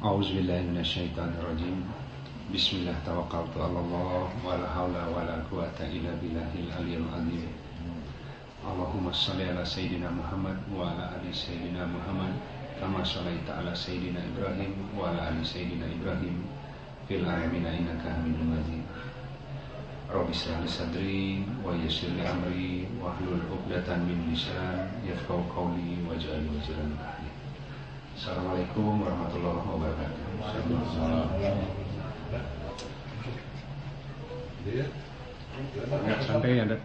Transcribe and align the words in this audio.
A'udzu 0.00 0.32
billahi 0.32 0.64
minasyaitonir 0.64 1.44
rajim. 1.44 1.84
Bismillah 2.48 2.96
tawakkaltu 3.04 3.60
'ala 3.60 3.84
Allah 3.84 4.32
wa 4.40 4.56
la 4.56 4.64
haula 4.72 5.12
wa 5.12 5.28
la 5.28 5.44
quwata 5.44 5.84
illa 5.92 6.16
billahil 6.16 6.72
aliyyil 6.72 7.04
azim. 7.12 7.52
Allahumma 8.64 9.12
shalli 9.12 9.44
ala 9.52 9.60
sayyidina 9.60 10.08
Muhammad 10.08 10.56
wa 10.72 10.88
ala 10.88 11.20
ali 11.20 11.28
sayyidina 11.28 11.84
Muhammad 11.84 12.32
kama 12.80 13.04
shallaita 13.04 13.60
ala 13.60 13.76
sayyidina 13.76 14.24
Ibrahim 14.24 14.72
wa 14.96 15.12
ala 15.12 15.36
ali 15.36 15.44
sayyidina 15.44 15.84
Ibrahim 15.92 16.48
fil 17.04 17.28
alamin 17.28 17.68
innaka 17.68 18.08
Hamidum 18.08 18.56
Majid. 18.56 18.80
Rabbi 20.08 20.32
israh 20.32 20.64
sadri 20.64 21.44
wa 21.60 21.76
yassir 21.76 22.08
li 22.16 22.24
amri 22.24 22.88
wa 22.96 23.12
hlul 23.20 23.44
'uqdatan 23.52 24.08
min 24.08 24.32
lisan 24.32 24.96
yafqahu 25.04 25.44
qawli 25.52 26.00
waj'al 26.08 26.40
wajiran 26.56 26.96
Assalamualaikum 28.20 29.00
warahmatullahi 29.00 29.64
wabarakatuh. 29.64 30.20
Enggak 35.88 36.20
santai 36.28 36.60
ada. 36.60 36.76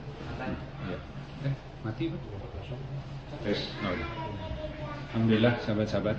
Ya. 0.87 0.97
Eh, 1.43 1.53
mati 1.83 2.07
Pak? 2.07 2.19
Tes. 3.43 3.67
Oh, 3.83 3.91
ya. 3.91 4.07
Alhamdulillah 5.11 5.59
sahabat-sahabat. 5.67 6.15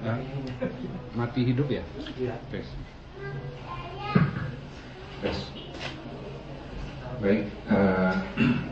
Ah, 0.00 0.16
mati 1.12 1.40
hidup 1.44 1.68
ya? 1.68 1.84
Tes. 2.48 2.64
Tes. 5.20 5.38
Baik, 7.20 7.52
uh, 7.68 8.16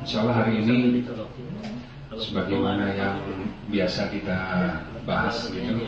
insya 0.01 0.25
Allah 0.25 0.41
hari 0.41 0.65
ini 0.65 1.05
sebagaimana 2.19 2.91
yang 2.99 3.17
biasa 3.71 4.11
kita 4.11 4.39
bahas 5.07 5.49
gitu. 5.55 5.87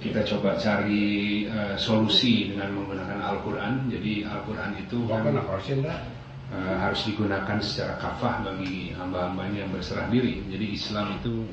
Kita 0.00 0.20
coba 0.24 0.56
cari 0.56 1.44
uh, 1.44 1.76
solusi 1.76 2.52
dengan 2.52 2.72
menggunakan 2.72 3.20
Al-Quran. 3.20 3.92
Jadi 3.92 4.24
Al-Quran 4.24 4.70
itu 4.80 4.98
kan, 5.04 5.22
uh, 5.36 6.76
harus 6.80 7.00
digunakan 7.04 7.58
secara 7.60 8.00
kafah 8.00 8.48
bagi 8.48 8.96
hamba-hambanya 8.96 9.68
yang 9.68 9.70
berserah 9.70 10.08
diri. 10.08 10.40
Jadi 10.48 10.66
Islam 10.72 11.20
itu 11.20 11.44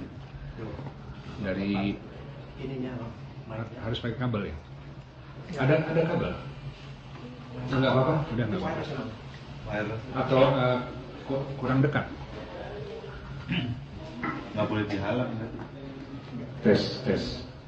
dari 1.44 2.00
harus 3.84 4.00
pakai 4.00 4.18
kabel 4.18 4.42
ya. 4.50 4.56
Ada 5.60 5.76
ada 5.92 6.02
kabel? 6.08 6.32
Enggak 7.66 7.92
apa-apa, 7.92 8.16
udah 8.32 8.46
enggak 8.48 8.62
apa-apa 8.64 9.25
atau 10.14 10.40
uh, 10.54 10.80
kurang 11.58 11.82
dekat. 11.82 12.06
Nggak 14.54 14.68
boleh 14.70 14.86
dihalang 14.88 15.32
tes 16.62 17.02
tes. 17.06 17.24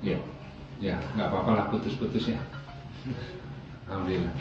Ya 0.06 0.18
ya 0.78 0.98
nggak 1.18 1.28
apa-apa 1.30 1.52
lah 1.58 1.66
putus-putus 1.74 2.30
ya. 2.30 2.40
Alhamdulillah. 3.90 4.36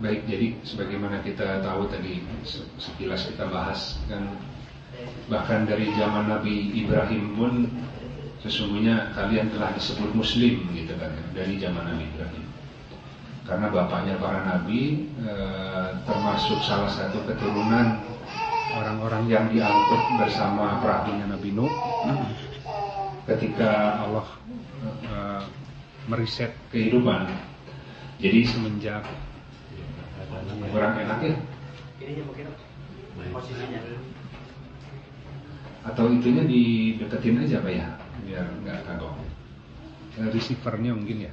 Baik 0.00 0.24
jadi 0.24 0.56
sebagaimana 0.64 1.20
kita 1.20 1.60
tahu 1.60 1.84
tadi 1.92 2.24
sekilas 2.80 3.28
kita 3.28 3.44
bahas 3.52 4.00
kan 4.08 4.32
bahkan 5.28 5.68
dari 5.68 5.92
zaman 5.92 6.28
Nabi 6.28 6.72
Ibrahim 6.72 7.36
pun 7.36 7.52
sesungguhnya 8.40 9.12
kalian 9.12 9.52
telah 9.52 9.76
disebut 9.76 10.16
muslim 10.16 10.64
gitu 10.72 10.96
kan 10.96 11.12
dari 11.36 11.60
zaman 11.60 11.84
Nabi 11.84 12.08
Ibrahim 12.16 12.39
karena 13.48 13.66
bapaknya 13.72 14.14
para 14.20 14.44
nabi 14.44 15.08
e, 15.16 15.32
termasuk 16.04 16.60
salah 16.60 16.90
satu 16.92 17.24
keturunan 17.24 18.00
orang-orang 18.76 19.24
yang 19.26 19.44
diangkut 19.50 20.02
bersama 20.20 20.78
perahunya 20.78 21.26
Nabi 21.26 21.50
Nuh 21.56 21.72
ketika 23.26 24.02
Allah 24.04 24.26
e, 24.82 25.14
meriset 26.10 26.52
kehidupan. 26.74 27.28
Jadi 28.20 28.44
semenjak 28.44 29.04
kurang 30.70 30.94
enak 31.00 31.18
ya. 31.24 31.34
Atau 35.80 36.12
itunya 36.12 36.44
dideketin 36.44 37.40
aja 37.40 37.64
pak 37.64 37.72
ya, 37.72 37.86
biar 38.28 38.46
nggak 38.60 38.78
kagok. 38.84 39.16
Receivernya 40.20 40.92
mungkin 40.92 41.24
ya. 41.24 41.32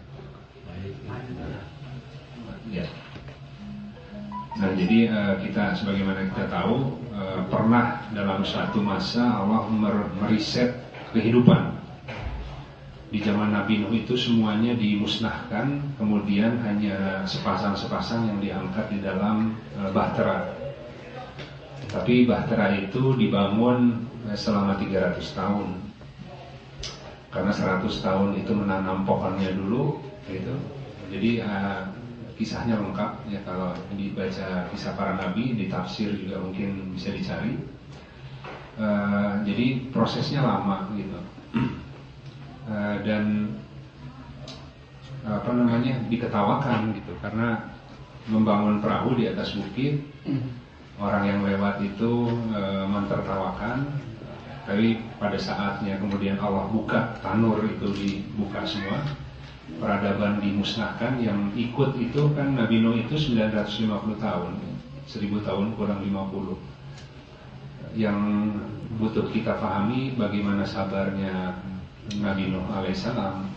Ya. 2.71 2.85
Nah 4.57 4.73
jadi 4.73 4.99
uh, 5.13 5.35
kita 5.37 5.77
sebagaimana 5.77 6.33
kita 6.33 6.49
tahu 6.49 6.97
uh, 7.13 7.45
pernah 7.47 8.01
dalam 8.09 8.41
suatu 8.41 8.81
masa 8.81 9.21
Allah 9.37 9.69
mer 9.69 10.09
meriset 10.17 10.73
kehidupan. 11.13 11.77
Di 13.07 13.23
zaman 13.23 13.55
Nabi 13.55 13.79
Nuh 13.79 13.93
itu 13.95 14.19
semuanya 14.19 14.75
dimusnahkan 14.75 15.95
kemudian 15.95 16.59
hanya 16.65 17.23
sepasang-sepasang 17.23 18.27
yang 18.27 18.39
diangkat 18.41 18.91
di 18.91 18.99
dalam 18.99 19.55
uh, 19.77 19.93
bahtera. 19.93 20.51
Tapi 21.87 22.27
bahtera 22.27 22.75
itu 22.75 23.15
dibangun 23.15 24.09
selama 24.35 24.75
300 24.75 25.23
tahun. 25.37 25.67
Karena 27.31 27.53
100 27.53 27.87
tahun 28.03 28.29
itu 28.41 28.51
menanam 28.51 29.05
pohonnya 29.07 29.53
dulu 29.55 30.01
gitu. 30.27 30.55
Jadi 31.13 31.39
uh, 31.45 31.87
kisahnya 32.37 32.77
lengkap 32.77 33.25
ya 33.33 33.41
kalau 33.41 33.73
dibaca 33.97 34.69
kisah 34.69 34.93
para 34.93 35.17
nabi 35.17 35.57
di 35.57 35.65
tafsir 35.67 36.13
juga 36.13 36.37
mungkin 36.37 36.93
bisa 36.93 37.09
dicari. 37.09 37.57
Uh, 38.77 39.41
jadi 39.41 39.89
prosesnya 39.89 40.45
lama 40.45 40.85
gitu. 40.93 41.17
Uh, 42.69 42.95
dan 43.07 43.57
apa 45.25 45.49
namanya 45.49 45.97
diketawakan 46.07 46.93
gitu. 46.93 47.17
Karena 47.25 47.73
membangun 48.29 48.85
perahu 48.85 49.17
di 49.17 49.25
atas 49.25 49.57
bukit 49.57 50.05
orang 51.01 51.25
yang 51.25 51.39
lewat 51.41 51.81
itu 51.81 52.29
uh, 52.53 52.85
mentertawakan. 52.85 53.97
Tapi 54.69 54.99
pada 55.17 55.39
saatnya 55.41 55.97
kemudian 55.97 56.37
Allah 56.37 56.69
buka 56.69 57.17
tanur 57.25 57.65
itu 57.65 57.87
dibuka 57.97 58.61
semua 58.67 58.99
peradaban 59.75 60.39
dimusnahkan 60.39 61.19
yang 61.19 61.51
ikut 61.53 61.99
itu 61.99 62.31
kan 62.33 62.55
Nabi 62.55 62.79
Nuh 62.79 62.95
itu 62.95 63.19
950 63.19 64.17
tahun 64.17 64.51
1000 65.07 65.47
tahun 65.47 65.65
kurang 65.79 66.03
50 66.03 66.77
yang 67.95 68.19
butuh 68.99 69.27
kita 69.31 69.55
pahami 69.57 70.15
bagaimana 70.15 70.67
sabarnya 70.67 71.55
Nabi 72.19 72.51
Nuh 72.51 72.63
alaihissalam. 72.71 73.47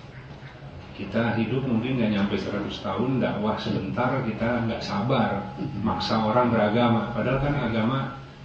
Kita 0.94 1.32
hidup 1.40 1.64
mungkin 1.64 1.96
nggak 1.96 2.12
nyampe 2.12 2.36
100 2.36 2.68
tahun 2.84 3.24
dakwah 3.24 3.56
sebentar 3.56 4.20
kita 4.20 4.68
nggak 4.68 4.84
sabar 4.84 5.56
maksa 5.80 6.20
orang 6.20 6.52
beragama. 6.52 7.08
Padahal 7.16 7.40
kan 7.40 7.54
agama 7.56 7.98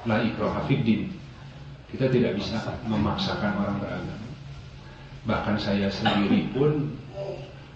la 0.07 0.23
ikroha 0.23 0.63
fiddin 0.69 1.11
kita 1.91 2.11
tidak 2.11 2.39
bisa 2.39 2.59
memaksakan 2.87 3.59
orang 3.59 3.77
beragama. 3.79 4.25
Bahkan 5.25 5.55
saya 5.57 5.89
sendiri 5.89 6.47
pun 6.53 6.95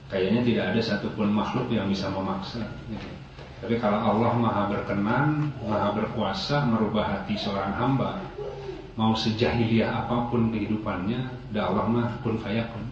kayaknya 0.10 0.42
tidak 0.44 0.66
ada 0.74 0.82
satupun 0.82 1.30
makhluk 1.32 1.70
yang 1.70 1.88
bisa 1.88 2.10
memaksa. 2.10 2.66
Gitu. 2.90 3.10
Tapi 3.60 3.76
kalau 3.78 4.00
Allah 4.00 4.32
maha 4.40 4.64
berkenan, 4.72 5.52
maha 5.64 5.92
berkuasa 5.94 6.64
merubah 6.66 7.06
hati 7.06 7.36
seorang 7.36 7.76
hamba, 7.76 8.24
mau 8.96 9.14
sejahiliyah 9.16 10.04
apa 10.06 10.32
pun 10.32 10.52
kehidupannya, 10.52 11.52
dah 11.52 11.72
Allah 11.72 11.86
mah 11.88 12.08
kun 12.24 12.40
fayakun. 12.40 12.88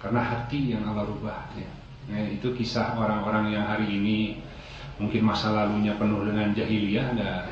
Karena 0.00 0.20
hati 0.24 0.72
yang 0.72 0.84
Allah 0.88 1.04
rubah. 1.08 1.52
Ya. 1.56 1.68
Nah, 2.08 2.20
itu 2.28 2.52
kisah 2.56 2.96
orang-orang 2.96 3.52
yang 3.52 3.64
hari 3.68 3.88
ini 3.88 4.40
mungkin 4.96 5.24
masa 5.24 5.52
lalunya 5.52 5.96
penuh 5.96 6.24
dengan 6.24 6.52
jahiliyah, 6.52 7.16
ada 7.16 7.48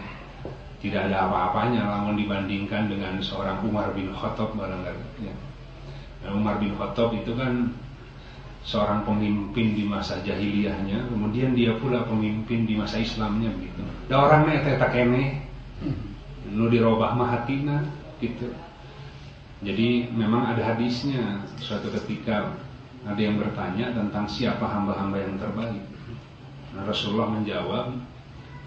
tidak 0.79 1.11
ada 1.11 1.27
apa-apanya, 1.27 1.83
namun 1.89 2.21
dibandingkan 2.21 2.87
dengan 2.87 3.19
seorang 3.19 3.65
Umar 3.65 3.93
bin 3.97 4.13
Khattab 4.13 4.53
barangkali. 4.55 5.25
Ya. 5.25 5.35
Nah, 6.25 6.31
Umar 6.37 6.61
bin 6.61 6.77
Khattab 6.77 7.17
itu 7.17 7.33
kan 7.33 7.73
seorang 8.67 9.07
pemimpin 9.07 9.77
di 9.77 9.85
masa 9.87 10.19
jahiliyahnya, 10.23 11.11
kemudian 11.11 11.55
dia 11.55 11.77
pula 11.79 12.05
pemimpin 12.05 12.67
di 12.67 12.75
masa 12.75 12.99
Islamnya 12.99 13.51
begitu. 13.55 13.83
Da 14.11 14.25
orangnya 14.27 14.79
tak 14.79 14.93
kene, 14.93 15.43
nu 16.51 16.67
dirobah 16.67 17.15
mah 17.15 17.29
hatina 17.39 17.85
gitu. 18.19 18.51
Jadi 19.59 20.07
memang 20.15 20.55
ada 20.55 20.75
hadisnya 20.75 21.43
suatu 21.59 21.91
ketika 21.91 22.55
ada 23.07 23.19
yang 23.19 23.39
bertanya 23.39 23.91
tentang 23.95 24.27
siapa 24.31 24.63
hamba-hamba 24.63 25.19
yang 25.19 25.35
terbaik. 25.39 25.85
Nah, 26.75 26.83
Rasulullah 26.87 27.31
menjawab, 27.33 27.95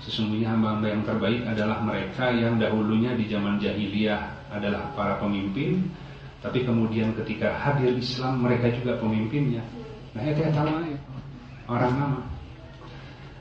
sesungguhnya 0.03 0.51
hamba-hamba 0.51 0.87
yang 0.91 1.03
terbaik 1.07 1.41
adalah 1.47 1.79
mereka 1.79 2.31
yang 2.33 2.59
dahulunya 2.59 3.15
di 3.15 3.29
zaman 3.31 3.61
jahiliyah 3.61 4.51
adalah 4.51 4.91
para 4.97 5.15
pemimpin, 5.21 5.87
tapi 6.43 6.65
kemudian 6.65 7.15
ketika 7.23 7.55
hadir 7.55 7.95
Islam 7.95 8.43
mereka 8.43 8.67
juga 8.73 8.99
pemimpinnya. 8.99 9.63
Nah 10.11 10.23
itu 10.27 10.39
yang 10.43 10.53
sama 10.55 10.83
orang 11.71 11.93
nama. 11.95 12.19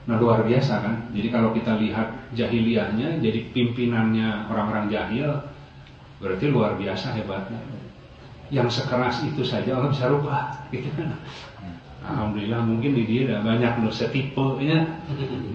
Nah 0.06 0.16
luar 0.18 0.46
biasa 0.46 0.74
kan. 0.82 0.96
Jadi 1.10 1.28
kalau 1.30 1.50
kita 1.50 1.78
lihat 1.82 2.14
jahiliyahnya, 2.34 3.18
jadi 3.18 3.50
pimpinannya 3.50 4.50
orang-orang 4.50 4.86
jahil, 4.90 5.28
berarti 6.22 6.46
luar 6.50 6.78
biasa 6.78 7.14
hebatnya. 7.18 7.58
Yang 8.50 8.82
sekeras 8.82 9.22
itu 9.22 9.46
saja 9.46 9.78
Allah 9.78 9.90
bisa 9.94 10.10
rubah, 10.10 10.50
gitu 10.74 10.90
kan. 10.94 11.14
Alhamdulillah 12.00 12.64
mungkin 12.64 12.96
di 12.96 13.04
dia 13.04 13.38
banyak 13.44 13.84
lo 13.84 13.92
setipenya. 13.92 15.04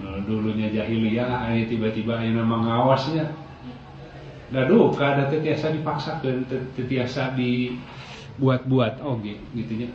Nah, 0.00 0.22
dulunya 0.24 0.70
jahiliyah, 0.70 1.52
ini 1.52 1.66
tiba-tiba 1.66 2.22
ini 2.22 2.38
mengawasnya. 2.38 3.34
Nah 4.46 4.62
duka 4.70 5.04
ada 5.18 5.26
tetiasa 5.26 5.74
dipaksakan, 5.74 6.46
tetiasa 6.78 7.34
dibuat-buat, 7.34 9.02
oh 9.02 9.18
gitu 9.18 9.74
ya. 9.74 9.90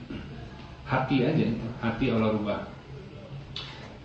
Hati 0.91 1.23
aja, 1.23 1.47
hati 1.79 2.11
Allah 2.11 2.35
rubah. 2.35 2.67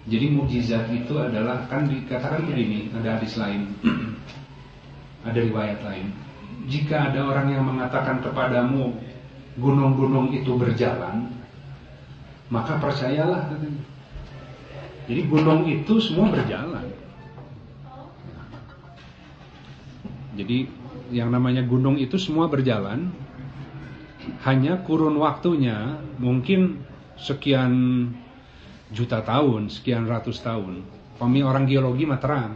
Jadi 0.06 0.30
mukjizat 0.30 0.86
itu 0.94 1.18
adalah 1.18 1.66
kan 1.66 1.90
dikatakan 1.90 2.46
begini, 2.46 2.94
ada 2.94 3.18
hadis 3.18 3.34
lain, 3.34 3.74
ada 5.26 5.34
riwayat 5.34 5.82
lain. 5.82 6.14
Jika 6.70 7.10
ada 7.10 7.26
orang 7.26 7.50
yang 7.50 7.66
mengatakan 7.66 8.22
kepadamu 8.22 8.94
gunung-gunung 9.58 10.30
itu 10.30 10.54
berjalan, 10.54 11.26
maka 12.54 12.78
percayalah 12.78 13.50
Jadi 15.06 15.22
gunung 15.30 15.66
itu 15.66 16.02
semua 16.02 16.30
berjalan. 16.34 16.86
Jadi 20.38 20.66
yang 21.14 21.30
namanya 21.30 21.62
gunung 21.62 21.98
itu 21.98 22.18
semua 22.18 22.50
berjalan. 22.50 23.10
Hanya 24.44 24.82
kurun 24.82 25.18
waktunya 25.18 25.98
mungkin 26.18 26.82
sekian 27.16 27.72
juta 28.92 29.22
tahun, 29.22 29.72
sekian 29.72 30.06
ratus 30.06 30.42
tahun. 30.42 30.82
Kami 31.16 31.40
orang 31.42 31.64
geologi 31.64 32.04
mah 32.04 32.20
terang. 32.20 32.52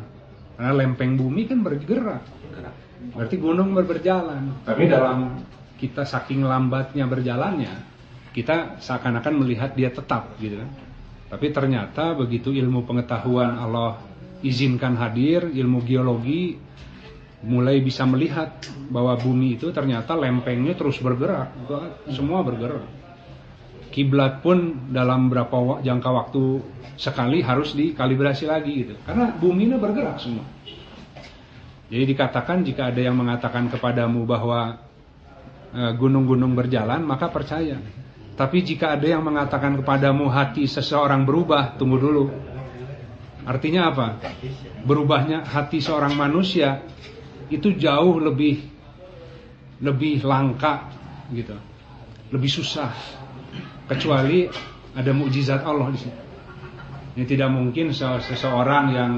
Karena 0.54 0.72
lempeng 0.76 1.16
bumi 1.16 1.48
kan 1.48 1.64
bergerak. 1.64 2.22
Berarti 3.16 3.36
gunung 3.40 3.72
berjalan. 3.72 4.60
Tapi 4.62 4.84
dalam 4.84 5.40
kita 5.80 6.04
saking 6.04 6.44
lambatnya 6.44 7.08
berjalannya, 7.08 7.72
kita 8.36 8.76
seakan-akan 8.78 9.34
melihat 9.40 9.72
dia 9.72 9.88
tetap 9.88 10.36
gitu 10.36 10.60
kan. 10.60 10.70
Tapi 11.30 11.46
ternyata 11.54 12.12
begitu 12.12 12.52
ilmu 12.52 12.84
pengetahuan 12.84 13.56
Allah 13.56 14.02
izinkan 14.44 14.98
hadir, 15.00 15.48
ilmu 15.48 15.80
geologi 15.86 16.58
mulai 17.40 17.80
bisa 17.80 18.04
melihat 18.04 18.60
bahwa 18.92 19.16
bumi 19.16 19.56
itu 19.56 19.72
ternyata 19.72 20.12
lempengnya 20.12 20.76
terus 20.76 21.00
bergerak, 21.00 21.52
semua 22.12 22.44
bergerak 22.44 23.00
kiblat 23.90 24.40
pun 24.40 24.88
dalam 24.88 25.28
berapa 25.28 25.82
jangka 25.82 26.10
waktu 26.10 26.42
sekali 26.94 27.42
harus 27.42 27.74
dikalibrasi 27.74 28.46
lagi 28.46 28.86
gitu. 28.86 28.94
Karena 29.02 29.34
bumi 29.34 29.66
ini 29.66 29.76
bergerak 29.76 30.16
semua. 30.22 30.46
Jadi 31.90 32.04
dikatakan 32.06 32.62
jika 32.62 32.94
ada 32.94 33.02
yang 33.02 33.18
mengatakan 33.18 33.66
kepadamu 33.66 34.22
bahwa 34.22 34.78
e, 35.74 35.82
gunung-gunung 35.98 36.54
berjalan, 36.54 37.02
maka 37.02 37.26
percaya. 37.34 37.82
Tapi 38.38 38.62
jika 38.62 38.94
ada 38.94 39.04
yang 39.10 39.26
mengatakan 39.26 39.74
kepadamu 39.82 40.30
hati 40.30 40.70
seseorang 40.70 41.26
berubah, 41.26 41.74
tunggu 41.74 41.98
dulu. 41.98 42.24
Artinya 43.42 43.90
apa? 43.90 44.06
Berubahnya 44.86 45.42
hati 45.42 45.82
seorang 45.82 46.14
manusia 46.14 46.78
itu 47.50 47.74
jauh 47.76 48.22
lebih 48.22 48.62
lebih 49.82 50.22
langka 50.22 50.88
gitu. 51.34 51.56
Lebih 52.30 52.50
susah 52.50 52.94
kecuali 53.90 54.46
ada 54.94 55.10
mukjizat 55.10 55.66
Allah 55.66 55.90
di 55.90 55.98
sini. 55.98 56.18
Ini 57.18 57.24
tidak 57.26 57.50
mungkin 57.50 57.90
seseorang 57.90 58.94
yang 58.94 59.12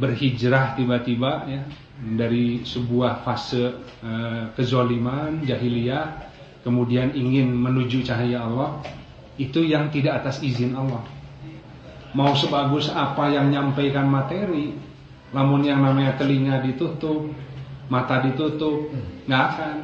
berhijrah 0.00 0.74
tiba-tiba 0.74 1.46
ya 1.46 1.62
dari 2.00 2.64
sebuah 2.64 3.22
fase 3.22 3.76
uh, 4.00 4.48
kezoliman 4.56 5.44
jahiliyah 5.44 6.32
kemudian 6.64 7.12
ingin 7.12 7.52
menuju 7.52 8.00
cahaya 8.04 8.48
Allah 8.48 8.80
itu 9.36 9.64
yang 9.64 9.88
tidak 9.92 10.24
atas 10.24 10.40
izin 10.44 10.76
Allah. 10.76 11.04
Mau 12.12 12.34
sebagus 12.34 12.90
apa 12.90 13.30
yang 13.30 13.48
nyampaikan 13.54 14.10
materi, 14.10 14.74
namun 15.30 15.62
yang 15.62 15.82
namanya 15.82 16.18
telinga 16.18 16.58
ditutup, 16.62 17.30
mata 17.86 18.22
ditutup, 18.26 18.90
nggak 19.30 19.42
akan. 19.54 19.76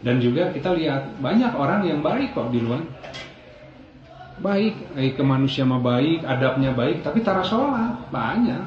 Dan 0.00 0.22
juga 0.22 0.52
kita 0.52 0.72
lihat 0.76 1.18
banyak 1.20 1.52
orang 1.56 1.82
yang 1.84 2.00
baik 2.00 2.32
kok 2.36 2.52
di 2.52 2.60
luar. 2.62 2.84
Baik, 4.36 4.76
eh, 5.00 5.16
ke 5.16 5.24
manusia 5.24 5.64
mah 5.64 5.80
baik, 5.80 6.20
adabnya 6.20 6.76
baik, 6.76 7.00
tapi 7.00 7.24
tara 7.24 7.40
sholat 7.40 8.12
banyak. 8.12 8.64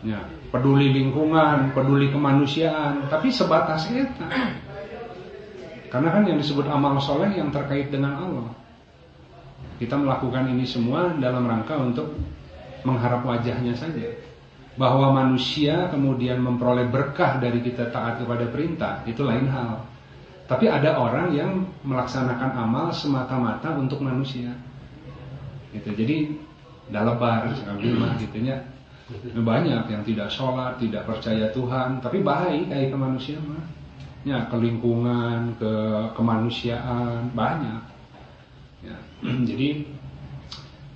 Ya, 0.00 0.20
peduli 0.48 0.88
lingkungan, 0.90 1.76
peduli 1.76 2.08
kemanusiaan, 2.08 3.06
tapi 3.12 3.28
sebatas 3.28 3.92
kita. 3.92 4.26
Karena 5.92 6.08
kan 6.14 6.22
yang 6.24 6.40
disebut 6.40 6.64
amal 6.70 6.96
soleh 7.02 7.28
yang 7.34 7.52
terkait 7.52 7.92
dengan 7.92 8.16
Allah. 8.24 8.48
Kita 9.76 10.00
melakukan 10.00 10.48
ini 10.48 10.64
semua 10.64 11.12
dalam 11.16 11.44
rangka 11.44 11.76
untuk 11.76 12.16
mengharap 12.84 13.22
wajahnya 13.24 13.74
saja. 13.76 14.14
Bahwa 14.78 15.12
manusia 15.12 15.90
kemudian 15.92 16.40
memperoleh 16.40 16.88
berkah 16.88 17.36
dari 17.36 17.60
kita 17.60 17.92
taat 17.92 18.22
kepada 18.22 18.48
perintah, 18.48 19.04
itu 19.04 19.20
lain 19.26 19.50
hal. 19.50 19.84
Tapi 20.50 20.66
ada 20.66 20.98
orang 20.98 21.30
yang 21.30 21.62
melaksanakan 21.86 22.50
amal 22.58 22.90
semata-mata 22.90 23.76
untuk 23.78 24.02
manusia. 24.02 24.50
Gitu. 25.70 25.94
Jadi 25.94 26.16
dalebar 26.90 27.54
mah 27.78 28.18
gitunya. 28.18 28.58
Banyak 29.34 29.90
yang 29.90 30.02
tidak 30.06 30.30
sholat, 30.30 30.78
tidak 30.78 31.06
percaya 31.06 31.50
Tuhan, 31.50 31.98
tapi 31.98 32.22
baik 32.22 32.70
kayak 32.70 32.94
ke 32.94 32.98
manusia 32.98 33.38
mah. 33.42 33.62
Ya, 34.22 34.46
ke 34.46 34.56
lingkungan, 34.58 35.56
ke 35.58 35.72
kemanusiaan, 36.14 37.30
banyak. 37.34 37.82
Ya. 38.86 38.96
Jadi 39.50 39.86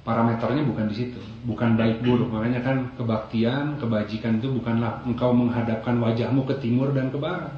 parameternya 0.04 0.62
bukan 0.68 0.86
di 0.92 0.94
situ, 0.94 1.20
bukan 1.48 1.80
baik 1.80 2.04
buruk. 2.04 2.28
Makanya 2.28 2.60
kan 2.60 2.92
kebaktian, 2.94 3.80
kebajikan 3.80 4.38
itu 4.38 4.52
bukanlah 4.52 5.00
engkau 5.08 5.32
menghadapkan 5.32 5.96
wajahmu 5.96 6.44
ke 6.44 6.60
timur 6.60 6.92
dan 6.92 7.08
ke 7.08 7.16
barat. 7.16 7.52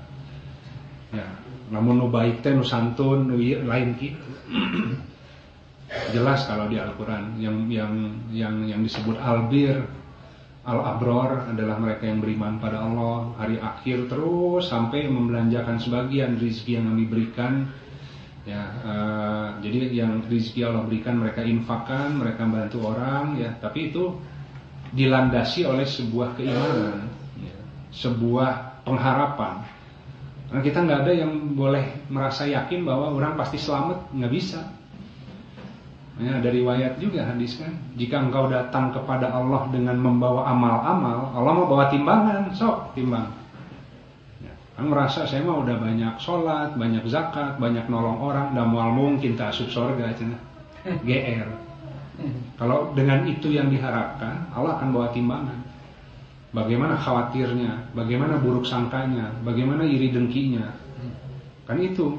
Ya, 1.10 1.26
namun 1.70 1.98
nu 1.98 2.06
baik 2.06 2.46
teh 2.46 2.54
nu 2.54 2.62
santun 2.62 3.26
nu 3.26 3.38
lain 3.42 3.98
gitu 3.98 4.22
jelas 6.14 6.46
kalau 6.46 6.66
di 6.66 6.78
Al-Qur'an 6.78 7.38
yang 7.38 7.70
yang 7.70 7.94
yang 8.34 8.66
yang 8.66 8.80
disebut 8.82 9.18
albir 9.18 9.86
al-abror 10.66 11.46
adalah 11.46 11.78
mereka 11.78 12.10
yang 12.10 12.18
beriman 12.18 12.58
pada 12.58 12.82
Allah 12.82 13.30
hari 13.38 13.62
akhir 13.62 14.10
terus 14.10 14.66
sampai 14.66 15.06
membelanjakan 15.06 15.78
sebagian 15.78 16.42
rizki 16.42 16.74
yang 16.74 16.90
kami 16.90 17.06
berikan 17.06 17.70
ya 18.46 18.62
uh, 18.86 19.48
jadi 19.58 19.90
yang 19.90 20.22
rizki 20.30 20.62
Allah 20.62 20.86
berikan 20.86 21.18
mereka 21.18 21.42
infakkan 21.42 22.14
mereka 22.14 22.46
bantu 22.46 22.94
orang 22.94 23.34
ya 23.42 23.50
tapi 23.58 23.90
itu 23.90 24.14
dilandasi 24.94 25.66
oleh 25.66 25.82
sebuah 25.82 26.38
keimanan 26.38 27.10
ya, 27.42 27.58
sebuah 27.90 28.82
pengharapan 28.86 29.66
karena 30.46 30.62
kita 30.62 30.78
nggak 30.86 31.00
ada 31.02 31.12
yang 31.12 31.32
boleh 31.58 32.06
merasa 32.06 32.46
yakin 32.46 32.86
bahwa 32.86 33.10
orang 33.10 33.34
pasti 33.34 33.58
selamat, 33.58 34.14
nggak 34.14 34.32
bisa. 34.32 34.62
Ya, 36.16 36.40
dari 36.40 36.64
wayat 36.64 36.96
juga 36.96 37.28
hadis 37.28 37.60
kan, 37.60 37.76
jika 37.98 38.16
engkau 38.16 38.48
datang 38.48 38.88
kepada 38.88 39.28
Allah 39.36 39.68
dengan 39.68 40.00
membawa 40.00 40.48
amal-amal, 40.48 41.28
Allah 41.36 41.52
mau 41.52 41.68
bawa 41.68 41.92
timbangan, 41.92 42.48
sok 42.56 42.96
timbang. 42.96 43.28
Ya, 44.76 44.84
kan 44.84 44.92
merasa 44.92 45.24
saya 45.24 45.40
mah 45.40 45.64
udah 45.64 45.80
banyak 45.80 46.20
sholat, 46.20 46.76
banyak 46.76 47.08
zakat, 47.08 47.56
banyak 47.56 47.88
nolong 47.88 48.20
orang, 48.20 48.52
dan 48.52 48.68
mual 48.68 48.92
mungkin 48.92 49.32
tak 49.32 49.56
asup 49.56 49.72
sorga, 49.72 50.12
cina. 50.12 50.36
GR. 50.84 51.48
Kalau 52.60 52.92
dengan 52.92 53.24
itu 53.24 53.56
yang 53.56 53.72
diharapkan, 53.72 54.52
Allah 54.52 54.76
akan 54.76 54.88
bawa 54.92 55.08
timbangan 55.16 55.66
bagaimana 56.56 56.96
khawatirnya, 56.96 57.92
bagaimana 57.92 58.40
buruk 58.40 58.64
sangkanya, 58.64 59.28
bagaimana 59.44 59.84
iri 59.84 60.08
dengkinya. 60.08 60.72
Kan 61.68 61.76
itu 61.84 62.16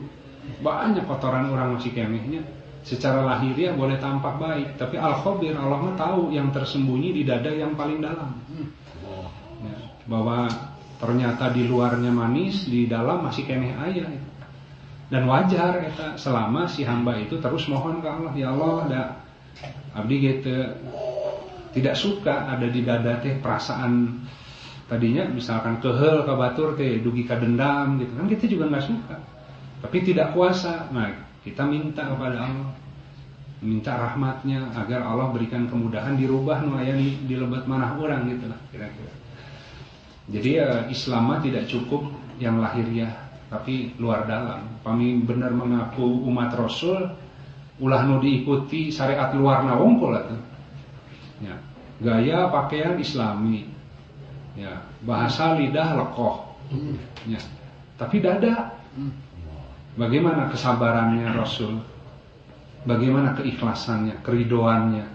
banyak 0.62 1.10
kotoran 1.10 1.50
orang 1.50 1.82
masih 1.82 1.98
kemehnya. 1.98 2.46
Secara 2.86 3.26
lahiriah 3.26 3.76
boleh 3.76 4.00
tampak 4.00 4.40
baik, 4.40 4.80
tapi 4.80 4.96
al 4.96 5.20
khobir 5.20 5.58
Allah 5.58 5.82
mah 5.82 5.96
tahu 6.00 6.32
yang 6.32 6.54
tersembunyi 6.56 7.12
di 7.12 7.22
dada 7.28 7.52
yang 7.52 7.76
paling 7.76 8.00
dalam. 8.00 8.32
Ya, 9.60 9.76
bahwa 10.08 10.48
ternyata 10.98 11.54
di 11.54 11.66
luarnya 11.66 12.10
manis, 12.10 12.66
di 12.66 12.90
dalam 12.90 13.26
masih 13.26 13.46
kemeh 13.46 13.74
ayah. 13.90 14.10
Dan 15.08 15.24
wajar 15.24 15.80
kita 15.88 16.20
selama 16.20 16.68
si 16.68 16.84
hamba 16.84 17.16
itu 17.16 17.40
terus 17.40 17.70
mohon 17.72 18.04
ke 18.04 18.10
Allah, 18.12 18.34
ya 18.36 18.52
Allah, 18.52 18.74
ada 18.86 19.02
abdi 19.98 20.16
gitu 20.22 20.54
tidak 21.74 21.96
suka 21.98 22.54
ada 22.54 22.68
di 22.70 22.82
dada 22.86 23.18
teh 23.22 23.38
perasaan 23.38 24.22
tadinya 24.88 25.26
misalkan 25.30 25.82
kehel 25.84 26.24
ke 26.24 26.34
batur 26.34 26.78
teh 26.78 27.02
dugi 27.02 27.26
ke 27.26 27.36
dendam 27.38 27.98
gitu 28.02 28.14
kan 28.14 28.26
kita 28.30 28.46
juga 28.50 28.64
nggak 28.72 28.86
suka 28.86 29.18
tapi 29.84 29.98
tidak 30.06 30.34
kuasa 30.34 30.90
nah 30.94 31.12
kita 31.42 31.66
minta 31.66 32.08
kepada 32.08 32.38
Allah 32.46 32.70
minta 33.62 33.98
rahmatnya 33.98 34.70
agar 34.78 35.02
Allah 35.02 35.34
berikan 35.34 35.66
kemudahan 35.66 36.14
dirubah 36.14 36.62
nu 36.62 36.78
di 37.26 37.34
lebat 37.34 37.66
manah 37.66 37.98
orang 37.98 38.30
gitu 38.30 38.46
lah 38.46 38.60
kira-kira. 38.70 39.10
Jadi 40.28 40.50
ya 40.60 40.86
Islam 40.92 41.40
tidak 41.40 41.72
cukup 41.72 42.04
yang 42.38 42.60
lahiriah 42.60 43.16
tapi 43.48 43.96
luar 43.96 44.28
dalam. 44.28 44.80
Kami 44.84 45.24
benar 45.24 45.56
mengaku 45.56 46.28
umat 46.28 46.52
Rasul 46.56 47.08
ulah 47.78 48.02
nu 48.04 48.20
diikuti 48.20 48.92
syariat 48.92 49.32
luar 49.34 49.64
nawongkol 49.64 50.14
atuh. 50.14 50.42
Ya. 51.40 51.56
Gaya 52.04 52.52
pakaian 52.52 53.00
Islami. 53.00 53.72
Ya, 54.58 54.82
bahasa 55.06 55.54
lidah 55.54 55.98
lekoh. 56.02 56.58
Ya. 57.30 57.42
Tapi 57.98 58.22
dada. 58.22 58.74
Bagaimana 59.98 60.50
kesabarannya 60.50 61.30
Rasul? 61.34 61.78
bagaimana 62.88 63.36
keikhlasannya, 63.36 64.24
keridoannya. 64.24 65.06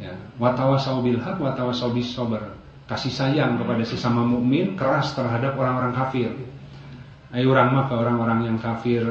Ya, 0.00 0.16
watawasau 0.40 1.04
bil 1.04 1.20
haq, 1.20 1.36
watawasau 1.36 1.92
bis 1.92 2.08
sabar. 2.16 2.56
Kasih 2.90 3.14
sayang 3.14 3.54
kepada 3.54 3.86
sesama 3.86 4.26
mukmin, 4.26 4.74
keras 4.74 5.14
terhadap 5.14 5.54
orang-orang 5.54 5.94
kafir. 5.94 6.34
Ayo 7.30 7.54
orang 7.54 7.70
mah 7.70 7.86
ke 7.86 7.94
orang-orang 7.94 8.50
yang 8.50 8.58
kafir 8.58 9.06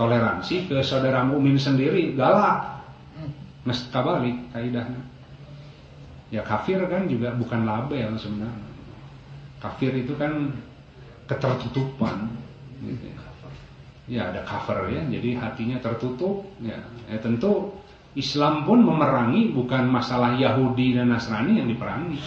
toleransi 0.00 0.64
ke 0.64 0.80
saudara 0.80 1.20
mukmin 1.20 1.60
sendiri 1.60 2.16
galak. 2.16 2.80
Mesti 3.68 3.92
kabalik 3.92 4.48
kaidahnya. 4.56 5.04
Ya 6.32 6.40
kafir 6.40 6.80
kan 6.88 7.04
juga 7.04 7.36
bukan 7.36 7.68
label 7.68 8.16
sebenarnya. 8.16 8.72
Kafir 9.60 9.92
itu 10.00 10.16
kan 10.16 10.56
ketertutupan. 11.28 12.32
Ya 12.80 13.24
ya 14.04 14.28
ada 14.32 14.44
cover 14.44 14.92
ya, 14.92 15.00
jadi 15.08 15.40
hatinya 15.40 15.80
tertutup. 15.80 16.44
Ya, 16.60 16.76
ya 17.08 17.16
tentu 17.20 17.72
Islam 18.14 18.68
pun 18.68 18.84
memerangi 18.84 19.50
bukan 19.50 19.88
masalah 19.90 20.36
Yahudi 20.36 20.94
dan 20.94 21.10
Nasrani 21.10 21.58
yang 21.58 21.66
diperangi, 21.66 22.20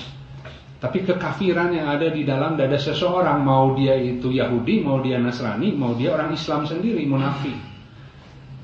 tapi 0.78 1.02
kekafiran 1.02 1.74
yang 1.74 1.90
ada 1.90 2.14
di 2.14 2.22
dalam 2.22 2.54
dada 2.54 2.78
seseorang, 2.78 3.42
mau 3.42 3.74
dia 3.74 3.98
itu 3.98 4.30
Yahudi, 4.30 4.86
mau 4.86 5.02
dia 5.02 5.18
Nasrani, 5.18 5.74
mau 5.74 5.98
dia 5.98 6.14
orang 6.14 6.38
Islam 6.38 6.70
sendiri, 6.70 7.02
munafik. 7.10 7.58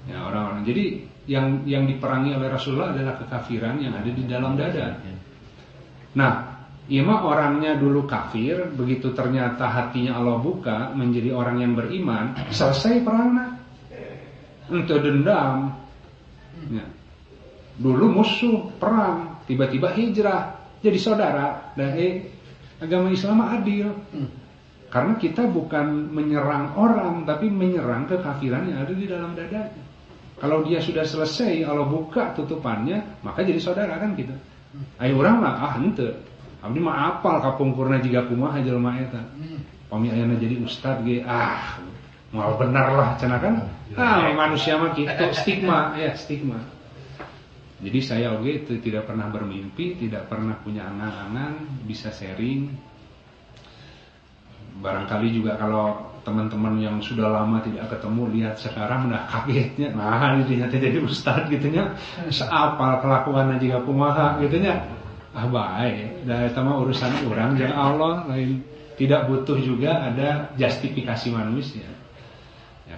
Ya 0.05 0.21
orang-orang. 0.21 0.61
Jadi 0.61 0.85
yang 1.25 1.65
yang 1.65 1.89
diperangi 1.89 2.37
oleh 2.37 2.53
Rasulullah 2.53 2.93
adalah 2.93 3.17
kekafiran 3.17 3.81
yang 3.81 3.97
ada 3.97 4.11
di 4.13 4.23
dalam 4.29 4.53
dada. 4.53 4.99
Nah, 6.13 6.53
Iya 6.83 6.99
mah 7.07 7.23
orangnya 7.23 7.79
dulu 7.79 8.03
kafir, 8.03 8.75
begitu 8.75 9.15
ternyata 9.15 9.71
hatinya 9.71 10.19
Allah 10.19 10.35
buka 10.35 10.91
menjadi 10.91 11.31
orang 11.31 11.63
yang 11.63 11.79
beriman, 11.79 12.35
selesai 12.51 12.99
perangnya. 13.07 13.55
Untuk 14.67 14.99
dendam. 14.99 15.71
Ya. 16.67 16.83
Dulu 17.79 18.19
musuh, 18.19 18.67
perang, 18.83 19.39
tiba-tiba 19.47 19.95
hijrah, 19.95 20.59
jadi 20.83 20.99
saudara. 20.99 21.73
Eh, 21.79 22.27
agama 22.83 23.07
Islam 23.09 23.39
adil. 23.39 23.87
Karena 24.91 25.17
kita 25.17 25.49
bukan 25.49 26.13
menyerang 26.13 26.77
orang, 26.77 27.25
tapi 27.25 27.49
menyerang 27.49 28.05
kekafiran 28.05 28.69
yang 28.69 28.85
ada 28.85 28.93
di 28.93 29.09
dalam 29.09 29.33
dadanya. 29.33 29.81
Kalau 30.37 30.61
dia 30.61 30.77
sudah 30.83 31.01
selesai, 31.01 31.65
Allah 31.65 31.87
buka 31.87 32.35
tutupannya, 32.37 33.23
maka 33.25 33.41
jadi 33.41 33.57
saudara 33.57 33.97
kan 33.97 34.13
kita. 34.13 34.37
Ayo 35.01 35.17
orang 35.17 35.41
lah, 35.41 35.53
ah 35.71 35.73
ente 35.81 36.13
Abdi 36.63 36.79
mah 36.79 37.19
apal 37.19 37.43
kapungkurna 37.43 37.99
jika 37.99 38.23
kumaha 38.23 38.63
jelema 38.63 38.95
eta. 38.95 39.19
Pami 39.91 40.07
ayana 40.15 40.39
jadi 40.39 40.63
ustad 40.63 41.03
ge 41.03 41.19
ah 41.27 41.75
mau 42.31 42.55
benar 42.55 42.95
lah 42.95 43.09
cenah 43.19 43.39
kan. 43.43 43.67
Ah 43.99 44.31
manusia 44.31 44.79
mah 44.79 44.95
gitu 44.95 45.11
stigma 45.35 45.91
ya 45.99 46.15
stigma. 46.15 46.63
Jadi 47.83 47.99
saya 47.99 48.31
oke 48.33 48.47
itu 48.47 48.79
tidak 48.79 49.11
pernah 49.11 49.27
bermimpi, 49.27 49.99
tidak 49.99 50.31
pernah 50.31 50.55
punya 50.63 50.87
angan-angan, 50.87 51.83
bisa 51.83 52.09
sharing. 52.09 52.71
Barangkali 54.79 55.35
juga 55.35 55.59
kalau 55.59 56.15
teman-teman 56.23 56.79
yang 56.79 56.97
sudah 57.03 57.27
lama 57.27 57.59
tidak 57.59 57.91
ketemu 57.91 58.23
lihat 58.39 58.55
sekarang 58.55 59.11
udah 59.11 59.27
kagetnya, 59.27 59.91
nah 59.91 60.39
ini 60.39 60.47
ternyata 60.47 60.79
jadi 60.79 60.97
ustad 61.03 61.51
gitunya, 61.51 61.93
seapal 62.31 63.03
kelakuan 63.03 63.59
jika 63.59 63.83
kumaha 63.83 64.39
gitunya 64.39 64.87
ah 65.33 65.45
baik. 65.49 66.23
Dan 66.23 66.47
itu 66.47 66.61
mah 66.61 66.75
urusan 66.79 67.11
orang 67.27 67.57
jangan 67.59 67.77
Allah. 67.77 68.13
Lain 68.29 68.63
tidak 68.95 69.25
butuh 69.27 69.57
juga 69.57 70.13
ada 70.13 70.53
justifikasi 70.55 71.27
manusia. 71.33 71.83
ya 71.83 72.02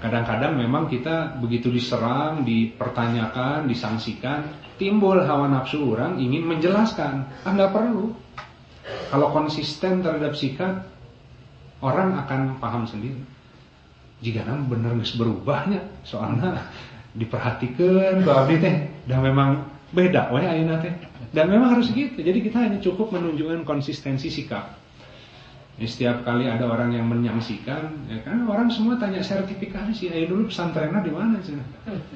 kadang-kadang 0.02 0.58
memang 0.60 0.88
kita 0.92 1.40
begitu 1.40 1.72
diserang 1.72 2.44
dipertanyakan 2.44 3.68
disangsikan 3.70 4.48
timbul 4.76 5.20
hawa 5.24 5.48
nafsu 5.48 5.82
orang 5.96 6.20
ingin 6.20 6.44
menjelaskan 6.46 7.26
ah 7.48 7.54
perlu 7.72 8.12
kalau 9.10 9.28
konsisten 9.32 10.04
terhadap 10.04 10.36
sikap 10.36 10.86
orang 11.80 12.16
akan 12.26 12.60
paham 12.60 12.84
sendiri 12.86 13.22
jika 14.24 14.48
nam 14.48 14.68
benar 14.72 14.96
nggak 14.96 15.16
berubahnya 15.16 15.82
soalnya 16.08 16.60
diperhatikan 17.20 18.24
bahwa 18.28 18.52
teh 18.52 18.76
dan 19.08 19.20
memang 19.24 19.50
beda 19.96 20.34
wah 20.34 20.44
ayeuna 20.44 20.84
teh 20.84 20.92
dan 21.36 21.52
memang 21.52 21.76
harus 21.76 21.92
gitu. 21.92 22.16
Jadi 22.16 22.40
kita 22.48 22.64
hanya 22.64 22.80
cukup 22.80 23.12
menunjukkan 23.12 23.68
konsistensi 23.68 24.32
sikap. 24.32 24.80
Ya, 25.76 25.88
setiap 25.92 26.24
kali 26.24 26.48
ada 26.48 26.72
orang 26.72 26.96
yang 26.96 27.12
menyaksikan, 27.12 28.08
ya 28.08 28.24
kan 28.24 28.48
orang 28.48 28.72
semua 28.72 28.96
tanya 28.96 29.20
sertifikasi. 29.20 30.08
Ayo 30.08 30.32
dulu 30.32 30.48
pesantrennya 30.48 31.04
di 31.04 31.12
mana 31.12 31.36
sih? 31.44 31.60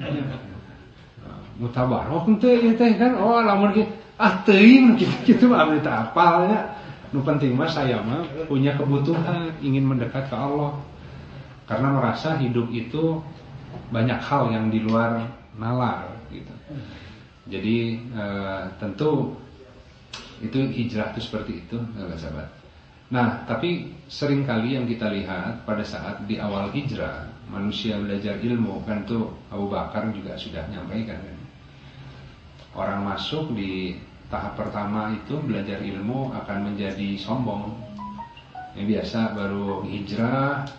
Ya. 0.00 0.24
Mutabaroh 1.60 2.24
teh 2.40 2.56
ya 2.56 2.72
teh 2.72 2.96
kan. 2.96 3.20
Oh, 3.20 3.44
lamun 3.44 3.76
gitu. 3.76 3.92
Ah 4.16 4.40
teuing 4.48 4.96
gitu, 4.96 5.12
gitu 5.28 5.46
abdi 5.52 5.84
apalnya. 5.84 6.72
Nu 7.12 7.20
penting 7.20 7.52
mah 7.52 7.68
saya 7.68 8.00
mah 8.00 8.24
punya 8.48 8.80
kebutuhan 8.80 9.52
ingin 9.60 9.84
mendekat 9.84 10.32
ke 10.32 10.36
Allah. 10.36 10.80
Karena 11.68 11.92
merasa 11.92 12.40
hidup 12.40 12.72
itu 12.72 13.20
banyak 13.92 14.24
hal 14.24 14.56
yang 14.56 14.72
di 14.72 14.80
luar 14.80 15.28
nalar 15.60 16.08
gitu. 16.32 16.54
Jadi 17.50 18.08
uh, 18.16 18.72
tentu 18.80 19.36
itu 20.40 20.56
hijrah 20.64 21.12
itu 21.12 21.20
seperti 21.28 21.60
itu, 21.66 21.76
sahabat. 22.16 22.59
Nah, 23.10 23.42
tapi 23.42 23.90
sering 24.06 24.46
kali 24.46 24.78
yang 24.78 24.86
kita 24.86 25.10
lihat 25.10 25.66
pada 25.66 25.82
saat 25.82 26.22
di 26.30 26.38
awal 26.38 26.70
hijrah, 26.70 27.26
manusia 27.50 27.98
belajar 27.98 28.38
ilmu, 28.38 28.86
kan 28.86 29.02
tuh 29.02 29.34
Abu 29.50 29.66
Bakar 29.66 30.14
juga 30.14 30.38
sudah 30.38 30.62
nyampaikan. 30.70 31.18
Kan? 31.18 31.38
Orang 32.70 33.02
masuk 33.02 33.50
di 33.58 33.98
tahap 34.30 34.54
pertama 34.54 35.10
itu 35.10 35.42
belajar 35.42 35.82
ilmu 35.82 36.30
akan 36.38 36.70
menjadi 36.70 37.18
sombong. 37.18 37.74
Yang 38.78 38.86
biasa 38.94 39.34
baru 39.34 39.82
hijrah, 39.90 40.70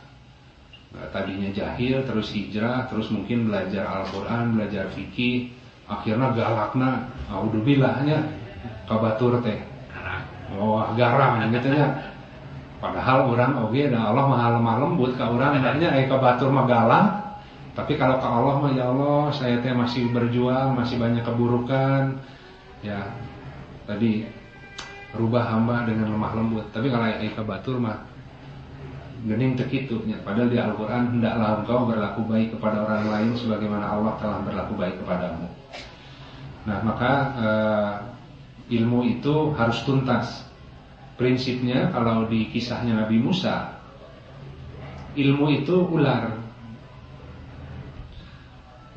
tadinya 1.12 1.52
jahil, 1.52 2.08
terus 2.08 2.32
hijrah, 2.32 2.88
terus 2.88 3.12
mungkin 3.12 3.52
belajar 3.52 3.84
Al-Quran, 3.84 4.56
belajar 4.56 4.88
fikih, 4.96 5.52
akhirnya 5.92 6.32
galakna 6.32 7.12
audzubilahnya 7.28 8.24
kabatur 8.88 9.44
teh 9.44 9.60
oh 10.56 10.84
garang 10.96 11.48
gitu 11.52 11.68
nya 11.72 12.12
padahal 12.82 13.30
orang 13.30 13.62
oke 13.62 13.78
dan 13.78 14.02
Allah 14.02 14.26
maha 14.26 14.48
lemah 14.58 14.76
lembut 14.82 15.14
ke 15.14 15.22
orang 15.22 15.62
adanya 15.62 15.94
eh 15.96 16.10
kabatur 16.10 16.50
mah 16.50 16.66
galak 16.66 17.06
tapi 17.78 17.96
kalau 17.96 18.18
ke 18.18 18.28
Allah 18.28 18.56
mah 18.58 18.72
ya 18.74 18.90
Allah 18.90 19.30
saya 19.32 19.62
teh 19.62 19.72
masih 19.72 20.10
berjuang 20.10 20.74
masih 20.74 20.98
banyak 20.98 21.22
keburukan 21.22 22.18
ya 22.82 23.06
tadi 23.86 24.26
rubah 25.14 25.46
hamba 25.46 25.86
dengan 25.86 26.12
lemah 26.12 26.34
lembut 26.34 26.66
tapi 26.74 26.90
kalau 26.90 27.06
eh 27.06 27.32
kabatur 27.38 27.78
mah 27.78 28.12
gening 29.22 29.54
tekitu 29.54 30.02
ya. 30.10 30.18
padahal 30.26 30.50
di 30.50 30.58
Al-Qur'an 30.58 31.14
hendaklah 31.14 31.62
engkau 31.62 31.86
berlaku 31.86 32.26
baik 32.26 32.58
kepada 32.58 32.82
orang 32.82 33.06
lain 33.06 33.32
sebagaimana 33.38 33.86
Allah 33.86 34.18
telah 34.18 34.42
berlaku 34.42 34.74
baik 34.74 34.98
kepadamu. 35.06 35.46
Nah, 36.62 36.78
maka 36.86 37.12
uh, 37.38 37.94
ilmu 38.70 39.06
itu 39.06 39.54
harus 39.58 39.82
tuntas. 39.86 40.46
Prinsipnya 41.22 41.94
kalau 41.94 42.26
di 42.26 42.50
kisahnya 42.50 43.06
Nabi 43.06 43.22
Musa, 43.22 43.78
ilmu 45.14 45.54
itu 45.54 45.86
ular. 45.86 46.34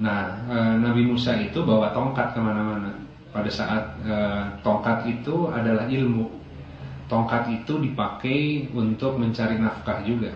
Nah, 0.01 0.41
uh, 0.49 0.75
Nabi 0.81 1.05
Musa 1.05 1.37
itu 1.37 1.61
bawa 1.61 1.93
tongkat 1.93 2.33
ke 2.33 2.41
mana-mana. 2.41 2.97
Pada 3.29 3.51
saat 3.53 4.01
uh, 4.09 4.57
tongkat 4.65 5.05
itu 5.05 5.53
adalah 5.53 5.85
ilmu 5.85 6.45
tongkat 7.09 7.53
itu 7.53 7.79
dipakai 7.79 8.69
untuk 8.73 9.21
mencari 9.21 9.61
nafkah 9.61 10.01
juga 10.05 10.33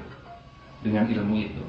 dengan 0.85 1.09
ilmu 1.09 1.35
itu. 1.40 1.64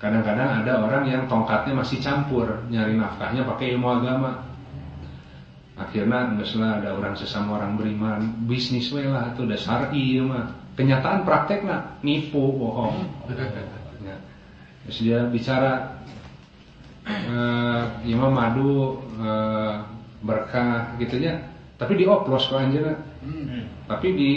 Kadang-kadang 0.00 0.64
ada 0.64 0.80
orang 0.80 1.04
yang 1.04 1.22
tongkatnya 1.28 1.76
masih 1.76 2.00
campur 2.00 2.48
nyari 2.72 2.96
nafkahnya 2.96 3.44
pakai 3.44 3.76
ilmu 3.76 3.88
agama. 4.00 4.48
Akhirnya 5.80 6.36
misalnya 6.36 6.84
ada 6.84 6.90
orang 6.92 7.16
sesama 7.16 7.56
orang 7.56 7.80
beriman 7.80 8.44
bisnis 8.44 8.92
we 8.92 9.08
lah 9.08 9.32
itu 9.32 9.48
dasar 9.48 9.88
iya 9.96 10.20
mah. 10.20 10.46
Kenyataan 10.76 11.24
prakteknya 11.24 11.98
nipu 12.04 12.56
bohong. 12.56 13.08
Ya. 14.00 14.16
Terus 14.88 14.98
dia 15.04 15.20
bicara 15.28 16.00
uh, 17.04 17.84
ya 18.00 18.16
mah 18.16 18.32
madu 18.32 18.96
uh, 19.20 19.84
berkah 20.24 20.96
gitunya 20.96 21.36
tapi 21.80 21.96
dioplos 21.96 22.52
kok 22.52 22.60
anjir 22.60 22.84
tapi 23.88 24.08
di 24.12 24.30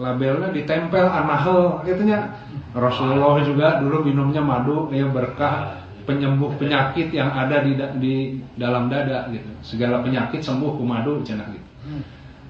labelnya 0.00 0.52
ditempel 0.52 1.04
anahel 1.04 1.84
gitunya 1.84 2.32
Rasulullah 2.72 3.40
juga 3.44 3.80
dulu 3.80 4.04
minumnya 4.04 4.40
madu 4.40 4.88
ya 4.92 5.08
berkah 5.08 5.85
penyembuh 6.06 6.54
penyakit 6.56 7.10
yang 7.10 7.34
ada 7.34 7.66
di, 7.66 7.74
di 7.98 8.14
dalam 8.54 8.86
dada 8.86 9.26
gitu. 9.34 9.50
Segala 9.60 10.00
penyakit 10.00 10.40
sembuh 10.40 10.78
ku 10.78 10.86
madu 10.86 11.20
cina 11.26 11.44
gitu. 11.50 11.66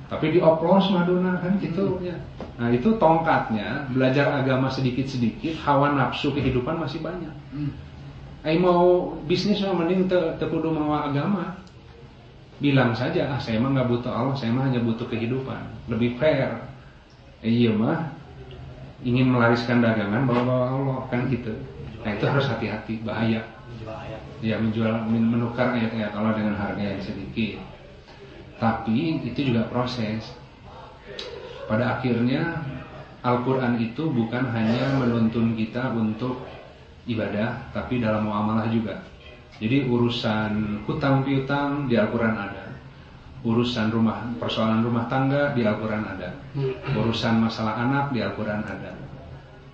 Tapi 0.07 0.39
dioplos 0.39 0.93
maduna 0.95 1.43
kan 1.43 1.59
gitu. 1.59 1.99
ya. 2.05 2.15
Nah 2.63 2.71
itu 2.71 2.95
tongkatnya 2.95 3.91
belajar 3.91 4.39
agama 4.39 4.71
sedikit 4.71 5.09
sedikit 5.11 5.59
hawa 5.67 5.97
nafsu 5.99 6.31
kehidupan 6.31 6.79
masih 6.79 7.03
banyak. 7.03 7.33
Ayo 8.47 8.63
mau 8.63 8.85
bisnis 9.27 9.59
mah 9.67 9.75
mending 9.75 10.07
te, 10.07 10.19
te 10.39 10.45
kudu 10.47 10.71
mau 10.71 10.95
agama. 10.95 11.59
Bilang 12.63 12.95
saja 12.95 13.35
ah 13.35 13.41
saya 13.43 13.59
mah 13.59 13.75
nggak 13.75 13.89
butuh 13.91 14.13
Allah 14.15 14.37
saya 14.39 14.55
mah 14.55 14.71
hanya 14.71 14.79
butuh 14.79 15.11
kehidupan. 15.11 15.91
Lebih 15.91 16.21
fair. 16.23 16.55
Eh, 17.43 17.51
iya 17.67 17.75
mah. 17.75 18.15
Ingin 19.03 19.29
melariskan 19.35 19.83
dagangan 19.83 20.25
bawa-bawa 20.25 20.67
Allah 20.73 20.99
kan 21.11 21.27
gitu 21.29 21.53
nah 22.07 22.15
itu 22.15 22.23
harus 22.23 22.47
hati-hati 22.47 23.03
bahaya 23.03 23.43
ya 24.39 24.63
menjual 24.63 25.11
menukar 25.11 25.75
ayat-ayat 25.75 26.15
Allah 26.15 26.39
dengan 26.39 26.55
harga 26.55 26.79
yang 26.87 27.03
sedikit 27.03 27.59
tapi 28.63 29.27
itu 29.27 29.51
juga 29.51 29.67
proses 29.67 30.31
pada 31.67 31.99
akhirnya 31.99 32.63
Al-Quran 33.27 33.83
itu 33.83 34.07
bukan 34.07 34.55
hanya 34.55 35.03
menuntun 35.03 35.59
kita 35.59 35.91
untuk 35.99 36.47
ibadah 37.11 37.75
tapi 37.75 37.99
dalam 37.99 38.31
muamalah 38.31 38.71
juga 38.71 39.03
jadi 39.57 39.89
urusan 39.89 40.85
hutang 40.85 41.25
piutang 41.25 41.89
di 41.89 41.97
Al-Quran 41.97 42.37
ada. 42.37 42.69
Urusan 43.41 43.89
rumah 43.89 44.27
persoalan 44.37 44.85
rumah 44.85 45.09
tangga 45.09 45.57
di 45.57 45.65
Al-Quran 45.65 46.05
ada. 46.05 46.29
Urusan 46.93 47.41
masalah 47.41 47.81
anak 47.81 48.13
di 48.13 48.21
Al-Quran 48.21 48.61
ada. 48.61 48.93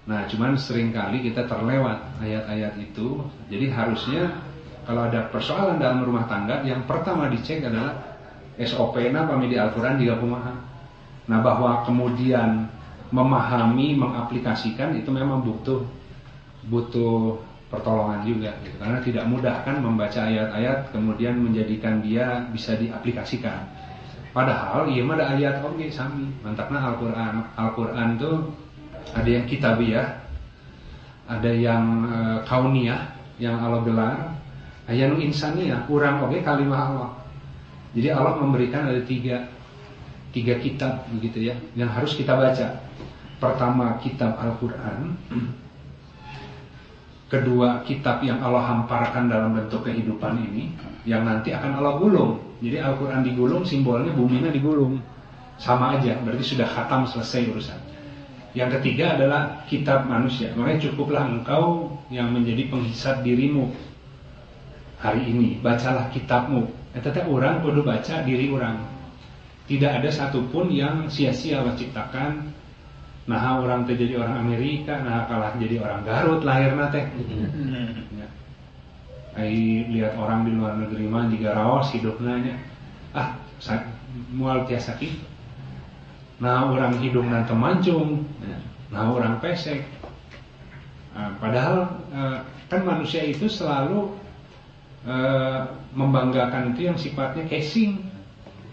Nah, 0.03 0.27
cuman 0.27 0.59
sering 0.59 0.91
kali 0.91 1.23
kita 1.23 1.47
terlewat 1.47 2.19
ayat-ayat 2.19 2.75
itu. 2.83 3.23
Jadi 3.47 3.71
harusnya 3.71 4.43
kalau 4.83 5.07
ada 5.07 5.31
persoalan 5.31 5.79
dalam 5.79 6.03
rumah 6.03 6.27
tangga, 6.27 6.67
yang 6.67 6.83
pertama 6.91 7.31
dicek 7.31 7.63
adalah 7.63 8.19
SOP-nya 8.59 9.31
kami 9.31 9.47
di 9.47 9.57
Al-Quran 9.57 10.03
juga 10.03 10.19
kumaha. 10.19 10.53
Nah, 11.31 11.39
bahwa 11.39 11.87
kemudian 11.87 12.67
memahami, 13.15 13.95
mengaplikasikan 13.95 14.99
itu 14.99 15.13
memang 15.13 15.45
butuh 15.45 15.85
butuh 16.67 17.37
pertolongan 17.73 18.21
juga 18.29 18.53
gitu. 18.61 18.77
karena 18.77 19.01
tidak 19.01 19.25
mudah 19.25 19.57
kan 19.65 19.81
membaca 19.81 20.21
ayat-ayat 20.29 20.93
kemudian 20.93 21.41
menjadikan 21.41 22.05
dia 22.05 22.45
bisa 22.53 22.77
diaplikasikan 22.77 23.65
padahal 24.37 24.85
iya 24.93 25.01
ada 25.09 25.25
ayat 25.33 25.55
oke 25.65 25.81
okay, 25.81 25.89
sami 25.89 26.29
mantapnya 26.45 26.85
Al-Qur'an 26.85 27.35
Al-Qur'an 27.57 28.21
tuh 28.21 28.53
ada 29.13 29.29
yang 29.29 29.45
kitabiah 29.49 30.21
ada 31.29 31.51
yang 31.53 31.85
e, 32.09 32.19
kauniyah 32.45 33.15
yang 33.41 33.57
Allah 33.61 33.81
gelar 33.85 34.19
ayat 34.89 35.13
nu 35.13 35.21
insaniyah 35.23 35.87
kurang 35.87 36.25
oke 36.25 36.35
okay, 36.35 36.41
kalimah 36.45 36.81
Allah 36.93 37.11
jadi 37.93 38.17
Allah 38.17 38.41
memberikan 38.41 38.89
ada 38.89 39.01
tiga 39.05 39.49
tiga 40.33 40.57
kitab 40.59 41.05
begitu 41.13 41.53
ya 41.53 41.55
yang 41.77 41.93
harus 41.93 42.17
kita 42.17 42.35
baca 42.35 42.81
pertama 43.37 44.01
kitab 44.01 44.37
Al-Qur'an 44.41 45.13
kedua 47.33 47.81
kitab 47.89 48.21
yang 48.21 48.45
Allah 48.45 48.61
hamparkan 48.61 49.33
dalam 49.33 49.57
bentuk 49.57 49.89
kehidupan 49.89 50.37
ini 50.53 50.73
yang 51.03 51.27
nanti 51.27 51.51
akan 51.51 51.83
Allah 51.83 51.99
gulung. 51.99 52.39
Jadi 52.63 52.79
Al-Quran 52.79 53.27
digulung, 53.27 53.63
simbolnya 53.67 54.15
buminya 54.15 54.51
digulung. 54.55 55.03
Sama 55.59 55.99
aja, 55.99 56.19
berarti 56.23 56.45
sudah 56.55 56.67
khatam 56.67 57.07
selesai 57.07 57.51
urusan. 57.51 57.81
Yang 58.53 58.81
ketiga 58.81 59.17
adalah 59.17 59.65
kitab 59.65 60.05
manusia. 60.05 60.53
Makanya 60.53 60.93
cukuplah 60.93 61.25
engkau 61.25 61.97
yang 62.13 62.29
menjadi 62.33 62.69
penghisap 62.69 63.25
dirimu 63.25 63.73
hari 65.01 65.33
ini. 65.33 65.57
Bacalah 65.65 66.13
kitabmu. 66.13 66.69
Ya, 66.93 67.01
tetap 67.01 67.25
orang 67.33 67.65
kudu 67.65 67.81
baca 67.81 68.21
diri 68.29 68.53
orang. 68.53 68.85
Tidak 69.65 69.89
ada 69.89 70.11
satupun 70.13 70.69
yang 70.69 71.09
sia-sia 71.09 71.65
Allah 71.65 71.73
ciptakan 71.79 72.53
nah 73.23 73.63
orang 73.63 73.87
teh 73.87 73.95
jadi 73.95 74.19
orang 74.19 74.43
Amerika 74.43 74.99
nah 74.99 75.31
kalah 75.31 75.55
jadi 75.55 75.79
orang 75.79 76.03
Garut 76.03 76.43
lahir 76.43 76.75
teh 76.91 77.07
ya. 78.19 78.27
Ai 79.39 79.87
lihat 79.87 80.19
orang 80.19 80.43
di 80.43 80.59
luar 80.59 80.75
negeri 80.75 81.07
mah 81.07 81.31
juga 81.31 81.55
raos 81.55 81.95
hidupnya 81.95 82.35
nya 82.43 82.55
ah 83.15 83.39
mual 84.35 84.67
tiasa 84.67 84.99
kitu 84.99 85.23
nah 86.39 86.71
orang 86.71 86.97
hidup 87.03 87.27
nanti 87.27 87.53
mancung 87.53 88.25
ya. 88.41 88.59
nah 88.93 89.13
orang 89.13 89.43
pesek. 89.43 89.85
Nah, 91.13 91.37
padahal 91.37 91.93
eh, 92.09 92.39
kan 92.73 92.81
manusia 92.89 93.21
itu 93.21 93.53
selalu 93.53 94.17
uh, 95.05 95.69
membanggakan 95.93 96.73
itu 96.73 96.89
yang 96.89 96.97
sifatnya 96.97 97.45
casing. 97.45 98.01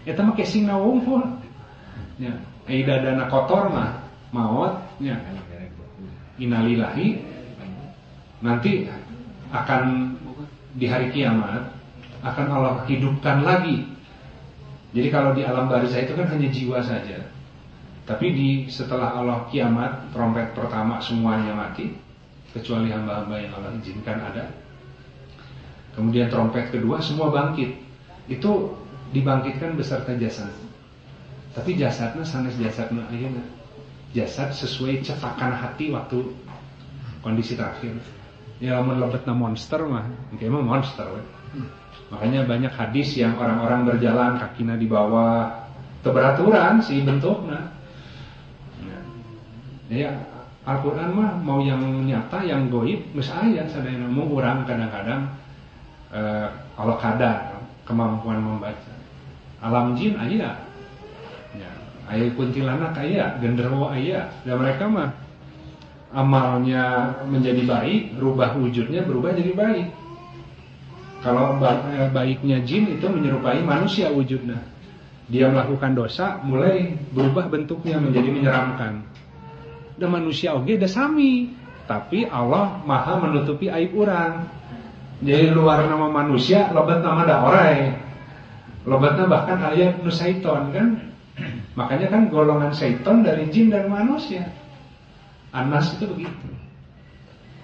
Ya 0.08 0.16
mah 0.16 0.32
casing 0.32 0.64
na 0.64 0.80
wungkul 0.80 1.20
ya 2.16 2.32
ai 2.64 2.80
dana 2.80 3.28
kotor 3.28 3.68
mah 3.68 4.00
maut 4.32 4.80
ya. 5.04 5.20
Inalilahi 6.40 7.20
nanti 8.40 8.88
akan 9.52 10.16
di 10.80 10.88
hari 10.88 11.12
kiamat 11.12 11.68
akan 12.24 12.46
Allah 12.48 12.74
hidupkan 12.88 13.44
lagi. 13.44 13.84
Jadi 14.96 15.08
kalau 15.12 15.36
di 15.36 15.44
alam 15.44 15.68
barzah 15.68 16.00
itu 16.00 16.16
kan 16.16 16.24
hanya 16.32 16.48
jiwa 16.48 16.80
saja 16.80 17.20
tapi 18.04 18.26
di 18.32 18.48
setelah 18.68 19.16
Allah 19.16 19.46
kiamat 19.48 20.12
trompet 20.14 20.52
pertama 20.56 21.00
semuanya 21.00 21.52
mati 21.52 21.94
kecuali 22.52 22.90
hamba-hamba 22.90 23.36
yang 23.38 23.52
Allah 23.56 23.72
izinkan 23.80 24.18
ada 24.18 24.44
kemudian 25.94 26.30
trompet 26.30 26.70
kedua 26.74 26.98
semua 27.02 27.30
bangkit 27.30 27.76
itu 28.30 28.50
dibangkitkan 29.10 29.74
beserta 29.74 30.14
jasad 30.16 30.50
tapi 31.50 31.74
jasadnya 31.74 32.22
sanes 32.22 32.54
jasadnya 32.58 33.06
ayeuna 33.10 33.42
jasad 34.10 34.50
sesuai 34.54 35.06
cetakan 35.06 35.54
hati 35.54 35.94
waktu 35.94 36.26
kondisi 37.22 37.54
terakhir. 37.54 38.00
Ya 38.60 38.76
lamun 38.76 39.00
lebetna 39.00 39.32
monster 39.32 39.80
mah, 39.88 40.04
mah 40.36 40.64
monster. 40.64 41.06
We. 41.08 41.22
Makanya 42.12 42.44
banyak 42.44 42.72
hadis 42.74 43.16
yang 43.16 43.38
orang-orang 43.38 43.86
berjalan 43.86 44.36
kakinya 44.36 44.76
di 44.76 44.84
bawah 44.90 45.48
keberaturan 46.04 46.82
si 46.84 47.00
bentuknya. 47.00 47.79
Ya, 49.90 50.14
Al-Quran 50.62 51.18
mah 51.18 51.34
mau 51.42 51.58
yang 51.58 51.82
nyata, 52.06 52.46
yang 52.46 52.70
goib, 52.70 53.02
misalnya 53.10 53.66
sadaya 53.66 54.06
mau 54.06 54.30
orang 54.38 54.62
kadang-kadang 54.62 55.26
eh, 56.14 56.46
kalau 56.78 56.94
kadar 56.94 57.58
kemampuan 57.82 58.38
membaca. 58.38 58.94
Alam 59.60 59.98
jin 59.98 60.14
aja 60.14 60.70
ayah 62.10 62.30
kuntilanak 62.34 62.92
ayah, 63.06 63.38
genderuwo 63.38 63.88
ayah, 63.94 64.26
dan 64.42 64.58
mereka 64.58 64.84
mah 64.90 65.14
amalnya 66.10 67.14
menjadi 67.30 67.62
baik, 67.62 68.18
rubah 68.18 68.58
wujudnya 68.58 69.06
berubah 69.06 69.30
jadi 69.30 69.54
baik. 69.54 69.88
Kalau 71.22 71.60
eh, 71.62 72.10
baiknya 72.10 72.58
jin 72.66 72.98
itu 72.98 73.06
menyerupai 73.06 73.62
manusia 73.62 74.10
wujudnya. 74.10 74.58
Dia 75.30 75.46
melakukan 75.46 75.94
dosa, 75.94 76.42
mulai 76.42 76.98
berubah 77.14 77.46
bentuknya 77.46 78.02
menjadi 78.02 78.34
menyeramkan. 78.34 79.06
Dan 80.00 80.16
manusia 80.16 80.56
oke, 80.56 80.64
okay, 80.64 80.88
sami. 80.88 81.52
Tapi 81.84 82.24
Allah 82.24 82.80
maha 82.88 83.20
menutupi 83.20 83.68
aib 83.68 83.92
orang. 84.00 84.48
Jadi 85.20 85.52
luar 85.52 85.84
nama 85.84 86.08
manusia, 86.08 86.72
lobat 86.72 87.04
nama 87.04 87.28
da 87.28 87.44
orang. 87.44 88.00
Lobatnya 88.88 89.28
bahkan 89.28 89.60
ayat 89.60 90.00
nusaiton 90.00 90.72
kan 90.72 91.10
Makanya 91.78 92.12
kan 92.12 92.22
golongan 92.28 92.72
setan 92.74 93.22
dari 93.22 93.48
jin 93.48 93.70
dan 93.70 93.88
manusia. 93.88 94.50
Anas 95.50 95.96
itu 95.98 96.06
begitu. 96.10 96.48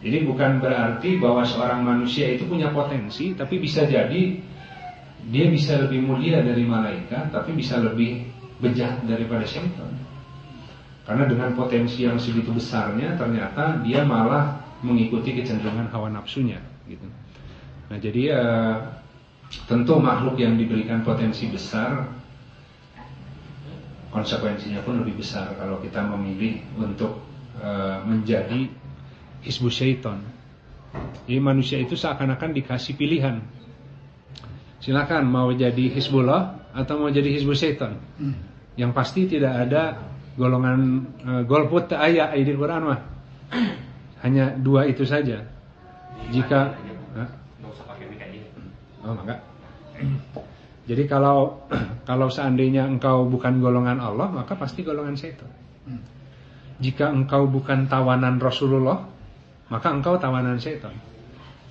Jadi 0.00 0.18
bukan 0.28 0.62
berarti 0.62 1.18
bahwa 1.18 1.42
seorang 1.42 1.82
manusia 1.82 2.30
itu 2.30 2.46
punya 2.46 2.70
potensi, 2.70 3.34
tapi 3.34 3.58
bisa 3.58 3.88
jadi 3.88 4.38
dia 5.26 5.46
bisa 5.50 5.82
lebih 5.82 6.06
mulia 6.06 6.38
dari 6.44 6.62
malaikat, 6.62 7.34
tapi 7.34 7.56
bisa 7.56 7.82
lebih 7.82 8.22
bejat 8.62 9.02
daripada 9.04 9.42
setan. 9.42 9.90
Karena 11.06 11.24
dengan 11.30 11.54
potensi 11.54 12.02
yang 12.02 12.18
segitu 12.18 12.50
besarnya, 12.50 13.14
ternyata 13.14 13.78
dia 13.86 14.02
malah 14.02 14.58
mengikuti 14.82 15.38
kecenderungan 15.38 15.86
hawa 15.94 16.10
nafsunya. 16.10 16.58
Gitu. 16.90 17.06
Nah 17.86 17.98
jadi 18.02 18.22
uh, 18.34 18.76
tentu 19.70 19.94
makhluk 20.02 20.34
yang 20.42 20.58
diberikan 20.58 21.06
potensi 21.06 21.46
besar 21.46 22.10
konsekuensinya 24.10 24.82
pun 24.82 25.02
lebih 25.02 25.22
besar 25.22 25.54
kalau 25.54 25.78
kita 25.78 26.02
memilih 26.02 26.62
untuk 26.74 27.22
uh, 27.62 28.02
menjadi 28.02 28.66
hizbus 29.46 29.78
syaiton 29.78 30.18
Jadi 31.26 31.38
manusia 31.42 31.76
itu 31.76 31.92
seakan-akan 31.98 32.56
dikasih 32.56 32.96
pilihan. 32.96 33.42
Silakan 34.80 35.26
mau 35.26 35.50
jadi 35.50 35.90
Hizbullah 35.92 36.70
atau 36.72 37.02
mau 37.02 37.10
jadi 37.10 37.26
Hizbul 37.36 37.58
Setan. 37.58 37.98
Hmm. 38.16 38.38
Yang 38.78 38.92
pasti 38.94 39.20
tidak 39.26 39.66
ada 39.66 40.14
golongan 40.36 41.08
uh, 41.24 41.42
golput 41.48 41.90
ayat 41.92 42.36
di 42.36 42.52
Quran 42.52 42.92
mah. 42.92 43.00
Hanya 44.24 44.56
dua 44.56 44.88
itu 44.88 45.02
saja. 45.02 45.42
Jika 46.32 46.76
Oh, 49.06 49.14
enggak. 49.14 49.40
Jadi 50.90 51.04
kalau 51.06 51.62
kalau 52.10 52.26
seandainya 52.26 52.90
engkau 52.90 53.30
bukan 53.30 53.62
golongan 53.62 54.02
Allah, 54.02 54.26
maka 54.34 54.58
pasti 54.58 54.82
golongan 54.82 55.14
setan. 55.14 55.50
Jika 56.82 57.08
engkau 57.08 57.46
bukan 57.46 57.86
tawanan 57.86 58.42
Rasulullah, 58.42 59.06
maka 59.70 59.88
engkau 59.94 60.18
tawanan 60.18 60.58
setan. 60.58 60.92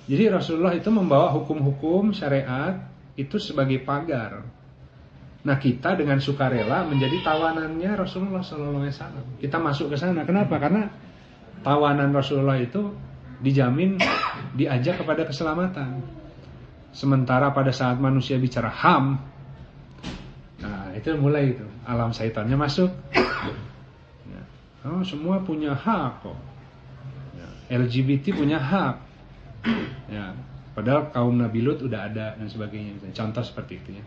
Jadi 0.08 0.32
Rasulullah 0.32 0.72
itu 0.72 0.88
membawa 0.88 1.30
hukum-hukum 1.36 2.16
syariat 2.16 2.88
itu 3.20 3.36
sebagai 3.36 3.84
pagar. 3.84 4.42
Nah 5.46 5.62
kita 5.62 5.94
dengan 5.94 6.18
sukarela 6.18 6.82
menjadi 6.90 7.22
tawanannya 7.22 7.94
Rasulullah 7.94 8.42
SAW. 8.42 9.38
Kita 9.38 9.62
masuk 9.62 9.94
ke 9.94 9.96
sana. 9.96 10.26
Kenapa? 10.26 10.58
Karena 10.58 10.90
tawanan 11.62 12.10
Rasulullah 12.10 12.58
itu 12.58 12.90
dijamin 13.38 13.94
diajak 14.58 14.98
kepada 14.98 15.22
keselamatan. 15.22 16.02
Sementara 16.90 17.54
pada 17.54 17.70
saat 17.70 18.02
manusia 18.02 18.40
bicara 18.40 18.72
ham, 18.72 19.20
nah 20.58 20.88
itu 20.96 21.12
mulai 21.14 21.52
itu 21.54 21.66
alam 21.86 22.10
syaitannya 22.10 22.58
masuk. 22.58 22.90
Ya. 24.26 24.42
Oh, 24.90 25.06
semua 25.06 25.38
punya 25.46 25.70
hak 25.70 26.26
kok. 26.26 26.34
Ya. 27.38 27.78
LGBT 27.78 28.34
punya 28.34 28.58
hak. 28.58 28.94
Ya, 30.10 30.34
padahal 30.74 31.10
kaum 31.10 31.38
Nabi 31.38 31.62
Lut 31.62 31.82
udah 31.82 32.10
ada 32.10 32.34
dan 32.34 32.46
sebagainya. 32.46 32.98
Contoh 33.14 33.42
seperti 33.42 33.78
itu 33.82 33.98
ya. 33.98 34.04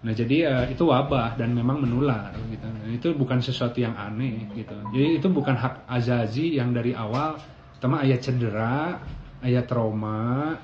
Nah 0.00 0.16
jadi 0.16 0.36
uh, 0.48 0.66
itu 0.72 0.88
wabah 0.88 1.36
dan 1.36 1.52
memang 1.52 1.84
menular 1.84 2.32
gitu. 2.48 2.64
Dan 2.64 2.88
itu 2.88 3.08
bukan 3.12 3.44
sesuatu 3.44 3.76
yang 3.76 3.92
aneh 3.92 4.48
gitu. 4.56 4.72
Jadi 4.96 5.20
itu 5.20 5.28
bukan 5.28 5.56
hak 5.60 5.84
azazi 5.84 6.56
yang 6.56 6.72
dari 6.72 6.96
awal, 6.96 7.36
tema 7.76 8.00
ayat 8.00 8.24
cedera, 8.24 8.96
ayat 9.44 9.68
trauma, 9.68 10.56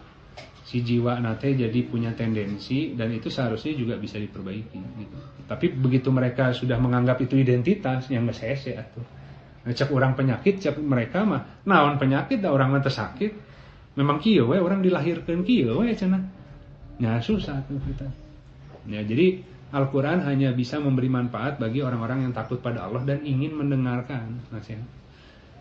si 0.66 0.80
jiwa 0.82 1.22
nate 1.22 1.54
jadi 1.54 1.80
punya 1.86 2.10
tendensi 2.16 2.96
dan 2.98 3.14
itu 3.14 3.30
seharusnya 3.30 3.76
juga 3.76 3.94
bisa 4.00 4.16
diperbaiki 4.18 4.80
gitu. 5.04 5.16
Tapi 5.46 5.70
begitu 5.70 6.08
mereka 6.10 6.50
sudah 6.56 6.80
menganggap 6.80 7.20
itu 7.22 7.38
identitas 7.38 8.10
yang 8.10 8.24
nggak 8.26 8.36
saya 8.40 8.82
tuh. 8.90 9.04
Cek 9.66 9.90
orang 9.90 10.14
penyakit, 10.14 10.62
cek 10.62 10.78
mereka 10.78 11.26
mah 11.26 11.62
naon 11.66 11.98
penyakit, 11.98 12.42
orang 12.46 12.72
mah 12.72 12.82
sakit. 12.82 13.44
Memang 13.98 14.18
kieu 14.18 14.48
we 14.48 14.58
orang 14.58 14.82
dilahirkan 14.82 15.44
kieu 15.44 15.76
we 15.76 15.92
cenah. 15.92 16.24
Ya 16.98 17.20
susah 17.20 17.62
tuh 17.68 17.78
kita. 17.84 18.25
Ya 18.86 19.02
jadi 19.02 19.42
Al-Quran 19.74 20.22
hanya 20.22 20.54
bisa 20.54 20.78
memberi 20.78 21.10
manfaat 21.10 21.58
bagi 21.58 21.82
orang-orang 21.82 22.30
yang 22.30 22.32
takut 22.32 22.62
pada 22.62 22.86
Allah 22.86 23.02
dan 23.02 23.26
ingin 23.26 23.58
mendengarkan 23.58 24.46
nasihat. 24.54 24.86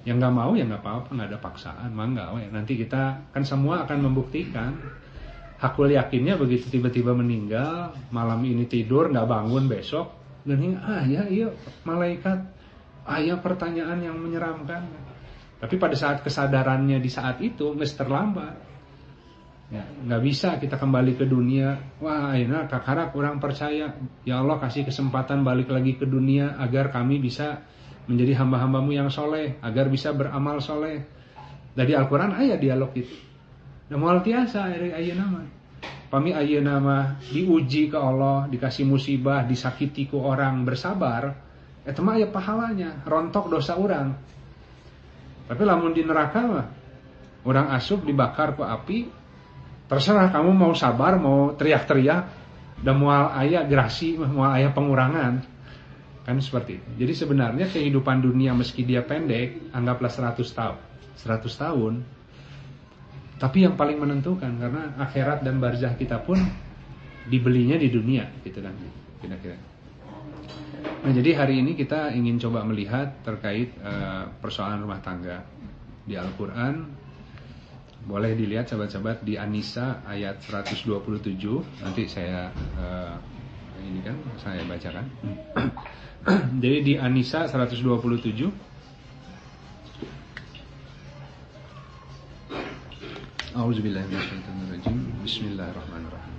Yang 0.05 0.21
nggak 0.21 0.35
mau 0.37 0.53
ya 0.53 0.63
nggak 0.69 0.81
apa-apa, 0.85 1.09
nggak 1.17 1.29
ada 1.33 1.39
paksaan, 1.41 1.89
mangga 1.89 2.29
we. 2.37 2.45
Nanti 2.53 2.77
kita 2.77 3.33
kan 3.33 3.41
semua 3.41 3.83
akan 3.89 4.05
membuktikan. 4.05 4.77
Hakul 5.57 5.95
yakinnya 5.97 6.37
begitu 6.37 6.67
tiba-tiba 6.69 7.15
meninggal, 7.15 7.95
malam 8.13 8.43
ini 8.45 8.69
tidur 8.69 9.09
nggak 9.09 9.25
bangun 9.25 9.65
besok 9.71 10.13
dan 10.45 10.61
hingga 10.61 10.79
ah 10.83 11.03
ya 11.07 11.25
iya 11.25 11.47
malaikat 11.87 12.37
ayah 13.09 13.41
pertanyaan 13.41 13.97
yang 14.05 14.13
menyeramkan. 14.19 14.85
Tapi 15.57 15.75
pada 15.81 15.97
saat 15.97 16.21
kesadarannya 16.21 17.01
di 17.01 17.09
saat 17.09 17.41
itu 17.41 17.73
nggak 17.73 17.97
terlambat. 17.97 18.55
Ya, 19.65 19.81
nggak 19.81 20.21
bisa 20.21 20.49
kita 20.61 20.77
kembali 20.77 21.17
ke 21.17 21.25
dunia. 21.25 21.97
Wah, 21.97 22.37
ini 22.37 22.53
kakara 22.69 23.09
kurang 23.09 23.41
percaya. 23.41 23.97
Ya 24.21 24.35
Allah 24.37 24.61
kasih 24.61 24.85
kesempatan 24.85 25.41
balik 25.41 25.73
lagi 25.73 25.97
ke 25.97 26.05
dunia 26.05 26.53
agar 26.61 26.93
kami 26.93 27.17
bisa 27.17 27.65
menjadi 28.05 28.45
hamba-hambamu 28.45 28.93
yang 28.93 29.09
soleh 29.09 29.57
agar 29.65 29.89
bisa 29.89 30.13
beramal 30.13 30.61
soleh. 30.61 31.01
Dari 31.75 31.91
Al-Quran 31.97 32.37
ayat 32.37 32.61
dialog 32.61 32.93
itu. 32.93 33.17
Dan 33.89 34.01
mual 34.01 34.21
tiasa 34.21 34.69
ayat 34.69 35.17
nama 35.17 35.65
pami 36.15 36.31
ayat 36.31 36.63
nama 36.63 37.19
diuji 37.27 37.91
ke 37.91 37.97
Allah 37.99 38.47
dikasih 38.47 38.87
musibah 38.87 39.43
disakiti 39.43 40.07
ke 40.07 40.15
orang 40.15 40.63
bersabar. 40.63 41.35
Itu 41.83 42.01
mah 42.01 42.15
ayat 42.15 42.31
pahalanya 42.31 43.03
rontok 43.03 43.51
dosa 43.51 43.75
orang. 43.75 44.15
Tapi 45.45 45.61
lamun 45.61 45.91
di 45.91 46.01
neraka 46.07 46.41
mah 46.47 46.67
orang 47.45 47.67
asup 47.75 48.07
dibakar 48.07 48.55
ke 48.57 48.63
api 48.63 48.97
terserah 49.85 50.33
kamu 50.33 50.51
mau 50.53 50.73
sabar 50.73 51.17
mau 51.21 51.53
teriak-teriak 51.53 52.23
dan 52.81 52.95
mual 52.97 53.31
ayat 53.31 53.69
gerasi 53.69 54.17
mual 54.17 54.51
ayat 54.51 54.73
pengurangan 54.73 55.55
Kan 56.25 56.41
seperti 56.41 56.81
itu. 56.81 57.05
Jadi 57.05 57.13
sebenarnya 57.13 57.65
kehidupan 57.69 58.25
dunia 58.25 58.57
meski 58.57 58.81
dia 58.81 59.05
pendek, 59.05 59.69
anggaplah 59.69 60.09
100 60.09 60.41
tahun. 60.41 60.77
100 61.21 61.61
tahun. 61.61 61.93
Tapi 63.37 63.57
yang 63.61 63.77
paling 63.77 64.01
menentukan 64.01 64.57
karena 64.57 64.97
akhirat 64.97 65.45
dan 65.45 65.61
barzah 65.61 65.93
kita 65.93 66.25
pun 66.25 66.41
dibelinya 67.29 67.77
di 67.77 67.93
dunia 67.93 68.25
gitu 68.41 68.57
kan. 68.57 68.73
Kira-kira. 69.21 69.57
Nah, 71.05 71.13
jadi 71.13 71.37
hari 71.37 71.61
ini 71.61 71.77
kita 71.77 72.09
ingin 72.17 72.41
coba 72.41 72.65
melihat 72.65 73.21
terkait 73.21 73.77
uh, 73.85 74.25
persoalan 74.41 74.81
rumah 74.81 75.05
tangga 75.05 75.45
di 76.09 76.17
Al-Qur'an. 76.17 77.04
Boleh 78.05 78.37
dilihat 78.37 78.69
sahabat-sahabat 78.69 79.25
di 79.25 79.33
Anisa 79.33 80.05
ayat 80.05 80.37
127. 80.37 81.25
Nanti 81.81 82.05
saya 82.05 82.53
uh, 82.77 83.17
ini 83.81 84.05
kan 84.05 84.17
saya 84.37 84.61
bacakan. 84.65 85.05
Jadi 86.61 86.77
di 86.81 86.93
Anisa 86.97 87.45
127 87.45 87.85
Auzubillahiminasyaitonirrajim 93.55 95.21
Bismillahirrahmanirrahim 95.21 96.35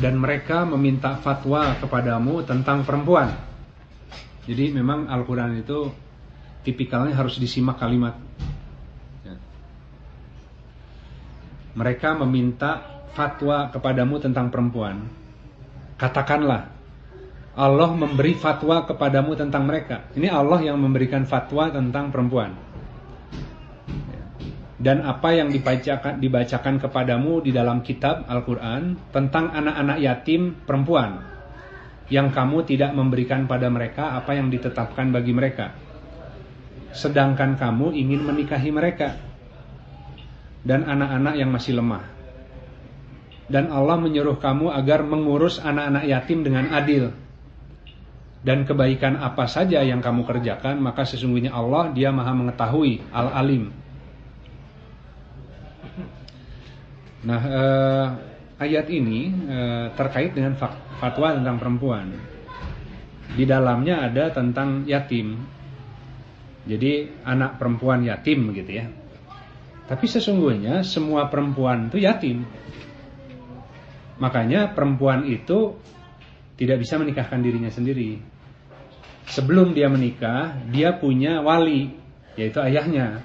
Dan 0.00 0.16
mereka 0.16 0.64
meminta 0.64 1.20
fatwa 1.20 1.76
kepadamu 1.76 2.40
tentang 2.48 2.88
perempuan 2.88 3.28
Jadi 4.48 4.72
memang 4.72 5.12
Al-Quran 5.12 5.60
itu 5.60 5.92
Tipikalnya 6.64 7.12
harus 7.12 7.36
disimak 7.36 7.76
kalimat 7.76 8.16
ya. 9.22 9.36
Mereka 11.76 12.16
meminta 12.24 13.04
fatwa 13.12 13.68
kepadamu 13.68 14.16
tentang 14.18 14.48
perempuan 14.48 15.04
Katakanlah 15.94 16.74
Allah 17.54 17.90
memberi 17.94 18.34
fatwa 18.34 18.82
kepadamu 18.82 19.38
tentang 19.38 19.62
mereka. 19.62 20.10
Ini 20.18 20.26
Allah 20.26 20.58
yang 20.58 20.74
memberikan 20.82 21.22
fatwa 21.22 21.70
tentang 21.70 22.10
perempuan. 22.10 22.50
Dan 24.74 25.06
apa 25.06 25.30
yang 25.32 25.54
dibacakan, 25.54 26.18
dibacakan 26.18 26.82
kepadamu 26.82 27.46
di 27.46 27.54
dalam 27.54 27.80
kitab 27.86 28.26
Al-Quran 28.26 28.98
tentang 29.14 29.54
anak-anak 29.54 29.98
yatim 30.02 30.66
perempuan 30.66 31.22
yang 32.10 32.34
kamu 32.34 32.66
tidak 32.66 32.90
memberikan 32.90 33.46
pada 33.46 33.70
mereka 33.70 34.18
apa 34.18 34.34
yang 34.34 34.50
ditetapkan 34.50 35.14
bagi 35.14 35.30
mereka. 35.30 35.72
Sedangkan 36.94 37.58
kamu 37.58 37.90
ingin 37.90 38.22
menikahi 38.22 38.70
mereka 38.70 39.18
dan 40.62 40.86
anak-anak 40.86 41.34
yang 41.36 41.50
masih 41.50 41.76
lemah 41.76 42.14
dan 43.48 43.68
Allah 43.68 44.00
menyuruh 44.00 44.40
kamu 44.40 44.72
agar 44.72 45.04
mengurus 45.04 45.60
anak-anak 45.60 46.04
yatim 46.08 46.40
dengan 46.44 46.72
adil. 46.72 47.12
Dan 48.44 48.68
kebaikan 48.68 49.16
apa 49.16 49.48
saja 49.48 49.80
yang 49.80 50.04
kamu 50.04 50.28
kerjakan, 50.28 50.76
maka 50.76 51.08
sesungguhnya 51.08 51.48
Allah 51.48 51.88
dia 51.96 52.12
maha 52.12 52.36
mengetahui, 52.36 53.00
al-alim. 53.08 53.72
Nah, 57.24 57.40
eh, 57.40 58.06
ayat 58.60 58.86
ini 58.92 59.32
eh, 59.48 59.86
terkait 59.96 60.36
dengan 60.36 60.60
fatwa 61.00 61.32
tentang 61.32 61.56
perempuan. 61.56 62.12
Di 63.32 63.48
dalamnya 63.48 64.04
ada 64.12 64.28
tentang 64.28 64.84
yatim. 64.84 65.40
Jadi 66.64 67.12
anak 67.28 67.60
perempuan 67.60 68.04
yatim 68.08 68.52
gitu 68.56 68.72
ya. 68.72 68.88
Tapi 69.84 70.08
sesungguhnya 70.08 70.80
semua 70.80 71.28
perempuan 71.28 71.92
itu 71.92 72.00
yatim. 72.00 72.48
Makanya 74.16 74.72
perempuan 74.72 75.28
itu 75.28 75.76
tidak 76.56 76.80
bisa 76.80 76.96
menikahkan 76.96 77.44
dirinya 77.44 77.68
sendiri. 77.68 78.16
Sebelum 79.28 79.76
dia 79.76 79.88
menikah, 79.92 80.56
dia 80.72 80.96
punya 80.96 81.44
wali, 81.44 81.92
yaitu 82.36 82.60
ayahnya. 82.64 83.24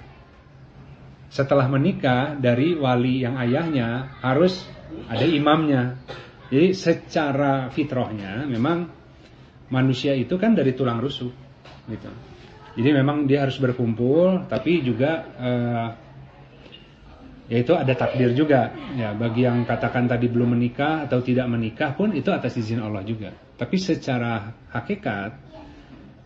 Setelah 1.30 1.70
menikah 1.70 2.36
dari 2.36 2.74
wali 2.76 3.24
yang 3.24 3.38
ayahnya 3.40 4.20
harus 4.20 4.66
ada 5.08 5.24
imamnya. 5.24 6.02
Jadi 6.50 6.74
secara 6.74 7.70
fitrahnya 7.70 8.50
memang 8.50 8.90
manusia 9.70 10.18
itu 10.18 10.34
kan 10.42 10.58
dari 10.58 10.74
tulang 10.74 10.98
rusuk 10.98 11.30
gitu. 11.86 12.10
Jadi 12.80 12.96
memang 12.96 13.28
dia 13.28 13.44
harus 13.44 13.60
berkumpul, 13.60 14.48
tapi 14.48 14.80
juga 14.80 15.28
uh, 15.36 15.88
yaitu 17.52 17.76
ada 17.76 17.92
takdir 17.92 18.32
juga. 18.32 18.72
Ya, 18.96 19.12
bagi 19.12 19.44
yang 19.44 19.68
katakan 19.68 20.08
tadi 20.08 20.32
belum 20.32 20.56
menikah 20.56 21.04
atau 21.04 21.20
tidak 21.20 21.52
menikah 21.52 21.92
pun 21.92 22.16
itu 22.16 22.32
atas 22.32 22.56
izin 22.56 22.80
Allah 22.80 23.04
juga. 23.04 23.36
Tapi 23.60 23.76
secara 23.76 24.56
hakikat 24.72 25.32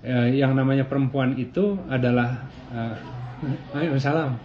uh, 0.06 0.30
yang 0.30 0.54
namanya 0.54 0.86
perempuan 0.86 1.34
itu 1.42 1.74
adalah 1.90 2.46
uh, 2.70 3.82
ayo 3.82 3.98
salam. 3.98 4.38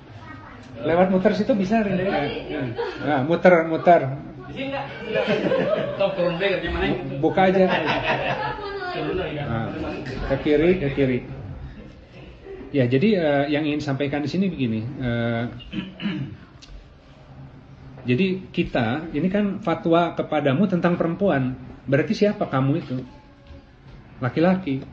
Lewat 0.81 1.13
muter 1.13 1.37
situ 1.37 1.53
bisa 1.53 1.85
ya, 1.85 1.93
ya. 1.93 2.63
Nah, 3.05 3.21
muter 3.29 3.69
muter. 3.69 4.17
Buka 7.21 7.53
aja. 7.53 7.69
Nah, 9.45 9.69
ke 10.33 10.37
kiri 10.41 10.81
ke 10.81 10.89
kiri. 10.97 11.38
Ya, 12.69 12.85
jadi 12.85 13.09
uh, 13.17 13.45
yang 13.49 13.65
ingin 13.65 13.81
sampaikan 13.81 14.21
di 14.21 14.29
sini 14.29 14.53
begini. 14.53 14.85
Uh, 15.01 15.45
jadi 18.09 18.45
kita 18.53 19.09
ini 19.17 19.29
kan 19.33 19.61
fatwa 19.65 20.13
kepadamu 20.13 20.69
tentang 20.69 21.01
perempuan. 21.01 21.57
Berarti 21.89 22.13
siapa 22.13 22.45
kamu 22.45 22.73
itu? 22.77 22.97
Laki-laki. 24.21 24.85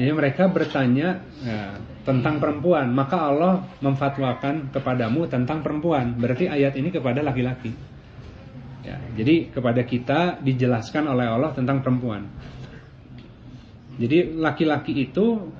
Jadi 0.00 0.12
mereka 0.16 0.48
bertanya 0.48 1.20
ya, 1.44 1.76
tentang 2.08 2.40
perempuan, 2.40 2.88
maka 2.88 3.28
Allah 3.28 3.68
memfatwakan 3.84 4.72
kepadamu 4.72 5.28
tentang 5.28 5.60
perempuan. 5.60 6.16
Berarti 6.16 6.48
ayat 6.48 6.72
ini 6.80 6.88
kepada 6.88 7.20
laki-laki. 7.20 7.76
Ya, 8.82 8.96
jadi 9.14 9.52
kepada 9.52 9.84
kita 9.84 10.40
dijelaskan 10.40 11.06
oleh 11.12 11.28
Allah 11.28 11.52
tentang 11.52 11.84
perempuan. 11.84 12.24
Jadi 14.00 14.32
laki-laki 14.32 15.12
itu 15.12 15.52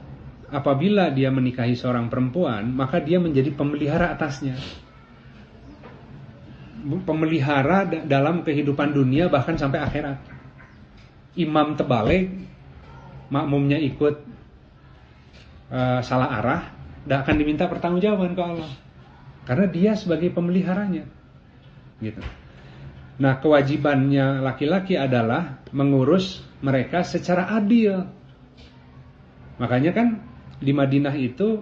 apabila 0.52 1.08
dia 1.08 1.32
menikahi 1.32 1.72
seorang 1.72 2.12
perempuan, 2.12 2.68
maka 2.68 3.00
dia 3.00 3.16
menjadi 3.16 3.48
pemelihara 3.56 4.12
atasnya. 4.12 4.60
Pemelihara 7.08 7.88
dalam 8.04 8.44
kehidupan 8.44 8.92
dunia 8.92 9.32
bahkan 9.32 9.56
sampai 9.56 9.80
akhirat. 9.80 10.20
Imam 11.40 11.72
terbalik, 11.72 12.28
makmumnya 13.32 13.80
ikut 13.80 14.20
uh, 15.72 16.04
salah 16.04 16.28
arah, 16.36 16.62
tidak 17.02 17.18
akan 17.24 17.36
diminta 17.40 17.64
pertanggungjawaban 17.64 18.36
ke 18.36 18.42
Allah. 18.44 18.72
Karena 19.48 19.66
dia 19.72 19.96
sebagai 19.96 20.28
pemeliharanya. 20.36 21.08
Gitu. 22.02 22.20
Nah, 23.22 23.38
kewajibannya 23.40 24.42
laki-laki 24.42 24.98
adalah 24.98 25.64
mengurus 25.72 26.44
mereka 26.60 27.06
secara 27.06 27.48
adil. 27.56 28.04
Makanya 29.62 29.94
kan 29.94 30.31
di 30.62 30.70
Madinah 30.70 31.14
itu 31.18 31.58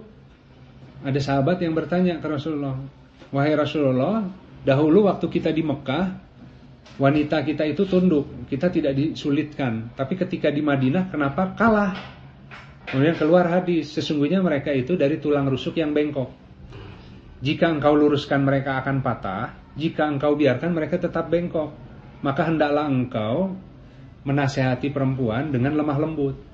ada 1.01 1.17
sahabat 1.17 1.57
yang 1.65 1.73
bertanya 1.73 2.21
ke 2.21 2.27
Rasulullah, 2.29 2.77
"Wahai 3.33 3.57
Rasulullah, 3.57 4.29
dahulu 4.61 5.09
waktu 5.09 5.25
kita 5.25 5.49
di 5.49 5.65
Mekah, 5.65 6.05
wanita 7.01 7.41
kita 7.41 7.65
itu 7.65 7.89
tunduk, 7.89 8.45
kita 8.45 8.69
tidak 8.69 8.93
disulitkan. 8.93 9.89
Tapi 9.97 10.13
ketika 10.13 10.53
di 10.53 10.61
Madinah 10.61 11.09
kenapa 11.09 11.57
kalah?" 11.57 11.97
Kemudian 12.85 13.17
keluar 13.17 13.47
hadis, 13.49 13.93
sesungguhnya 13.95 14.43
mereka 14.43 14.69
itu 14.69 14.99
dari 14.99 15.17
tulang 15.17 15.47
rusuk 15.49 15.79
yang 15.79 15.95
bengkok. 15.95 16.27
Jika 17.41 17.73
engkau 17.73 17.97
luruskan 17.97 18.45
mereka 18.45 18.83
akan 18.83 19.01
patah, 19.01 19.57
jika 19.73 20.05
engkau 20.05 20.37
biarkan 20.37 20.75
mereka 20.75 21.01
tetap 21.01 21.31
bengkok, 21.31 21.73
maka 22.21 22.45
hendaklah 22.45 22.85
engkau 22.85 23.55
menasehati 24.27 24.93
perempuan 24.93 25.49
dengan 25.49 25.73
lemah 25.73 25.97
lembut. 25.97 26.50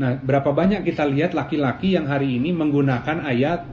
Nah, 0.00 0.16
berapa 0.16 0.48
banyak 0.56 0.80
kita 0.88 1.04
lihat 1.04 1.36
laki-laki 1.36 1.92
yang 1.92 2.08
hari 2.08 2.40
ini 2.40 2.56
menggunakan 2.56 3.20
ayat 3.20 3.68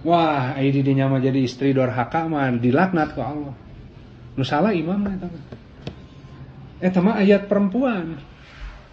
Wah, 0.00 0.56
IDD-nya 0.56 1.12
mah 1.12 1.20
jadi 1.20 1.44
istri 1.44 1.76
dorhaka 1.76 2.24
mah 2.24 2.48
dilaknat 2.56 3.12
ke 3.12 3.20
Allah. 3.20 3.52
Nu 4.32 4.40
salah 4.40 4.72
imam 4.72 4.96
eta 5.04 5.28
Eh, 6.80 6.88
mah 6.88 7.20
ayat 7.20 7.44
perempuan. 7.44 8.16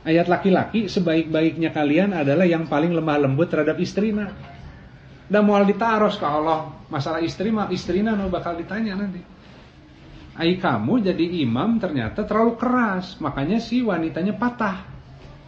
Ayat 0.04 0.28
laki-laki 0.28 0.92
sebaik-baiknya 0.92 1.72
kalian 1.72 2.12
adalah 2.12 2.44
yang 2.44 2.68
paling 2.68 2.92
lemah 2.92 3.24
lembut 3.24 3.48
terhadap 3.48 3.80
istrina. 3.80 4.36
Dan 5.32 5.48
mau 5.48 5.64
ditaros 5.64 6.20
ke 6.20 6.28
Allah 6.28 6.76
masalah 6.92 7.24
istri 7.24 7.56
mah 7.56 7.72
istrina 7.72 8.12
no 8.12 8.28
bakal 8.28 8.60
ditanya 8.60 9.00
nanti. 9.00 9.24
Ai 10.36 10.60
kamu 10.60 11.08
jadi 11.08 11.24
imam 11.48 11.80
ternyata 11.80 12.28
terlalu 12.28 12.60
keras, 12.60 13.16
makanya 13.24 13.64
si 13.64 13.80
wanitanya 13.80 14.36
patah. 14.36 14.97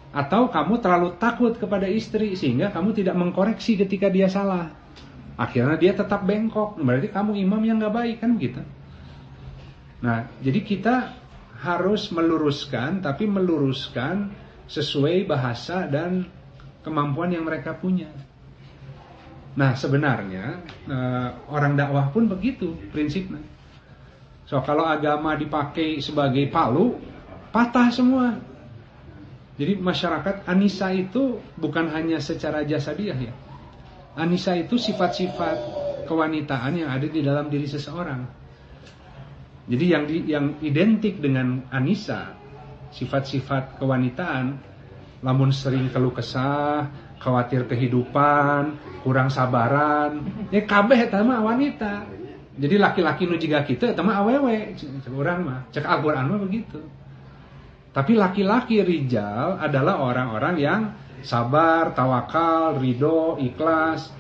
Atau 0.10 0.50
kamu 0.50 0.82
terlalu 0.82 1.10
takut 1.22 1.54
kepada 1.54 1.86
istri 1.86 2.34
sehingga 2.34 2.74
kamu 2.74 2.98
tidak 2.98 3.13
mengkoreksi 3.13 3.78
ketika 3.78 4.10
dia 4.10 4.26
salah. 4.26 4.74
Akhirnya 5.38 5.78
dia 5.78 5.93
tetap 5.93 6.26
bengkok. 6.26 6.82
Berarti 6.82 7.13
kamu 7.13 7.38
imam 7.38 7.62
yang 7.62 7.78
gak 7.78 7.93
baik 7.93 8.17
kan 8.19 8.36
gitu. 8.41 8.62
Nah, 10.00 10.28
jadi 10.41 10.60
kita 10.65 10.95
harus 11.60 12.08
meluruskan 12.10 13.04
tapi 13.04 13.28
meluruskan 13.28 14.32
sesuai 14.72 15.28
bahasa 15.28 15.84
dan 15.86 16.24
kemampuan 16.82 17.36
yang 17.36 17.43
mereka 17.43 17.76
punya. 17.76 18.08
Nah, 19.60 19.76
sebenarnya 19.76 20.63
eh, 20.88 21.30
orang 21.52 21.76
dakwah 21.76 22.08
pun 22.15 22.32
begitu 22.32 22.80
prinsipnya. 22.95 23.43
So, 24.48 24.58
kalau 24.65 24.88
agama 24.88 25.38
dipakai 25.38 26.02
sebagai 26.02 26.48
palu, 26.50 26.98
patah 27.54 27.93
semua. 27.93 28.48
Jadi 29.60 29.76
masyarakat 29.76 30.48
Anissa 30.48 30.88
itu 30.95 31.43
bukan 31.60 31.91
hanya 31.91 32.24
secara 32.24 32.63
jasa 32.63 32.95
dia 32.95 33.12
ya. 33.12 33.36
Anissa 34.15 34.56
itu 34.56 34.80
sifat-sifat 34.80 35.58
kewanitaan 36.08 36.80
yang 36.80 36.88
ada 36.88 37.04
di 37.04 37.19
dalam 37.19 37.52
diri 37.52 37.67
seseorang. 37.67 38.24
Jadi 39.69 39.86
yang 39.86 40.04
di, 40.08 40.17
yang 40.32 40.45
identik 40.63 41.19
dengan 41.19 41.67
Anissa, 41.76 42.34
sifat-sifat 42.95 43.78
kewanitaan, 43.78 44.58
lamun 45.22 45.52
sering 45.52 45.91
keluh 45.91 46.15
kesah, 46.15 46.88
khawatir 47.19 47.67
kehidupan, 47.67 48.80
kurang 49.04 49.28
sabaran, 49.28 50.24
ya 50.50 50.63
kabeh 50.63 51.04
eta 51.04 51.19
mah 51.19 51.43
wanita. 51.43 52.08
Jadi 52.60 52.76
laki-laki 52.80 53.28
nu 53.28 53.36
kita 53.36 53.91
eta 53.91 54.02
mah 54.02 54.24
awewe, 54.24 54.74
cek 54.80 55.12
urang 55.12 55.43
mah, 55.43 55.60
cek 55.76 55.84
Al-Qur'an 55.84 56.32
mah 56.32 56.39
begitu. 56.39 56.80
Tapi 57.99 58.15
laki-laki 58.15 58.79
rijal 58.79 59.59
adalah 59.59 59.99
orang-orang 59.99 60.55
yang 60.55 60.81
sabar, 61.19 61.91
tawakal, 61.91 62.79
ridho, 62.79 63.35
ikhlas. 63.43 64.15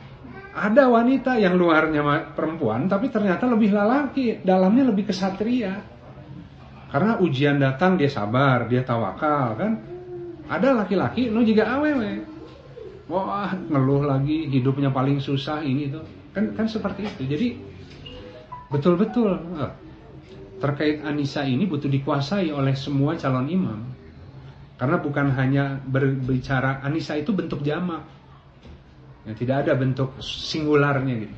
Ada 0.51 0.91
wanita 0.91 1.39
yang 1.39 1.55
luarnya 1.55 2.03
perempuan 2.35 2.91
tapi 2.91 3.07
ternyata 3.07 3.47
lebih 3.47 3.71
lelaki, 3.71 4.43
dalamnya 4.43 4.91
lebih 4.91 5.07
kesatria. 5.07 5.79
Karena 6.91 7.23
ujian 7.23 7.55
datang 7.55 7.95
dia 7.95 8.11
sabar, 8.11 8.67
dia 8.67 8.83
tawakal 8.83 9.55
kan. 9.55 9.71
Ada 10.51 10.83
laki-laki 10.83 11.31
lu 11.31 11.47
juga 11.47 11.71
awewe. 11.79 12.27
Wah, 13.07 13.55
ngeluh 13.55 14.03
lagi 14.03 14.51
hidupnya 14.51 14.91
paling 14.91 15.23
susah 15.23 15.63
ini 15.63 15.87
tuh. 15.87 16.03
Kan 16.35 16.51
kan 16.51 16.67
seperti 16.67 17.07
itu. 17.07 17.23
Jadi 17.31 17.47
betul-betul 18.67 19.39
eh, 19.55 19.71
terkait 20.59 21.01
Anissa 21.01 21.47
ini 21.47 21.65
butuh 21.65 21.87
dikuasai 21.87 22.51
oleh 22.51 22.75
semua 22.75 23.15
calon 23.15 23.47
imam. 23.47 23.79
Karena 24.79 24.99
bukan 24.99 25.31
hanya 25.35 25.79
berbicara 25.83 26.83
Anissa 26.83 27.15
itu 27.15 27.35
bentuk 27.35 27.63
jamak. 27.63 28.03
Ya, 29.27 29.35
tidak 29.35 29.67
ada 29.67 29.73
bentuk 29.75 30.15
singularnya 30.23 31.15
gitu. 31.27 31.35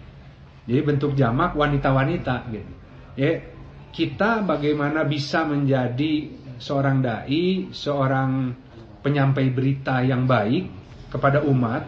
Jadi 0.69 0.81
bentuk 0.85 1.11
jamak 1.17 1.57
wanita-wanita 1.57 2.49
gitu. 2.53 2.73
Ya, 3.17 3.41
kita 3.89 4.45
bagaimana 4.45 5.03
bisa 5.05 5.41
menjadi 5.45 6.29
seorang 6.61 7.01
dai, 7.01 7.73
seorang 7.73 8.53
penyampai 9.01 9.49
berita 9.49 10.05
yang 10.05 10.29
baik 10.29 10.69
kepada 11.09 11.41
umat 11.43 11.83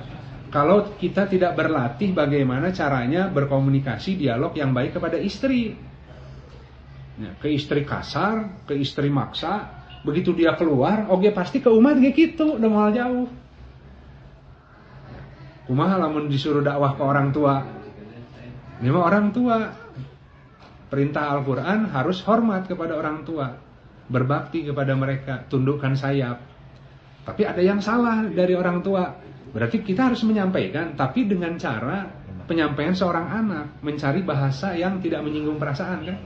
kalau 0.50 0.86
kita 0.98 1.26
tidak 1.26 1.58
berlatih 1.58 2.13
bagaimana 2.13 2.69
caranya 2.69 3.26
berkomunikasi 3.30 4.22
dialog 4.22 4.54
yang 4.54 4.69
baik 4.74 4.98
kepada 4.98 5.17
istri 5.17 5.74
Ya, 7.13 7.30
ke 7.38 7.45
istri 7.54 7.86
kasar, 7.86 8.65
ke 8.65 8.73
istri 8.73 9.06
maksa, 9.06 9.69
begitu 10.02 10.34
dia 10.34 10.58
keluar, 10.58 11.06
oke 11.13 11.30
pasti 11.30 11.62
ke 11.62 11.69
umat 11.69 12.02
gitu, 12.02 12.58
udah 12.58 12.69
mal 12.69 12.89
jauh. 12.89 13.30
Kumaha 15.69 15.95
lamun 16.02 16.28
disuruh 16.28 16.65
dakwah 16.65 16.97
ke 16.97 17.04
orang 17.06 17.30
tua. 17.30 17.63
Mah 18.84 19.04
orang 19.06 19.32
tua. 19.32 19.58
Perintah 20.91 21.34
Al-Qur'an 21.34 21.89
harus 21.89 22.21
hormat 22.21 22.69
kepada 22.69 22.93
orang 22.93 23.26
tua, 23.26 23.49
berbakti 24.13 24.62
kepada 24.62 24.93
mereka, 24.93 25.41
tundukkan 25.49 25.97
sayap. 25.97 26.38
Tapi 27.26 27.41
ada 27.49 27.62
yang 27.63 27.82
salah 27.82 28.28
dari 28.30 28.54
orang 28.54 28.86
tua. 28.86 29.10
Berarti 29.54 29.82
kita 29.82 30.13
harus 30.13 30.21
menyampaikan 30.21 30.93
tapi 30.93 31.26
dengan 31.26 31.58
cara 31.58 32.06
penyampaian 32.45 32.93
seorang 32.93 33.26
anak, 33.26 33.65
mencari 33.82 34.21
bahasa 34.21 34.78
yang 34.78 35.02
tidak 35.02 35.26
menyinggung 35.26 35.58
perasaan 35.58 36.06
kan. 36.06 36.17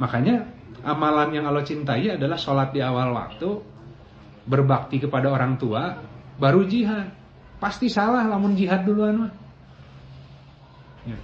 Makanya 0.00 0.48
amalan 0.80 1.36
yang 1.36 1.44
Allah 1.44 1.60
cintai 1.60 2.16
adalah 2.16 2.40
sholat 2.40 2.72
di 2.72 2.80
awal 2.80 3.12
waktu, 3.12 3.50
berbakti 4.48 4.96
kepada 4.96 5.28
orang 5.28 5.60
tua, 5.60 6.00
baru 6.40 6.64
jihad. 6.64 7.20
pasti 7.60 7.92
salah 7.92 8.24
lamun 8.24 8.56
jihad 8.56 8.88
duluan 8.88 9.28
mah. 9.28 9.32
Ya. 11.04 11.20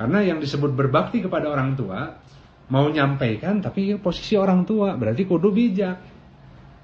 Karena 0.00 0.24
yang 0.24 0.40
disebut 0.40 0.72
berbakti 0.72 1.20
kepada 1.20 1.52
orang 1.52 1.76
tua 1.76 2.16
mau 2.72 2.88
nyampaikan 2.88 3.60
tapi 3.60 3.92
posisi 4.00 4.32
orang 4.40 4.64
tua 4.64 4.96
berarti 4.96 5.28
kudu 5.28 5.52
bijak. 5.52 6.00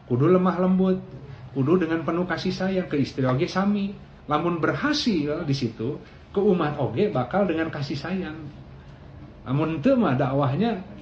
Kudu 0.05 0.29
lemah 0.29 0.61
lembut, 0.61 1.01
kudu 1.57 1.81
dengan 1.81 2.05
penuh 2.05 2.29
kasih 2.29 2.53
sayang 2.53 2.93
ke 2.93 3.01
istri 3.01 3.25
oge 3.25 3.49
sami. 3.49 3.97
Lamun 4.29 4.61
berhasil 4.61 5.49
di 5.49 5.55
situ 5.57 5.97
ke 6.29 6.41
umat 6.45 6.77
oge 6.77 7.09
bakal 7.09 7.49
dengan 7.49 7.73
kasih 7.73 7.97
sayang. 7.97 8.37
Namun 9.49 9.81
itu 9.81 9.97
mah 9.97 10.13
dakwahnya 10.13 10.94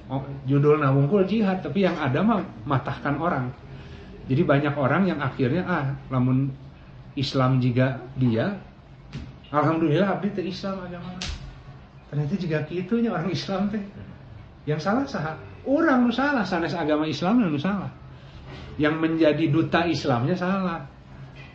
judul 0.43 0.83
nawungkul 0.83 1.23
jihad 1.23 1.63
tapi 1.63 1.87
yang 1.87 1.95
ada 1.97 2.19
mah 2.21 2.43
matahkan 2.67 3.15
orang. 3.17 3.49
Jadi 4.27 4.41
banyak 4.43 4.75
orang 4.75 5.07
yang 5.07 5.19
akhirnya 5.19 5.63
ah 5.67 5.85
lamun 6.07 6.51
Islam 7.13 7.59
juga 7.59 7.99
dia 8.15 8.55
Alhamdulillah 9.53 10.17
abdi 10.17 10.33
teh 10.33 10.45
Islam 10.49 10.81
agama. 10.81 11.13
Ternyata 12.09 12.35
juga 12.41 12.57
kitunya 12.65 13.09
orang 13.13 13.29
Islam 13.29 13.69
teh. 13.69 13.83
Yang 14.65 14.79
salah 14.81 15.05
sah 15.05 15.37
orang 15.67 16.07
nu 16.07 16.11
salah 16.11 16.41
sanes 16.41 16.73
agama 16.73 17.05
Islam 17.05 17.43
nu 17.43 17.59
salah. 17.59 17.91
Yang 18.81 18.95
menjadi 18.97 19.45
duta 19.53 19.85
Islamnya 19.85 20.33
salah. 20.33 20.81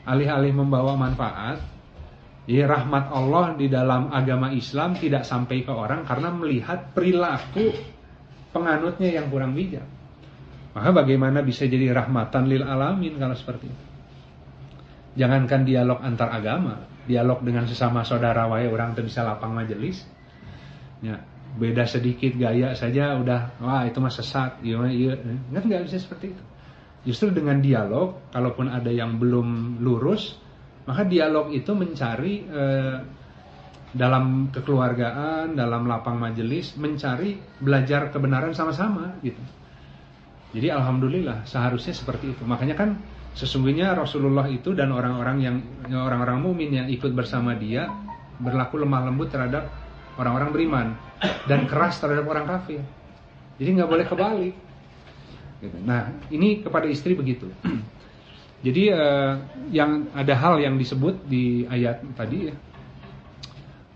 Alih-alih 0.08 0.56
membawa 0.56 0.96
manfaat, 0.96 1.60
jadi 2.48 2.64
rahmat 2.64 3.12
Allah 3.12 3.60
di 3.60 3.68
dalam 3.68 4.08
agama 4.08 4.48
Islam 4.56 4.96
tidak 4.96 5.28
sampai 5.28 5.68
ke 5.68 5.68
orang 5.68 6.08
karena 6.08 6.32
melihat 6.32 6.96
perilaku 6.96 7.76
penganutnya 8.52 9.08
yang 9.12 9.28
kurang 9.28 9.52
bijak. 9.52 9.84
Maka 10.76 10.94
bagaimana 10.94 11.42
bisa 11.42 11.66
jadi 11.66 11.90
rahmatan 11.90 12.46
lil 12.46 12.62
alamin 12.62 13.18
kalau 13.18 13.34
seperti 13.34 13.66
itu? 13.66 13.84
Jangankan 15.18 15.66
dialog 15.66 15.98
antar 15.98 16.30
agama, 16.30 16.86
dialog 17.08 17.42
dengan 17.42 17.66
sesama 17.66 18.06
saudara 18.06 18.46
wae 18.46 18.70
orang 18.70 18.94
tuh 18.94 19.02
bisa 19.02 19.26
lapang 19.26 19.50
majelis. 19.50 20.06
Ya, 21.02 21.18
beda 21.58 21.88
sedikit 21.88 22.38
gaya 22.38 22.76
saja 22.78 23.18
udah 23.18 23.58
wah 23.58 23.82
itu 23.88 23.98
mah 23.98 24.12
sesat, 24.12 24.62
iya 24.62 24.78
iya. 24.86 25.18
Enggak 25.50 25.90
bisa 25.90 25.98
seperti 25.98 26.36
itu. 26.36 26.44
Justru 27.08 27.34
dengan 27.34 27.58
dialog, 27.58 28.30
kalaupun 28.30 28.68
ada 28.68 28.92
yang 28.92 29.16
belum 29.16 29.80
lurus, 29.82 30.36
maka 30.84 31.02
dialog 31.08 31.50
itu 31.50 31.72
mencari 31.74 32.44
eh, 32.46 32.96
dalam 33.98 34.54
kekeluargaan, 34.54 35.58
dalam 35.58 35.90
lapang 35.90 36.14
majelis, 36.16 36.78
mencari 36.78 37.34
belajar 37.58 38.14
kebenaran 38.14 38.54
sama-sama 38.54 39.18
gitu. 39.26 39.42
Jadi 40.54 40.70
alhamdulillah 40.70 41.44
seharusnya 41.44 41.92
seperti 41.92 42.32
itu. 42.32 42.42
Makanya 42.46 42.78
kan 42.78 42.96
sesungguhnya 43.34 43.92
Rasulullah 43.92 44.46
itu 44.48 44.72
dan 44.72 44.94
orang-orang 44.94 45.36
yang 45.42 45.56
orang-orang 45.92 46.38
mukmin 46.40 46.70
yang 46.72 46.86
ikut 46.88 47.12
bersama 47.12 47.58
dia 47.58 47.90
berlaku 48.38 48.80
lemah 48.80 49.10
lembut 49.10 49.28
terhadap 49.34 49.68
orang-orang 50.16 50.50
beriman 50.54 50.86
dan 51.50 51.66
keras 51.66 51.98
terhadap 51.98 52.24
orang 52.30 52.46
kafir. 52.46 52.80
Jadi 53.58 53.68
nggak 53.76 53.90
boleh 53.90 54.06
kebalik. 54.06 54.54
Gitu. 55.58 55.78
Nah 55.82 56.14
ini 56.30 56.62
kepada 56.62 56.86
istri 56.86 57.18
begitu. 57.18 57.50
Jadi 58.66 58.90
uh, 58.90 59.38
yang 59.70 60.10
ada 60.14 60.34
hal 60.34 60.58
yang 60.58 60.78
disebut 60.78 61.26
di 61.26 61.66
ayat 61.66 62.02
tadi 62.14 62.50
ya. 62.50 62.54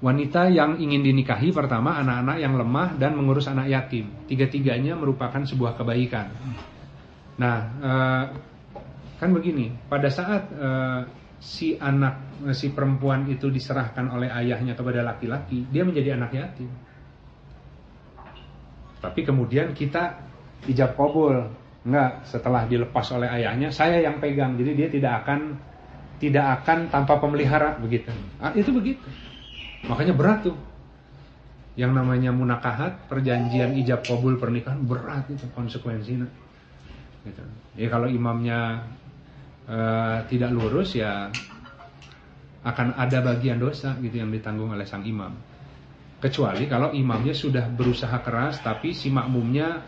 Wanita 0.02 0.50
yang 0.50 0.82
ingin 0.82 1.06
dinikahi 1.06 1.54
pertama 1.54 1.94
anak-anak 2.02 2.36
yang 2.42 2.58
lemah 2.58 2.98
dan 2.98 3.14
mengurus 3.14 3.46
anak 3.46 3.70
yatim. 3.70 4.10
Tiga-tiganya 4.26 4.98
merupakan 4.98 5.38
sebuah 5.46 5.78
kebaikan. 5.78 6.26
Nah, 7.38 7.56
uh, 7.78 8.24
kan 9.22 9.30
begini, 9.30 9.70
pada 9.86 10.10
saat 10.10 10.50
uh, 10.58 11.06
si 11.38 11.78
anak 11.78 12.18
si 12.50 12.74
perempuan 12.74 13.30
itu 13.30 13.46
diserahkan 13.46 14.10
oleh 14.10 14.26
ayahnya 14.26 14.74
kepada 14.74 15.06
laki-laki, 15.06 15.70
dia 15.70 15.86
menjadi 15.86 16.18
anak 16.18 16.34
yatim. 16.34 16.70
Tapi 18.98 19.20
kemudian 19.22 19.70
kita 19.70 20.18
ijab 20.66 20.98
kabul, 20.98 21.46
enggak 21.86 22.26
setelah 22.26 22.66
dilepas 22.66 23.06
oleh 23.14 23.30
ayahnya, 23.30 23.70
saya 23.70 24.02
yang 24.02 24.18
pegang, 24.18 24.58
jadi 24.58 24.70
dia 24.74 24.88
tidak 24.90 25.22
akan 25.22 25.62
tidak 26.22 26.62
akan 26.62 26.86
tanpa 26.90 27.18
pemelihara 27.18 27.78
begitu. 27.82 28.10
Ah, 28.38 28.54
itu 28.54 28.70
begitu. 28.70 29.02
Makanya 29.86 30.14
berat 30.14 30.46
tuh. 30.46 30.58
Yang 31.72 31.92
namanya 31.96 32.30
munakahat, 32.36 33.08
perjanjian 33.08 33.72
ijab 33.80 34.04
kabul 34.04 34.36
pernikahan 34.36 34.84
berat 34.84 35.24
itu 35.32 35.48
konsekuensinya. 35.56 36.28
Gitu. 37.24 37.42
Ya 37.78 37.88
kalau 37.88 38.10
imamnya 38.10 38.84
uh, 39.66 40.20
tidak 40.26 40.50
lurus 40.52 40.98
ya 40.98 41.30
akan 42.62 42.94
ada 42.94 43.18
bagian 43.22 43.58
dosa 43.58 43.98
gitu 43.98 44.22
yang 44.22 44.30
ditanggung 44.30 44.70
oleh 44.70 44.86
sang 44.86 45.02
imam. 45.02 45.34
Kecuali 46.22 46.70
kalau 46.70 46.94
imamnya 46.94 47.34
sudah 47.34 47.66
berusaha 47.66 48.14
keras 48.22 48.62
tapi 48.62 48.94
si 48.94 49.10
makmumnya 49.10 49.82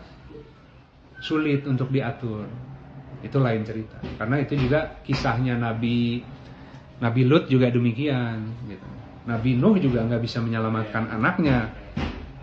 sulit 1.23 1.63
untuk 1.63 1.87
diatur. 1.93 2.43
Itu 3.23 3.39
lain 3.39 3.63
cerita. 3.63 4.03
Karena 4.19 4.43
itu 4.43 4.59
juga 4.59 4.99
kisahnya 5.07 5.55
Nabi 5.55 6.19
Nabi 6.99 7.21
Lut 7.23 7.47
juga 7.47 7.71
demikian 7.71 8.43
gitu. 8.67 8.87
Nabi 9.25 9.57
Nuh 9.57 9.77
juga 9.81 10.05
nggak 10.05 10.21
bisa 10.21 10.41
menyelamatkan 10.41 11.09
anaknya. 11.09 11.73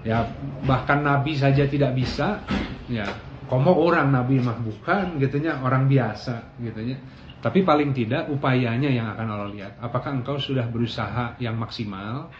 Ya 0.02 0.26
bahkan 0.66 1.02
Nabi 1.06 1.38
saja 1.38 1.66
tidak 1.66 1.94
bisa. 1.94 2.42
Ya 2.90 3.06
komo 3.46 3.74
orang 3.78 4.10
Nabi 4.10 4.42
mah 4.42 4.58
bukan 4.58 5.18
gitunya 5.22 5.62
orang 5.62 5.86
biasa 5.86 6.58
gitunya. 6.58 6.98
Tapi 7.42 7.66
paling 7.66 7.90
tidak 7.90 8.30
upayanya 8.30 8.86
yang 8.86 9.10
akan 9.18 9.26
Allah 9.26 9.50
lihat. 9.50 9.72
Apakah 9.82 10.14
engkau 10.14 10.38
sudah 10.38 10.62
berusaha 10.70 11.34
yang 11.42 11.58
maksimal? 11.58 12.30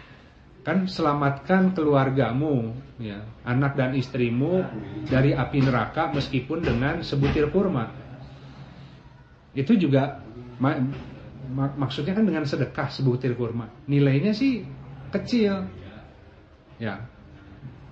Kan 0.63 0.87
selamatkan 0.87 1.75
keluargamu, 1.75 2.71
ya, 3.03 3.19
anak 3.43 3.75
dan 3.75 3.99
istrimu 3.99 4.63
dari 5.11 5.35
api 5.35 5.59
neraka 5.59 6.15
meskipun 6.15 6.63
dengan 6.63 7.03
sebutir 7.03 7.51
kurma. 7.51 7.91
Itu 9.59 9.75
juga 9.75 10.23
mak 11.51 11.75
maksudnya 11.75 12.15
kan 12.15 12.23
dengan 12.23 12.47
sedekah 12.47 12.89
sebutir 12.93 13.35
kurma. 13.35 13.67
Nilainya 13.91 14.31
sih 14.31 14.63
kecil. 15.11 15.67
Ya. 16.79 17.03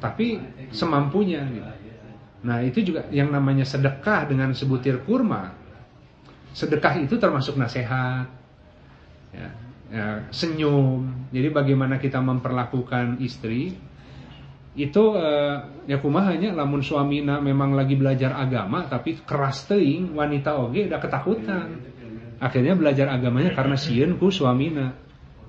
Tapi 0.01 0.41
semampunya 0.73 1.45
gitu. 1.51 1.71
Nah, 2.41 2.65
itu 2.65 2.81
juga 2.81 3.05
yang 3.13 3.29
namanya 3.29 3.69
sedekah 3.69 4.25
dengan 4.25 4.57
sebutir 4.57 5.05
kurma. 5.05 5.53
Sedekah 6.57 6.97
itu 7.05 7.21
termasuk 7.21 7.61
nasihat. 7.61 8.27
Ya, 9.31 9.49
ya, 9.93 10.07
senyum. 10.33 11.29
Jadi 11.31 11.49
bagaimana 11.53 12.01
kita 12.01 12.19
memperlakukan 12.19 13.21
istri 13.21 13.77
itu 14.79 15.03
eh, 15.19 15.57
ya 15.91 15.99
kumahanya 15.99 16.55
lamun 16.55 16.79
suamina 16.79 17.43
memang 17.43 17.75
lagi 17.75 17.99
belajar 17.99 18.39
agama 18.39 18.87
tapi 18.87 19.19
keras 19.27 19.67
teing 19.67 20.15
wanita 20.15 20.55
oge 20.63 20.87
udah 20.87 21.01
ketakutan 21.03 21.67
Akhirnya 22.40 22.72
belajar 22.72 23.12
agamanya 23.12 23.53
karena 23.53 23.76
sieun 23.76 24.16
ku 24.16 24.33
suamina. 24.33 24.96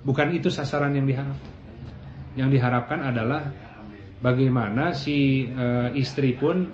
Bukan 0.03 0.35
itu 0.35 0.51
sasaran 0.51 0.91
yang 0.91 1.07
diharap. 1.07 1.39
Yang 2.35 2.49
diharapkan 2.59 2.99
adalah 2.99 3.47
bagaimana 4.19 4.91
si 4.91 5.47
e, 5.47 5.95
istri 5.95 6.35
pun 6.35 6.67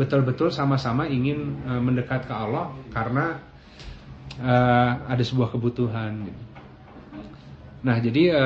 betul-betul 0.00 0.48
sama-sama 0.48 1.04
ingin 1.12 1.60
e, 1.60 1.72
mendekat 1.76 2.24
ke 2.24 2.32
Allah 2.32 2.72
karena 2.88 3.36
e, 4.40 4.54
ada 5.12 5.20
sebuah 5.20 5.52
kebutuhan. 5.52 6.24
Nah, 7.84 7.96
jadi 8.00 8.22
e, 8.32 8.44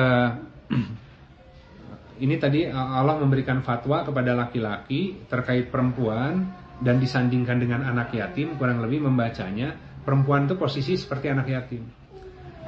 ini 2.27 2.35
tadi 2.35 2.67
Allah 2.67 3.15
memberikan 3.23 3.63
fatwa 3.63 4.03
kepada 4.03 4.35
laki-laki 4.35 5.15
terkait 5.31 5.71
perempuan 5.71 6.43
dan 6.83 6.99
disandingkan 6.99 7.55
dengan 7.55 7.87
anak 7.87 8.11
yatim 8.11 8.59
kurang 8.59 8.83
lebih 8.83 9.07
membacanya 9.07 9.84
perempuan 10.05 10.45
itu 10.45 10.55
posisi 10.55 10.93
seperti 10.95 11.33
anak 11.33 11.49
yatim. 11.49 11.83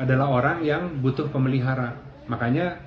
Adalah 0.02 0.28
orang 0.34 0.58
yang 0.66 1.00
butuh 1.00 1.30
pemelihara. 1.30 1.94
Makanya 2.28 2.82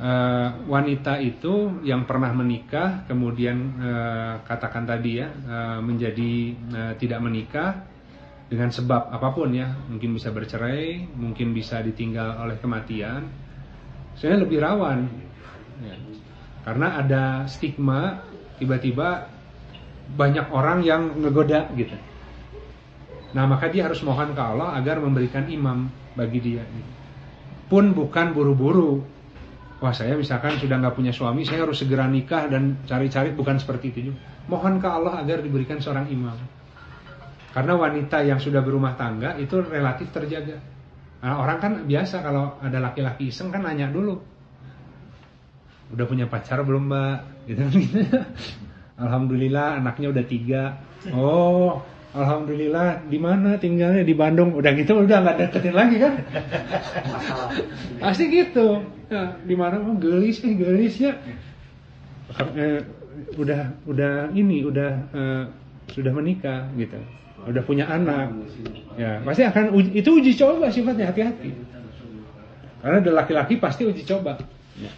uh, 0.00 0.48
wanita 0.66 1.20
itu 1.20 1.84
yang 1.84 2.08
pernah 2.08 2.32
menikah 2.32 3.04
kemudian 3.04 3.56
uh, 3.78 4.34
katakan 4.48 4.88
tadi 4.88 5.20
ya 5.20 5.28
uh, 5.28 5.78
menjadi 5.84 6.32
uh, 6.72 6.92
tidak 6.96 7.20
menikah 7.20 7.84
dengan 8.50 8.74
sebab 8.74 9.14
apa 9.14 9.30
pun 9.30 9.54
ya, 9.54 9.70
mungkin 9.86 10.10
bisa 10.18 10.34
bercerai, 10.34 11.06
mungkin 11.14 11.54
bisa 11.54 11.78
ditinggal 11.86 12.34
oleh 12.42 12.58
kematian. 12.58 13.30
Saya 14.18 14.42
lebih 14.42 14.58
rawan. 14.58 15.06
Ya. 15.86 15.94
Karena 16.66 16.98
ada 16.98 17.46
stigma 17.46 18.26
tiba-tiba 18.58 19.30
banyak 20.18 20.50
orang 20.50 20.82
yang 20.82 21.14
ngegoda 21.22 21.70
gitu 21.78 21.94
Nah 23.30 23.44
maka 23.46 23.70
dia 23.70 23.86
harus 23.86 24.02
mohon 24.02 24.34
ke 24.34 24.42
Allah 24.42 24.74
agar 24.74 24.98
memberikan 24.98 25.46
imam 25.46 25.86
bagi 26.18 26.42
dia. 26.42 26.66
Pun 27.70 27.94
bukan 27.94 28.34
buru-buru. 28.34 29.02
Wah 29.80 29.94
saya 29.96 30.18
misalkan 30.18 30.60
sudah 30.60 30.76
nggak 30.76 30.92
punya 30.92 31.14
suami, 31.14 31.46
saya 31.46 31.64
harus 31.64 31.80
segera 31.80 32.04
nikah 32.04 32.50
dan 32.50 32.84
cari-cari 32.84 33.32
bukan 33.32 33.56
seperti 33.56 33.86
itu. 33.94 34.12
Mohon 34.50 34.82
ke 34.82 34.88
Allah 34.90 35.24
agar 35.24 35.40
diberikan 35.40 35.80
seorang 35.80 36.10
imam. 36.10 36.36
Karena 37.50 37.74
wanita 37.74 38.22
yang 38.22 38.38
sudah 38.38 38.62
berumah 38.62 38.94
tangga 38.94 39.34
itu 39.40 39.58
relatif 39.62 40.10
terjaga. 40.14 40.58
Nah, 41.20 41.36
orang 41.42 41.58
kan 41.58 41.72
biasa 41.84 42.22
kalau 42.22 42.56
ada 42.62 42.78
laki-laki 42.80 43.28
iseng 43.28 43.50
kan 43.50 43.66
nanya 43.66 43.90
dulu. 43.90 44.16
Udah 45.90 46.06
punya 46.06 46.30
pacar 46.30 46.62
belum 46.62 46.86
mbak? 46.86 47.18
Gitu 47.50 47.62
gitu. 47.82 47.98
Alhamdulillah 49.02 49.82
anaknya 49.82 50.12
udah 50.12 50.24
tiga. 50.28 50.62
Oh, 51.10 51.82
alhamdulillah 52.14 53.06
di 53.06 53.18
mana 53.18 53.56
tinggalnya 53.56 54.02
di 54.02 54.14
Bandung. 54.14 54.54
Udah 54.54 54.72
gitu 54.74 55.06
udah 55.06 55.18
nggak 55.22 55.36
deketin 55.46 55.74
lagi 55.74 55.96
kan? 55.98 56.14
Pasti 58.02 58.24
gitu. 58.30 58.82
Ya, 59.10 59.34
di 59.42 59.54
mana 59.58 59.82
oh, 59.82 59.98
gelis 59.98 60.42
eh 60.46 60.54
gelis 60.54 60.94
ya. 60.98 61.18
Eh, 62.54 62.80
udah 63.34 63.74
udah 63.90 64.30
ini 64.34 64.62
udah 64.62 64.90
eh, 65.10 65.44
sudah 65.90 66.12
menikah 66.14 66.70
gitu. 66.78 66.98
Udah 67.40 67.62
punya 67.64 67.88
anak. 67.88 68.36
Ya, 69.00 69.18
pasti 69.24 69.42
akan 69.48 69.72
uji, 69.72 69.90
itu 70.04 70.10
uji 70.20 70.32
coba 70.36 70.68
sifatnya 70.68 71.08
hati-hati. 71.10 71.50
Karena 72.80 72.96
ada 73.00 73.12
laki-laki 73.24 73.56
pasti 73.56 73.88
uji 73.88 74.04
coba. 74.04 74.40
Ya. 74.76 74.92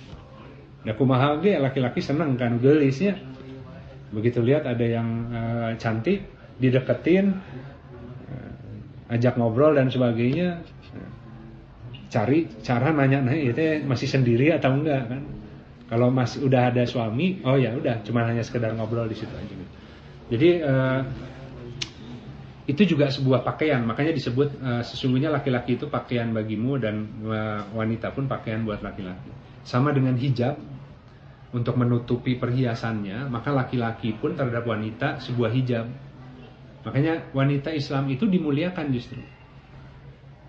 Nah, 0.82 0.94
kumaha 0.98 1.38
laki-laki 1.38 2.02
seneng 2.02 2.34
kan 2.34 2.58
gelisnya. 2.58 3.14
Begitu 4.12 4.44
lihat 4.44 4.68
ada 4.68 4.84
yang 4.84 5.08
uh, 5.32 5.70
cantik 5.80 6.26
dideketin 6.60 7.38
ajak 9.12 9.36
ngobrol 9.36 9.76
dan 9.76 9.92
sebagainya. 9.92 10.64
Cari 12.12 12.48
cara 12.60 12.92
nanya 12.92 13.24
nanya 13.24 13.40
itu 13.52 13.84
masih 13.84 14.08
sendiri 14.08 14.52
atau 14.52 14.76
enggak? 14.76 15.08
kan. 15.08 15.22
Kalau 15.92 16.08
masih 16.08 16.48
udah 16.48 16.72
ada 16.72 16.88
suami 16.88 17.44
oh 17.44 17.60
ya 17.60 17.76
udah 17.76 18.00
cuma 18.00 18.24
hanya 18.24 18.40
sekedar 18.40 18.72
ngobrol 18.72 19.04
di 19.08 19.16
situ 19.16 19.32
aja. 19.32 19.54
Jadi 20.32 20.48
uh, 20.64 21.00
itu 22.64 22.96
juga 22.96 23.12
sebuah 23.12 23.44
pakaian. 23.44 23.84
Makanya 23.84 24.16
disebut 24.16 24.48
uh, 24.60 24.80
sesungguhnya 24.80 25.28
laki-laki 25.28 25.76
itu 25.76 25.92
pakaian 25.92 26.32
bagimu 26.32 26.80
dan 26.80 27.08
uh, 27.28 27.68
wanita 27.76 28.12
pun 28.16 28.24
pakaian 28.24 28.64
buat 28.64 28.80
laki-laki. 28.80 29.28
Sama 29.68 29.92
dengan 29.92 30.16
hijab 30.16 30.56
untuk 31.52 31.76
menutupi 31.76 32.40
perhiasannya, 32.40 33.28
maka 33.28 33.52
laki-laki 33.52 34.16
pun 34.16 34.32
terhadap 34.32 34.64
wanita 34.64 35.20
sebuah 35.20 35.52
hijab. 35.52 35.86
Makanya 36.82 37.30
wanita 37.30 37.70
Islam 37.70 38.10
itu 38.10 38.26
dimuliakan 38.26 38.86
justru. 38.90 39.22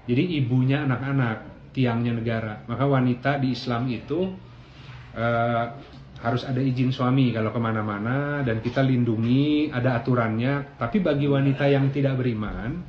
Jadi 0.03 0.23
ibunya 0.41 0.84
anak-anak, 0.84 1.71
tiangnya 1.71 2.13
negara. 2.17 2.53
Maka 2.67 2.84
wanita 2.89 3.39
di 3.39 3.55
Islam 3.55 3.88
itu 3.88 4.34
uh, 5.15 5.65
harus 6.23 6.43
ada 6.47 6.59
izin 6.59 6.91
suami 6.91 7.36
kalau 7.36 7.51
ke 7.51 7.59
mana-mana 7.59 8.41
dan 8.43 8.59
kita 8.59 8.84
lindungi, 8.84 9.71
ada 9.71 10.01
aturannya. 10.01 10.75
Tapi 10.75 10.99
bagi 10.99 11.29
wanita 11.29 11.69
yang 11.69 11.88
tidak 11.93 12.19
beriman, 12.19 12.84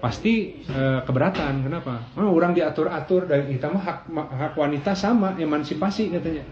pasti 0.00 0.64
uh, 0.70 1.04
keberatan. 1.04 1.66
Kenapa? 1.66 2.16
Oh, 2.16 2.32
orang 2.32 2.56
diatur-atur 2.56 3.28
dan 3.28 3.50
kita 3.50 3.68
mah 3.68 3.82
hak, 3.84 3.98
hak 4.14 4.52
wanita 4.56 4.96
sama, 4.96 5.36
emansipasi 5.36 6.08
katanya 6.08 6.44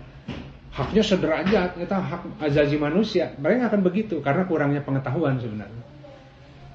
haknya 0.79 1.03
sederajat, 1.03 1.71
kita 1.75 1.97
hak 1.99 2.23
azazi 2.39 2.79
manusia. 2.79 3.35
Mereka 3.35 3.67
akan 3.75 3.81
begitu 3.83 4.23
karena 4.23 4.47
kurangnya 4.47 4.87
pengetahuan 4.87 5.43
sebenarnya. 5.43 5.83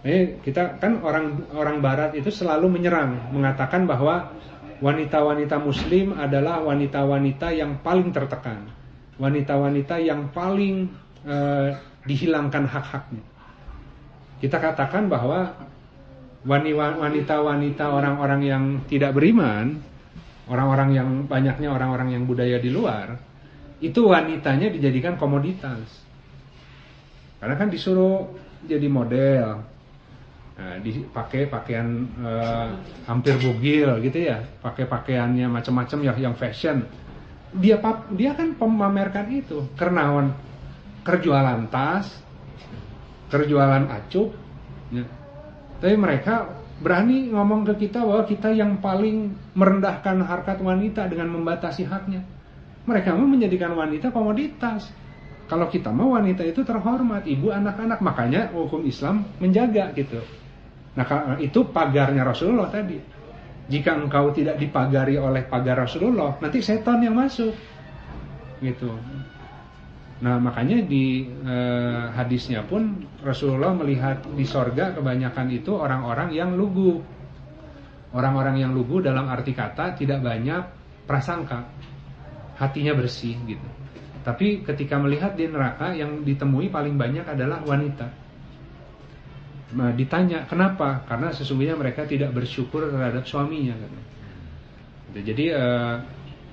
Ini 0.03 0.43
kita 0.43 0.83
kan 0.83 0.99
orang 0.99 1.47
orang 1.55 1.79
Barat 1.79 2.11
itu 2.11 2.27
selalu 2.27 2.67
menyerang, 2.67 3.31
mengatakan 3.31 3.87
bahwa 3.87 4.35
wanita-wanita 4.83 5.55
Muslim 5.63 6.11
adalah 6.19 6.59
wanita-wanita 6.59 7.55
yang 7.55 7.79
paling 7.79 8.11
tertekan, 8.11 8.67
wanita-wanita 9.15 9.95
yang 10.03 10.27
paling 10.35 10.91
eh, 11.23 11.71
dihilangkan 12.03 12.67
hak-haknya. 12.67 13.23
Kita 14.43 14.59
katakan 14.59 15.07
bahwa 15.07 15.55
wanita-wanita 16.43 17.85
orang-orang 17.87 18.41
yang 18.43 18.63
tidak 18.91 19.15
beriman, 19.15 19.79
orang-orang 20.51 20.89
yang 20.91 21.09
banyaknya 21.31 21.71
orang-orang 21.71 22.11
yang 22.11 22.27
budaya 22.27 22.59
di 22.59 22.67
luar, 22.67 23.15
itu 23.79 24.03
wanitanya 24.03 24.67
dijadikan 24.67 25.15
komoditas. 25.15 26.03
Karena 27.39 27.55
kan 27.55 27.71
disuruh 27.71 28.27
jadi 28.67 28.87
model, 28.91 29.63
nah, 30.57 30.77
dipakai 30.81 31.49
pakaian 31.49 32.05
uh, 32.21 32.77
hampir 33.09 33.37
bugil 33.41 34.01
gitu 34.05 34.29
ya, 34.29 34.41
pakai 34.61 34.85
pakaiannya 34.85 35.49
macam-macam 35.49 35.99
yang 36.01 36.17
yang 36.31 36.35
fashion. 36.37 36.85
Dia 37.53 37.77
dia 38.13 38.33
kan 38.33 38.57
memamerkan 38.57 39.29
itu, 39.29 39.69
kernawan 39.77 40.33
kerjualan 41.05 41.69
tas, 41.69 42.09
kerjualan 43.29 43.85
acup. 43.91 44.33
Ya. 44.89 45.05
Tapi 45.83 45.95
mereka 45.99 46.63
berani 46.79 47.31
ngomong 47.31 47.63
ke 47.69 47.87
kita 47.87 48.01
bahwa 48.03 48.23
kita 48.27 48.49
yang 48.51 48.79
paling 48.83 49.35
merendahkan 49.53 50.19
harkat 50.25 50.57
wanita 50.59 51.07
dengan 51.07 51.31
membatasi 51.37 51.85
haknya. 51.85 52.23
Mereka 52.83 53.15
mau 53.15 53.27
menjadikan 53.27 53.71
wanita 53.73 54.11
komoditas. 54.11 54.91
Kalau 55.47 55.67
kita 55.67 55.91
mau 55.91 56.15
wanita 56.15 56.43
itu 56.43 56.63
terhormat, 56.63 57.27
ibu 57.27 57.51
anak-anak, 57.51 57.99
makanya 57.99 58.51
hukum 58.51 58.83
Islam 58.87 59.27
menjaga 59.39 59.91
gitu. 59.95 60.19
Nah 60.93 61.05
itu 61.41 61.65
pagarnya 61.73 62.21
Rasulullah 62.21 62.69
tadi. 62.69 62.97
Jika 63.63 63.95
engkau 63.95 64.29
tidak 64.35 64.59
dipagari 64.59 65.15
oleh 65.17 65.47
pagar 65.47 65.87
Rasulullah, 65.87 66.35
nanti 66.37 66.59
setan 66.59 67.01
yang 67.01 67.15
masuk. 67.15 67.55
Gitu. 68.59 68.91
Nah 70.23 70.39
makanya 70.39 70.83
di 70.85 71.25
eh, 71.25 72.05
hadisnya 72.13 72.63
pun 72.63 73.07
Rasulullah 73.23 73.73
melihat 73.73 74.23
di 74.35 74.45
sorga 74.45 74.93
kebanyakan 74.93 75.47
itu 75.49 75.73
orang-orang 75.73 76.29
yang 76.31 76.53
lugu. 76.53 77.01
Orang-orang 78.13 78.61
yang 78.61 78.77
lugu 78.77 79.01
dalam 79.01 79.25
arti 79.25 79.57
kata 79.57 79.97
tidak 79.97 80.21
banyak 80.21 80.61
prasangka 81.09 81.65
hatinya 82.61 82.93
bersih 82.93 83.33
gitu. 83.49 83.67
Tapi 84.23 84.63
ketika 84.63 84.95
melihat 85.01 85.35
di 85.35 85.49
neraka 85.51 85.91
yang 85.91 86.23
ditemui 86.23 86.71
paling 86.71 86.95
banyak 86.95 87.27
adalah 87.27 87.59
wanita. 87.65 88.22
Nah, 89.73 89.89
ditanya 89.93 90.45
kenapa? 90.45 91.01
Karena 91.09 91.33
sesungguhnya 91.33 91.73
mereka 91.73 92.05
tidak 92.05 92.33
bersyukur 92.33 92.89
terhadap 92.93 93.25
suaminya. 93.25 93.73
Kan? 93.73 93.91
Jadi 95.21 95.53
uh, 95.53 95.97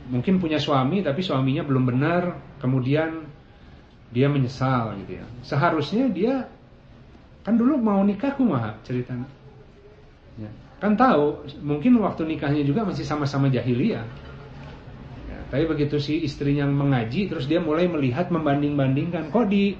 mungkin 0.09 0.41
punya 0.41 0.57
suami 0.61 1.05
tapi 1.05 1.21
suaminya 1.21 1.65
belum 1.65 1.85
benar, 1.85 2.37
kemudian 2.61 3.29
dia 4.11 4.27
menyesal 4.27 4.97
gitu 5.05 5.21
ya. 5.21 5.27
Seharusnya 5.45 6.09
dia 6.09 6.49
kan 7.45 7.57
dulu 7.57 7.77
mau 7.81 8.01
nikah 8.05 8.37
kumaha 8.37 8.77
ceritanya. 8.85 9.29
Ya. 10.41 10.51
Kan 10.81 10.97
tahu, 10.97 11.45
mungkin 11.61 12.01
waktu 12.01 12.25
nikahnya 12.25 12.65
juga 12.65 12.89
masih 12.89 13.05
sama-sama 13.05 13.53
jahiliyah 13.53 14.05
tapi 15.51 15.67
begitu 15.67 15.99
si 15.99 16.23
istrinya 16.23 16.63
mengaji, 16.63 17.27
terus 17.27 17.51
dia 17.51 17.59
mulai 17.59 17.91
melihat 17.91 18.31
membanding-bandingkan. 18.31 19.35
Kok 19.35 19.51
di 19.51 19.75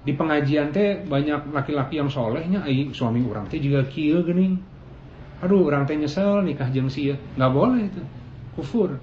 di 0.00 0.16
pengajian 0.16 0.72
teh 0.72 1.04
banyak 1.04 1.52
laki-laki 1.52 2.00
yang 2.00 2.08
solehnya, 2.08 2.64
suami 2.96 3.20
orang 3.28 3.44
teh 3.52 3.60
juga 3.60 3.84
kia 3.84 4.24
gening. 4.24 4.56
Aduh, 5.44 5.68
orang 5.68 5.84
teh 5.84 5.96
nyesel 5.96 6.40
nikah 6.40 6.72
jeng 6.72 6.88
sia. 6.88 7.20
Nggak 7.36 7.52
boleh 7.52 7.80
itu, 7.84 8.02
kufur. 8.56 8.96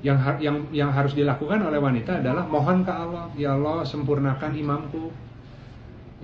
Yang 0.00 0.16
yang 0.40 0.56
yang 0.72 0.90
harus 0.92 1.12
dilakukan 1.12 1.60
oleh 1.60 1.76
wanita 1.76 2.24
adalah 2.24 2.48
mohon 2.48 2.80
ke 2.80 2.92
Allah, 2.92 3.28
ya 3.36 3.52
Allah 3.52 3.84
sempurnakan 3.84 4.56
imamku. 4.56 5.12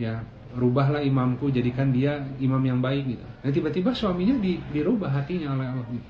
Ya, 0.01 0.25
rubahlah 0.57 1.05
imamku, 1.05 1.53
jadikan 1.53 1.93
dia 1.93 2.25
imam 2.41 2.61
yang 2.65 2.81
baik 2.81 3.05
gitu. 3.17 3.25
Nah 3.45 3.53
tiba-tiba 3.53 3.93
suaminya 3.93 4.41
di, 4.41 4.57
dirubah 4.73 5.13
hatinya 5.13 5.53
oleh 5.53 5.67
Allah 5.69 5.87
gitu. 5.93 6.09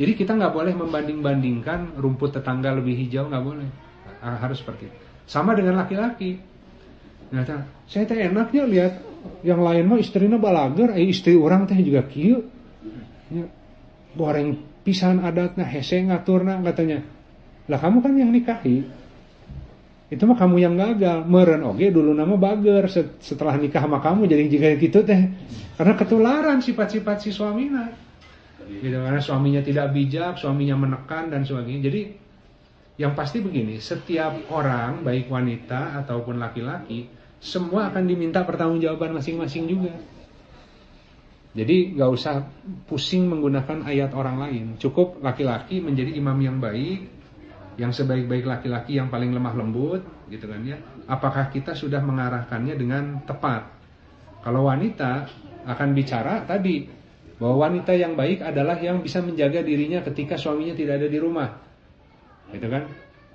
Jadi 0.00 0.12
kita 0.16 0.32
nggak 0.34 0.52
boleh 0.56 0.72
membanding-bandingkan 0.74 2.00
rumput 2.00 2.40
tetangga 2.40 2.72
lebih 2.72 2.96
hijau 3.04 3.28
nggak 3.28 3.44
boleh. 3.44 3.68
Harus 4.24 4.64
seperti 4.64 4.88
itu. 4.88 4.96
Sama 5.28 5.52
dengan 5.52 5.76
laki-laki. 5.76 6.53
Nah, 7.34 7.42
saya 7.90 8.06
teh 8.06 8.14
enaknya 8.14 8.62
lihat 8.62 8.92
yang 9.42 9.58
lain 9.58 9.90
mah 9.90 9.98
istrinya 9.98 10.38
balager, 10.38 10.94
eh 10.94 11.10
istri 11.10 11.34
orang 11.34 11.66
teh 11.66 11.74
juga 11.82 12.06
kieu. 12.06 12.46
Ya, 13.34 13.50
goreng 14.14 14.62
pisan 14.86 15.18
adatnya, 15.18 15.66
hese 15.66 15.98
ngaturna 16.06 16.62
katanya. 16.62 17.02
Lah 17.66 17.82
kamu 17.82 17.98
kan 18.04 18.12
yang 18.14 18.30
nikahi. 18.30 18.86
Itu 20.14 20.22
mah 20.30 20.38
kamu 20.38 20.62
yang 20.62 20.78
gagal. 20.78 21.26
Meren 21.26 21.66
oke 21.66 21.82
dulu 21.90 22.14
nama 22.14 22.38
bager 22.38 22.86
setelah 23.18 23.58
nikah 23.58 23.82
sama 23.82 23.98
kamu 23.98 24.30
jadi 24.30 24.42
jika 24.46 24.66
gitu 24.78 25.02
teh. 25.02 25.26
Karena 25.74 25.98
ketularan 25.98 26.62
sifat-sifat 26.62 27.18
si 27.18 27.34
suaminya 27.34 28.04
gitu 28.64 28.96
karena 28.96 29.20
suaminya 29.20 29.60
tidak 29.60 29.92
bijak, 29.92 30.40
suaminya 30.40 30.76
menekan 30.78 31.28
dan 31.28 31.44
sebagainya. 31.44 31.82
Jadi 31.90 32.02
yang 32.94 33.12
pasti 33.12 33.42
begini, 33.42 33.82
setiap 33.82 34.48
orang 34.54 35.02
baik 35.02 35.26
wanita 35.26 35.98
ataupun 36.04 36.38
laki-laki 36.38 37.10
semua 37.44 37.92
akan 37.92 38.08
diminta 38.08 38.40
pertanggungjawaban 38.40 39.20
masing-masing 39.20 39.68
juga. 39.68 39.92
Jadi 41.52 41.92
gak 41.94 42.10
usah 42.10 42.42
pusing 42.88 43.28
menggunakan 43.28 43.84
ayat 43.84 44.16
orang 44.16 44.40
lain. 44.40 44.64
Cukup 44.80 45.20
laki-laki 45.20 45.78
menjadi 45.78 46.16
imam 46.16 46.34
yang 46.40 46.56
baik, 46.58 47.04
yang 47.76 47.92
sebaik-baik 47.92 48.48
laki-laki 48.48 48.96
yang 48.96 49.12
paling 49.12 49.30
lemah 49.30 49.54
lembut, 49.54 50.02
gitu 50.32 50.48
kan 50.48 50.64
ya. 50.64 50.80
Apakah 51.06 51.52
kita 51.52 51.76
sudah 51.76 52.00
mengarahkannya 52.00 52.74
dengan 52.74 53.22
tepat? 53.28 53.70
Kalau 54.40 54.66
wanita 54.66 55.28
akan 55.68 55.88
bicara 55.92 56.48
tadi 56.48 56.88
bahwa 57.38 57.68
wanita 57.68 57.92
yang 57.92 58.16
baik 58.16 58.40
adalah 58.40 58.80
yang 58.80 59.04
bisa 59.04 59.20
menjaga 59.20 59.60
dirinya 59.60 60.00
ketika 60.00 60.40
suaminya 60.40 60.72
tidak 60.72 61.04
ada 61.04 61.08
di 61.12 61.18
rumah. 61.20 61.54
Gitu 62.50 62.66
kan? 62.66 62.88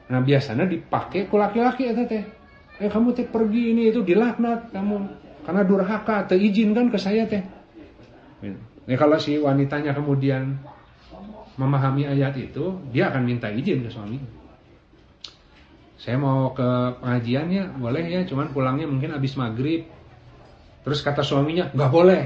Nah, 0.10 0.20
biasanya 0.26 0.66
dipakai 0.66 1.30
ku 1.30 1.38
laki-laki 1.38 1.93
itu 1.93 2.03
teh. 2.10 2.39
Eh 2.80 2.88
kamu 2.88 3.12
teh 3.12 3.28
pergi 3.28 3.76
ini 3.76 3.92
itu 3.92 4.00
dilaknat 4.00 4.72
kamu 4.72 4.96
karena 5.44 5.62
durhaka, 5.68 6.24
teh 6.32 6.40
izinkan 6.40 6.88
ke 6.88 6.96
saya 6.96 7.28
teh. 7.28 7.44
Ya 8.90 8.96
kalau 8.98 9.20
si 9.20 9.36
wanitanya 9.38 9.94
kemudian 9.94 10.58
memahami 11.60 12.08
ayat 12.08 12.40
itu, 12.40 12.80
dia 12.90 13.12
akan 13.12 13.28
minta 13.28 13.52
izin 13.52 13.84
ke 13.84 13.92
suaminya. 13.92 14.26
Saya 16.00 16.16
mau 16.16 16.56
ke 16.56 16.96
pengajian 17.04 17.52
ya, 17.52 17.68
boleh 17.76 18.08
ya, 18.08 18.24
cuman 18.24 18.56
pulangnya 18.56 18.88
mungkin 18.88 19.12
habis 19.12 19.36
maghrib. 19.36 19.84
Terus 20.88 21.04
kata 21.04 21.20
suaminya, 21.20 21.68
nggak 21.76 21.92
boleh. 21.92 22.24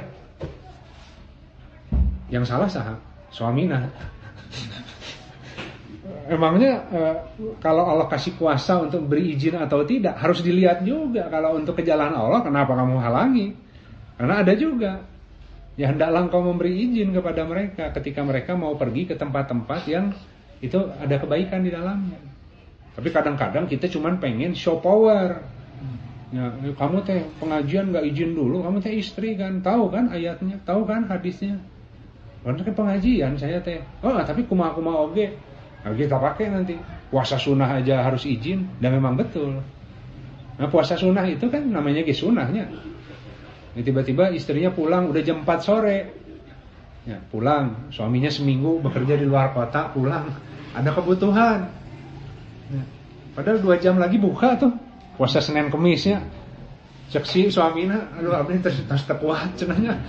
Yang 2.30 2.54
salah 2.54 2.70
sah, 2.70 3.02
suaminya. 3.34 3.90
Emangnya 6.24 6.88
eh, 6.92 7.16
kalau 7.60 7.84
Allah 7.84 8.08
kasih 8.08 8.40
kuasa 8.40 8.80
untuk 8.80 9.04
beri 9.12 9.36
izin 9.36 9.60
atau 9.60 9.84
tidak 9.84 10.16
harus 10.16 10.40
dilihat 10.40 10.88
juga 10.88 11.28
kalau 11.28 11.60
untuk 11.60 11.76
ke 11.76 11.84
jalan 11.84 12.16
Allah 12.16 12.40
kenapa 12.40 12.72
kamu 12.76 12.96
halangi? 13.00 13.52
Karena 14.16 14.40
ada 14.40 14.54
juga 14.56 15.04
ya 15.76 15.92
hendaklah 15.92 16.30
engkau 16.30 16.40
memberi 16.40 16.72
izin 16.86 17.12
kepada 17.12 17.44
mereka 17.44 17.92
ketika 18.00 18.22
mereka 18.24 18.56
mau 18.56 18.78
pergi 18.80 19.10
ke 19.10 19.20
tempat-tempat 19.20 19.82
yang 19.90 20.16
itu 20.64 20.80
ada 20.80 21.20
kebaikan 21.20 21.60
di 21.60 21.72
dalamnya. 21.76 22.20
Tapi 22.94 23.10
kadang-kadang 23.10 23.66
kita 23.68 23.90
cuma 23.92 24.14
pengen 24.16 24.56
show 24.56 24.80
power. 24.80 25.44
Ya, 26.34 26.50
kamu 26.50 27.06
teh 27.06 27.22
pengajian 27.38 27.94
nggak 27.94 28.10
izin 28.10 28.34
dulu, 28.34 28.66
kamu 28.66 28.82
teh 28.82 28.94
istri 28.96 29.38
kan, 29.38 29.62
tahu 29.62 29.92
kan 29.94 30.10
ayatnya, 30.10 30.58
tahu 30.66 30.82
kan 30.88 31.06
hadisnya. 31.06 31.62
Ke 32.42 32.74
pengajian 32.74 33.38
saya 33.38 33.62
teh. 33.62 33.84
Oh, 34.02 34.18
tapi 34.24 34.42
kumaha-kumaha 34.50 35.10
oge. 35.10 35.36
Nah, 35.84 35.92
kita 35.92 36.16
pakai 36.16 36.48
nanti. 36.48 36.76
Puasa 37.12 37.38
sunnah 37.38 37.78
aja 37.78 38.02
harus 38.02 38.26
izin, 38.26 38.66
dan 38.82 38.98
memang 38.98 39.14
betul. 39.14 39.62
Nah, 40.58 40.68
puasa 40.72 40.98
sunnah 40.98 41.28
itu 41.30 41.46
kan 41.52 41.62
namanya 41.62 42.02
ge 42.02 42.16
sunnahnya. 42.16 42.66
Ya, 43.74 43.82
tiba-tiba 43.86 44.34
istrinya 44.34 44.74
pulang 44.74 45.14
udah 45.14 45.22
jam 45.22 45.46
4 45.46 45.62
sore. 45.62 45.98
Ya, 47.04 47.20
pulang, 47.30 47.92
suaminya 47.92 48.32
seminggu 48.32 48.80
bekerja 48.80 49.20
di 49.20 49.28
luar 49.28 49.52
kota, 49.52 49.92
pulang. 49.92 50.32
Ada 50.74 50.90
kebutuhan. 50.96 51.68
Ya, 52.72 52.84
padahal 53.38 53.60
dua 53.62 53.76
jam 53.78 54.00
lagi 54.00 54.18
buka 54.18 54.58
tuh. 54.58 54.74
Puasa 55.20 55.44
Senin 55.44 55.70
Kemisnya. 55.70 56.24
Cek 57.14 57.30
si 57.30 57.46
suamina, 57.54 58.10
aduh 58.18 58.34
abdi 58.34 58.58
terus 58.58 58.82
tas 58.90 59.06
kuat 59.06 59.54
cenanya. 59.54 60.02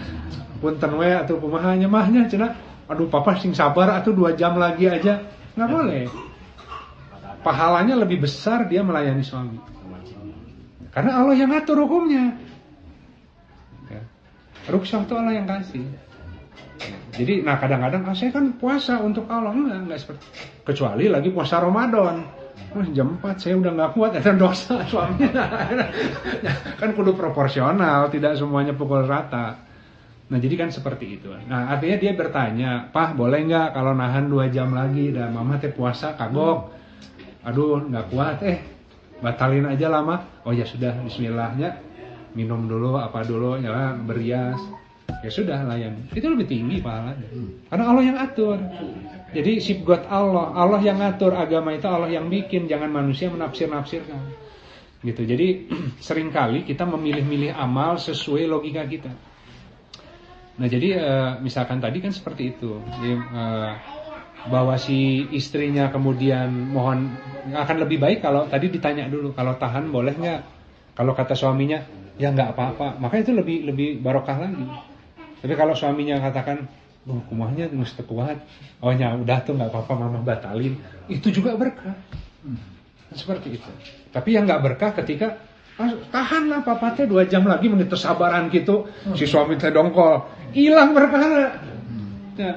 We 0.65 0.73
atau 1.13 1.37
kumaha 1.37 1.77
mahnya 1.77 2.25
cenah. 2.25 2.57
Aduh 2.89 3.13
papa 3.13 3.37
sing 3.37 3.53
sabar 3.53 3.93
atau 4.01 4.17
dua 4.17 4.33
jam 4.33 4.57
lagi 4.57 4.89
aja. 4.89 5.21
Nggak 5.55 5.71
boleh. 5.71 6.05
Pahalanya 7.45 7.95
lebih 8.01 8.25
besar 8.25 8.67
dia 8.67 8.81
melayani 8.81 9.23
suami. 9.23 9.59
Karena 10.95 11.19
Allah 11.19 11.35
yang 11.35 11.51
ngatur 11.51 11.79
hukumnya. 11.83 12.39
Ya. 13.91 14.03
Itu 14.71 15.15
Allah 15.15 15.35
yang 15.35 15.47
kasih. 15.51 15.85
Jadi, 17.15 17.47
nah 17.47 17.59
kadang-kadang 17.63 18.03
ah, 18.11 18.15
saya 18.15 18.35
kan 18.35 18.59
puasa 18.59 18.99
untuk 18.99 19.31
Allah 19.31 19.55
enggak, 19.55 19.79
enggak 19.87 19.99
seperti 20.03 20.27
kecuali 20.67 21.07
lagi 21.07 21.31
puasa 21.31 21.63
Ramadan. 21.63 22.27
Oh, 22.75 22.83
jam 22.91 23.19
4 23.23 23.39
saya 23.39 23.55
udah 23.55 23.71
nggak 23.71 23.91
kuat 23.95 24.19
ada 24.19 24.35
dosa 24.35 24.83
suaminya. 24.87 25.47
kan 26.81 26.91
kudu 26.91 27.15
proporsional, 27.15 28.11
tidak 28.11 28.35
semuanya 28.35 28.75
pukul 28.75 29.07
rata. 29.07 29.63
Nah 30.25 30.39
jadi 30.41 30.55
kan 30.57 30.73
seperti 30.73 31.21
itu. 31.21 31.29
Nah 31.29 31.77
artinya 31.77 31.97
dia 32.01 32.13
bertanya, 32.17 32.89
Pah 32.89 33.13
boleh 33.13 33.45
nggak 33.45 33.77
kalau 33.77 33.93
nahan 33.93 34.33
dua 34.33 34.49
jam 34.49 34.73
lagi 34.73 35.13
dan 35.13 35.37
mama 35.37 35.61
teh 35.61 35.69
puasa 35.69 36.17
kagok. 36.17 36.73
Aduh 37.45 37.85
nggak 37.85 38.07
kuat 38.09 38.41
eh 38.41 38.59
batalin 39.21 39.69
aja 39.69 39.93
lama. 39.93 40.45
Oh 40.49 40.53
ya 40.57 40.65
sudah 40.65 40.97
Bismillahnya 41.05 41.77
minum 42.33 42.67
dulu 42.67 42.97
apa 42.97 43.21
dulu 43.23 43.61
ya 43.61 43.93
berias. 44.01 44.59
Ya 45.25 45.31
sudah 45.33 45.65
layan. 45.65 46.05
Itu 46.13 46.29
lebih 46.29 46.49
tinggi 46.49 46.85
pahalanya. 46.85 47.29
Karena 47.69 47.85
Allah 47.89 48.05
yang 48.05 48.19
atur. 48.21 48.61
Jadi 49.33 49.57
sifat 49.57 50.05
Allah, 50.13 50.53
Allah 50.53 50.81
yang 50.85 51.01
ngatur 51.01 51.33
agama 51.33 51.73
itu 51.73 51.89
Allah 51.89 52.13
yang 52.13 52.29
bikin, 52.29 52.69
jangan 52.69 52.93
manusia 52.93 53.33
menafsir-nafsirkan. 53.33 54.21
Gitu. 55.01 55.25
Jadi 55.25 55.49
sering 56.07 56.29
kali 56.29 56.69
kita 56.69 56.85
memilih-milih 56.85 57.57
amal 57.57 57.97
sesuai 57.97 58.45
logika 58.45 58.85
kita. 58.85 59.13
Nah 60.55 60.67
jadi 60.71 60.89
uh, 60.99 61.33
misalkan 61.43 61.83
tadi 61.83 61.99
kan 61.99 62.15
seperti 62.15 62.55
itu, 62.55 62.79
jadi, 62.79 63.13
uh, 63.19 63.73
bahwa 64.47 64.79
si 64.79 65.27
istrinya 65.35 65.91
kemudian 65.91 66.47
mohon 66.71 67.11
akan 67.51 67.77
lebih 67.83 67.99
baik 67.99 68.23
kalau 68.23 68.47
tadi 68.47 68.71
ditanya 68.71 69.11
dulu, 69.11 69.35
kalau 69.35 69.59
tahan 69.59 69.91
boleh 69.91 70.15
nggak? 70.15 70.41
Kalau 70.95 71.11
kata 71.11 71.35
suaminya 71.35 71.83
ya 72.15 72.31
nggak 72.31 72.55
apa-apa, 72.55 73.03
maka 73.03 73.19
itu 73.19 73.35
lebih 73.35 73.67
lebih 73.67 73.99
barokah 73.99 74.47
lagi. 74.47 74.63
Tapi 75.43 75.55
kalau 75.59 75.75
suaminya 75.75 76.23
katakan, 76.23 76.71
oh 77.11 77.19
kumahnya 77.27 77.67
mesti 77.75 78.07
kuat, 78.07 78.39
oh 78.79 78.95
ya 78.95 79.11
udah 79.19 79.39
tuh 79.43 79.59
nggak 79.59 79.75
apa-apa, 79.75 79.93
mama 79.99 80.23
batalin, 80.23 80.79
itu 81.11 81.35
juga 81.35 81.59
berkah. 81.59 81.99
Seperti 83.11 83.59
itu. 83.59 83.71
Tapi 84.15 84.39
yang 84.39 84.47
nggak 84.47 84.63
berkah 84.63 84.91
ketika 85.03 85.35
tahanlah 86.11 86.63
papa 86.63 86.95
teh 86.95 87.07
dua 87.07 87.27
jam 87.27 87.43
lagi 87.47 87.67
menit 87.67 87.91
sabaran 87.95 88.47
gitu. 88.51 88.87
Si 89.19 89.27
suami 89.27 89.59
teh 89.59 89.75
dongkol. 89.75 90.23
Hilang 90.55 90.95
perkara 90.95 91.59
ya. 92.39 92.53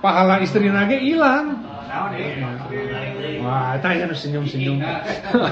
pahala 0.00 0.40
istri 0.40 0.72
nage 0.72 0.96
hilang. 0.96 1.60
Wah 3.44 3.76
tanya 3.82 4.06
senyum 4.14 4.46
senyum 4.46 4.78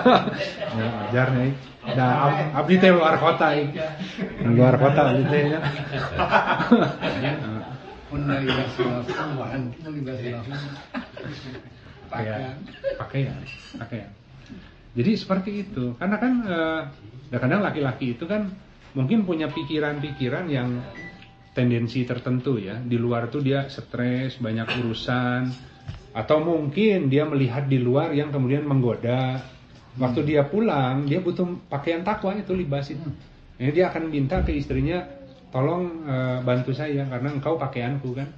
ya 0.79 0.87
ajar 1.11 1.35
nih 1.35 1.51
nah 1.99 2.31
abdi 2.55 2.79
teh 2.79 2.95
luar 2.95 3.19
kota 3.19 3.59
ini 3.59 3.75
luar 4.47 4.79
kota 4.79 5.11
abdi 5.11 5.25
teh 5.27 5.43
ya. 5.51 5.61
Pakaian 12.09 12.57
pakaian 12.97 13.37
pakaian 13.77 14.11
jadi 14.97 15.11
seperti 15.19 15.69
itu. 15.69 15.97
Karena 15.99 16.17
kan 16.17 16.33
eh, 16.47 16.83
kadang 17.37 17.61
laki-laki 17.61 18.17
itu 18.17 18.25
kan 18.25 18.49
mungkin 18.97 19.29
punya 19.29 19.53
pikiran-pikiran 19.53 20.47
yang 20.49 20.81
tendensi 21.53 22.07
tertentu 22.07 22.57
ya. 22.57 22.81
Di 22.81 22.97
luar 22.97 23.29
tuh 23.29 23.45
dia 23.45 23.69
stres, 23.69 24.41
banyak 24.41 24.69
urusan 24.85 25.43
atau 26.17 26.41
mungkin 26.41 27.13
dia 27.13 27.29
melihat 27.29 27.69
di 27.69 27.79
luar 27.79 28.17
yang 28.17 28.33
kemudian 28.33 28.65
menggoda. 28.65 29.39
Waktu 29.99 30.31
dia 30.31 30.47
pulang, 30.47 31.11
dia 31.11 31.19
butuh 31.19 31.67
pakaian 31.67 32.07
takwa 32.07 32.31
itu 32.39 32.55
libasin. 32.55 33.03
Ini 33.59 33.75
dia 33.75 33.91
akan 33.91 34.07
minta 34.07 34.47
ke 34.47 34.55
istrinya, 34.55 35.03
tolong 35.51 36.07
uh, 36.07 36.39
bantu 36.47 36.71
saya 36.71 37.03
karena 37.03 37.35
engkau 37.35 37.59
pakaianku 37.59 38.15
kan. 38.15 38.31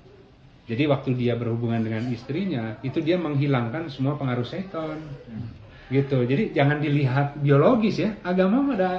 Jadi 0.64 0.88
waktu 0.88 1.12
dia 1.20 1.36
berhubungan 1.36 1.84
dengan 1.84 2.09
istrinya, 2.09 2.80
itu 2.80 3.05
dia 3.05 3.20
menghilangkan 3.20 3.92
semua 3.92 4.16
pengaruh 4.16 4.46
seton 4.48 4.96
gitu. 5.91 6.22
Jadi 6.24 6.55
jangan 6.55 6.78
dilihat 6.78 7.36
biologis 7.43 7.99
ya. 8.01 8.16
Agama 8.22 8.62
mah 8.62 8.74
ada 8.78 8.93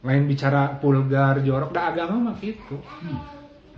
lain 0.00 0.24
bicara 0.28 0.80
pulgar 0.80 1.40
jorok 1.44 1.72
dah 1.72 1.92
agama 1.92 2.30
mah 2.30 2.36
gitu. 2.40 2.76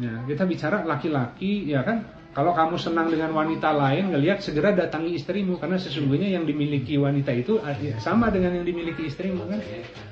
Ya 0.02 0.22
kita 0.26 0.44
bicara 0.44 0.82
laki-laki 0.82 1.70
ya 1.70 1.86
kan? 1.86 2.04
Kalau 2.32 2.56
kamu 2.56 2.80
senang 2.80 3.12
dengan 3.12 3.28
wanita 3.36 3.76
lain 3.76 4.08
ngelihat 4.08 4.40
segera 4.40 4.72
datangi 4.72 5.20
istrimu 5.20 5.60
karena 5.60 5.76
sesungguhnya 5.76 6.32
yang 6.32 6.48
dimiliki 6.48 6.96
wanita 6.96 7.28
itu 7.36 7.60
sama 8.00 8.32
dengan 8.32 8.56
yang 8.56 8.64
dimiliki 8.64 9.06
istrimu 9.06 9.46
kan? 9.46 9.60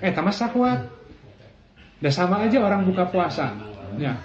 Eh 0.04 0.12
tamas 0.14 0.38
sakwat 0.38 0.86
udah 2.00 2.12
sama 2.12 2.44
aja 2.44 2.60
orang 2.60 2.84
buka 2.88 3.08
puasa. 3.08 3.56
Ya. 3.98 4.20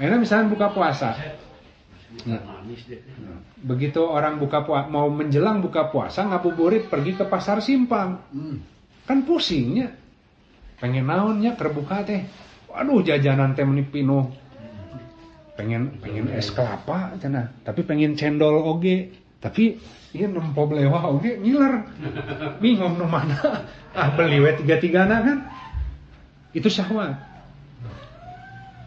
Enak 0.00 0.26
misalnya 0.26 0.50
buka 0.50 0.74
puasa 0.74 1.14
Ya. 2.22 2.38
Begitu 3.58 4.00
orang 4.06 4.38
buka 4.38 4.62
puasa 4.62 4.86
mau 4.86 5.10
menjelang 5.10 5.58
buka 5.58 5.90
puasa 5.90 6.22
ngabuburit 6.22 6.86
pergi 6.86 7.18
ke 7.18 7.26
pasar 7.26 7.58
simpang. 7.58 8.22
Hmm. 8.30 8.62
Kan 9.04 9.26
pusingnya. 9.26 9.90
Pengen 10.78 11.10
naonnya 11.10 11.58
terbuka 11.58 12.06
teh. 12.06 12.22
Waduh 12.70 13.02
jajanan 13.02 13.58
teh 13.58 13.66
menipino. 13.66 14.30
Pengen 15.54 16.02
pengen 16.02 16.30
es 16.34 16.50
kelapa 16.50 17.14
cina, 17.22 17.50
tapi 17.62 17.86
pengen 17.86 18.18
cendol 18.18 18.58
oge. 18.62 19.14
Tapi 19.38 19.78
iya 20.16 20.26
nempo 20.26 20.66
belewa 20.66 21.10
oge 21.10 21.38
ngiler. 21.38 21.84
Bingung 22.62 22.96
nu 22.98 23.06
mana. 23.10 23.38
Ah 23.94 24.10
beli 24.10 24.42
we 24.42 24.50
tiga-tigana 24.58 25.22
kan. 25.22 25.38
Itu 26.50 26.66
syahwat. 26.66 27.14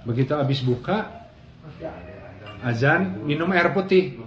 Begitu 0.03 0.35
habis 0.35 0.59
buka 0.59 1.07
azan 2.63 3.25
minum 3.25 3.49
air 3.53 3.69
putih 3.73 4.17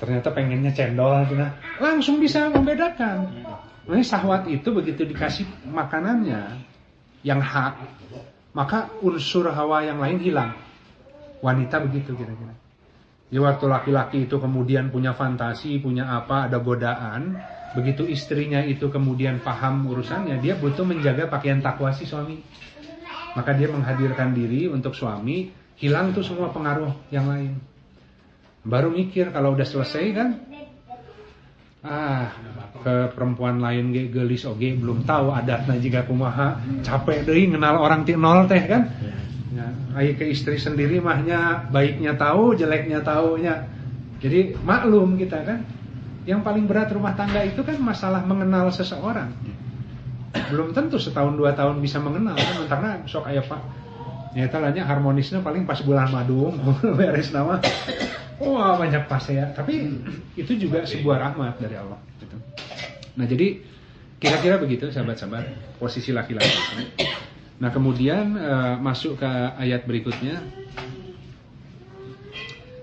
ternyata 0.00 0.32
pengennya 0.32 0.72
cendol 0.72 1.28
nah, 1.36 1.56
langsung 1.76 2.20
bisa 2.20 2.48
membedakan 2.48 3.28
ini 3.90 4.04
sahwat 4.06 4.46
itu 4.48 4.70
begitu 4.72 5.04
dikasih 5.04 5.44
makanannya 5.68 6.62
yang 7.20 7.42
hak 7.42 7.76
maka 8.56 8.88
unsur 9.04 9.50
hawa 9.52 9.84
yang 9.84 10.00
lain 10.00 10.18
hilang 10.22 10.52
wanita 11.40 11.80
begitu 11.88 12.12
kira-kira. 12.14 12.54
Jadi 13.30 13.40
waktu 13.40 13.66
laki-laki 13.70 14.18
itu 14.26 14.36
kemudian 14.36 14.90
punya 14.90 15.14
fantasi, 15.14 15.78
punya 15.80 16.18
apa, 16.18 16.50
ada 16.50 16.58
godaan, 16.58 17.38
begitu 17.78 18.04
istrinya 18.04 18.60
itu 18.60 18.90
kemudian 18.90 19.38
paham 19.40 19.86
urusannya, 19.86 20.42
dia 20.42 20.58
butuh 20.58 20.82
menjaga 20.82 21.30
pakaian 21.30 21.62
takwa 21.62 21.94
si 21.94 22.04
suami. 22.04 22.42
Maka 23.38 23.54
dia 23.54 23.70
menghadirkan 23.70 24.34
diri 24.34 24.66
untuk 24.66 24.98
suami, 24.98 25.46
hilang 25.80 26.12
tuh 26.12 26.20
semua 26.20 26.52
pengaruh 26.52 26.92
yang 27.08 27.26
lain. 27.26 27.56
Baru 28.60 28.92
mikir 28.92 29.32
kalau 29.32 29.56
udah 29.56 29.64
selesai 29.64 30.04
kan, 30.12 30.28
ah 31.80 32.28
ke 32.84 33.08
perempuan 33.16 33.56
lain 33.56 33.88
ge 33.88 34.12
gelis 34.12 34.44
oge 34.44 34.76
belum 34.76 35.08
tahu 35.08 35.32
adatnya 35.32 35.80
jika 35.80 36.04
kumaha. 36.04 36.60
Capek 36.84 37.24
deh 37.24 37.48
kenal 37.48 37.80
orang 37.80 38.04
ti 38.04 38.12
nol 38.12 38.44
teh 38.44 38.60
kan? 38.68 38.92
Ya, 39.50 39.66
ayo 39.96 40.12
ke 40.20 40.28
istri 40.28 40.60
sendiri 40.60 41.00
mahnya 41.00 41.64
baiknya 41.72 42.12
tahu 42.20 42.52
jeleknya 42.52 43.00
tahunya. 43.00 43.64
Jadi 44.20 44.60
maklum 44.60 45.16
kita 45.16 45.40
kan? 45.48 45.64
Yang 46.28 46.44
paling 46.44 46.68
berat 46.68 46.92
rumah 46.92 47.16
tangga 47.16 47.40
itu 47.40 47.64
kan 47.64 47.80
masalah 47.80 48.20
mengenal 48.28 48.68
seseorang. 48.68 49.32
Belum 50.52 50.76
tentu 50.76 51.00
setahun 51.00 51.32
dua 51.40 51.56
tahun 51.56 51.80
bisa 51.80 51.96
mengenal 51.96 52.36
kan? 52.36 52.68
Karena 52.68 52.90
sok 53.08 53.32
ayah 53.32 53.42
pak 53.48 53.80
ya 54.34 54.46
talanya 54.46 54.86
harmonisnya 54.86 55.42
paling 55.42 55.66
pas 55.66 55.82
bulan 55.82 56.10
madu 56.10 56.54
beres 56.98 57.34
nama. 57.34 57.58
Wah 58.40 58.78
banyak 58.80 59.04
pas 59.10 59.24
ya. 59.28 59.50
Tapi 59.52 60.00
itu 60.38 60.52
juga 60.56 60.86
sebuah 60.86 61.30
rahmat 61.30 61.60
dari 61.60 61.76
Allah 61.76 61.98
gitu. 62.20 62.36
nah 63.18 63.26
jadi 63.26 63.58
kira-kira 64.20 64.60
begitu 64.60 64.88
sahabat-sahabat 64.92 65.76
posisi 65.80 66.12
laki-laki. 66.14 66.52
Nah 67.60 67.68
kemudian 67.68 68.36
uh, 68.36 68.76
masuk 68.80 69.20
ke 69.20 69.30
ayat 69.60 69.84
berikutnya. 69.84 70.40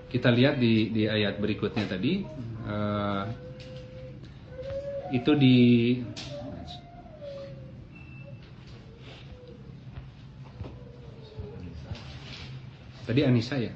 Kita 0.07 0.29
lihat 0.31 0.61
di 0.61 0.93
di 0.93 1.03
ayat 1.09 1.41
berikutnya 1.41 1.85
tadi. 1.89 2.25
Uh, 2.67 3.25
itu 5.07 5.31
di 5.39 5.57
Tadi 13.07 13.23
Anissa 13.23 13.55
ya? 13.55 13.71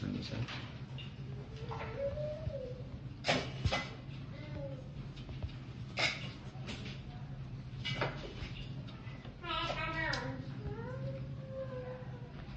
Anissa. 0.00 0.32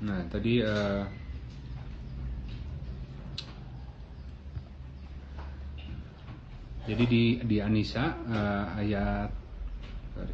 Nah, 0.08 0.24
tadi 0.32 0.64
uh, 0.64 1.04
jadi 6.88 7.04
di 7.12 7.44
di 7.44 7.60
Anissa 7.60 8.16
uh, 8.24 8.80
ayat 8.80 9.28
sorry, 10.16 10.32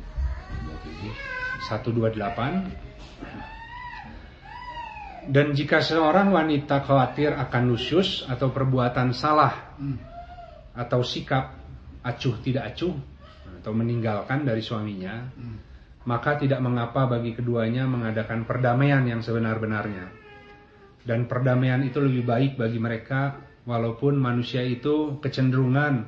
128 1.73 2.93
dan 5.29 5.55
jika 5.55 5.79
seorang 5.79 6.33
wanita 6.33 6.83
khawatir 6.83 7.31
akan 7.35 7.63
nusyus 7.71 8.27
atau 8.27 8.51
perbuatan 8.51 9.15
salah 9.15 9.77
atau 10.73 11.01
sikap 11.05 11.55
acuh 12.03 12.35
tidak 12.43 12.75
acuh 12.75 12.95
atau 13.63 13.71
meninggalkan 13.71 14.43
dari 14.43 14.59
suaminya, 14.59 15.23
maka 16.03 16.35
tidak 16.35 16.59
mengapa 16.59 17.07
bagi 17.07 17.31
keduanya 17.31 17.87
mengadakan 17.87 18.43
perdamaian 18.43 19.07
yang 19.07 19.23
sebenar-benarnya. 19.23 20.11
Dan 21.03 21.27
perdamaian 21.27 21.79
itu 21.83 21.99
lebih 21.99 22.23
baik 22.27 22.51
bagi 22.59 22.79
mereka 22.79 23.39
walaupun 23.63 24.19
manusia 24.19 24.63
itu 24.63 25.19
kecenderungan 25.23 26.03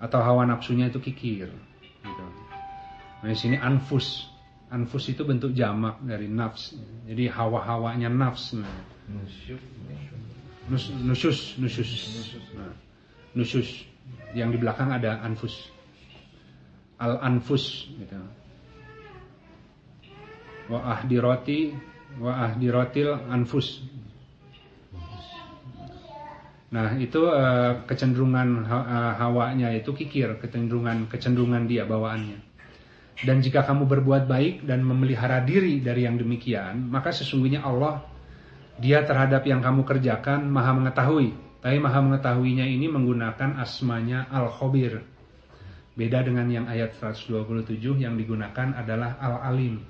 atau 0.00 0.20
hawa 0.20 0.44
nafsunya 0.44 0.92
itu 0.92 1.00
kikir. 1.00 1.48
Gitu. 2.04 2.26
Nah, 3.24 3.28
di 3.28 3.36
sini 3.36 3.56
anfus. 3.56 4.28
Anfus 4.68 5.08
itu 5.08 5.24
bentuk 5.24 5.56
jamak 5.56 5.96
dari 6.04 6.28
nafs. 6.28 6.76
Jadi 7.08 7.24
hawa-hawanya 7.32 8.12
nafs. 8.12 8.52
Nah. 8.52 8.68
Nus, 10.68 10.92
nusus, 10.92 11.56
nusus. 11.56 11.90
Nah, 12.52 12.76
nusus. 13.32 13.88
Yang 14.36 14.48
di 14.52 14.58
belakang 14.60 14.92
ada 14.92 15.24
anfus. 15.24 15.72
Al 17.00 17.16
anfus 17.24 17.88
gitu. 17.96 18.20
Wa 20.68 21.00
ahdiroti 21.00 21.72
wa 22.20 22.52
ahdirotil 22.52 23.16
anfus. 23.32 23.80
Nah, 26.68 27.00
itu 27.00 27.24
uh, 27.24 27.80
kecenderungan 27.88 28.68
uh, 28.68 29.16
hawanya 29.16 29.72
itu 29.72 29.96
kikir, 29.96 30.36
kecenderungan 30.36 31.08
kecenderungan 31.08 31.64
dia 31.64 31.88
bawaannya. 31.88 32.47
Dan 33.18 33.42
jika 33.42 33.66
kamu 33.66 33.90
berbuat 33.90 34.30
baik 34.30 34.62
dan 34.62 34.86
memelihara 34.86 35.42
diri 35.42 35.82
dari 35.82 36.06
yang 36.06 36.14
demikian, 36.14 36.86
maka 36.86 37.10
sesungguhnya 37.10 37.66
Allah 37.66 38.06
dia 38.78 39.02
terhadap 39.02 39.42
yang 39.42 39.58
kamu 39.58 39.82
kerjakan 39.82 40.46
maha 40.46 40.70
mengetahui. 40.74 41.34
Tapi 41.58 41.82
maha 41.82 41.98
mengetahuinya 41.98 42.62
ini 42.62 42.86
menggunakan 42.86 43.58
asmanya 43.58 44.30
Al-Khabir. 44.30 45.02
Beda 45.98 46.22
dengan 46.22 46.46
yang 46.46 46.70
ayat 46.70 46.94
127 46.94 47.98
yang 47.98 48.14
digunakan 48.14 48.70
adalah 48.78 49.18
Al-Alim. 49.18 49.82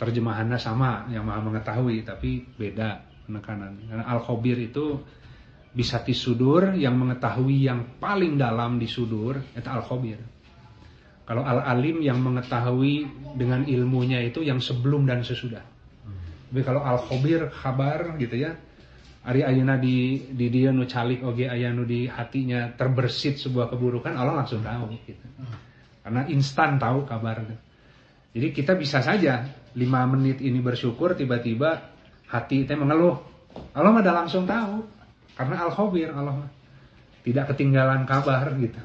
Terjemahannya 0.00 0.56
sama, 0.56 1.04
yang 1.12 1.28
maha 1.28 1.44
mengetahui, 1.44 2.08
tapi 2.08 2.48
beda 2.56 3.04
penekanan. 3.28 3.84
Karena 3.84 4.08
Al-Khabir 4.08 4.56
itu 4.56 4.96
bisa 5.70 6.02
sudur 6.10 6.74
yang 6.74 6.98
mengetahui 6.98 7.70
yang 7.70 8.02
paling 8.02 8.34
dalam 8.34 8.82
di 8.82 8.90
sudur 8.90 9.38
itu 9.54 9.68
al-khabir. 9.70 10.18
Kalau 11.30 11.46
al-alim 11.46 12.02
yang 12.02 12.18
mengetahui 12.18 13.06
dengan 13.38 13.62
ilmunya 13.62 14.18
itu 14.18 14.42
yang 14.42 14.58
sebelum 14.58 15.06
dan 15.06 15.22
sesudah. 15.22 15.62
Tapi 16.50 16.66
kalau 16.66 16.82
al-khabir 16.82 17.46
kabar 17.54 18.18
gitu 18.18 18.34
ya. 18.34 18.58
Ari 19.22 19.46
ayuna 19.46 19.78
di 19.78 20.26
di 20.34 20.50
dia 20.50 20.74
nu 20.74 20.90
calik 20.90 21.22
oge 21.22 21.46
ayanu 21.46 21.86
di 21.86 22.10
hatinya 22.10 22.74
terbersit 22.74 23.38
sebuah 23.38 23.70
keburukan 23.70 24.10
Allah 24.18 24.42
langsung 24.42 24.58
tahu 24.58 24.90
gitu. 25.06 25.22
Karena 26.02 26.26
instan 26.26 26.82
tahu 26.82 27.06
kabar. 27.06 27.46
Jadi 28.34 28.50
kita 28.50 28.74
bisa 28.74 28.98
saja 28.98 29.46
lima 29.78 30.02
menit 30.10 30.42
ini 30.42 30.58
bersyukur 30.58 31.14
tiba-tiba 31.14 31.78
hati 32.26 32.66
kita 32.66 32.74
mengeluh. 32.74 33.22
Allah 33.70 33.94
mah 33.94 34.02
langsung 34.02 34.50
tahu 34.50 34.82
karena 35.38 35.62
al-khabir 35.62 36.10
Allah 36.10 36.42
tidak 37.22 37.54
ketinggalan 37.54 38.02
kabar 38.02 38.50
gitu. 38.58 38.82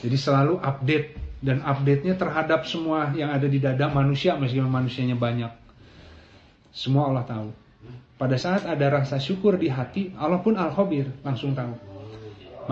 Jadi 0.00 0.16
selalu 0.16 0.64
update 0.64 1.23
dan 1.44 1.60
update-nya 1.60 2.16
terhadap 2.16 2.64
semua 2.64 3.12
yang 3.12 3.28
ada 3.28 3.44
di 3.44 3.60
dada 3.60 3.92
manusia 3.92 4.32
meskipun 4.40 4.72
manusianya 4.72 5.12
banyak. 5.12 5.52
Semua 6.72 7.12
Allah 7.12 7.24
tahu. 7.28 7.48
Pada 8.16 8.40
saat 8.40 8.64
ada 8.64 8.86
rasa 8.88 9.20
syukur 9.20 9.60
di 9.60 9.68
hati, 9.68 10.16
Allah 10.16 10.40
pun 10.40 10.56
al-khabir 10.56 11.12
langsung 11.20 11.52
tahu. 11.52 11.76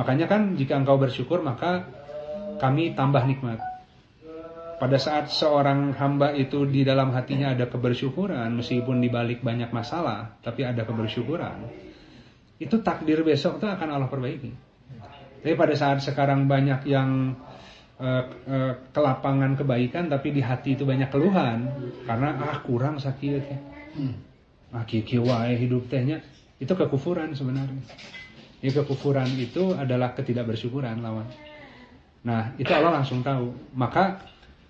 Makanya 0.01 0.25
kan 0.25 0.57
jika 0.57 0.81
engkau 0.81 0.97
bersyukur 0.97 1.45
maka 1.45 1.85
kami 2.57 2.97
tambah 2.97 3.21
nikmat. 3.29 3.61
Pada 4.81 4.99
saat 4.99 5.31
seorang 5.31 5.95
hamba 5.95 6.33
itu 6.35 6.65
di 6.67 6.83
dalam 6.83 7.13
hatinya 7.13 7.55
ada 7.55 7.69
kebersyukuran 7.71 8.51
meskipun 8.57 8.99
dibalik 8.99 9.45
banyak 9.45 9.71
masalah, 9.71 10.35
tapi 10.43 10.67
ada 10.67 10.83
kebersyukuran 10.83 11.71
itu 12.63 12.79
takdir 12.79 13.27
besok 13.27 13.59
itu 13.59 13.67
akan 13.67 13.89
Allah 13.91 14.07
perbaiki. 14.07 14.55
Tapi 15.43 15.55
pada 15.59 15.75
saat 15.75 15.99
sekarang 15.99 16.47
banyak 16.47 16.87
yang 16.87 17.35
uh, 18.03 18.25
uh, 18.51 18.73
kelapangan 18.91 19.55
kebaikan 19.55 20.11
tapi 20.11 20.35
di 20.35 20.43
hati 20.43 20.75
itu 20.75 20.83
banyak 20.83 21.07
keluhan 21.09 21.71
karena 22.03 22.35
ah 22.43 22.59
kurang 22.67 22.99
sakit 22.99 23.43
ya. 23.47 23.59
Hmm. 23.95 24.15
Ah 24.75 24.83
kieu 24.83 25.23
wae 25.23 25.55
hidup 25.55 25.87
tehnya 25.87 26.19
itu 26.59 26.75
kekufuran 26.75 27.31
sebenarnya. 27.39 27.83
Ya 28.63 28.71
kekufuran 28.75 29.31
itu 29.39 29.79
adalah 29.79 30.19
ketidakbersyukuran 30.19 31.03
lawan. 31.03 31.27
Nah, 32.23 32.55
itu 32.55 32.71
Allah 32.71 33.03
langsung 33.03 33.19
tahu. 33.27 33.51
Maka 33.75 34.23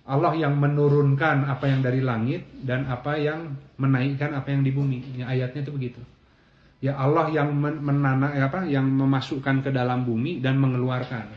Allah 0.09 0.33
yang 0.33 0.57
menurunkan 0.57 1.45
apa 1.45 1.69
yang 1.69 1.85
dari 1.85 2.01
langit 2.01 2.49
dan 2.65 2.89
apa 2.89 3.21
yang 3.21 3.53
menaikkan 3.77 4.33
apa 4.33 4.49
yang 4.49 4.65
di 4.65 4.73
bumi. 4.73 5.21
Ya, 5.21 5.29
ayatnya 5.29 5.61
itu 5.61 5.73
begitu 5.77 6.01
ya 6.83 6.99
Allah 6.99 7.31
yang 7.31 7.55
menana 7.55 8.35
apa 8.43 8.67
yang 8.67 8.91
memasukkan 8.91 9.63
ke 9.63 9.71
dalam 9.71 10.03
bumi 10.03 10.43
dan 10.43 10.59
mengeluarkan 10.59 11.31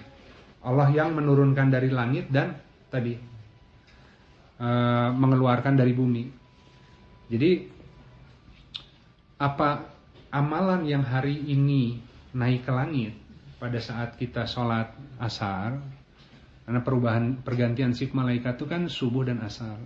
Allah 0.65 0.89
yang 0.89 1.13
menurunkan 1.13 1.69
dari 1.69 1.93
langit 1.93 2.33
dan 2.33 2.57
tadi 2.89 3.13
uh, 4.57 5.09
mengeluarkan 5.13 5.77
dari 5.77 5.93
bumi. 5.93 6.25
Jadi 7.29 7.51
apa 9.37 9.85
amalan 10.33 10.89
yang 10.89 11.05
hari 11.05 11.37
ini 11.37 12.01
naik 12.33 12.65
ke 12.65 12.71
langit 12.73 13.13
pada 13.61 13.77
saat 13.77 14.17
kita 14.17 14.49
sholat 14.49 14.91
asar 15.21 15.77
karena 16.65 16.81
perubahan 16.81 17.45
pergantian 17.45 17.93
shift 17.93 18.17
malaikat 18.17 18.57
itu 18.57 18.65
kan 18.65 18.89
subuh 18.89 19.21
dan 19.21 19.45
asar. 19.45 19.77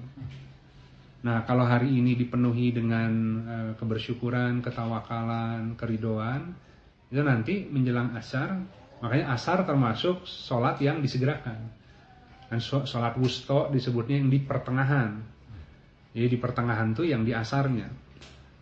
Nah, 1.19 1.43
kalau 1.43 1.67
hari 1.67 1.91
ini 1.91 2.15
dipenuhi 2.15 2.71
dengan 2.71 3.11
uh, 3.43 3.71
kebersyukuran, 3.75 4.63
ketawakalan, 4.63 5.75
keridoan, 5.75 6.55
itu 7.11 7.19
nanti 7.19 7.67
menjelang 7.67 8.15
asar, 8.15 8.55
makanya 8.99 9.35
asar 9.35 9.63
termasuk 9.63 10.23
sholat 10.27 10.79
yang 10.83 10.99
disegerakan. 10.99 11.57
Dan 12.49 12.59
sholat 12.61 13.13
wusto 13.21 13.69
disebutnya 13.69 14.17
yang 14.17 14.29
di 14.33 14.41
pertengahan. 14.41 15.21
Jadi 16.17 16.27
di 16.33 16.37
pertengahan 16.41 16.97
tuh 16.97 17.05
yang 17.05 17.21
di 17.21 17.31
asarnya. 17.31 17.85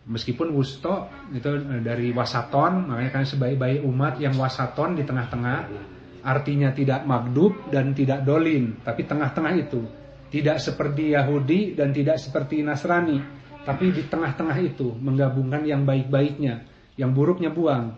Meskipun 0.08 0.52
wusto 0.52 1.08
itu 1.32 1.48
eh, 1.48 1.80
dari 1.84 2.12
wasaton, 2.12 2.88
makanya 2.88 3.12
kan 3.12 3.24
sebaik-baik 3.24 3.84
umat 3.84 4.20
yang 4.20 4.36
wasaton 4.36 4.96
di 4.96 5.04
tengah-tengah, 5.04 5.58
artinya 6.24 6.72
tidak 6.72 7.04
magdub 7.04 7.56
dan 7.72 7.92
tidak 7.92 8.24
dolin, 8.24 8.76
tapi 8.84 9.04
tengah-tengah 9.04 9.54
itu 9.56 9.80
tidak 10.28 10.60
seperti 10.60 11.16
Yahudi 11.16 11.72
dan 11.72 11.92
tidak 11.92 12.20
seperti 12.20 12.60
Nasrani, 12.60 13.20
tapi 13.64 13.92
di 13.92 14.04
tengah-tengah 14.04 14.58
itu 14.60 14.92
menggabungkan 14.96 15.64
yang 15.64 15.88
baik-baiknya, 15.88 16.64
yang 17.00 17.16
buruknya 17.16 17.48
buang. 17.48 17.96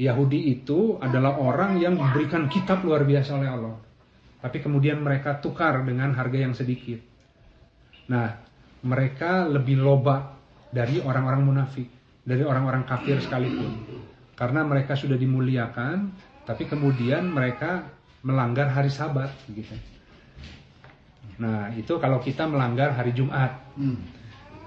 Yahudi 0.00 0.56
itu 0.56 0.96
adalah 0.96 1.36
orang 1.36 1.76
yang 1.76 1.92
diberikan 1.92 2.48
kitab 2.48 2.80
luar 2.80 3.04
biasa 3.04 3.36
oleh 3.36 3.48
Allah. 3.52 3.76
Tapi 4.40 4.64
kemudian 4.64 5.04
mereka 5.04 5.36
tukar 5.44 5.84
dengan 5.84 6.16
harga 6.16 6.38
yang 6.40 6.56
sedikit. 6.56 6.96
Nah, 8.08 8.32
mereka 8.80 9.44
lebih 9.44 9.76
loba 9.76 10.40
dari 10.72 11.04
orang-orang 11.04 11.44
munafik, 11.44 11.84
dari 12.24 12.40
orang-orang 12.40 12.88
kafir 12.88 13.20
sekalipun. 13.20 13.76
Karena 14.32 14.64
mereka 14.64 14.96
sudah 14.96 15.20
dimuliakan, 15.20 16.16
tapi 16.48 16.64
kemudian 16.64 17.28
mereka 17.28 17.84
melanggar 18.24 18.72
hari 18.72 18.88
sabat 18.88 19.28
gitu. 19.52 19.76
Nah, 21.36 21.68
itu 21.76 22.00
kalau 22.00 22.24
kita 22.24 22.48
melanggar 22.48 22.96
hari 22.96 23.12
Jumat. 23.12 23.52
Hmm. 23.76 24.00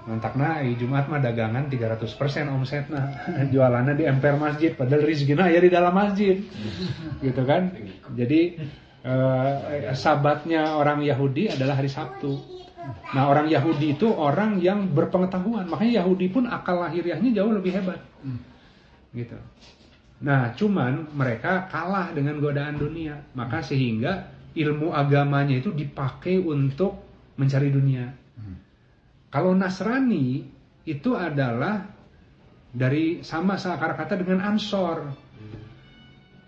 Mantakna 0.04 0.60
hari 0.60 0.76
Jumat 0.76 1.08
mah 1.08 1.16
dagangan 1.16 1.64
300% 1.72 2.04
omsetnya. 2.52 3.02
Jualannya 3.52 3.96
di 3.96 4.04
emper 4.04 4.36
masjid 4.36 4.76
padahal 4.76 5.00
rizkina 5.00 5.48
ya 5.48 5.64
di 5.64 5.72
dalam 5.72 5.96
masjid. 5.96 6.44
gitu 7.24 7.42
kan? 7.48 7.72
Jadi 8.12 8.60
eh, 9.00 9.92
sabatnya 9.96 10.76
orang 10.76 11.00
Yahudi 11.00 11.48
adalah 11.48 11.80
hari 11.80 11.88
Sabtu. 11.88 12.36
Nah, 13.16 13.32
orang 13.32 13.48
Yahudi 13.48 13.96
itu 13.96 14.12
orang 14.12 14.60
yang 14.60 14.92
berpengetahuan. 14.92 15.64
Makanya 15.64 16.04
Yahudi 16.04 16.28
pun 16.28 16.44
akal 16.44 16.84
lahiriahnya 16.84 17.32
jauh 17.32 17.52
lebih 17.56 17.72
hebat. 17.72 18.00
Gitu. 19.16 19.40
Nah, 20.20 20.52
cuman 20.52 21.08
mereka 21.16 21.64
kalah 21.72 22.12
dengan 22.12 22.44
godaan 22.44 22.76
dunia. 22.76 23.24
Maka 23.32 23.64
sehingga 23.64 24.28
ilmu 24.52 24.92
agamanya 24.92 25.56
itu 25.56 25.72
dipakai 25.72 26.44
untuk 26.44 27.00
mencari 27.40 27.72
dunia. 27.72 28.23
Kalau 29.34 29.50
Nasrani 29.50 30.46
itu 30.86 31.10
adalah 31.18 31.82
dari 32.70 33.26
sama 33.26 33.58
seakar 33.58 33.98
kata 33.98 34.22
dengan 34.22 34.46
Ansor. 34.46 35.10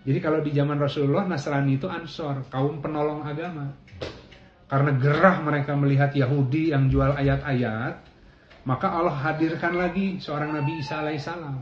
Jadi 0.07 0.19
kalau 0.23 0.39
di 0.39 0.55
zaman 0.55 0.79
Rasulullah 0.79 1.27
Nasrani 1.27 1.75
itu 1.75 1.91
Ansor, 1.91 2.47
kaum 2.47 2.79
penolong 2.79 3.27
agama. 3.27 3.75
Karena 4.71 4.95
gerah 4.95 5.43
mereka 5.43 5.75
melihat 5.75 6.15
Yahudi 6.15 6.71
yang 6.71 6.87
jual 6.87 7.11
ayat-ayat, 7.11 7.99
maka 8.63 8.87
Allah 8.87 9.15
hadirkan 9.19 9.75
lagi 9.75 10.23
seorang 10.23 10.55
Nabi 10.55 10.79
Isa 10.79 11.03
alaihissalam 11.03 11.55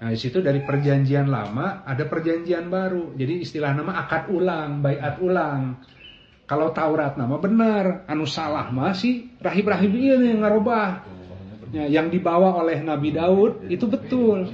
Nah, 0.00 0.08
di 0.08 0.16
situ 0.16 0.40
dari 0.40 0.64
perjanjian 0.64 1.28
lama 1.28 1.84
ada 1.84 2.08
perjanjian 2.08 2.72
baru. 2.72 3.12
Jadi 3.20 3.44
istilah 3.44 3.76
nama 3.76 4.00
akad 4.00 4.32
ulang, 4.32 4.80
bayat 4.80 5.20
ulang. 5.20 5.76
Kalau 6.50 6.74
Taurat 6.74 7.14
nama 7.14 7.38
benar, 7.38 8.02
anu 8.10 8.26
salah 8.26 8.74
masih 8.74 9.30
rahib-rahib 9.38 9.94
ini 9.94 10.34
yang 10.34 10.42
ngarobah. 10.42 11.06
Ya, 11.70 11.86
yang 11.86 12.10
dibawa 12.10 12.58
oleh 12.58 12.82
Nabi 12.82 13.14
Daud 13.14 13.70
itu 13.70 13.86
betul. 13.86 14.50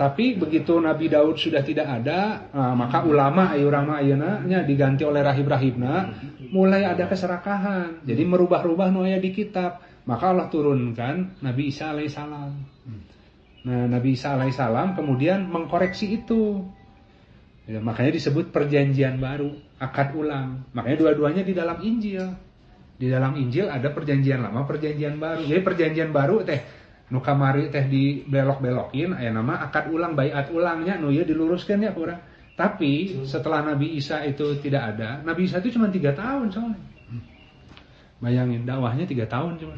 Tapi 0.00 0.40
begitu 0.40 0.80
Nabi 0.80 1.12
Daud 1.12 1.36
sudah 1.36 1.60
tidak 1.60 1.84
ada, 1.84 2.48
nah, 2.48 2.72
maka 2.72 3.04
ulama 3.04 3.52
ayurama 3.52 4.00
ayana 4.00 4.40
diganti 4.64 5.04
oleh 5.04 5.20
rahib-rahibna, 5.20 6.16
mulai 6.48 6.88
ada 6.88 7.04
keserakahan. 7.04 8.00
Jadi 8.08 8.24
merubah-rubah 8.24 8.88
noya 8.88 9.20
di 9.20 9.36
kitab. 9.36 9.84
Maka 10.08 10.32
Allah 10.32 10.48
turunkan 10.48 11.44
Nabi 11.44 11.68
Isa 11.68 11.92
alaihissalam. 11.92 12.52
Nah, 13.68 13.84
Nabi 13.84 14.16
Isa 14.16 14.32
alaihissalam 14.32 14.96
kemudian 14.96 15.44
mengkoreksi 15.44 16.24
itu. 16.24 16.64
Ya, 17.68 17.82
makanya 17.84 18.14
disebut 18.16 18.54
perjanjian 18.54 19.18
baru, 19.18 19.52
akad 19.76 20.16
ulang. 20.16 20.68
Makanya 20.72 20.96
dua-duanya 21.00 21.42
di 21.44 21.54
dalam 21.56 21.78
Injil. 21.80 22.24
Di 22.96 23.12
dalam 23.12 23.36
Injil 23.36 23.68
ada 23.68 23.92
perjanjian 23.92 24.40
lama, 24.40 24.64
perjanjian 24.64 25.20
baru. 25.20 25.44
Jadi 25.44 25.60
perjanjian 25.60 26.10
baru 26.10 26.40
teh 26.42 26.60
nu 27.06 27.22
kamari 27.22 27.70
teh 27.70 27.86
di 27.86 28.26
belok-belokin 28.26 29.14
aya 29.14 29.30
nama 29.30 29.62
akad 29.62 29.94
ulang, 29.94 30.18
bayat 30.18 30.50
ulangnya 30.50 30.98
nu 30.98 31.12
ya 31.12 31.22
diluruskan 31.22 31.84
ya 31.84 31.92
kurang. 31.92 32.18
Tapi 32.56 33.20
setelah 33.28 33.60
Nabi 33.60 34.00
Isa 34.00 34.24
itu 34.24 34.56
tidak 34.64 34.96
ada, 34.96 35.20
Nabi 35.20 35.44
Isa 35.44 35.60
itu 35.60 35.76
cuma 35.76 35.92
tiga 35.92 36.16
tahun 36.16 36.48
soalnya. 36.48 36.80
Bayangin 38.16 38.64
dakwahnya 38.64 39.04
tiga 39.04 39.28
tahun 39.28 39.60
cuma 39.60 39.76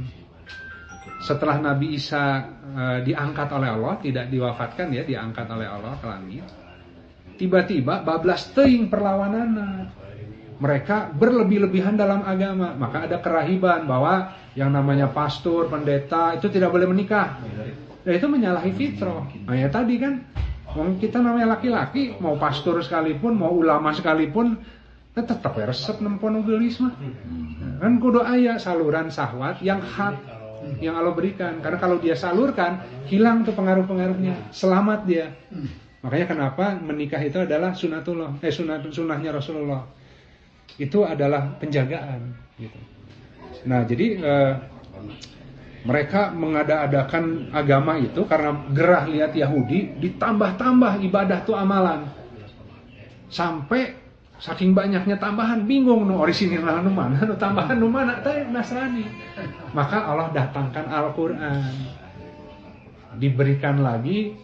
setelah 1.18 1.59
Nabi 1.59 1.99
Isa 1.99 2.46
e, 2.62 2.82
diangkat 3.03 3.51
oleh 3.51 3.68
Allah, 3.74 3.99
tidak 3.99 4.30
diwafatkan 4.30 4.94
ya, 4.94 5.03
diangkat 5.03 5.46
oleh 5.51 5.66
Allah 5.66 5.99
ke 5.99 6.07
langit. 6.07 6.46
Tiba-tiba 7.39 8.03
bablas 8.03 8.51
teing 8.51 8.91
perlawanan. 8.91 9.86
Mereka 10.59 11.14
berlebih-lebihan 11.14 11.95
dalam 11.95 12.26
agama, 12.26 12.74
maka 12.74 13.07
ada 13.07 13.22
kerahiban 13.22 13.86
bahwa 13.86 14.34
yang 14.59 14.74
namanya 14.74 15.07
pastor, 15.07 15.70
pendeta 15.70 16.34
itu 16.34 16.51
tidak 16.51 16.74
boleh 16.74 16.91
menikah. 16.91 17.39
Dan 18.03 18.12
itu 18.18 18.26
menyalahi 18.26 18.74
fitrah. 18.74 19.22
Nah 19.47 19.55
ya 19.55 19.70
tadi 19.70 20.03
kan, 20.03 20.26
kita 20.99 21.22
namanya 21.22 21.55
laki-laki, 21.55 22.18
mau 22.18 22.34
pastor 22.34 22.82
sekalipun, 22.82 23.39
mau 23.39 23.55
ulama 23.55 23.95
sekalipun, 23.95 24.59
tetap 25.14 25.55
ya 25.55 25.70
resep 25.70 26.03
nempon. 26.03 26.43
Kan 27.78 27.93
kudu 28.03 28.26
ayah 28.26 28.59
saluran 28.59 29.14
sahwat 29.14 29.62
yang 29.62 29.78
hak 29.78 30.18
yang 30.82 30.99
Allah 30.99 31.14
berikan. 31.14 31.62
Karena 31.62 31.78
kalau 31.78 32.03
dia 32.03 32.18
salurkan, 32.18 32.82
hilang 33.07 33.47
tuh 33.47 33.55
pengaruh-pengaruhnya. 33.55 34.51
Selamat 34.51 35.07
dia. 35.07 35.39
Makanya 35.99 36.26
kenapa 36.30 36.78
menikah 36.78 37.18
itu 37.18 37.42
adalah 37.42 37.74
sunatullah, 37.74 38.38
eh 38.38 38.55
sunat 38.55 38.86
sunnahnya 38.90 39.34
Rasulullah. 39.34 39.82
Itu 40.78 41.03
adalah 41.03 41.59
penjagaan. 41.59 42.38
Gitu. 42.55 42.78
Nah 43.66 43.82
jadi 43.82 44.07
eh, 44.22 44.53
mereka 45.82 46.30
mengada-adakan 46.30 47.51
agama 47.51 47.99
itu 47.99 48.22
karena 48.30 48.55
gerah 48.70 49.05
lihat 49.11 49.34
Yahudi 49.34 49.99
ditambah-tambah 49.99 51.03
ibadah 51.03 51.42
tuh 51.42 51.59
amalan 51.59 52.07
sampai 53.26 53.99
Saking 54.38 54.70
banyaknya 54.70 55.18
tambahan 55.18 55.66
bingung 55.66 56.07
no 56.07 56.22
orisinil 56.22 56.62
nu 56.62 56.94
mana 56.94 57.26
nu 57.26 57.34
tambahan 57.34 57.74
nu 57.74 57.90
mana 57.90 58.22
teh 58.22 58.46
Nasrani. 58.46 59.03
Maka 59.74 60.07
Allah 60.07 60.30
datangkan 60.30 60.86
Al-Qur'an. 60.86 61.74
Diberikan 63.18 63.82
lagi 63.82 64.38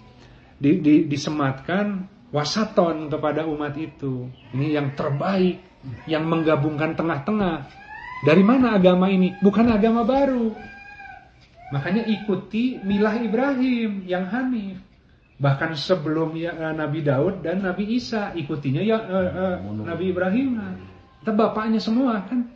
di, 0.64 0.80
di, 0.80 0.94
disematkan 1.04 2.08
wasaton 2.32 3.12
kepada 3.12 3.44
umat 3.44 3.76
itu. 3.76 4.32
Ini 4.56 4.80
yang 4.80 4.96
terbaik, 4.96 5.60
yang 6.08 6.24
menggabungkan 6.24 6.96
tengah-tengah. 6.96 7.68
Dari 8.24 8.40
mana 8.40 8.80
agama 8.80 9.12
ini? 9.12 9.36
Bukan 9.44 9.68
agama 9.68 10.08
baru. 10.08 10.56
Makanya 11.68 12.08
ikuti 12.08 12.80
milah 12.80 13.20
Ibrahim 13.20 14.08
yang 14.08 14.24
hanif. 14.32 14.80
Bahkan 15.36 15.76
sebelum 15.76 16.32
ya, 16.32 16.56
eh, 16.56 16.72
Nabi 16.72 17.04
Daud 17.04 17.44
dan 17.44 17.60
Nabi 17.60 18.00
Isa 18.00 18.32
ikutinya 18.32 18.80
ya 18.80 18.96
uh, 18.96 19.60
uh, 19.60 19.84
Nabi 19.84 20.14
Ibrahim. 20.14 20.56
Itu 21.20 21.36
bapaknya 21.36 21.82
semua 21.82 22.24
kan. 22.24 22.48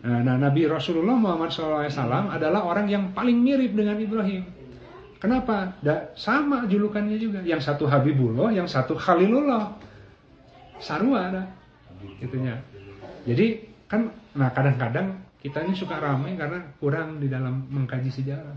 Nah, 0.00 0.40
Nabi 0.40 0.64
Rasulullah 0.64 1.12
Muhammad 1.12 1.52
SAW 1.52 1.84
adalah 2.32 2.64
orang 2.64 2.88
yang 2.88 3.12
paling 3.12 3.36
mirip 3.36 3.76
dengan 3.76 4.00
Ibrahim. 4.00 4.59
Kenapa? 5.20 5.76
Da, 5.84 6.16
sama 6.16 6.64
julukannya 6.64 7.20
juga. 7.20 7.44
Yang 7.44 7.68
satu 7.68 7.84
Habibullah, 7.84 8.56
yang 8.56 8.64
satu 8.64 8.96
Khalilullah. 8.96 9.76
Sarua 10.80 11.28
ada. 11.28 11.44
Itunya. 12.24 12.56
Jadi 13.28 13.68
kan, 13.84 14.08
nah 14.32 14.48
kadang-kadang 14.48 15.20
kita 15.44 15.60
ini 15.60 15.76
suka 15.76 16.00
ramai 16.00 16.40
karena 16.40 16.64
kurang 16.80 17.20
di 17.20 17.28
dalam 17.28 17.68
mengkaji 17.68 18.08
sejarah. 18.08 18.56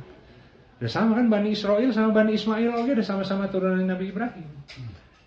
Udah 0.80 0.91
sama 0.91 1.20
kan 1.20 1.28
Bani 1.28 1.51
Israel 1.51 1.91
sama 1.91 2.16
Bani 2.16 2.36
Ismail 2.36 2.72
oke 2.76 2.91
udah 2.95 3.07
sama-sama 3.07 3.51
turunan 3.51 3.84
Nabi 3.84 4.11
Ibrahim. 4.11 4.47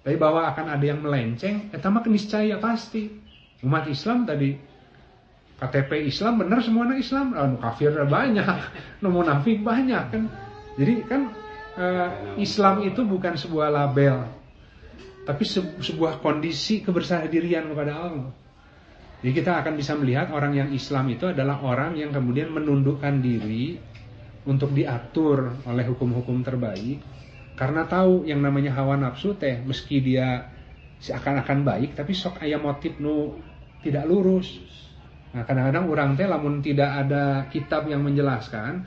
Tapi 0.05 0.17
bahwa 0.17 0.49
akan 0.53 0.67
ada 0.73 0.85
yang 0.85 1.05
melenceng, 1.05 1.69
itu 1.69 1.89
mah 1.89 2.03
keniscaya 2.05 2.57
pasti. 2.61 3.13
Umat 3.65 3.89
Islam 3.89 4.29
tadi 4.29 4.53
KTP 5.57 6.05
Islam 6.05 6.45
benar 6.45 6.61
semuanya 6.61 7.01
Islam, 7.01 7.33
oh, 7.33 7.57
kafir 7.57 7.89
banyak, 7.89 8.45
nu 9.01 9.09
munafik 9.09 9.65
banyak 9.65 10.05
kan. 10.13 10.25
Jadi 10.77 10.95
kan 11.09 11.33
uh, 11.81 12.37
Islam 12.37 12.85
itu 12.85 13.01
bukan 13.05 13.37
sebuah 13.37 13.73
label, 13.73 14.29
tapi 15.25 15.45
se 15.49 15.61
sebuah 15.61 16.21
kondisi 16.21 16.85
kebersamaan 16.85 17.73
kepada 17.73 17.93
Allah. 17.97 18.31
Jadi 19.25 19.33
kita 19.33 19.65
akan 19.65 19.75
bisa 19.81 19.97
melihat 19.97 20.29
orang 20.31 20.53
yang 20.53 20.69
Islam 20.77 21.09
itu 21.09 21.33
adalah 21.33 21.65
orang 21.65 21.97
yang 21.97 22.13
kemudian 22.13 22.53
menundukkan 22.53 23.25
diri 23.25 23.81
untuk 24.45 24.77
diatur 24.77 25.57
oleh 25.67 25.85
hukum-hukum 25.89 26.45
terbaik 26.47 27.03
karena 27.57 27.89
tahu 27.89 28.29
yang 28.29 28.45
namanya 28.45 28.77
hawa 28.77 29.01
nafsu 29.01 29.35
teh 29.35 29.59
meski 29.65 30.05
dia 30.05 30.53
seakan-akan 31.01 31.65
baik 31.65 31.91
tapi 31.97 32.13
sok 32.13 32.45
ayam 32.45 32.69
motif 32.69 33.01
nu 33.01 33.41
tidak 33.81 34.05
lurus. 34.05 34.61
Nah 35.33 35.43
kadang-kadang 35.49 35.89
orang 35.89 36.11
teh 36.15 36.29
lamun 36.29 36.61
tidak 36.61 37.09
ada 37.09 37.49
kitab 37.49 37.89
yang 37.89 38.05
menjelaskan 38.05 38.85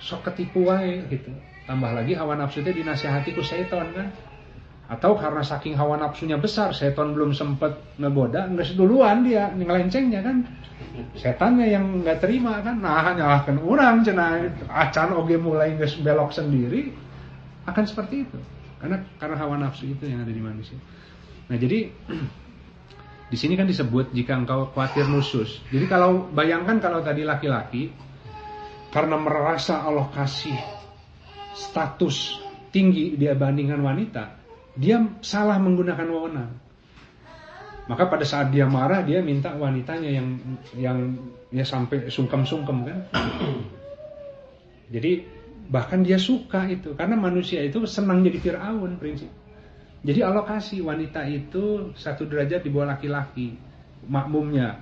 sok 0.00 0.32
ketipu 0.32 0.68
wae 0.68 1.04
gitu. 1.08 1.32
Tambah 1.66 1.90
lagi 1.92 2.14
hawa 2.14 2.38
nafsu 2.38 2.62
teh 2.62 2.70
dinasihati 2.70 3.34
ku 3.34 3.42
setan 3.42 3.90
kan. 3.92 4.08
Atau 4.86 5.18
karena 5.18 5.42
saking 5.42 5.74
hawa 5.74 5.98
nafsunya 5.98 6.38
besar 6.38 6.70
setan 6.70 7.10
belum 7.10 7.34
sempat 7.34 7.98
ngeboda 7.98 8.46
nggak 8.54 8.78
duluan 8.78 9.26
dia 9.26 9.50
ngelencengnya 9.50 10.22
kan. 10.22 10.46
Setannya 11.18 11.66
yang 11.74 12.06
nggak 12.06 12.22
terima 12.22 12.62
kan 12.62 12.78
nah 12.78 13.10
nyalahkan 13.10 13.58
orang 13.58 14.06
cina 14.06 14.46
acan 14.70 15.10
oge 15.18 15.36
mulai 15.42 15.74
nggak 15.74 16.06
belok 16.06 16.30
sendiri 16.30 16.94
akan 17.66 17.84
seperti 17.84 18.30
itu. 18.30 18.38
Karena 18.78 19.02
karena 19.18 19.36
hawa 19.42 19.58
nafsu 19.58 19.90
itu 19.90 20.06
yang 20.06 20.22
ada 20.22 20.30
di 20.30 20.42
manusia. 20.42 20.78
Nah 21.50 21.58
jadi 21.58 21.90
di 23.32 23.36
sini 23.36 23.58
kan 23.58 23.66
disebut 23.66 24.14
jika 24.14 24.38
engkau 24.38 24.70
khawatir 24.70 25.10
nusus. 25.10 25.58
Jadi 25.74 25.90
kalau 25.90 26.30
bayangkan 26.30 26.78
kalau 26.78 27.02
tadi 27.02 27.26
laki-laki 27.26 27.90
karena 28.96 29.20
merasa 29.20 29.84
Allah 29.84 30.08
kasih 30.08 30.56
status 31.52 32.40
tinggi 32.72 33.12
dia 33.20 33.36
bandingkan 33.36 33.84
wanita 33.84 34.46
dia 34.76 35.00
salah 35.24 35.56
menggunakan 35.56 36.04
wewenang. 36.04 36.52
Maka 37.88 38.12
pada 38.12 38.28
saat 38.28 38.52
dia 38.52 38.68
marah 38.68 39.00
dia 39.00 39.24
minta 39.24 39.56
wanitanya 39.56 40.10
yang 40.20 40.28
yang 40.76 40.98
ya 41.48 41.64
sampai 41.64 42.12
sungkem-sungkem 42.12 42.84
kan. 42.84 42.98
Jadi 44.94 45.24
bahkan 45.66 46.04
dia 46.04 46.20
suka 46.20 46.68
itu 46.68 46.94
karena 46.94 47.18
manusia 47.18 47.58
itu 47.58 47.82
senang 47.90 48.22
jadi 48.22 48.38
Firaun 48.38 49.02
prinsip. 49.02 49.26
Jadi 50.06 50.22
Allah 50.22 50.46
kasih 50.46 50.86
wanita 50.86 51.26
itu 51.26 51.90
satu 51.98 52.22
derajat 52.22 52.62
di 52.62 52.70
bawah 52.70 52.94
laki-laki 52.94 53.58
makmumnya. 54.06 54.78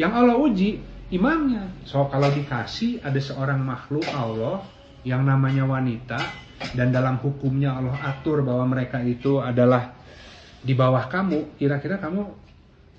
Yang 0.00 0.12
Allah 0.16 0.36
uji 0.40 0.80
imamnya. 1.12 1.68
So 1.84 2.08
kalau 2.08 2.32
dikasih 2.32 3.04
ada 3.04 3.20
seorang 3.20 3.60
makhluk 3.60 4.08
Allah 4.10 4.64
yang 5.04 5.22
namanya 5.28 5.68
wanita 5.68 6.18
dan 6.72 6.90
dalam 6.90 7.20
hukumnya 7.20 7.76
Allah 7.76 7.94
atur 8.00 8.40
bahwa 8.40 8.72
mereka 8.72 9.04
itu 9.04 9.38
adalah 9.38 9.92
di 10.62 10.72
bawah 10.72 11.10
kamu, 11.10 11.58
kira-kira 11.58 11.98
kamu 11.98 12.22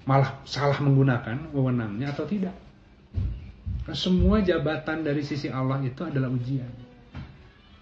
malah 0.03 0.43
salah 0.43 0.77
menggunakan 0.83 1.49
wewenangnya 1.55 2.11
atau 2.11 2.27
tidak? 2.27 2.53
Semua 3.95 4.39
jabatan 4.39 5.03
dari 5.03 5.23
sisi 5.23 5.47
Allah 5.51 5.79
itu 5.83 6.07
adalah 6.07 6.31
ujian. 6.31 6.71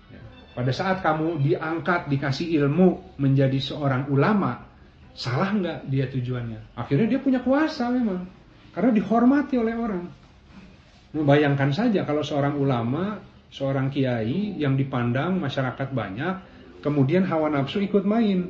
Ya. 0.09 0.21
Pada 0.53 0.71
saat 0.73 1.01
kamu 1.01 1.41
diangkat, 1.41 2.09
dikasih 2.09 2.57
ilmu 2.61 3.17
menjadi 3.21 3.57
seorang 3.57 4.09
ulama, 4.09 4.65
salah 5.13 5.53
nggak 5.53 5.89
dia 5.89 6.09
tujuannya? 6.09 6.77
Akhirnya 6.77 7.17
dia 7.17 7.19
punya 7.21 7.41
kuasa 7.41 7.89
memang, 7.93 8.25
karena 8.73 8.89
dihormati 8.93 9.57
oleh 9.61 9.73
orang. 9.77 10.20
Bayangkan 11.11 11.75
saja 11.75 12.07
kalau 12.07 12.23
seorang 12.23 12.55
ulama 12.55 13.19
seorang 13.51 13.91
kiai 13.91 14.55
yang 14.55 14.79
dipandang 14.79 15.35
masyarakat 15.37 15.91
banyak, 15.91 16.39
kemudian 16.79 17.27
hawa 17.27 17.51
nafsu 17.51 17.83
ikut 17.83 18.07
main. 18.07 18.47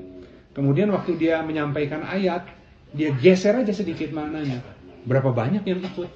Kemudian 0.53 0.93
waktu 0.93 1.18
dia 1.18 1.41
menyampaikan 1.41 2.05
ayat, 2.05 2.45
dia 2.93 3.09
geser 3.18 3.57
aja 3.57 3.74
sedikit 3.74 4.14
maknanya. 4.14 4.62
Berapa 5.09 5.34
banyak 5.34 5.66
yang 5.66 5.82
ikut? 5.82 6.09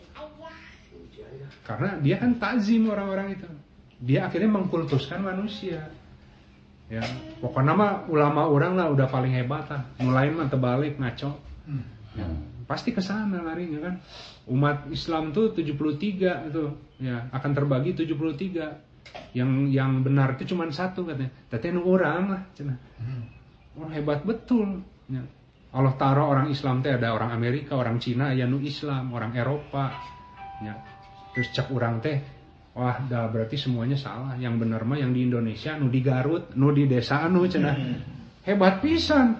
Karena 1.65 1.97
dia 1.97 2.21
kan 2.21 2.37
takzim 2.37 2.85
orang-orang 2.93 3.41
itu. 3.41 3.49
Dia 4.05 4.29
akhirnya 4.29 4.53
mengkultuskan 4.53 5.25
manusia. 5.25 5.89
Ya, 6.85 7.01
pokoknya 7.41 7.73
mah 7.73 7.93
ulama 8.05 8.45
orang 8.45 8.77
lah 8.77 8.93
udah 8.93 9.09
paling 9.09 9.33
hebat 9.33 9.65
lah. 9.65 9.81
Mulai 9.97 10.29
mah 10.29 10.45
terbalik 10.45 11.01
ngaco. 11.01 11.33
Ya, 12.13 12.27
pasti 12.65 12.91
ke 12.91 13.01
sana 13.01 13.41
larinya 13.41 13.79
kan. 13.81 13.95
Umat 14.49 14.89
Islam 14.89 15.33
tuh 15.33 15.53
73 15.53 16.49
itu 16.49 16.63
ya 17.01 17.29
akan 17.33 17.51
terbagi 17.53 17.93
73. 17.93 19.37
Yang 19.37 19.51
yang 19.71 20.03
benar 20.03 20.35
itu 20.35 20.53
cuma 20.53 20.67
satu 20.69 21.07
katanya. 21.07 21.31
Tapi 21.47 21.71
orang 21.77 22.21
lah 22.29 22.41
cina. 22.57 22.75
Oh 23.77 23.89
hebat 23.89 24.25
betul. 24.25 24.83
Ya. 25.07 25.23
Allah 25.75 25.93
taruh 25.99 26.31
orang 26.31 26.47
Islam 26.47 26.79
teh 26.79 26.95
ada 26.95 27.11
orang 27.11 27.35
Amerika, 27.35 27.75
orang 27.75 27.99
Cina, 27.99 28.31
ya 28.31 28.47
nu 28.47 28.63
Islam, 28.63 29.11
orang 29.11 29.35
Eropa. 29.35 29.91
Ya. 30.63 30.79
Terus 31.35 31.51
cek 31.51 31.67
orang 31.75 31.99
teh 31.99 32.23
Wah, 32.75 32.99
dah 33.07 33.31
berarti 33.31 33.55
semuanya 33.55 33.95
salah. 33.95 34.35
Yang 34.35 34.67
benar 34.67 34.83
mah 34.83 34.99
yang 34.99 35.15
di 35.15 35.23
Indonesia, 35.23 35.79
nu 35.79 35.87
di 35.87 36.03
Garut, 36.03 36.51
nu 36.59 36.75
di 36.75 36.83
desa 36.91 37.23
anu 37.23 37.47
cina. 37.47 37.71
Hebat 38.43 38.83
pisan. 38.83 39.31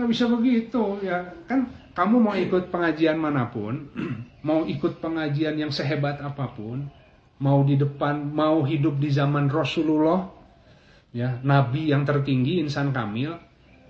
Nggak 0.00 0.08
bisa 0.08 0.24
begitu 0.24 0.96
ya. 1.04 1.28
Kan 1.44 1.68
kamu 1.96 2.16
mau 2.20 2.36
ikut 2.36 2.68
pengajian 2.68 3.16
mana 3.16 3.48
pun, 3.48 3.88
mau 4.48 4.68
ikut 4.68 5.00
pengajian 5.00 5.56
yang 5.56 5.72
sehebat 5.72 6.20
apa 6.20 6.52
pun, 6.52 6.92
mau 7.40 7.64
di 7.64 7.80
depan, 7.80 8.20
mau 8.20 8.60
hidup 8.68 9.00
di 9.00 9.08
zaman 9.08 9.48
Rasulullah, 9.48 10.28
ya, 11.16 11.40
nabi 11.40 11.88
yang 11.88 12.04
tertinggi, 12.04 12.60
insan 12.60 12.92
kamil, 12.92 13.40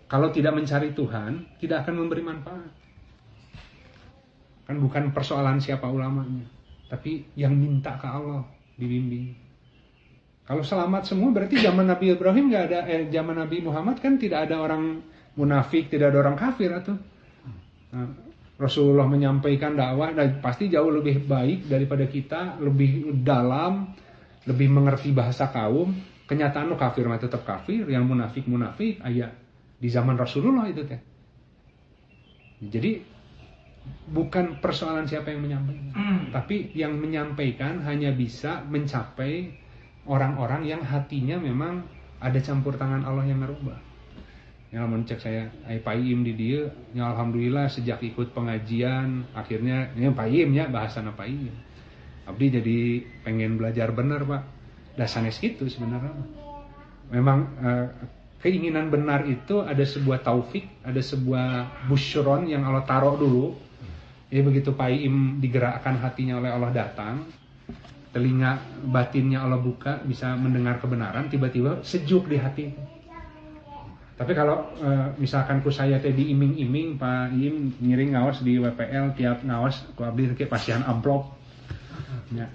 kalau 0.07 0.31
tidak 0.31 0.55
mencari 0.55 0.95
Tuhan, 0.95 1.59
tidak 1.59 1.83
akan 1.83 1.95
memberi 1.99 2.23
manfaat. 2.23 2.71
Kan 4.71 4.79
bukan 4.79 5.11
persoalan 5.11 5.59
siapa 5.59 5.91
ulamanya, 5.91 6.47
tapi 6.87 7.27
yang 7.35 7.59
minta 7.59 7.99
ke 7.99 8.07
Allah 8.07 8.47
dibimbing. 8.79 9.35
Kalau 10.47 10.63
selamat 10.63 11.11
semua 11.11 11.35
berarti 11.35 11.59
zaman 11.59 11.91
Nabi 11.91 12.15
Ibrahim 12.15 12.55
nggak 12.55 12.65
ada, 12.71 12.81
eh, 12.87 13.11
zaman 13.11 13.35
Nabi 13.35 13.67
Muhammad 13.67 13.99
kan 13.99 14.15
tidak 14.15 14.47
ada 14.47 14.63
orang 14.63 15.03
munafik, 15.35 15.91
tidak 15.91 16.15
ada 16.15 16.23
orang 16.23 16.39
kafir 16.39 16.71
atau 16.71 16.95
Rasulullah 18.57 19.05
menyampaikan 19.05 19.77
dakwah 19.77 20.17
dan 20.17 20.41
pasti 20.41 20.73
jauh 20.73 20.89
lebih 20.89 21.29
baik 21.29 21.69
daripada 21.69 22.09
kita, 22.09 22.57
lebih 22.57 23.21
dalam, 23.21 23.93
lebih 24.49 24.69
mengerti 24.73 25.13
bahasa 25.13 25.53
kaum. 25.53 25.93
Kenyataan 26.27 26.73
lo 26.73 26.75
kafir 26.75 27.07
mah 27.07 27.23
tetap 27.23 27.47
kafir, 27.47 27.87
yang 27.87 28.03
munafik 28.09 28.51
munafik, 28.51 28.99
ayat 29.05 29.31
di 29.79 29.89
zaman 29.93 30.19
Rasulullah 30.19 30.67
itu 30.67 30.83
teh. 30.83 30.99
Jadi 32.67 32.99
bukan 34.11 34.59
persoalan 34.59 35.07
siapa 35.07 35.31
yang 35.31 35.45
menyampaikan, 35.45 35.93
hmm. 35.93 36.21
tapi 36.33 36.73
yang 36.75 36.97
menyampaikan 36.99 37.85
hanya 37.85 38.11
bisa 38.11 38.65
mencapai 38.67 39.53
orang-orang 40.09 40.67
yang 40.67 40.83
hatinya 40.83 41.37
memang 41.37 41.85
ada 42.19 42.41
campur 42.41 42.75
tangan 42.81 43.05
Allah 43.05 43.29
yang 43.29 43.45
merubah. 43.45 43.77
Ya 44.77 44.85
cek 44.85 45.25
saya, 45.25 45.49
ay 45.65 45.81
paim 45.81 46.21
di 46.21 46.37
dia, 46.37 46.69
ya 46.93 47.09
alhamdulillah 47.09 47.65
sejak 47.73 47.97
ikut 48.05 48.37
pengajian, 48.37 49.25
akhirnya 49.33 49.89
ini 49.97 50.13
paim 50.13 50.53
ya 50.53 50.69
bahasan 50.69 51.09
apa 51.09 51.25
paim. 51.25 51.49
Abdi 52.29 52.61
jadi 52.61 52.79
pengen 53.25 53.57
belajar 53.57 53.89
benar 53.97 54.29
pak, 54.29 54.45
dasarnya 55.01 55.33
gitu 55.33 55.65
sebenarnya. 55.65 56.13
Memang 57.09 57.39
eh, 57.57 57.89
keinginan 58.45 58.93
benar 58.93 59.25
itu 59.25 59.65
ada 59.65 59.81
sebuah 59.81 60.21
taufik, 60.21 60.69
ada 60.85 61.01
sebuah 61.01 61.89
busyron 61.89 62.45
yang 62.45 62.69
Allah 62.69 62.85
taruh 62.85 63.17
dulu. 63.17 63.57
Jadi 64.29 64.45
begitu 64.45 64.77
paim 64.77 65.41
digerakkan 65.41 65.97
hatinya 66.05 66.37
oleh 66.37 66.53
Allah 66.53 66.77
datang, 66.77 67.25
telinga 68.13 68.61
batinnya 68.93 69.41
Allah 69.41 69.57
buka 69.57 70.05
bisa 70.05 70.37
mendengar 70.37 70.85
kebenaran, 70.85 71.33
tiba-tiba 71.33 71.81
sejuk 71.81 72.29
di 72.29 72.37
hati 72.37 72.96
tapi 74.17 74.33
kalau 74.33 74.73
e, 74.81 74.91
misalkan 75.21 75.61
ku 75.61 75.69
saya 75.69 76.01
teh 76.01 76.09
diiming-iming 76.09 76.97
Pak 76.97 77.37
Im 77.37 77.77
ngiring 77.77 78.17
ngawas 78.17 78.41
di 78.41 78.57
WPL 78.57 79.13
tiap 79.13 79.45
ngawas 79.45 79.85
ku 79.93 80.09
abdi 80.09 80.33
ke 80.33 80.49
pasian 80.49 80.81
amplop. 80.89 81.37
Ya. 82.33 82.49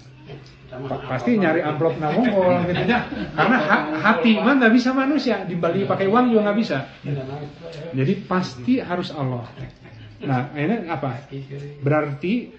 Pasti 1.06 1.38
nyari 1.38 1.62
amplop 1.62 2.02
namungol 2.02 2.66
gitu 2.66 2.82
ya. 2.82 3.06
Karena 3.38 3.58
ha 3.62 3.78
hati 3.94 4.42
mah 4.42 4.58
nggak 4.58 4.74
bisa 4.74 4.90
manusia, 4.90 5.46
dibalik 5.46 5.86
pakai 5.86 6.10
uang 6.10 6.34
juga 6.34 6.50
nggak 6.50 6.58
bisa. 6.58 6.78
Jadi 7.94 8.12
pasti 8.26 8.82
harus 8.82 9.14
Allah. 9.14 9.46
Nah, 10.26 10.50
ini 10.58 10.90
apa? 10.90 11.30
Berarti 11.78 12.50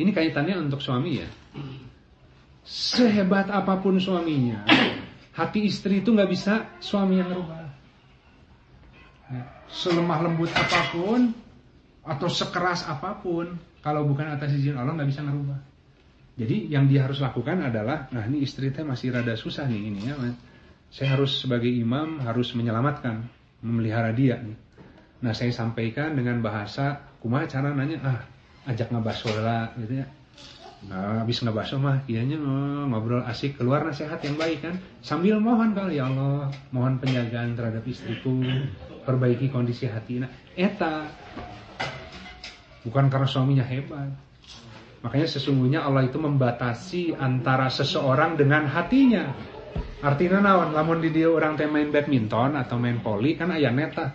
ini 0.00 0.10
kaitannya 0.16 0.64
untuk 0.64 0.80
suami 0.80 1.20
ya. 1.20 1.28
Sehebat 2.64 3.52
apa 3.52 3.76
pun 3.84 4.00
suaminya, 4.00 4.64
hati 5.36 5.68
istri 5.68 6.00
itu 6.00 6.14
nggak 6.14 6.30
bisa 6.30 6.72
suami 6.78 7.18
yang 7.20 7.28
rubah 7.34 7.61
selemah 9.68 10.18
lembut 10.24 10.50
apa 10.52 10.92
pun 10.92 11.32
atau 12.02 12.28
sekeras 12.28 12.84
apa 12.90 13.18
pun 13.22 13.54
kalau 13.82 14.06
bukan 14.06 14.30
atas 14.30 14.54
izin 14.54 14.78
Allah 14.78 14.94
nggak 14.94 15.10
bisa 15.10 15.22
ngerubah. 15.26 15.58
Jadi 16.32 16.72
yang 16.72 16.88
dia 16.88 17.04
harus 17.04 17.20
lakukan 17.20 17.60
adalah, 17.60 18.08
nah 18.08 18.24
ini 18.24 18.40
istri 18.40 18.72
saya 18.72 18.88
masih 18.88 19.12
rada 19.12 19.36
susah 19.36 19.68
nih 19.68 19.80
ini 19.92 20.00
ya, 20.08 20.16
saya 20.88 21.18
harus 21.18 21.44
sebagai 21.44 21.68
imam 21.68 22.24
harus 22.24 22.56
menyelamatkan, 22.56 23.28
memelihara 23.60 24.16
dia 24.16 24.40
nih. 24.40 24.56
Nah 25.22 25.32
saya 25.36 25.52
sampaikan 25.52 26.16
dengan 26.16 26.40
bahasa 26.40 27.04
kumaha 27.20 27.44
cara 27.46 27.76
nanya 27.76 28.00
ah 28.00 28.18
ajak 28.66 28.88
ngebaso 28.90 29.28
lah 29.38 29.76
gitu 29.76 30.02
ya. 30.02 30.06
Nah, 30.82 31.22
habis 31.22 31.38
ngebaso 31.38 31.78
mah 31.78 32.02
kianya 32.10 32.42
oh, 32.42 32.90
ngobrol 32.90 33.22
asik 33.22 33.54
keluar 33.54 33.86
nasihat 33.86 34.18
yang 34.26 34.34
baik 34.34 34.66
kan 34.66 34.74
sambil 34.98 35.38
mohon 35.38 35.78
kali 35.78 36.02
ya 36.02 36.10
Allah 36.10 36.50
mohon 36.74 36.98
penjagaan 36.98 37.54
terhadap 37.54 37.86
istriku 37.86 38.42
perbaiki 39.02 39.50
kondisi 39.50 39.86
hati. 39.90 40.22
Nah 40.22 40.30
eta. 40.54 41.06
Bukan 42.82 43.06
karena 43.06 43.28
suaminya 43.30 43.62
hebat. 43.62 44.10
Makanya 45.02 45.26
sesungguhnya 45.26 45.82
Allah 45.82 46.06
itu 46.06 46.18
membatasi 46.18 47.18
antara 47.18 47.66
seseorang 47.66 48.38
dengan 48.38 48.70
hatinya. 48.70 49.34
Artinya 50.02 50.42
naon? 50.42 50.74
Lamun 50.74 50.98
di 50.98 51.14
dia 51.14 51.30
orang 51.30 51.54
teh 51.54 51.66
main 51.66 51.90
badminton 51.90 52.58
atau 52.58 52.78
main 52.78 52.98
poli 53.02 53.38
kan 53.38 53.54
ayah 53.54 53.70
neta. 53.70 54.14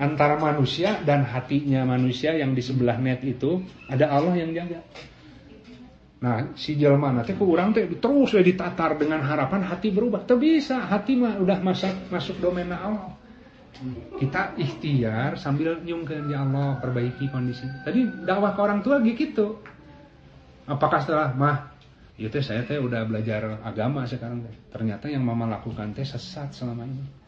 Antara 0.00 0.40
manusia 0.40 1.00
dan 1.04 1.28
hatinya 1.28 1.84
manusia 1.84 2.32
yang 2.32 2.56
di 2.56 2.64
sebelah 2.64 2.96
net 2.96 3.20
itu 3.20 3.60
ada 3.88 4.08
Allah 4.08 4.36
yang 4.40 4.56
jaga. 4.56 4.80
Nah, 6.20 6.52
si 6.52 6.76
jelma 6.76 7.16
nanti 7.16 7.32
ke 7.32 7.40
orang 7.40 7.72
teh 7.72 7.88
terus 7.96 8.36
we 8.36 8.44
ditatar 8.44 9.00
dengan 9.00 9.24
harapan 9.24 9.64
hati 9.64 9.88
berubah. 9.88 10.28
Tapi 10.28 10.60
bisa, 10.60 10.84
hati 10.84 11.16
mah 11.16 11.40
udah 11.40 11.64
masuk 11.64 12.12
masuk 12.12 12.36
domain 12.44 12.68
Allah. 12.68 13.16
Kita 14.20 14.52
ikhtiar 14.60 15.40
sambil 15.40 15.80
nyungkeun 15.80 16.28
ya 16.28 16.44
Allah 16.44 16.76
perbaiki 16.76 17.32
kondisi. 17.32 17.64
Tadi 17.80 18.28
dakwah 18.28 18.52
ke 18.52 18.60
orang 18.60 18.84
tua 18.84 19.00
gitu. 19.00 19.64
Apakah 20.68 21.00
setelah 21.00 21.32
mah 21.32 21.72
itu 22.20 22.28
teh 22.28 22.44
saya 22.44 22.68
teh 22.68 22.76
udah 22.76 23.08
belajar 23.08 23.64
agama 23.64 24.04
sekarang 24.04 24.44
teh. 24.44 24.52
Ternyata 24.68 25.08
yang 25.08 25.24
mama 25.24 25.48
lakukan 25.48 25.96
teh 25.96 26.04
sesat 26.04 26.52
selama 26.52 26.84
ini 26.84 27.20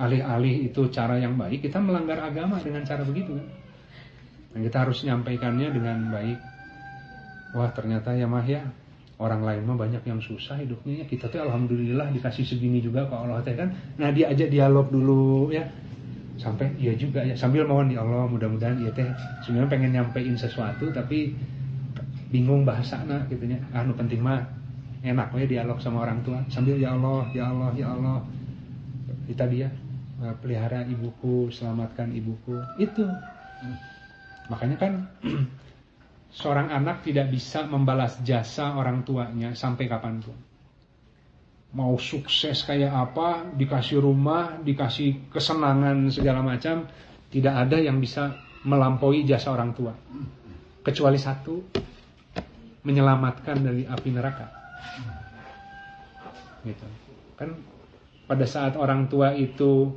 alih-alih 0.00 0.72
itu 0.72 0.88
cara 0.88 1.20
yang 1.20 1.36
baik, 1.36 1.60
kita 1.60 1.76
melanggar 1.76 2.24
agama 2.24 2.56
dengan 2.64 2.80
cara 2.88 3.04
begitu 3.04 3.36
kan. 3.36 3.48
Dan 4.50 4.60
kita 4.66 4.76
harus 4.88 5.04
menyampaikannya 5.04 5.68
dengan 5.70 5.98
baik. 6.08 6.38
Wah 7.56 7.70
ternyata 7.74 8.14
ya 8.14 8.26
mah 8.26 8.44
ya 8.46 8.62
orang 9.20 9.44
lain 9.44 9.62
mah 9.68 9.76
banyak 9.76 10.02
yang 10.06 10.20
susah 10.22 10.58
hidupnya 10.58 11.02
ya. 11.02 11.04
Kita 11.06 11.28
tuh 11.28 11.42
alhamdulillah 11.44 12.10
dikasih 12.14 12.46
segini 12.46 12.80
juga 12.80 13.06
ke 13.06 13.14
Allah 13.14 13.42
teh 13.42 13.54
kan. 13.54 13.70
Nah 13.98 14.10
dia 14.14 14.30
aja 14.30 14.46
dialog 14.46 14.88
dulu 14.88 15.50
ya. 15.50 15.66
Sampai 16.40 16.72
iya 16.80 16.96
juga 16.96 17.20
ya 17.20 17.36
sambil 17.36 17.68
mohon 17.68 17.92
di 17.92 18.00
Allah 18.00 18.24
mudah-mudahan 18.24 18.80
iya 18.80 18.90
teh 18.94 19.04
sebenarnya 19.44 19.68
pengen 19.68 19.90
nyampein 19.92 20.34
sesuatu 20.38 20.88
tapi 20.88 21.36
bingung 22.32 22.64
bahasana 22.64 23.28
gitu 23.28 23.44
ya. 23.44 23.60
Ah 23.74 23.84
nu 23.84 23.92
penting 23.92 24.24
mah 24.24 24.40
enak 25.04 25.32
ya 25.36 25.46
dialog 25.48 25.80
sama 25.80 26.04
orang 26.04 26.20
tua 26.24 26.40
sambil 26.48 26.76
ya 26.76 26.92
Allah 26.92 27.24
ya 27.32 27.48
Allah 27.48 27.70
ya 27.76 27.88
Allah 27.92 28.20
kita 29.28 29.48
dia 29.48 29.68
Eh, 30.20 30.36
pelihara 30.44 30.84
ibuku, 30.84 31.48
selamatkan 31.48 32.12
ibuku. 32.12 32.52
Itu. 32.76 33.08
Makanya 34.52 34.76
kan 34.76 34.92
seorang 36.30 36.70
anak 36.70 37.02
tidak 37.02 37.30
bisa 37.30 37.66
membalas 37.66 38.22
jasa 38.22 38.74
orang 38.78 39.02
tuanya 39.02 39.54
sampai 39.54 39.90
kapan 39.90 40.22
pun. 40.22 40.38
Mau 41.70 41.94
sukses 42.02 42.66
kayak 42.66 42.90
apa, 42.90 43.46
dikasih 43.54 44.02
rumah, 44.02 44.58
dikasih 44.58 45.30
kesenangan 45.30 46.10
segala 46.10 46.42
macam, 46.42 46.86
tidak 47.30 47.54
ada 47.54 47.78
yang 47.78 48.02
bisa 48.02 48.34
melampaui 48.66 49.22
jasa 49.22 49.54
orang 49.54 49.70
tua. 49.70 49.94
Kecuali 50.82 51.18
satu, 51.18 51.62
menyelamatkan 52.82 53.56
dari 53.62 53.86
api 53.86 54.08
neraka. 54.10 54.46
Gitu. 56.66 56.86
Kan 57.38 57.54
pada 58.26 58.46
saat 58.50 58.74
orang 58.74 59.06
tua 59.06 59.30
itu 59.34 59.94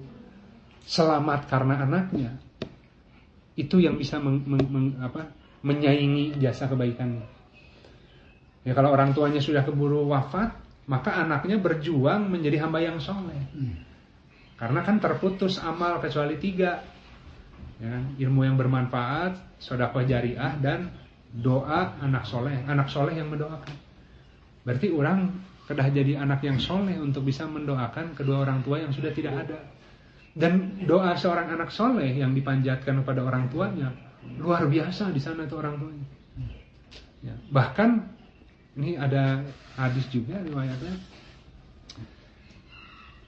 selamat 0.86 1.50
karena 1.50 1.82
anaknya 1.82 2.32
itu 3.54 3.78
yang 3.78 3.98
bisa 3.98 4.18
meng, 4.18 4.42
meng, 4.46 4.66
meng, 4.70 4.88
apa, 4.98 5.30
menyaingi 5.64 6.38
jasa 6.44 6.68
kebaikannya. 6.68 7.26
Ya 8.64 8.72
kalau 8.76 8.96
orang 8.96 9.16
tuanya 9.16 9.40
sudah 9.40 9.64
keburu 9.64 10.08
wafat, 10.08 10.56
maka 10.88 11.16
anaknya 11.20 11.60
berjuang 11.60 12.28
menjadi 12.28 12.64
hamba 12.68 12.84
yang 12.84 13.00
soleh. 13.00 13.40
Hmm. 13.56 13.76
Karena 14.60 14.84
kan 14.84 15.00
terputus 15.00 15.60
amal 15.60 16.00
kecuali 16.00 16.40
tiga, 16.40 16.80
ya, 17.80 17.96
ilmu 18.28 18.48
yang 18.48 18.56
bermanfaat, 18.56 19.60
sodakoh 19.60 20.04
jariah 20.08 20.56
dan 20.60 20.92
doa 21.32 22.00
anak 22.00 22.24
soleh, 22.24 22.64
anak 22.68 22.88
soleh 22.88 23.20
yang 23.20 23.28
mendoakan. 23.32 23.76
Berarti 24.64 24.88
orang 24.96 25.28
kedah 25.68 25.88
jadi 25.92 26.20
anak 26.20 26.44
yang 26.44 26.60
soleh 26.60 26.96
untuk 27.00 27.28
bisa 27.28 27.48
mendoakan 27.48 28.16
kedua 28.16 28.48
orang 28.48 28.64
tua 28.64 28.80
yang 28.80 28.92
sudah 28.96 29.12
tidak 29.12 29.48
ada. 29.48 29.60
Dan 30.34 30.84
doa 30.88 31.16
seorang 31.20 31.52
anak 31.52 31.72
soleh 31.72 32.10
yang 32.16 32.32
dipanjatkan 32.32 33.04
kepada 33.04 33.22
orang 33.22 33.52
tuanya 33.52 33.92
luar 34.40 34.68
biasa 34.68 35.14
di 35.14 35.22
sana 35.22 35.46
itu 35.48 35.56
orang 35.56 35.76
tuanya. 35.80 36.08
Ya, 37.24 37.36
bahkan 37.50 38.12
ini 38.76 39.00
ada 39.00 39.46
hadis 39.80 40.06
juga 40.12 40.42
riwayatnya. 40.44 40.96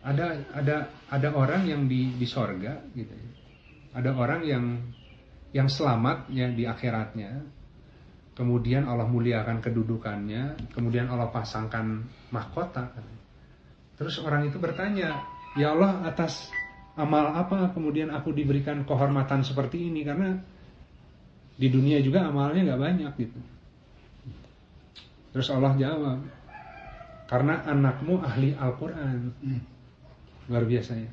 Ada 0.06 0.26
ada 0.54 0.76
ada 1.10 1.30
orang 1.34 1.66
yang 1.66 1.88
di 1.90 2.14
di 2.14 2.28
sorga 2.28 2.78
gitu. 2.94 3.10
Ya. 3.10 3.30
Ada 3.96 4.12
orang 4.12 4.42
yang 4.44 4.66
yang 5.56 5.72
selamat 5.72 6.28
ya 6.30 6.52
di 6.52 6.68
akhiratnya. 6.68 7.32
Kemudian 8.36 8.84
Allah 8.84 9.08
muliakan 9.08 9.64
kedudukannya, 9.64 10.76
kemudian 10.76 11.08
Allah 11.08 11.32
pasangkan 11.32 12.04
mahkota. 12.36 12.92
Terus 13.96 14.20
orang 14.20 14.52
itu 14.52 14.60
bertanya, 14.60 15.24
"Ya 15.56 15.72
Allah, 15.72 16.04
atas 16.04 16.52
amal 17.00 17.32
apa 17.32 17.72
kemudian 17.76 18.12
aku 18.12 18.36
diberikan 18.36 18.84
kehormatan 18.84 19.44
seperti 19.44 19.88
ini 19.88 20.04
karena 20.04 20.36
di 21.56 21.68
dunia 21.72 22.04
juga 22.04 22.28
amalnya 22.28 22.72
nggak 22.72 22.82
banyak 22.82 23.12
gitu. 23.20 23.40
Terus 25.36 25.52
Allah 25.52 25.76
jawab, 25.76 26.20
karena 27.28 27.60
anakmu 27.68 28.24
ahli 28.24 28.56
Al-Quran. 28.56 29.36
Hmm. 29.44 29.62
Luar 30.48 30.64
biasa 30.64 30.94
ya. 30.96 31.12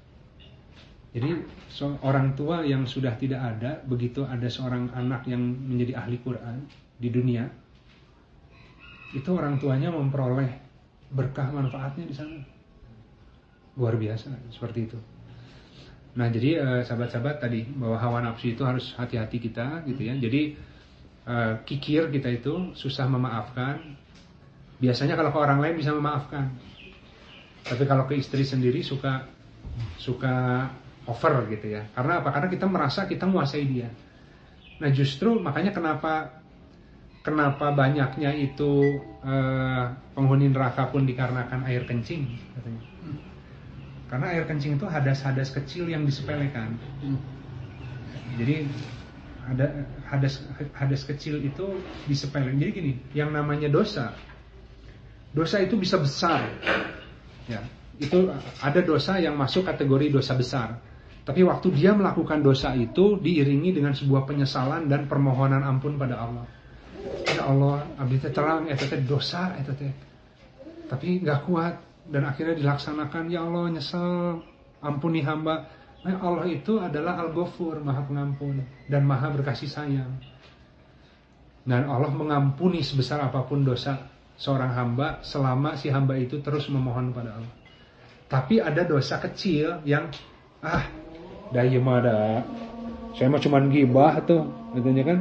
Jadi 1.12 1.45
so, 1.68 1.93
orang 2.01 2.32
tua 2.32 2.64
yang 2.64 2.88
sudah 2.88 3.12
tidak 3.20 3.40
ada, 3.40 3.80
begitu 3.84 4.24
ada 4.24 4.49
seorang 4.49 4.88
anak 4.97 5.28
yang 5.28 5.40
menjadi 5.40 6.01
ahli 6.01 6.16
Quran 6.24 6.64
di 6.97 7.09
dunia, 7.12 7.45
itu 9.12 9.28
orang 9.28 9.61
tuanya 9.61 9.93
memperoleh 9.93 10.49
berkah 11.12 11.53
manfaatnya 11.53 12.09
di 12.09 12.14
sana. 12.16 12.40
Luar 13.76 13.97
biasa 14.01 14.32
seperti 14.49 14.88
itu. 14.88 14.99
Nah 16.13 16.29
jadi 16.29 16.61
eh, 16.61 16.83
sahabat-sahabat 16.85 17.41
tadi 17.41 17.65
bahwa 17.73 17.97
hawa 17.97 18.19
nafsu 18.21 18.53
itu 18.53 18.63
harus 18.63 18.93
hati-hati 18.97 19.41
kita 19.41 19.87
gitu 19.89 20.03
ya. 20.05 20.15
Jadi 20.17 20.43
uh, 21.27 21.63
kikir 21.65 22.13
kita 22.13 22.29
itu 22.29 22.77
susah 22.77 23.09
memaafkan. 23.09 23.97
Biasanya 24.83 25.15
kalau 25.15 25.31
ke 25.31 25.39
orang 25.39 25.63
lain 25.63 25.79
bisa 25.79 25.95
memaafkan, 25.95 26.51
tapi 27.63 27.87
kalau 27.87 28.11
ke 28.11 28.19
istri 28.19 28.43
sendiri 28.43 28.83
suka 28.83 29.31
suka 29.97 30.67
over 31.07 31.47
gitu 31.49 31.79
ya. 31.79 31.87
Karena 31.95 32.19
apa? 32.19 32.35
Karena 32.35 32.49
kita 32.51 32.67
merasa 32.67 33.07
kita 33.07 33.25
menguasai 33.31 33.65
dia. 33.71 33.89
Nah 34.83 34.91
justru 34.91 35.39
makanya 35.39 35.71
kenapa 35.71 36.43
kenapa 37.23 37.71
banyaknya 37.71 38.35
itu 38.35 38.99
uh, 39.23 39.95
penghuni 40.19 40.51
neraka 40.51 40.91
pun 40.91 41.07
dikarenakan 41.07 41.63
air 41.71 41.87
kencing 41.87 42.27
katanya. 42.59 42.91
Karena 44.13 44.29
air 44.29 44.45
kencing 44.45 44.77
itu 44.77 44.85
hadas-hadas 44.85 45.57
kecil 45.57 45.89
yang 45.89 46.05
disepelekan. 46.05 46.77
Hmm. 47.01 47.17
Jadi 48.37 48.69
ada 49.49 49.89
hadas 50.05 50.45
hadas 50.77 51.09
kecil 51.09 51.41
itu 51.41 51.81
disepelekan. 52.05 52.61
Jadi 52.61 52.71
gini, 52.77 52.93
yang 53.17 53.33
namanya 53.33 53.73
dosa, 53.73 54.13
dosa 55.33 55.65
itu 55.65 55.81
bisa 55.81 55.97
besar. 55.97 56.45
Ya, 57.49 57.65
itu 57.97 58.29
ada 58.61 58.81
dosa 58.85 59.17
yang 59.17 59.33
masuk 59.33 59.65
kategori 59.65 60.13
dosa 60.13 60.37
besar. 60.37 60.77
Tapi 61.25 61.41
waktu 61.49 61.73
dia 61.73 61.97
melakukan 61.97 62.45
dosa 62.45 62.77
itu 62.77 63.17
diiringi 63.17 63.73
dengan 63.73 63.97
sebuah 63.97 64.29
penyesalan 64.29 64.93
dan 64.93 65.09
permohonan 65.09 65.65
ampun 65.65 65.97
pada 65.97 66.21
Allah. 66.21 66.45
Ya 67.33 67.49
Allah, 67.49 67.89
abdi 67.97 68.21
terang 68.21 68.69
itu 68.69 68.85
dosa 69.09 69.57
itu 69.57 69.73
teh. 69.73 69.93
Tapi 70.93 71.25
nggak 71.25 71.49
kuat, 71.49 71.81
dan 72.09 72.23
akhirnya 72.27 72.59
dilaksanakan. 72.59 73.31
Ya 73.31 73.47
Allah 73.47 73.71
nyesel. 73.71 74.43
Ampuni 74.83 75.23
hamba. 75.23 75.71
Nah, 76.03 76.19
Allah 76.19 76.51
itu 76.51 76.83
adalah 76.83 77.23
Al-Ghafur 77.23 77.79
maha 77.79 78.03
pengampun. 78.03 78.67
Dan 78.91 79.07
maha 79.07 79.31
berkasih 79.31 79.71
sayang. 79.71 80.19
Dan 81.63 81.87
Allah 81.87 82.11
mengampuni 82.11 82.83
sebesar 82.83 83.23
apa 83.23 83.47
pun 83.47 83.63
dosa 83.63 84.11
seorang 84.35 84.75
hamba 84.75 85.23
selama 85.23 85.79
si 85.79 85.87
hamba 85.95 86.19
itu 86.19 86.43
terus 86.43 86.67
memohon 86.67 87.15
pada 87.15 87.39
Allah. 87.39 87.55
Tapi 88.27 88.59
ada 88.59 88.83
dosa 88.83 89.23
kecil 89.23 89.87
yang 89.87 90.11
ah 90.59 90.91
daya 91.55 91.79
mah 91.79 92.03
ada. 92.03 92.43
Saya 93.15 93.31
mah 93.31 93.39
cuman 93.39 93.71
gibah 93.71 94.19
tuh 94.27 94.43
katanya 94.75 95.15
kan. 95.15 95.19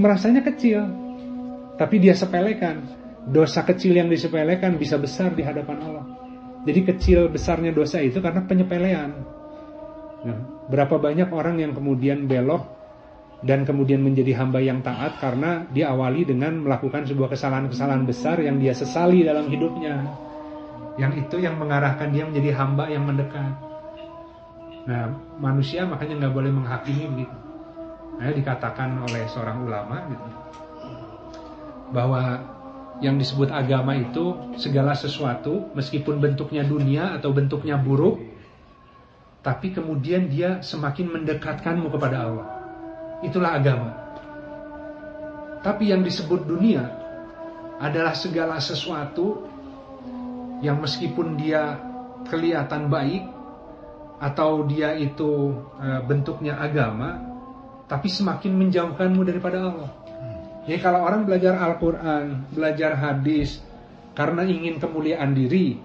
Merasanya 0.00 0.40
kecil. 0.40 0.88
Tapi 1.76 2.00
dia 2.00 2.16
sepelekan 2.16 2.80
dosa 3.26 3.66
kecil 3.66 3.98
yang 3.98 4.06
disepelekan 4.06 4.78
bisa 4.78 5.00
besar 5.00 5.34
di 5.34 5.42
hadapan 5.42 5.78
Allah. 5.82 6.04
Jadi 6.68 6.80
kecil 6.94 7.32
besarnya 7.32 7.74
dosa 7.74 7.98
itu 7.98 8.20
karena 8.20 8.44
penyepelean. 8.44 9.10
Nah, 10.18 10.38
berapa 10.68 10.98
banyak 10.98 11.30
orang 11.30 11.62
yang 11.62 11.72
kemudian 11.72 12.26
belok 12.26 12.66
dan 13.46 13.62
kemudian 13.62 14.02
menjadi 14.02 14.34
hamba 14.42 14.58
yang 14.58 14.82
taat 14.82 15.22
karena 15.22 15.62
diawali 15.70 16.26
dengan 16.26 16.58
melakukan 16.58 17.06
sebuah 17.06 17.30
kesalahan-kesalahan 17.30 18.02
besar 18.02 18.42
yang 18.42 18.58
dia 18.58 18.74
sesali 18.74 19.22
dalam 19.22 19.46
hidupnya. 19.46 20.02
Yang 20.98 21.26
itu 21.26 21.46
yang 21.46 21.54
mengarahkan 21.62 22.10
dia 22.10 22.26
menjadi 22.26 22.50
hamba 22.58 22.90
yang 22.90 23.06
mendekat. 23.06 23.54
Nah, 24.90 25.14
manusia 25.38 25.86
makanya 25.86 26.26
nggak 26.26 26.34
boleh 26.34 26.50
menghakimi 26.50 27.06
begitu. 27.14 27.36
Nah, 28.18 28.34
dikatakan 28.34 28.98
oleh 29.06 29.22
seorang 29.30 29.62
ulama 29.62 30.02
gitu 30.10 30.26
bahwa 31.94 32.42
yang 32.98 33.14
disebut 33.14 33.54
agama 33.54 33.94
itu 33.94 34.54
segala 34.58 34.94
sesuatu 34.98 35.70
meskipun 35.74 36.18
bentuknya 36.18 36.66
dunia 36.66 37.14
atau 37.14 37.30
bentuknya 37.30 37.78
buruk 37.78 38.18
tapi 39.38 39.70
kemudian 39.70 40.26
dia 40.26 40.60
semakin 40.60 41.14
mendekatkanmu 41.14 41.88
kepada 41.94 42.16
Allah. 42.26 42.48
Itulah 43.22 43.56
agama. 43.56 43.90
Tapi 45.62 45.90
yang 45.90 46.02
disebut 46.02 46.46
dunia 46.46 46.84
adalah 47.78 48.14
segala 48.14 48.58
sesuatu 48.58 49.46
yang 50.58 50.82
meskipun 50.82 51.38
dia 51.38 51.78
kelihatan 52.26 52.90
baik 52.90 53.24
atau 54.18 54.66
dia 54.66 54.98
itu 54.98 55.54
e, 55.78 55.86
bentuknya 56.02 56.58
agama, 56.58 57.22
tapi 57.86 58.10
semakin 58.10 58.52
menjauhkanmu 58.58 59.22
daripada 59.22 59.62
Allah. 59.62 59.90
Jadi 60.68 60.84
kalau 60.84 61.00
orang 61.00 61.24
belajar 61.24 61.56
Al-Quran, 61.56 62.52
belajar 62.52 62.92
hadis, 62.92 63.64
karena 64.12 64.44
ingin 64.44 64.76
kemuliaan 64.76 65.32
diri, 65.32 65.80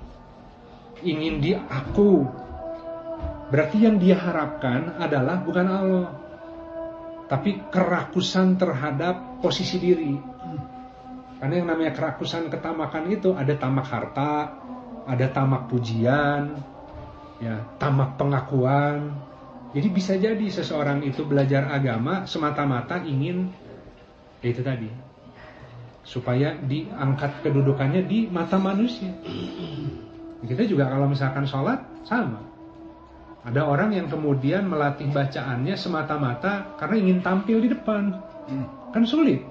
ingin 1.08 1.40
diaku, 1.40 2.28
berarti 3.48 3.80
yang 3.80 3.96
dia 3.96 4.20
harapkan 4.20 5.00
adalah 5.00 5.40
bukan 5.40 5.68
Allah, 5.72 6.08
tapi 7.32 7.64
kerakusan 7.72 8.60
terhadap 8.60 9.40
posisi 9.40 9.80
diri. 9.80 10.20
Karena 11.40 11.64
yang 11.64 11.68
namanya 11.72 11.96
kerakusan 11.96 12.52
ketamakan 12.52 13.08
itu 13.08 13.32
ada 13.40 13.56
tamak 13.56 13.88
harta, 13.88 14.52
ada 15.08 15.28
tamak 15.32 15.72
pujian, 15.72 16.60
ya, 17.40 17.64
tamak 17.80 18.20
pengakuan. 18.20 19.16
Jadi 19.72 19.88
bisa 19.88 20.20
jadi 20.20 20.44
seseorang 20.52 21.08
itu 21.08 21.24
belajar 21.24 21.72
agama 21.72 22.28
semata-mata 22.28 23.00
ingin 23.08 23.63
Ya 23.63 23.63
itu 24.52 24.60
tadi. 24.60 24.90
Supaya 26.04 26.60
diangkat 26.60 27.48
kedudukannya 27.48 28.04
di 28.04 28.28
mata 28.28 28.60
manusia. 28.60 29.10
Kita 30.44 30.68
juga 30.68 30.92
kalau 30.92 31.08
misalkan 31.08 31.48
sholat 31.48 31.80
sama. 32.04 32.44
Ada 33.44 33.64
orang 33.64 33.96
yang 33.96 34.08
kemudian 34.12 34.68
melatih 34.68 35.08
bacaannya 35.12 35.76
semata-mata 35.76 36.76
karena 36.80 36.96
ingin 37.00 37.20
tampil 37.24 37.64
di 37.64 37.72
depan. 37.72 38.12
Kan 38.92 39.04
sulit. 39.08 39.44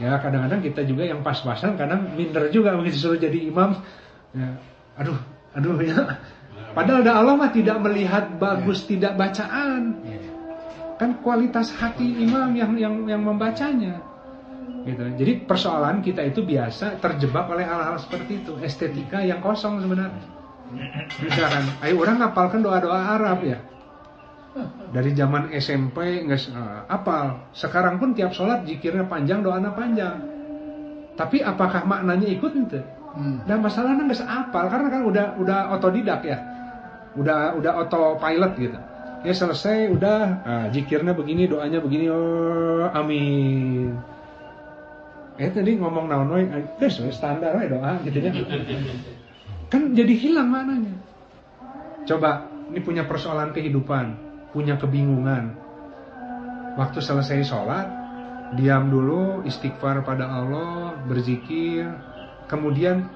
Ya 0.00 0.18
kadang-kadang 0.18 0.64
kita 0.64 0.82
juga 0.88 1.04
yang 1.06 1.20
pas-pasan 1.20 1.76
kadang 1.76 2.16
minder 2.16 2.48
juga 2.50 2.74
begitu 2.74 3.06
suruh 3.06 3.18
jadi 3.20 3.38
imam. 3.46 3.76
Ya, 4.32 4.56
aduh, 4.96 5.18
aduh 5.52 5.78
ya. 5.84 6.18
Padahal 6.72 7.04
ada 7.04 7.12
Allah 7.20 7.34
mah 7.36 7.52
tidak 7.52 7.76
melihat 7.84 8.32
bagus 8.40 8.88
tidak 8.88 9.14
bacaan 9.20 10.00
kan 11.02 11.18
kualitas 11.18 11.74
hati 11.74 12.06
imam 12.22 12.54
yang 12.54 12.78
yang 12.78 12.94
yang 13.10 13.22
membacanya. 13.26 13.98
Gitu. 14.86 15.02
Jadi 15.18 15.32
persoalan 15.42 15.98
kita 15.98 16.22
itu 16.22 16.46
biasa 16.46 17.02
terjebak 17.02 17.50
oleh 17.50 17.66
hal-hal 17.66 17.98
seperti 17.98 18.46
itu. 18.46 18.54
Estetika 18.62 19.18
yang 19.18 19.42
kosong 19.42 19.82
sebenarnya. 19.82 20.22
Misalkan 21.26 21.64
ayo 21.82 21.98
orang 21.98 22.22
ngapalkan 22.22 22.62
doa-doa 22.62 23.18
Arab 23.18 23.42
ya. 23.42 23.58
Dari 24.94 25.10
zaman 25.18 25.50
SMP 25.58 26.22
nggak 26.22 26.40
uh, 26.54 26.86
apal. 26.86 27.50
Sekarang 27.50 27.98
pun 27.98 28.14
tiap 28.14 28.30
sholat 28.30 28.62
jikirnya 28.62 29.10
panjang 29.10 29.42
doanya 29.42 29.74
panjang. 29.74 30.22
Tapi 31.18 31.42
apakah 31.42 31.82
maknanya 31.82 32.30
ikut 32.30 32.52
itu 32.54 32.78
hmm. 33.18 33.44
dan 33.44 33.58
masalahnya 33.58 34.06
nggak 34.06 34.22
apal 34.22 34.64
karena 34.70 34.88
kan 34.88 35.02
udah 35.02 35.26
udah 35.34 35.58
otodidak 35.74 36.22
ya. 36.22 36.38
Udah 37.18 37.58
udah 37.58 37.72
autopilot 37.82 38.54
gitu 38.54 38.78
ya 39.22 39.32
selesai 39.34 39.90
udah. 39.94 40.22
Nah, 40.42 40.66
jikirnya 40.70 41.14
begini 41.14 41.46
doanya 41.46 41.78
begini. 41.78 42.10
Oh 42.10 42.86
amin. 42.90 43.94
Eh 45.40 45.48
tadi 45.48 45.78
ngomong 45.78 46.06
naon 46.10 46.28
we? 46.30 46.42
Terus 46.78 47.00
standar 47.14 47.56
we 47.56 47.70
doa 47.70 47.98
gitu 48.04 48.18
ya. 48.18 48.30
Kan 49.72 49.96
jadi 49.96 50.14
hilang 50.18 50.52
maknanya. 50.52 50.94
Coba 52.04 52.50
ini 52.68 52.82
punya 52.82 53.06
persoalan 53.06 53.54
kehidupan 53.54 54.32
punya 54.52 54.76
kebingungan. 54.76 55.56
Waktu 56.76 57.00
selesai 57.00 57.44
sholat 57.44 57.88
diam 58.56 58.92
dulu 58.92 59.44
istighfar 59.48 60.04
pada 60.04 60.28
Allah 60.28 60.96
berzikir. 61.08 61.88
Kemudian 62.46 63.08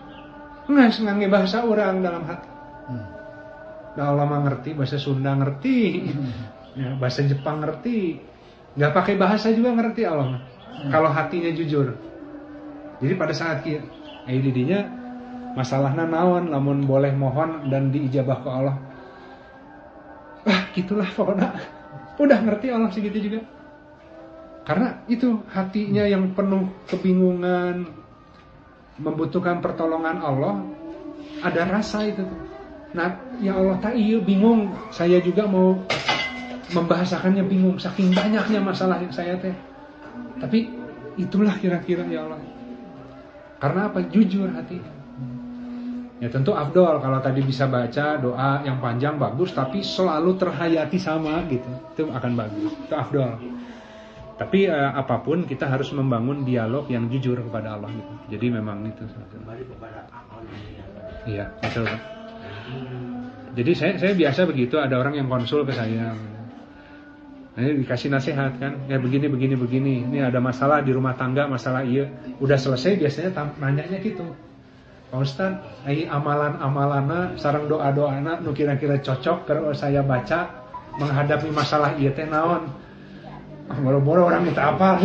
nggak 0.67 0.97
ngange 1.05 1.29
bahasa 1.29 1.63
orang 1.63 2.01
dalam 2.01 2.25
hati. 2.25 2.49
Hmm. 2.89 3.16
Allah 4.03 4.29
mah 4.29 4.41
ngerti, 4.45 4.77
bahasa 4.77 5.01
Sunda 5.01 5.33
ngerti, 5.33 6.05
ya, 6.77 6.97
bahasa 7.01 7.25
Jepang 7.25 7.65
ngerti, 7.65 8.21
nggak 8.77 8.93
pakai 8.93 9.15
bahasa 9.17 9.49
juga 9.57 9.73
ngerti 9.73 10.03
Allah. 10.05 10.45
Hmm. 10.45 10.91
Kalau 10.93 11.09
hatinya 11.09 11.49
jujur. 11.57 11.97
Jadi 13.01 13.15
pada 13.17 13.33
saat 13.33 13.65
kita, 13.65 13.85
eh 14.29 14.41
didinya 14.41 14.85
masalahnya 15.57 16.05
naon, 16.05 16.53
namun 16.53 16.85
boleh 16.85 17.17
mohon 17.17 17.73
dan 17.73 17.89
diijabah 17.89 18.39
ke 18.45 18.49
Allah. 18.53 18.77
Ah, 20.47 20.69
gitulah 20.77 21.09
pokoknya. 21.17 21.57
Udah 22.21 22.39
ngerti 22.45 22.67
Allah 22.69 22.93
segitu 22.93 23.19
juga. 23.33 23.41
Karena 24.67 25.01
itu 25.07 25.47
hatinya 25.55 26.05
yang 26.05 26.35
penuh 26.35 26.69
kebingungan, 26.91 27.87
membutuhkan 28.99 29.63
pertolongan 29.63 30.19
Allah, 30.21 30.65
ada 31.45 31.63
rasa 31.71 32.03
itu 32.09 32.25
tuh. 32.25 32.41
Nah, 32.95 33.19
ya 33.43 33.59
Allah 33.59 33.77
tak 33.83 33.99
iya 33.99 34.21
bingung. 34.23 34.71
Saya 34.95 35.19
juga 35.19 35.49
mau 35.49 35.75
membahasakannya 36.71 37.45
bingung. 37.49 37.77
Saking 37.81 38.15
banyaknya 38.15 38.63
masalah 38.63 39.03
yang 39.03 39.11
saya 39.11 39.35
teh. 39.41 39.55
Tapi 40.39 40.71
itulah 41.17 41.57
kira-kira 41.59 42.07
ya 42.07 42.29
Allah. 42.29 42.41
Karena 43.59 43.89
apa? 43.89 44.05
Jujur 44.07 44.53
hati. 44.53 44.79
Ya 46.17 46.33
tentu 46.33 46.57
Abdul 46.57 46.97
kalau 47.05 47.21
tadi 47.21 47.45
bisa 47.45 47.69
baca 47.69 48.17
doa 48.17 48.65
yang 48.65 48.81
panjang 48.81 49.21
bagus 49.21 49.53
tapi 49.53 49.85
selalu 49.85 50.41
terhayati 50.41 50.97
sama 50.97 51.45
gitu. 51.53 51.69
Itu 51.93 52.09
akan 52.09 52.33
bagus. 52.33 52.73
Itu 52.73 52.95
Abdul. 52.97 53.37
Tapi 54.37 54.69
uh, 54.69 54.97
apa 54.97 55.21
pun 55.25 55.45
kita 55.49 55.69
harus 55.69 55.93
membangun 55.93 56.45
dialog 56.45 56.89
yang 56.93 57.09
jujur 57.09 57.41
kepada 57.41 57.77
Allah 57.77 57.89
gitu. 57.93 58.13
Jadi 58.37 58.47
memang 58.49 58.85
itu. 58.85 59.05
Iya, 61.29 61.53
betul. 61.61 61.89
Jadi 63.57 63.73
saya 63.73 63.93
saya 63.97 64.13
biasa 64.13 64.45
begitu 64.45 64.77
ada 64.77 65.01
orang 65.01 65.17
yang 65.17 65.29
konsul 65.33 65.65
ke 65.65 65.73
saya. 65.73 66.13
Nah, 67.57 67.65
dikasih 67.65 68.13
nasihat 68.13 68.61
kan, 68.61 68.85
ya 68.85 69.01
begini 69.01 69.33
begini 69.33 69.57
begini. 69.57 69.95
Ini 70.05 70.29
ada 70.29 70.45
masalah 70.45 70.85
di 70.85 70.93
rumah 70.93 71.17
tangga, 71.17 71.49
masalah 71.49 71.89
iya. 71.89 72.05
Udah 72.37 72.61
selesai 72.61 73.01
biasanya 73.01 73.33
nanyanya 73.57 73.97
gitu. 74.05 74.29
Pak 75.09 75.21
Ustad, 75.25 75.65
ini 75.89 76.05
amalan-amalana, 76.05 77.41
sarang 77.41 77.65
doa-doana, 77.65 78.45
nu 78.45 78.53
kira-kira 78.53 79.01
cocok 79.01 79.49
kalau 79.49 79.73
saya 79.73 80.05
baca 80.05 80.69
menghadapi 81.01 81.49
masalah 81.49 81.97
iya 81.97 82.13
teh 82.13 82.29
naon. 82.29 82.69
Boro-boro 83.67 84.29
orang 84.29 84.45
minta 84.45 84.77
apa? 84.77 85.01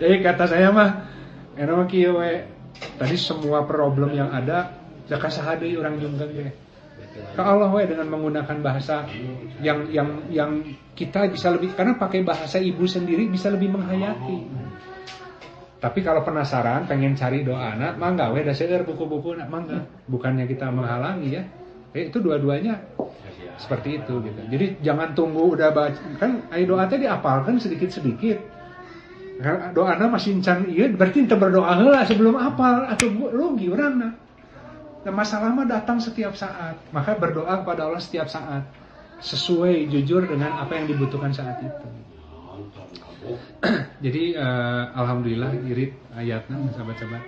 Jadi 0.00 0.16
kata 0.26 0.48
saya 0.48 0.72
mah, 0.72 1.06
enak 1.60 1.92
kieu 1.92 2.18
Tadi 2.74 3.16
semua 3.20 3.62
problem 3.68 4.10
yang 4.16 4.32
ada 4.34 4.83
Zaka 5.04 5.28
sahadai 5.28 5.76
orang 5.76 6.00
junggang 6.00 6.32
ya. 6.32 6.48
Ke 7.34 7.42
Allah 7.42 7.70
we 7.70 7.84
dengan 7.84 8.06
menggunakan 8.10 8.58
bahasa 8.62 9.04
yang 9.60 9.90
yang 9.90 10.24
yang 10.30 10.62
kita 10.94 11.26
bisa 11.30 11.50
lebih 11.52 11.74
karena 11.74 11.98
pakai 11.98 12.22
bahasa 12.22 12.58
ibu 12.58 12.86
sendiri 12.86 13.28
bisa 13.28 13.50
lebih 13.50 13.74
menghayati. 13.74 14.38
Tapi 15.82 16.00
kalau 16.00 16.24
penasaran 16.24 16.88
pengen 16.88 17.12
cari 17.12 17.44
doa 17.44 17.76
anak, 17.76 18.00
mangga 18.00 18.32
we 18.32 18.40
da 18.40 18.54
buku-buku 18.80 19.36
nak 19.36 19.52
mangga. 19.52 19.84
Bukannya 20.08 20.48
kita 20.48 20.72
menghalangi 20.72 21.28
ya. 21.28 21.42
Eh, 21.94 22.10
itu 22.10 22.18
dua-duanya 22.18 22.80
seperti 23.60 24.02
itu 24.02 24.14
gitu. 24.24 24.40
Jadi 24.50 24.66
jangan 24.82 25.14
tunggu 25.14 25.54
udah 25.54 25.70
baca 25.70 26.00
kan 26.18 26.50
ayo 26.50 26.74
doa 26.74 26.88
tadi 26.88 27.06
diapalkan 27.06 27.60
sedikit-sedikit. 27.60 28.38
Doa 29.74 29.98
anak 29.98 30.18
masih 30.18 30.40
can 30.40 30.66
iya 30.70 30.88
berarti 30.88 31.26
kita 31.26 31.36
berdoa 31.36 31.74
lah 31.82 32.06
sebelum 32.06 32.38
apal 32.38 32.86
atau 32.86 33.10
rugi 33.34 33.66
orang 33.68 34.23
dan 35.04 35.12
masalah 35.12 35.52
mah 35.52 35.68
datang 35.68 36.00
setiap 36.00 36.32
saat. 36.32 36.80
Maka 36.88 37.20
berdoa 37.20 37.60
kepada 37.60 37.84
Allah 37.84 38.00
setiap 38.00 38.26
saat. 38.26 38.64
Sesuai 39.20 39.92
jujur 39.92 40.24
dengan 40.24 40.58
apa 40.64 40.80
yang 40.80 40.88
dibutuhkan 40.88 41.30
saat 41.30 41.60
itu. 41.60 41.88
Jadi 44.04 44.36
uh, 44.36 44.96
alhamdulillah 44.96 45.52
irit 45.68 45.92
ayatnya 46.16 46.56
sahabat-sahabat. 46.72 47.22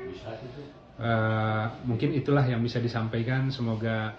Uh, 0.97 1.65
mungkin 1.85 2.17
itulah 2.17 2.45
yang 2.49 2.65
bisa 2.65 2.81
disampaikan. 2.81 3.53
Semoga 3.53 4.17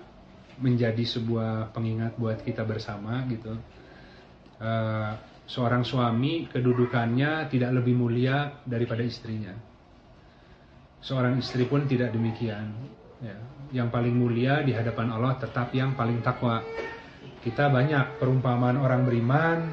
menjadi 0.61 1.01
sebuah 1.01 1.73
pengingat 1.73 2.17
buat 2.17 2.41
kita 2.45 2.61
bersama 2.61 3.25
gitu. 3.29 3.57
Uh, 4.57 5.17
seorang 5.49 5.81
suami 5.81 6.45
kedudukannya 6.49 7.49
tidak 7.49 7.73
lebih 7.73 7.93
mulia 7.97 8.61
daripada 8.65 9.01
istrinya. 9.01 9.53
Seorang 11.01 11.37
istri 11.41 11.65
pun 11.69 11.85
tidak 11.85 12.13
demikian. 12.13 12.96
Ya. 13.77 13.85
Yang 13.85 13.89
paling 13.93 14.15
mulia 14.17 14.65
di 14.65 14.73
hadapan 14.73 15.13
Allah 15.13 15.37
tetap 15.37 15.69
yang 15.77 15.93
paling 15.93 16.25
takwa. 16.25 16.65
Kita 17.45 17.69
banyak 17.69 18.17
perumpamaan 18.17 18.81
orang 18.81 19.05
beriman 19.05 19.69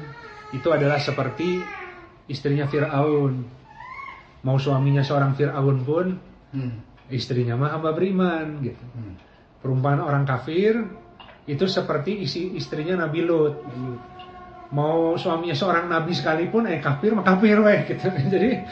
itu 0.53 0.69
adalah 0.69 1.01
seperti 1.01 1.57
istrinya 2.29 2.69
Fir'aun. 2.69 3.33
Mau 4.45 4.57
suaminya 4.61 5.01
seorang 5.01 5.33
Fir'aun 5.33 5.77
pun 5.81 6.07
hmm. 6.53 7.09
istrinya 7.09 7.57
mah 7.57 7.73
hamba 7.73 7.97
beriman 7.97 8.61
gitu. 8.61 8.85
Hmm. 8.93 9.17
Perumpamaan 9.65 10.05
orang 10.05 10.23
kafir 10.29 10.85
itu 11.49 11.65
seperti 11.65 12.21
isi 12.21 12.53
istrinya 12.53 13.09
Nabi 13.09 13.25
Lut. 13.25 13.57
Mau 14.69 15.17
suaminya 15.17 15.57
seorang 15.57 15.89
nabi 15.89 16.13
sekalipun 16.13 16.69
eh 16.69 16.81
kafir 16.81 17.13
mah 17.17 17.25
kafir 17.25 17.57
weh 17.57 17.89
gitu. 17.89 18.05
jadi 18.33 18.65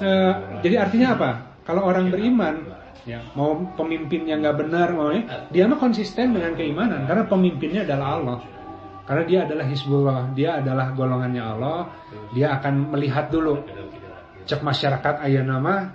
uh, 0.00 0.60
jadi 0.60 0.76
artinya 0.88 1.08
apa? 1.16 1.30
Kalau 1.64 1.88
orang 1.88 2.12
beriman 2.12 2.81
ya. 3.08 3.20
Mau 3.34 3.74
pemimpinnya 3.74 4.38
nggak 4.38 4.56
benar 4.56 4.88
mau 4.94 5.10
ya, 5.10 5.48
dia 5.50 5.64
mah 5.66 5.78
konsisten 5.78 6.36
dengan 6.36 6.54
keimanan 6.54 7.04
karena 7.08 7.24
pemimpinnya 7.26 7.82
adalah 7.86 8.08
Allah. 8.18 8.38
Karena 9.02 9.24
dia 9.26 9.38
adalah 9.44 9.66
Hizbullah 9.66 10.30
dia 10.32 10.62
adalah 10.62 10.94
golongannya 10.94 11.42
Allah 11.42 11.90
dia 12.32 12.54
akan 12.56 12.94
melihat 12.94 13.28
dulu. 13.28 13.60
Cek 14.46 14.62
masyarakat 14.62 15.22
ayah 15.26 15.42
nama 15.46 15.90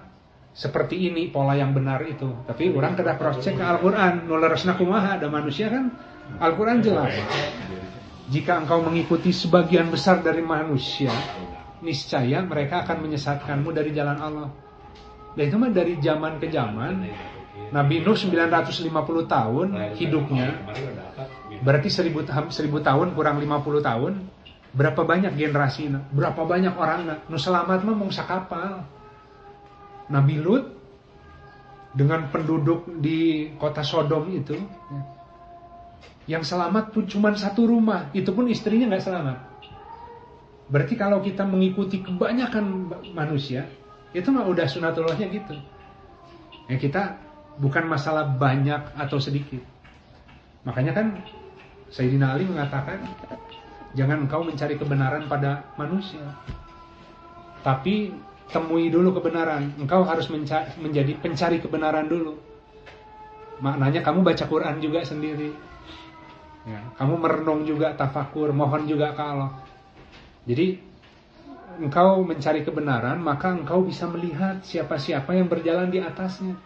seperti 0.51 1.07
ini 1.07 1.31
pola 1.31 1.55
yang 1.55 1.71
benar 1.71 2.03
itu. 2.03 2.27
Tapi 2.45 2.73
orang 2.75 2.97
kada 2.99 3.15
cross 3.15 3.39
check 3.39 3.55
ke 3.55 3.63
Al-Quran 3.63 4.27
nularasna 4.27 4.75
kumaha 4.75 5.19
ada 5.19 5.31
manusia 5.31 5.71
kan? 5.71 5.93
Al-Quran 6.41 6.83
jelas. 6.83 7.15
Jika 8.27 8.59
engkau 8.59 8.83
mengikuti 8.83 9.31
sebagian 9.31 9.87
besar 9.87 10.19
dari 10.19 10.43
manusia 10.43 11.15
niscaya 11.79 12.41
mereka 12.41 12.83
akan 12.83 13.05
menyesatkanmu 13.05 13.69
dari 13.69 13.93
jalan 13.93 14.17
Allah 14.17 14.49
dan 15.37 15.43
itu 15.45 15.57
mah 15.61 15.69
dari 15.69 15.93
zaman 16.01 16.41
ke 16.41 16.49
zaman. 16.49 17.05
Nabi 17.69 18.01
Nuh 18.01 18.17
950 18.17 18.89
tahun 19.29 19.67
hidupnya. 19.93 20.65
Berarti 21.61 21.89
1000, 21.93 22.49
1000 22.49 22.49
tahun 22.81 23.07
kurang 23.13 23.37
50 23.37 23.85
tahun. 23.85 24.13
Berapa 24.73 25.01
banyak 25.05 25.37
generasi 25.37 25.93
Berapa 26.09 26.41
banyak 26.41 26.73
orang 26.73 27.05
Nu 27.29 27.37
selamat 27.37 27.85
mah 27.85 27.95
mau 27.95 28.09
kapal. 28.09 28.81
Nabi 30.09 30.41
Lut 30.41 30.77
dengan 31.97 32.29
penduduk 32.29 32.85
di 33.01 33.51
kota 33.57 33.81
Sodom 33.81 34.29
itu 34.29 34.57
yang 36.29 36.43
selamat 36.43 36.91
pun 36.93 37.09
cuma 37.09 37.33
satu 37.33 37.65
rumah 37.65 38.11
itu 38.13 38.29
pun 38.35 38.45
istrinya 38.51 38.91
nggak 38.91 39.01
selamat 39.01 39.37
berarti 40.69 40.93
kalau 40.93 41.23
kita 41.23 41.47
mengikuti 41.47 42.03
kebanyakan 42.05 42.91
manusia 43.15 43.65
itu 44.15 44.27
mah 44.31 44.47
udah 44.47 44.67
sunatullahnya 44.67 45.27
gitu. 45.31 45.55
Ya 46.67 46.75
kita 46.79 47.17
bukan 47.59 47.87
masalah 47.87 48.27
banyak 48.27 48.95
atau 48.95 49.17
sedikit. 49.19 49.63
Makanya 50.67 50.91
kan 50.95 51.19
Sayyidina 51.91 52.35
Ali 52.35 52.43
mengatakan 52.43 52.99
jangan 53.95 54.27
engkau 54.27 54.43
mencari 54.43 54.75
kebenaran 54.75 55.31
pada 55.31 55.63
manusia. 55.79 56.23
Tapi 57.63 58.11
temui 58.51 58.87
dulu 58.87 59.15
kebenaran. 59.19 59.75
Engkau 59.79 60.03
harus 60.07 60.27
menjadi 60.79 61.15
pencari 61.19 61.59
kebenaran 61.59 62.07
dulu. 62.07 62.35
Maknanya 63.59 64.05
kamu 64.05 64.23
baca 64.23 64.45
Quran 64.47 64.79
juga 64.79 65.01
sendiri. 65.03 65.51
Ya, 66.67 66.83
kamu 66.99 67.15
merenung 67.15 67.63
juga 67.63 67.95
tafakur, 67.95 68.51
mohon 68.51 68.91
juga 68.91 69.15
ke 69.15 69.23
Allah. 69.23 69.55
Jadi 70.43 70.83
engkau 71.77 72.25
mencari 72.25 72.65
kebenaran, 72.65 73.21
maka 73.21 73.53
engkau 73.53 73.85
bisa 73.85 74.09
melihat 74.09 74.61
siapa-siapa 74.65 75.33
yang 75.37 75.47
berjalan 75.47 75.93
di 75.93 76.01
atasnya. 76.01 76.57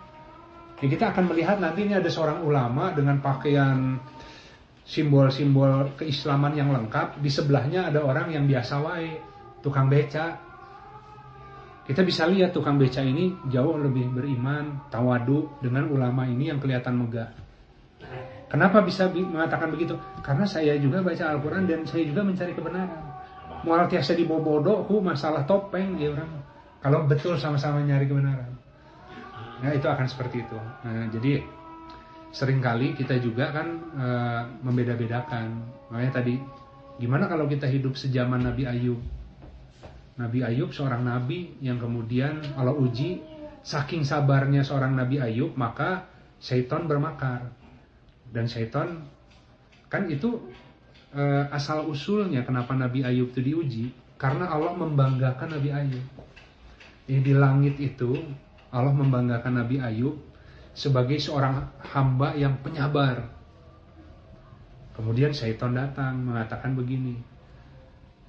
Ya, 0.82 0.88
kita 0.90 1.14
akan 1.14 1.30
melihat 1.30 1.62
nanti 1.62 1.86
ini 1.86 1.94
ada 1.94 2.10
seorang 2.10 2.42
ulama 2.42 2.90
dengan 2.96 3.22
pakaian 3.22 4.02
simbol-simbol 4.82 5.94
keislaman 6.00 6.58
yang 6.58 6.74
lengkap. 6.74 7.22
Di 7.22 7.30
sebelahnya 7.30 7.94
ada 7.94 8.02
orang 8.02 8.34
yang 8.34 8.50
biasa 8.50 8.82
wae, 8.82 9.22
tukang 9.62 9.92
beca. 9.92 10.42
Kita 11.86 12.02
bisa 12.02 12.26
lihat 12.26 12.56
tukang 12.56 12.82
beca 12.82 13.04
ini 13.04 13.36
jauh 13.52 13.78
lebih 13.78 14.10
beriman, 14.10 14.90
tawadu 14.90 15.62
dengan 15.62 15.92
ulama 15.92 16.26
ini 16.26 16.50
yang 16.50 16.58
kelihatan 16.58 16.98
megah. 16.98 17.30
Kenapa 18.50 18.82
bisa 18.84 19.08
mengatakan 19.12 19.70
begitu? 19.70 19.96
Karena 20.26 20.44
saya 20.50 20.76
juga 20.82 21.06
baca 21.06 21.30
Al-Quran 21.30 21.70
dan 21.70 21.86
saya 21.86 22.04
juga 22.04 22.26
mencari 22.26 22.52
kebenaran 22.52 23.11
mual 23.62 23.86
tiasa 23.86 24.18
dibobodo 24.18 24.86
ku 24.90 25.02
masalah 25.02 25.46
topeng 25.46 25.98
ya 25.98 26.14
orang. 26.14 26.32
Kalau 26.82 27.06
betul 27.06 27.38
sama-sama 27.38 27.86
nyari 27.86 28.10
kebenaran. 28.10 28.58
Nah 29.62 29.72
itu 29.78 29.86
akan 29.86 30.08
seperti 30.10 30.42
itu. 30.42 30.58
Nah, 30.58 31.06
jadi 31.14 31.46
sering 32.34 32.58
kali 32.58 32.98
kita 32.98 33.22
juga 33.22 33.54
kan 33.54 33.68
e, 33.94 34.08
membeda-bedakan. 34.66 35.62
Makanya 35.94 36.12
tadi 36.18 36.42
gimana 36.98 37.30
kalau 37.30 37.46
kita 37.46 37.70
hidup 37.70 37.94
sejaman 37.94 38.42
Nabi 38.42 38.66
Ayub? 38.66 38.98
Nabi 40.18 40.42
Ayub 40.42 40.74
seorang 40.74 41.06
nabi 41.06 41.54
yang 41.62 41.78
kemudian 41.78 42.42
Allah 42.58 42.74
uji 42.74 43.22
saking 43.62 44.02
sabarnya 44.02 44.66
seorang 44.66 44.98
Nabi 44.98 45.22
Ayub 45.22 45.54
maka 45.54 46.10
syaitan 46.42 46.90
bermakar. 46.90 47.54
Dan 48.34 48.50
syaitan 48.50 49.06
kan 49.92 50.10
itu 50.10 50.50
asal 51.52 51.92
usulnya 51.92 52.48
kenapa 52.48 52.72
Nabi 52.72 53.04
Ayub 53.04 53.36
itu 53.36 53.42
diuji 53.44 53.86
karena 54.16 54.48
Allah 54.48 54.72
membanggakan 54.78 55.60
Nabi 55.60 55.70
Ayub. 55.74 56.06
Jadi 57.10 57.20
di 57.20 57.34
langit 57.36 57.76
itu 57.82 58.16
Allah 58.72 58.96
membanggakan 58.96 59.60
Nabi 59.60 59.84
Ayub 59.84 60.16
sebagai 60.72 61.20
seorang 61.20 61.68
hamba 61.92 62.32
yang 62.40 62.56
penyabar. 62.64 63.28
Kemudian 64.96 65.36
Syaitan 65.36 65.76
datang 65.76 66.22
mengatakan 66.24 66.78
begini, 66.78 67.20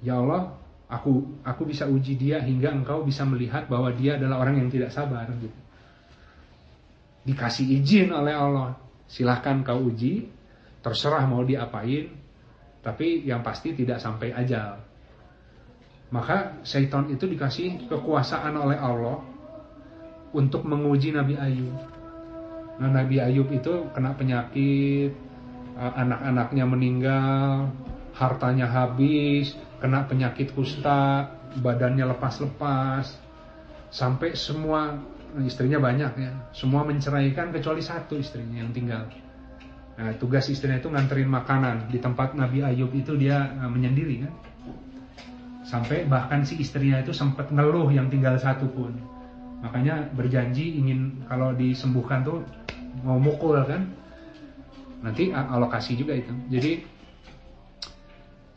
Ya 0.03 0.19
Allah, 0.19 0.51
aku 0.91 1.39
aku 1.47 1.63
bisa 1.69 1.87
uji 1.87 2.19
dia 2.19 2.43
hingga 2.43 2.75
engkau 2.75 3.07
bisa 3.07 3.23
melihat 3.23 3.71
bahwa 3.71 3.93
dia 3.95 4.19
adalah 4.19 4.43
orang 4.43 4.59
yang 4.59 4.69
tidak 4.73 4.91
sabar. 4.91 5.27
Gitu. 5.39 5.59
Dikasih 7.23 7.79
izin 7.79 8.11
oleh 8.11 8.35
Allah, 8.35 8.75
silahkan 9.07 9.63
kau 9.63 9.87
uji, 9.87 10.27
terserah 10.83 11.23
mau 11.23 11.47
diapain, 11.47 12.22
tapi 12.83 13.23
yang 13.23 13.39
pasti 13.41 13.71
tidak 13.71 13.97
sampai 14.03 14.35
ajal. 14.35 14.77
Maka 16.13 16.61
syaitan 16.61 17.09
itu 17.09 17.25
dikasih 17.25 17.89
kekuasaan 17.89 18.53
oleh 18.53 18.77
Allah 18.77 19.17
untuk 20.35 20.61
menguji 20.67 21.15
Nabi 21.15 21.33
Ayub. 21.39 21.73
Nah, 22.77 22.89
Nabi 22.91 23.17
Ayub 23.17 23.49
itu 23.49 23.89
kena 23.95 24.13
penyakit, 24.13 25.09
eh, 25.79 25.93
anak-anaknya 25.97 26.65
meninggal, 26.69 27.71
hartanya 28.13 28.69
habis, 28.69 29.57
kena 29.81 30.05
penyakit 30.05 30.53
kusta, 30.53 31.33
badannya 31.63 32.05
lepas-lepas, 32.13 33.17
sampai 33.89 34.37
semua 34.37 35.01
istrinya 35.41 35.81
banyak 35.81 36.13
ya, 36.17 36.33
semua 36.53 36.85
menceraikan 36.85 37.49
kecuali 37.49 37.81
satu 37.81 38.21
istrinya 38.21 38.61
yang 38.61 38.69
tinggal. 38.69 39.09
Nah, 39.93 40.09
tugas 40.17 40.49
istrinya 40.49 40.81
itu 40.81 40.89
nganterin 40.89 41.29
makanan 41.29 41.93
di 41.93 42.01
tempat 42.01 42.33
Nabi 42.33 42.65
Ayub 42.65 42.89
itu 42.97 43.13
dia 43.13 43.53
uh, 43.61 43.69
menyendiri 43.69 44.25
kan. 44.25 44.33
Sampai 45.63 46.09
bahkan 46.09 46.41
si 46.41 46.57
istrinya 46.57 46.99
itu 46.99 47.13
sempat 47.13 47.53
ngeluh 47.53 47.87
yang 47.93 48.09
tinggal 48.09 48.33
satu 48.35 48.65
pun. 48.73 48.93
Makanya 49.61 50.11
berjanji 50.17 50.81
ingin 50.81 51.23
kalau 51.29 51.53
disembuhkan 51.53 52.25
tuh 52.25 52.41
mau 53.05 53.21
mukul 53.21 53.61
kan. 53.63 53.85
Nanti 55.05 55.29
alokasi 55.29 55.93
juga 55.99 56.17
itu. 56.17 56.33
Jadi 56.49 56.83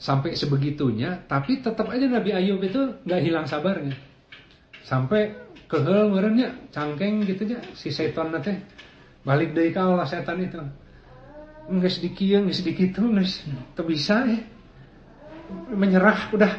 sampai 0.00 0.38
sebegitunya, 0.38 1.26
tapi 1.26 1.60
tetap 1.60 1.90
aja 1.90 2.06
Nabi 2.06 2.30
Ayub 2.32 2.62
itu 2.64 3.02
nggak 3.04 3.22
hilang 3.22 3.46
sabarnya. 3.46 3.92
Sampai 4.86 5.34
kehel 5.66 6.14
cangkeng 6.70 7.26
gitu 7.26 7.42
aja 7.50 7.58
si 7.74 7.90
setan 7.90 8.30
nanti 8.30 8.54
balik 9.26 9.50
dari 9.50 9.74
kau 9.74 9.98
lah 9.98 10.06
setan 10.06 10.38
itu 10.38 10.62
nggak 11.66 11.93
sedikit 11.93 12.47
nggak 12.47 12.56
sedikit 12.56 12.88
tuh 12.94 13.10
nggak 13.10 13.86
bisa 13.86 14.16
ya. 14.26 14.40
Menyerah 15.74 16.30
udah. 16.34 16.52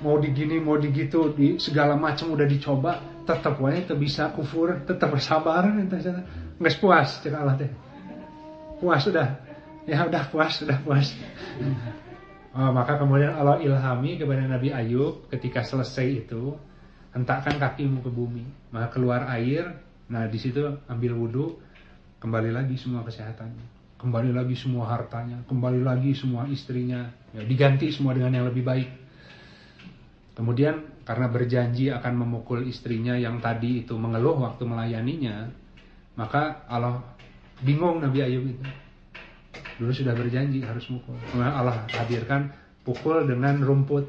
Mau 0.00 0.16
digini 0.16 0.56
mau 0.56 0.80
digitu 0.80 1.32
di 1.36 1.60
segala 1.60 1.92
macam 1.96 2.32
udah 2.32 2.48
dicoba 2.48 2.92
tetap 3.28 3.60
wae 3.60 3.84
tetap 3.84 4.00
bisa 4.00 4.32
kufur 4.32 4.80
tetap 4.88 5.12
bersabar 5.12 5.68
nggak 5.68 6.74
puas 6.80 7.20
cek 7.20 7.36
Allah 7.36 7.60
teh 7.60 7.68
puas 8.80 9.04
sudah 9.04 9.44
ya 9.84 10.08
udah 10.08 10.24
puas 10.32 10.52
sudah 10.56 10.80
puas. 10.80 11.12
Oh, 12.50 12.74
maka 12.74 12.98
kemudian 12.98 13.30
Allah 13.30 13.62
ilhami 13.62 14.18
kepada 14.18 14.42
Nabi 14.42 14.74
Ayub 14.74 15.30
ketika 15.30 15.62
selesai 15.62 16.26
itu 16.26 16.58
hentakkan 17.14 17.62
kakimu 17.62 18.02
ke 18.02 18.10
bumi. 18.10 18.42
Maka 18.74 18.90
keluar 18.90 19.22
air. 19.30 19.70
Nah 20.10 20.26
di 20.26 20.34
situ 20.40 20.66
ambil 20.90 21.14
wudhu. 21.14 21.46
Kembali 22.18 22.50
lagi 22.50 22.74
semua 22.74 23.06
kesehatannya 23.06 23.79
kembali 24.00 24.32
lagi 24.32 24.56
semua 24.56 24.88
hartanya, 24.88 25.44
kembali 25.44 25.84
lagi 25.84 26.16
semua 26.16 26.48
istrinya, 26.48 27.12
ya, 27.36 27.44
diganti 27.44 27.92
semua 27.92 28.16
dengan 28.16 28.32
yang 28.32 28.48
lebih 28.48 28.64
baik. 28.64 28.88
Kemudian 30.32 31.04
karena 31.04 31.28
berjanji 31.28 31.92
akan 31.92 32.16
memukul 32.16 32.64
istrinya 32.64 33.12
yang 33.12 33.44
tadi 33.44 33.84
itu 33.84 33.92
mengeluh 34.00 34.40
waktu 34.40 34.64
melayaninya, 34.64 35.52
maka 36.16 36.64
Allah 36.64 37.04
bingung 37.60 38.00
Nabi 38.00 38.24
Ayub 38.24 38.44
itu. 38.48 38.64
Dulu 39.76 39.92
sudah 39.92 40.16
berjanji 40.16 40.64
harus 40.64 40.88
mukul. 40.88 41.20
Kemudian 41.28 41.52
Allah 41.52 41.84
hadirkan 41.92 42.56
pukul 42.88 43.28
dengan 43.28 43.60
rumput. 43.60 44.08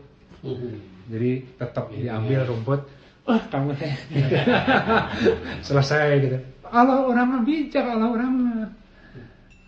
Jadi 1.12 1.60
tetap 1.60 1.92
diambil 1.92 2.48
rumput. 2.48 2.88
Wah 3.28 3.44
kamu 3.52 3.76
teh. 3.76 3.92
Selesai 5.68 6.08
gitu. 6.24 6.40
Allah 6.72 7.04
orang 7.04 7.44
bijak, 7.44 7.84
Allah 7.84 8.08
orang 8.08 8.32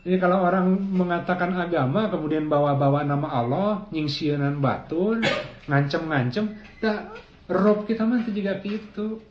jadi 0.04 0.20
kalau 0.20 0.44
orang 0.44 0.68
mengatakan 0.92 1.56
agama 1.56 2.12
kemudian 2.12 2.52
bawa-bawa 2.52 3.08
nama 3.08 3.28
Allah, 3.40 3.88
nyingsianan 3.96 4.60
batul, 4.60 5.24
ngancem-ngancem, 5.72 6.60
dah 6.84 7.08
rob 7.48 7.88
kita 7.88 8.04
mah 8.04 8.20
juga 8.28 8.60
gitu. 8.60 9.24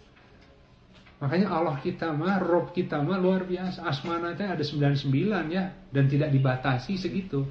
Makanya 1.20 1.52
Allah 1.52 1.76
kita 1.76 2.08
mah, 2.16 2.40
rob 2.40 2.72
kita 2.72 3.04
mah 3.04 3.20
luar 3.20 3.44
biasa. 3.44 3.84
Asmana 3.84 4.32
itu 4.32 4.48
ada 4.48 4.64
99 4.64 5.52
ya 5.52 5.76
dan 5.92 6.04
tidak 6.08 6.32
dibatasi 6.32 6.96
segitu 6.96 7.44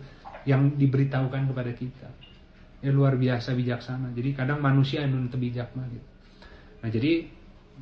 yang 0.49 0.73
diberitahukan 0.73 1.45
kepada 1.53 1.72
kita. 1.77 2.10
Ya 2.81 2.89
luar 2.89 3.22
biasa 3.22 3.53
bijaksana. 3.53 4.18
Jadi 4.18 4.34
kadang 4.34 4.65
manusia 4.65 5.06
yang 5.06 5.14
bijak 5.30 5.69
mah 5.77 5.85
gitu. 5.93 6.10
Nah, 6.81 6.89
jadi 6.89 7.30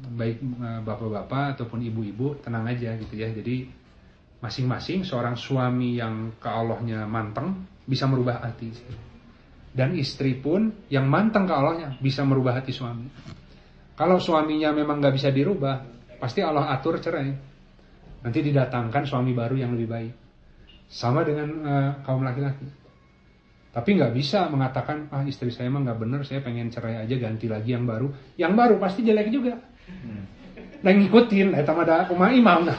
baik 0.04 0.44
eh, 0.44 0.82
bapak-bapak 0.84 1.56
ataupun 1.56 1.80
ibu-ibu 1.80 2.44
tenang 2.44 2.68
aja 2.68 3.00
gitu 3.00 3.16
ya. 3.16 3.32
Jadi 3.32 3.79
masing-masing 4.40 5.04
seorang 5.04 5.36
suami 5.36 6.00
yang 6.00 6.40
ke 6.40 6.48
Allahnya 6.48 7.04
manteng 7.04 7.68
bisa 7.84 8.08
merubah 8.08 8.40
hati. 8.40 8.72
Dan 9.70 9.94
istri 10.00 10.40
pun 10.40 10.88
yang 10.88 11.06
manteng 11.06 11.46
ke 11.46 11.54
Allahnya 11.54 12.00
bisa 12.00 12.24
merubah 12.24 12.60
hati 12.60 12.72
suami. 12.72 13.08
Kalau 14.00 14.18
suaminya 14.18 14.72
memang 14.72 15.04
nggak 15.04 15.16
bisa 15.16 15.30
dirubah 15.30 15.84
pasti 16.20 16.40
Allah 16.40 16.72
atur 16.72 17.04
cerai. 17.04 17.30
Nanti 18.20 18.40
didatangkan 18.44 19.04
suami 19.08 19.32
baru 19.36 19.56
yang 19.60 19.76
lebih 19.76 19.88
baik. 19.88 20.14
Sama 20.90 21.22
dengan 21.24 21.50
uh, 21.64 21.92
kaum 22.04 22.24
laki-laki. 22.24 22.68
Tapi 23.70 23.90
nggak 23.96 24.16
bisa 24.18 24.50
mengatakan 24.50 25.12
ah 25.14 25.22
istri 25.28 25.54
saya 25.54 25.70
emang 25.70 25.86
nggak 25.86 26.00
bener 26.02 26.22
saya 26.26 26.42
pengen 26.42 26.74
cerai 26.74 27.06
aja 27.06 27.16
ganti 27.20 27.46
lagi 27.46 27.76
yang 27.76 27.86
baru. 27.86 28.08
Yang 28.40 28.54
baru 28.56 28.76
pasti 28.82 29.06
jelek 29.06 29.30
juga. 29.30 29.60
Hmm 29.88 30.39
nah 30.80 30.92
ngikutin 30.96 31.52
eta 31.56 31.76
mah 31.76 31.86
da 31.86 32.08
kumaha 32.08 32.32
imam. 32.32 32.68
Nah. 32.68 32.78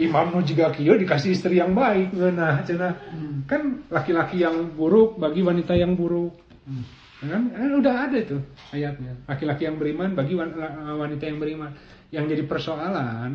imam 0.00 0.32
nu 0.32 0.40
juga 0.40 0.72
kieu 0.72 0.96
dikasih 0.96 1.36
istri 1.36 1.60
yang 1.60 1.76
baik. 1.76 2.12
Nah 2.16 2.64
cenah. 2.64 2.92
Hmm. 3.12 3.44
kan 3.44 3.84
laki-laki 3.92 4.40
yang 4.40 4.72
buruk 4.72 5.20
bagi 5.20 5.44
wanita 5.44 5.76
yang 5.76 5.92
buruk. 5.92 6.32
Hmm. 6.64 6.84
kan? 7.24 7.42
Eh, 7.56 7.76
udah 7.76 7.94
ada 8.08 8.18
tuh 8.24 8.40
ayatnya. 8.72 9.16
laki-laki 9.28 9.68
yang 9.68 9.76
beriman 9.76 10.16
bagi 10.16 10.34
wanita 10.36 11.24
yang 11.28 11.38
beriman. 11.38 11.70
Yang 12.08 12.24
jadi 12.36 12.44
persoalan 12.48 13.30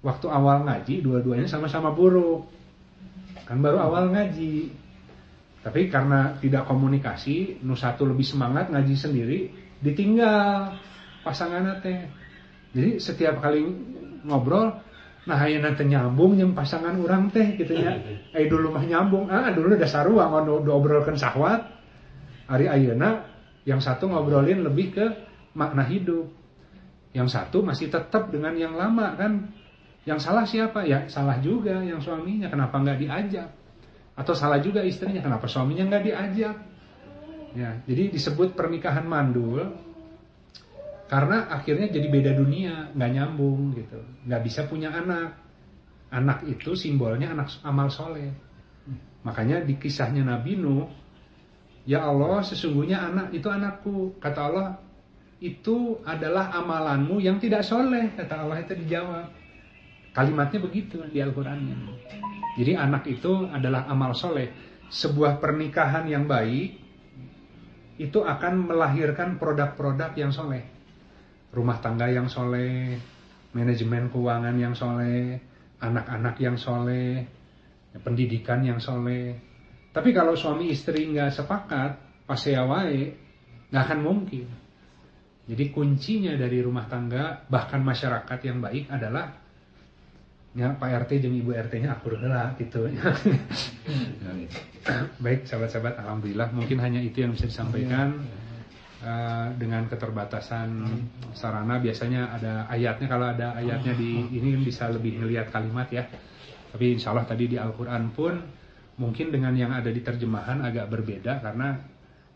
waktu 0.00 0.26
awal 0.30 0.64
ngaji 0.64 1.04
dua-duanya 1.04 1.48
sama-sama 1.48 1.92
buruk. 1.92 2.48
Kan 3.44 3.60
baru 3.60 3.78
awal 3.84 4.10
ngaji. 4.16 4.86
Tapi 5.60 5.90
karena 5.90 6.38
tidak 6.38 6.64
komunikasi 6.70 7.60
nu 7.66 7.74
satu 7.74 8.06
lebih 8.06 8.22
semangat 8.22 8.70
ngaji 8.70 8.94
sendiri 8.94 9.40
ditinggal 9.82 10.78
pasangan 11.26 11.82
teh 11.82 12.06
jadi 12.76 13.00
setiap 13.00 13.40
kali 13.40 13.64
ngobrol 14.28 14.84
nah 15.26 15.42
ayo 15.42 15.58
nanti 15.58 15.82
nyambung 15.88 16.38
yang 16.38 16.54
pasangan 16.54 16.94
orang 17.02 17.32
teh 17.34 17.56
gitu 17.58 17.74
ya 17.74 17.98
eh 18.36 18.46
dulu 18.52 18.70
mah 18.76 18.84
nyambung. 18.84 19.32
Ah 19.32 19.50
dulu 19.50 19.74
udah 19.74 19.88
sarua 19.88 20.28
ngobrol 20.28 20.62
obrolkan 20.76 21.16
sahwat. 21.16 21.72
Hari 22.46 22.70
ayana 22.70 23.26
yang 23.66 23.82
satu 23.82 24.06
ngobrolin 24.06 24.62
lebih 24.62 24.94
ke 24.94 25.06
makna 25.56 25.82
hidup. 25.88 26.30
Yang 27.10 27.32
satu 27.32 27.64
masih 27.64 27.88
tetap 27.88 28.28
dengan 28.28 28.54
yang 28.54 28.76
lama 28.76 29.16
kan? 29.16 29.50
Yang 30.06 30.20
salah 30.22 30.46
siapa? 30.46 30.86
Ya 30.86 31.10
salah 31.10 31.42
juga 31.42 31.82
yang 31.82 31.98
suaminya. 31.98 32.46
Kenapa 32.46 32.78
nggak 32.78 32.98
diajak? 33.02 33.50
Atau 34.14 34.36
salah 34.36 34.62
juga 34.62 34.84
istrinya? 34.86 35.24
Kenapa 35.24 35.50
suaminya 35.50 35.90
nggak 35.90 36.04
diajak? 36.06 36.56
Ya 37.56 37.80
jadi 37.88 38.12
disebut 38.12 38.52
pernikahan 38.54 39.08
mandul 39.08 39.74
karena 41.06 41.46
akhirnya 41.46 41.86
jadi 41.86 42.06
beda 42.10 42.32
dunia 42.34 42.90
nggak 42.90 43.10
nyambung 43.14 43.70
gitu. 43.78 43.98
Nggak 44.26 44.42
bisa 44.42 44.60
punya 44.66 44.90
anak. 44.90 45.38
Anak 46.10 46.42
itu 46.46 46.74
simbolnya 46.74 47.30
anak 47.30 47.62
amal 47.62 47.86
soleh. 47.90 48.30
Makanya 49.22 49.62
di 49.62 49.78
kisahnya 49.78 50.22
Nabi 50.26 50.58
Nuh 50.58 50.86
ya 51.86 52.02
Allah 52.06 52.42
sesungguhnya 52.42 53.06
anak 53.06 53.30
itu 53.30 53.46
anakku. 53.46 54.18
Kata 54.18 54.40
Allah 54.50 54.68
itu 55.38 56.02
adalah 56.02 56.50
amalanmu 56.58 57.22
yang 57.22 57.38
tidak 57.38 57.62
soleh 57.62 58.10
kata 58.18 58.42
Allah 58.42 58.66
itu 58.66 58.74
dijawab. 58.74 59.30
Kalimatnya 60.10 60.58
begitu 60.58 61.06
di 61.06 61.22
Al-Qurannya. 61.22 61.76
Jadi 62.56 62.72
anak 62.72 63.04
itu 63.06 63.46
adalah 63.46 63.86
amal 63.86 64.10
soleh. 64.10 64.50
Sebuah 64.90 65.38
pernikahan 65.38 66.08
yang 66.08 66.26
baik 66.26 66.82
itu 68.00 68.18
akan 68.22 68.70
melahirkan 68.70 69.38
produk-produk 69.38 70.10
yang 70.18 70.34
soleh 70.34 70.75
rumah 71.56 71.80
tangga 71.80 72.12
yang 72.12 72.28
soleh, 72.28 73.00
manajemen 73.56 74.12
keuangan 74.12 74.52
yang 74.60 74.76
soleh, 74.76 75.40
anak-anak 75.80 76.36
yang 76.36 76.60
soleh, 76.60 77.24
pendidikan 78.04 78.60
yang 78.60 78.76
soleh. 78.76 79.32
Tapi 79.96 80.12
kalau 80.12 80.36
suami 80.36 80.68
istri 80.68 81.08
nggak 81.08 81.32
sepakat, 81.32 81.90
pas 82.28 82.42
wae, 82.44 83.16
nggak 83.72 83.82
akan 83.88 84.00
mungkin. 84.04 84.44
Jadi 85.46 85.64
kuncinya 85.72 86.36
dari 86.36 86.60
rumah 86.60 86.84
tangga, 86.90 87.48
bahkan 87.48 87.80
masyarakat 87.80 88.38
yang 88.44 88.60
baik 88.60 88.92
adalah 88.92 89.40
ya 90.56 90.72
Pak 90.72 90.90
RT 91.06 91.22
dan 91.22 91.32
Ibu 91.36 91.50
RT-nya 91.52 91.96
akur 91.96 92.16
lah 92.20 92.52
gitu. 92.60 92.88
baik 95.24 95.48
sahabat-sahabat, 95.48 96.00
alhamdulillah 96.02 96.52
mungkin 96.52 96.80
hanya 96.84 97.00
itu 97.00 97.24
yang 97.24 97.32
bisa 97.32 97.48
disampaikan. 97.48 98.26
Eh, 98.96 99.48
dengan 99.60 99.84
keterbatasan 99.92 100.72
sarana 101.36 101.76
biasanya 101.76 102.32
ada 102.32 102.64
ayatnya. 102.72 103.06
Kalau 103.12 103.28
ada 103.28 103.52
ayatnya 103.52 103.92
di 103.92 104.24
ini 104.40 104.56
bisa 104.64 104.88
lebih 104.88 105.20
melihat 105.20 105.52
kalimat 105.52 105.84
ya. 105.92 106.08
Tapi 106.72 106.96
insya 106.96 107.12
Allah 107.12 107.28
tadi 107.28 107.44
di 107.44 107.60
Al-Quran 107.60 108.08
pun 108.16 108.40
mungkin 108.96 109.28
dengan 109.28 109.52
yang 109.52 109.76
ada 109.76 109.92
di 109.92 110.00
terjemahan 110.00 110.64
agak 110.64 110.88
berbeda 110.88 111.44
karena 111.44 111.76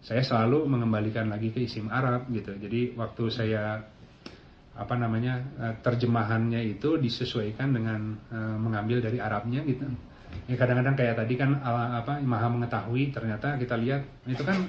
saya 0.05 0.21
selalu 0.21 0.69
mengembalikan 0.69 1.33
lagi 1.33 1.49
ke 1.49 1.65
isim 1.65 1.89
Arab 1.89 2.29
gitu. 2.29 2.53
Jadi 2.53 2.93
waktu 2.93 3.25
saya 3.33 3.81
apa 4.77 4.95
namanya 5.01 5.41
eh, 5.65 5.75
terjemahannya 5.81 6.61
itu 6.77 7.01
disesuaikan 7.01 7.73
dengan 7.73 8.21
uh, 8.37 8.61
mengambil 8.61 9.01
dari 9.01 9.17
Arabnya 9.17 9.65
gitu. 9.65 9.89
Ya 10.45 10.61
kadang-kadang 10.61 10.93
kayak 10.93 11.25
tadi 11.25 11.41
kan 11.41 11.57
apa 11.57 12.21
maha 12.21 12.53
mengetahui 12.53 13.17
ternyata 13.17 13.57
kita 13.57 13.81
lihat 13.81 14.05
itu 14.29 14.45
kan 14.45 14.69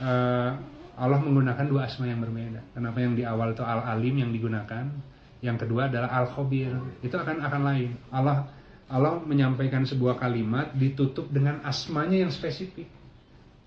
uh, 0.00 0.52
Allah 0.92 1.18
menggunakan 1.24 1.64
dua 1.64 1.88
asma 1.88 2.04
yang 2.04 2.20
berbeda. 2.20 2.76
Kenapa 2.76 2.98
yang 3.00 3.16
di 3.16 3.24
awal 3.24 3.56
itu 3.56 3.64
Al-Alim 3.64 4.20
yang 4.20 4.30
digunakan, 4.30 4.84
yang 5.40 5.56
kedua 5.56 5.88
adalah 5.88 6.12
Al-Khabir. 6.22 6.72
Itu 7.00 7.16
akan 7.16 7.40
akan 7.40 7.62
lain. 7.64 7.90
Allah 8.12 8.46
Allah 8.92 9.16
menyampaikan 9.24 9.88
sebuah 9.88 10.20
kalimat 10.20 10.76
ditutup 10.76 11.32
dengan 11.32 11.64
asmanya 11.64 12.28
yang 12.28 12.32
spesifik. 12.32 12.84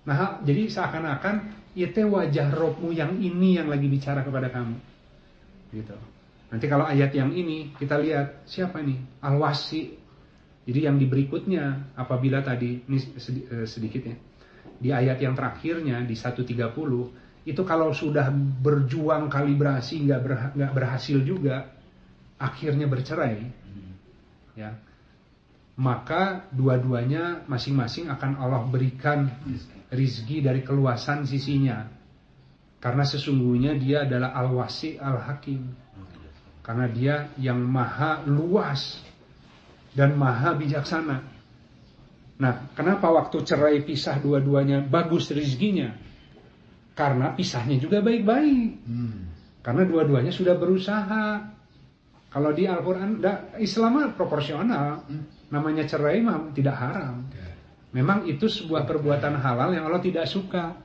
Nah, 0.06 0.38
jadi 0.46 0.70
seakan-akan 0.70 1.66
itu 1.74 2.06
wajah 2.06 2.54
rohmu 2.54 2.94
yang 2.94 3.18
ini 3.18 3.58
yang 3.58 3.68
lagi 3.68 3.90
bicara 3.90 4.22
kepada 4.22 4.54
kamu. 4.54 4.78
Gitu. 5.74 5.98
Nanti 6.54 6.66
kalau 6.70 6.86
ayat 6.86 7.10
yang 7.18 7.34
ini 7.34 7.74
kita 7.74 7.98
lihat 7.98 8.46
siapa 8.46 8.86
nih? 8.86 9.02
Al-Wasi. 9.26 9.98
Jadi 10.66 10.80
yang 10.86 11.02
di 11.02 11.10
berikutnya 11.10 11.94
apabila 11.98 12.46
tadi 12.46 12.86
ini 12.86 12.98
eh, 13.50 13.66
sedikit 13.66 14.02
ya 14.06 14.16
di 14.80 14.92
ayat 14.92 15.20
yang 15.20 15.34
terakhirnya 15.34 16.04
di 16.04 16.16
130 16.16 16.46
itu 17.46 17.62
kalau 17.62 17.94
sudah 17.94 18.34
berjuang 18.34 19.30
kalibrasi 19.30 20.02
nggak 20.10 20.22
ber, 20.26 20.34
berhasil 20.74 21.22
juga 21.22 21.70
akhirnya 22.42 22.90
bercerai. 22.90 23.38
Ya. 24.58 24.74
Maka 25.76 26.48
dua-duanya 26.56 27.44
masing-masing 27.46 28.08
akan 28.08 28.40
Allah 28.40 28.64
berikan 28.66 29.28
rizki 29.92 30.42
dari 30.42 30.64
keluasan 30.66 31.28
sisinya. 31.28 31.86
Karena 32.80 33.04
sesungguhnya 33.04 33.76
dia 33.78 34.08
adalah 34.08 34.34
al-wasi 34.34 34.98
al-hakim. 34.98 35.70
Karena 36.66 36.90
dia 36.90 37.16
yang 37.38 37.62
maha 37.62 38.26
luas 38.26 39.04
dan 39.94 40.18
maha 40.18 40.58
bijaksana 40.58 41.35
Nah, 42.36 42.68
kenapa 42.76 43.08
waktu 43.16 43.48
cerai 43.48 43.80
pisah 43.88 44.20
dua-duanya 44.20 44.84
bagus 44.84 45.32
rezekinya? 45.32 45.96
Karena 46.96 47.32
pisahnya 47.32 47.80
juga 47.80 48.04
baik-baik. 48.04 48.70
Hmm. 48.88 49.32
Karena 49.64 49.84
dua-duanya 49.88 50.32
sudah 50.36 50.56
berusaha. 50.60 51.56
Kalau 52.32 52.52
di 52.52 52.68
Al-Quran, 52.68 53.24
Islam 53.60 54.12
proporsional. 54.20 55.08
Namanya 55.52 55.88
cerai 55.88 56.20
mah 56.20 56.52
tidak 56.52 56.76
haram. 56.76 57.24
Memang 57.96 58.28
itu 58.28 58.52
sebuah 58.52 58.84
perbuatan 58.84 59.40
halal 59.40 59.72
yang 59.72 59.88
Allah 59.88 60.04
tidak 60.04 60.28
suka. 60.28 60.76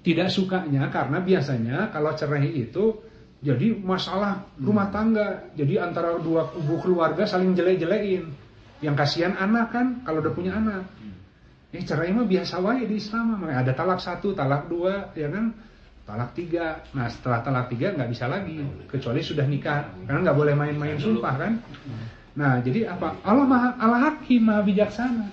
Tidak 0.00 0.32
sukanya 0.32 0.88
karena 0.88 1.20
biasanya 1.20 1.92
kalau 1.92 2.16
cerai 2.16 2.48
itu 2.48 3.04
jadi 3.44 3.76
masalah 3.76 4.48
rumah 4.56 4.88
tangga. 4.88 5.52
Jadi 5.52 5.76
antara 5.76 6.16
dua 6.16 6.48
kubu 6.48 6.80
keluarga 6.80 7.28
saling 7.28 7.52
jelek-jelekin. 7.52 8.43
Yang 8.84 8.96
kasihan 9.00 9.32
anak 9.40 9.72
kan 9.72 9.86
kalau 10.04 10.20
udah 10.20 10.34
punya 10.36 10.52
anak. 10.60 10.84
Ya 11.72 11.80
cerai 11.82 12.12
mah 12.12 12.28
biasa 12.28 12.60
wae 12.60 12.84
di 12.84 13.00
Islam 13.00 13.40
mah. 13.40 13.56
Ada 13.64 13.72
talak 13.72 13.98
satu, 13.98 14.36
talak 14.36 14.68
dua, 14.68 15.08
ya 15.16 15.32
kan? 15.32 15.56
Talak 16.04 16.36
tiga. 16.36 16.84
Nah 16.92 17.08
setelah 17.08 17.40
talak 17.40 17.72
tiga 17.72 17.96
nggak 17.96 18.12
bisa 18.12 18.28
lagi, 18.28 18.60
kecuali 18.86 19.24
sudah 19.24 19.48
nikah. 19.48 19.88
Karena 20.04 20.20
nggak 20.30 20.36
boleh 20.36 20.52
main-main 20.52 21.00
sumpah 21.00 21.34
kan? 21.40 21.52
Nah 22.36 22.60
jadi 22.60 22.92
apa? 22.92 23.16
Allah 23.24 23.46
maha 23.48 23.68
Allah 23.80 24.00
hakim 24.12 24.44
maha 24.44 24.60
bijaksana. 24.60 25.26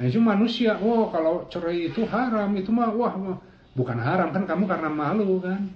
Nah 0.00 0.04
itu 0.08 0.16
manusia, 0.16 0.80
oh 0.80 1.12
kalau 1.12 1.44
cerai 1.52 1.92
itu 1.92 2.08
haram, 2.08 2.48
itu 2.56 2.72
mah 2.72 2.88
wah, 2.88 3.12
wah. 3.20 3.38
bukan 3.76 4.00
haram 4.00 4.32
kan 4.32 4.48
kamu 4.48 4.64
karena 4.64 4.88
malu 4.88 5.42
kan? 5.44 5.68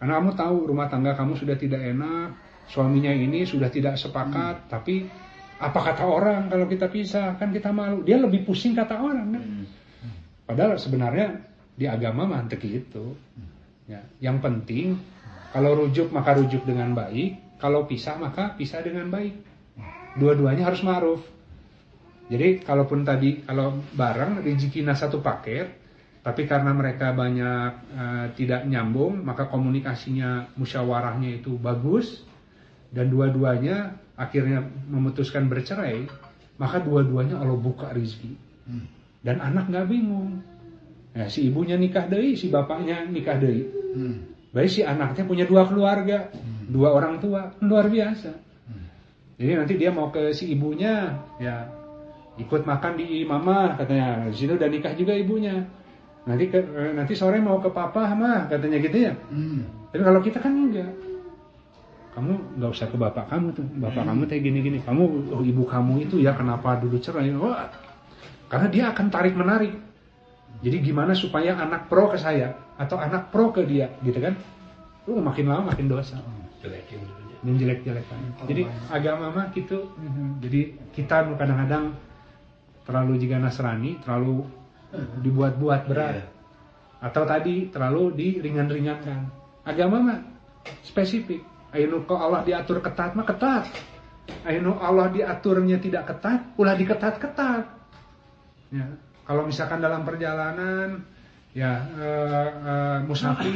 Karena 0.00 0.18
kamu 0.22 0.30
tahu 0.32 0.56
rumah 0.72 0.88
tangga 0.88 1.12
kamu 1.12 1.36
sudah 1.36 1.60
tidak 1.60 1.84
enak, 1.84 2.32
suaminya 2.72 3.12
ini 3.12 3.44
sudah 3.44 3.68
tidak 3.68 4.00
sepakat, 4.00 4.72
tapi 4.72 5.04
apa 5.62 5.78
kata 5.78 6.02
orang 6.02 6.50
kalau 6.50 6.66
kita 6.66 6.90
pisah 6.90 7.38
kan 7.38 7.54
kita 7.54 7.70
malu. 7.70 8.02
Dia 8.02 8.18
lebih 8.18 8.42
pusing 8.42 8.74
kata 8.74 8.98
orang 8.98 9.28
kan? 9.38 9.44
Padahal 10.42 10.74
sebenarnya 10.74 11.38
di 11.78 11.86
agama 11.86 12.26
mah 12.26 12.42
teu 12.50 12.58
gitu. 12.58 13.14
Ya, 13.86 14.02
yang 14.18 14.42
penting 14.42 14.98
kalau 15.54 15.78
rujuk 15.86 16.10
maka 16.10 16.34
rujuk 16.34 16.66
dengan 16.66 16.96
baik, 16.96 17.60
kalau 17.62 17.86
pisah 17.86 18.18
maka 18.18 18.58
pisah 18.58 18.82
dengan 18.82 19.06
baik. 19.08 19.38
Dua-duanya 20.18 20.68
harus 20.68 20.84
ma'ruf. 20.84 21.22
Jadi 22.28 22.64
kalaupun 22.64 23.04
tadi 23.04 23.44
kalau 23.44 23.76
barang 23.96 24.44
rezekinya 24.44 24.92
satu 24.92 25.20
paket, 25.24 25.68
tapi 26.22 26.44
karena 26.44 26.72
mereka 26.72 27.12
banyak 27.12 27.72
eh, 27.92 28.26
tidak 28.36 28.66
nyambung, 28.68 29.20
maka 29.24 29.48
komunikasinya 29.48 30.52
musyawarahnya 30.56 31.42
itu 31.42 31.56
bagus 31.56 32.24
dan 32.92 33.08
dua-duanya 33.08 34.01
akhirnya 34.14 34.62
memutuskan 34.88 35.48
bercerai, 35.48 36.04
maka 36.58 36.78
dua-duanya 36.78 37.40
Allah 37.40 37.56
buka 37.56 37.90
rezeki. 37.90 38.32
Dan 39.22 39.38
anak 39.38 39.70
nggak 39.70 39.86
bingung. 39.88 40.42
Ya, 41.12 41.28
si 41.28 41.46
ibunya 41.46 41.76
nikah 41.76 42.08
deui, 42.08 42.34
si 42.34 42.48
bapaknya 42.48 43.04
nikah 43.04 43.36
deui. 43.36 43.68
Baik 44.52 44.68
si 44.68 44.80
anaknya 44.84 45.24
punya 45.24 45.44
dua 45.44 45.64
keluarga, 45.64 46.28
dua 46.68 46.92
orang 46.92 47.20
tua, 47.20 47.52
luar 47.60 47.88
biasa. 47.88 48.32
Jadi 49.36 49.52
nanti 49.56 49.74
dia 49.76 49.90
mau 49.90 50.08
ke 50.08 50.30
si 50.32 50.52
ibunya, 50.52 51.18
ya 51.36 51.66
ikut 52.36 52.64
makan 52.64 52.92
di 52.96 53.24
mama 53.24 53.76
katanya. 53.76 54.28
Di 54.28 54.36
situ 54.36 54.56
udah 54.56 54.68
nikah 54.68 54.92
juga 54.94 55.12
ibunya. 55.12 55.64
Nanti 56.22 56.48
ke, 56.48 56.58
eh, 56.62 56.92
nanti 56.94 57.12
sore 57.18 57.42
mau 57.42 57.58
ke 57.58 57.68
papa 57.68 58.14
mah 58.14 58.46
katanya 58.46 58.78
gitu 58.78 59.10
ya. 59.10 59.12
Tapi 59.90 60.02
kalau 60.04 60.20
kita 60.22 60.38
kan 60.38 60.52
enggak. 60.54 60.90
Kamu 62.12 62.60
nggak 62.60 62.70
usah 62.76 62.86
ke 62.92 62.96
bapak 63.00 63.32
kamu 63.32 63.56
tuh. 63.56 63.64
Bapak 63.80 64.04
kamu 64.04 64.28
kayak 64.28 64.42
gini-gini. 64.44 64.78
Kamu 64.84 65.32
oh, 65.32 65.42
ibu 65.42 65.64
kamu 65.64 66.04
itu 66.04 66.20
ya 66.20 66.36
kenapa 66.36 66.76
dulu 66.76 67.00
cerai? 67.00 67.32
Wah, 67.32 67.72
karena 68.52 68.68
dia 68.68 68.84
akan 68.92 69.06
tarik 69.08 69.32
menarik. 69.32 69.72
Jadi 70.60 70.76
gimana 70.84 71.16
supaya 71.16 71.56
anak 71.56 71.88
pro 71.88 72.12
ke 72.12 72.20
saya 72.20 72.54
atau 72.76 73.00
anak 73.00 73.32
pro 73.32 73.50
ke 73.50 73.64
dia, 73.64 73.88
gitu 74.04 74.20
kan? 74.20 74.36
Lu 75.08 75.18
makin 75.18 75.48
lama 75.48 75.72
makin 75.72 75.88
dosa. 75.88 76.20
menjelek-jelekan. 77.42 78.46
Jadi 78.46 78.62
agama 78.86 79.34
mah 79.34 79.46
gitu. 79.50 79.90
Jadi 80.38 80.78
kita 80.94 81.26
kadang-kadang 81.34 81.90
terlalu 82.86 83.18
jika 83.18 83.42
Nasrani, 83.42 83.98
terlalu 83.98 84.46
dibuat-buat 85.26 85.90
berat. 85.90 86.30
Atau 87.02 87.26
tadi 87.26 87.66
terlalu 87.74 88.14
diringan-ringankan. 88.14 89.26
Agama 89.66 89.96
mah 89.98 90.18
spesifik. 90.86 91.42
Ayo 91.72 92.04
kok 92.04 92.20
Allah 92.20 92.44
diatur 92.44 92.84
ketat 92.84 93.16
mah 93.16 93.24
ketat. 93.24 93.64
Ayo 94.44 94.76
Allah 94.76 95.08
diaturnya 95.08 95.80
tidak 95.80 96.08
ketat, 96.12 96.40
ulah 96.60 96.76
diketat-ketat. 96.76 97.64
Ya. 98.72 98.86
Kalau 99.24 99.48
misalkan 99.48 99.80
dalam 99.80 100.04
perjalanan 100.04 101.04
ya 101.52 101.84
eh, 102.00 102.48
eh, 102.64 102.98
musafir 103.04 103.52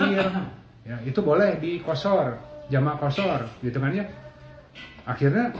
ya 0.87 0.97
itu 1.03 1.19
boleh 1.25 1.57
dikosor 1.59 2.37
jamak 2.69 3.01
kosor 3.01 3.49
gitu 3.65 3.81
kan 3.81 3.91
ya 3.91 4.05
akhirnya 5.09 5.57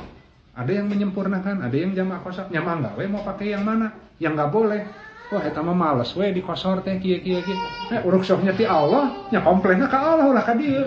ada 0.53 0.73
yang 0.73 0.87
menyempurnakan 0.87 1.65
ada 1.65 1.77
yang 1.77 1.97
jamak 1.97 2.21
kosor 2.23 2.47
nyaman 2.53 2.85
nggak 2.85 2.95
mau 3.09 3.25
pakai 3.25 3.57
yang 3.57 3.65
mana 3.65 3.91
yang 4.21 4.37
nggak 4.37 4.53
boleh 4.53 4.85
wah 5.27 5.43
eta 5.43 5.59
mah 5.59 5.75
males 5.75 6.15
we 6.15 6.31
dikosor 6.31 6.87
teh 6.87 7.03
kieu 7.03 7.19
kieu 7.19 7.43
kieu. 7.43 7.59
Eh 7.91 8.01
uruk 8.07 8.23
sok 8.23 8.47
ti 8.55 8.63
Allah 8.63 9.11
nya 9.35 9.43
komplainnya 9.43 9.91
ka 9.91 9.99
Allah 9.99 10.27
ulah 10.31 10.45
ka 10.47 10.55
dieu. 10.55 10.87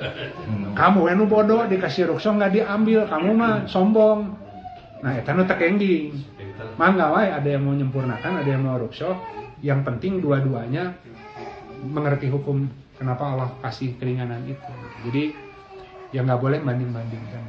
Kamu 0.76 1.08
we 1.08 1.12
nu 1.16 1.28
bodoh 1.28 1.68
dikasih 1.68 2.08
rukshoh 2.08 2.36
nggak 2.40 2.56
diambil 2.56 3.04
kamu 3.12 3.30
mah 3.36 3.54
sombong. 3.68 4.36
Nah 5.04 5.12
eta 5.16 5.36
nu 5.36 5.44
teu 5.44 5.60
ending 5.60 6.16
mangga 6.80 7.12
wae 7.12 7.28
ada 7.32 7.48
yang 7.48 7.68
mau 7.68 7.76
menyempurnakan 7.76 8.44
ada 8.44 8.50
yang 8.50 8.64
mau 8.64 8.80
rukshoh 8.80 9.16
yang 9.60 9.84
penting 9.84 10.24
dua-duanya 10.24 10.96
mengerti 11.84 12.32
hukum 12.32 12.68
kenapa 12.96 13.24
Allah 13.36 13.50
kasih 13.60 13.96
keringanan 14.00 14.44
itu. 14.48 14.72
Jadi 15.08 15.24
yang 16.16 16.28
nggak 16.28 16.42
boleh 16.42 16.60
banding-bandingkan 16.64 17.44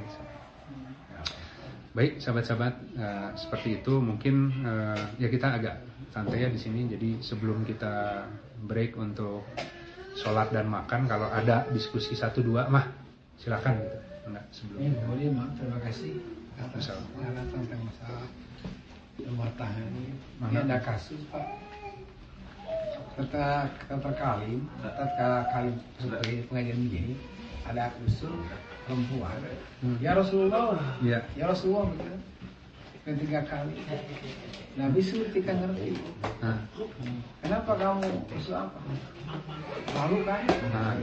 baik 1.90 2.22
sahabat-sahabat 2.22 2.74
eh, 2.94 3.28
seperti 3.34 3.82
itu 3.82 3.98
mungkin 3.98 4.34
eh, 4.62 5.02
ya 5.18 5.28
kita 5.30 5.58
agak 5.58 5.76
santai 6.14 6.46
ya 6.46 6.48
di 6.50 6.58
sini 6.58 6.86
jadi 6.86 7.18
sebelum 7.18 7.66
kita 7.66 8.26
break 8.66 8.94
untuk 8.94 9.42
sholat 10.14 10.50
dan 10.54 10.66
makan 10.70 11.06
kalau 11.06 11.26
ada 11.30 11.66
diskusi 11.70 12.14
satu 12.14 12.42
dua 12.42 12.66
mah 12.70 12.86
silakan 13.38 13.78
gitu 13.78 13.98
enggak 14.30 14.44
sebelum 14.54 14.78
Ya, 14.84 14.90
boleh 15.06 15.28
Mak. 15.34 15.48
Terima 15.58 15.78
kasih 15.82 16.12
atas 16.60 16.92
Masalah. 16.92 17.44
tentang 17.50 17.82
masalah 17.88 18.24
pematahan 19.16 19.86
ini. 19.96 20.12
Ini 20.12 20.14
Mana? 20.38 20.60
ada 20.66 20.76
kasus 20.84 21.20
Pak. 21.32 21.46
Kata 23.16 23.68
kata 23.90 24.10
kalim, 24.16 24.64
kata 24.80 25.28
kalim 25.50 25.76
sebagai 25.98 26.46
pengajian 26.48 26.78
begini, 26.88 27.12
ada 27.70 27.94
usul 28.02 28.34
perempuan. 28.86 29.38
Hmm. 29.80 29.96
Ya 30.02 30.12
Rasulullah, 30.18 30.98
Iya. 31.00 31.22
ya 31.38 31.44
Rasulullah 31.46 31.86
gitu. 31.94 32.14
Ketiga 33.10 33.42
kali. 33.42 33.74
Nabi 34.78 35.02
surti 35.02 35.42
kan 35.42 35.58
ngerti. 35.58 35.98
nah, 36.38 36.62
Kenapa 37.42 37.74
kamu 37.74 38.06
usul 38.30 38.54
apa? 38.54 38.78
Malu 39.90 40.22
kan? 40.22 40.46
nah, 40.70 40.94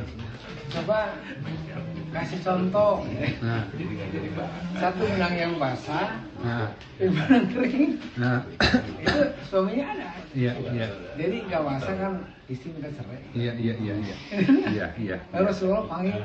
Coba 0.72 1.20
kasih 2.16 2.40
contoh. 2.40 3.04
nah, 3.44 3.68
Satu 4.74 5.04
benang 5.04 5.36
yang 5.36 5.54
basah, 5.60 6.16
nah, 6.40 6.72
benang 6.96 7.44
kering. 7.52 8.00
nah, 8.16 8.40
Itu 9.04 9.20
suaminya 9.44 9.86
ada. 9.92 10.08
iya 10.32 10.56
iya 10.72 10.88
Jadi 11.20 11.36
nggak 11.44 11.62
basah 11.62 11.96
kan 11.98 12.14
istri 12.48 12.72
minta 12.72 12.88
cerai. 12.88 13.20
iya 13.36 13.52
iya 13.52 13.74
iya 13.76 13.94
iya 14.00 14.16
iya 14.72 14.86
iya 14.96 15.18
Lalu 15.36 15.44
Rasulullah 15.52 15.84
panggil 15.92 16.16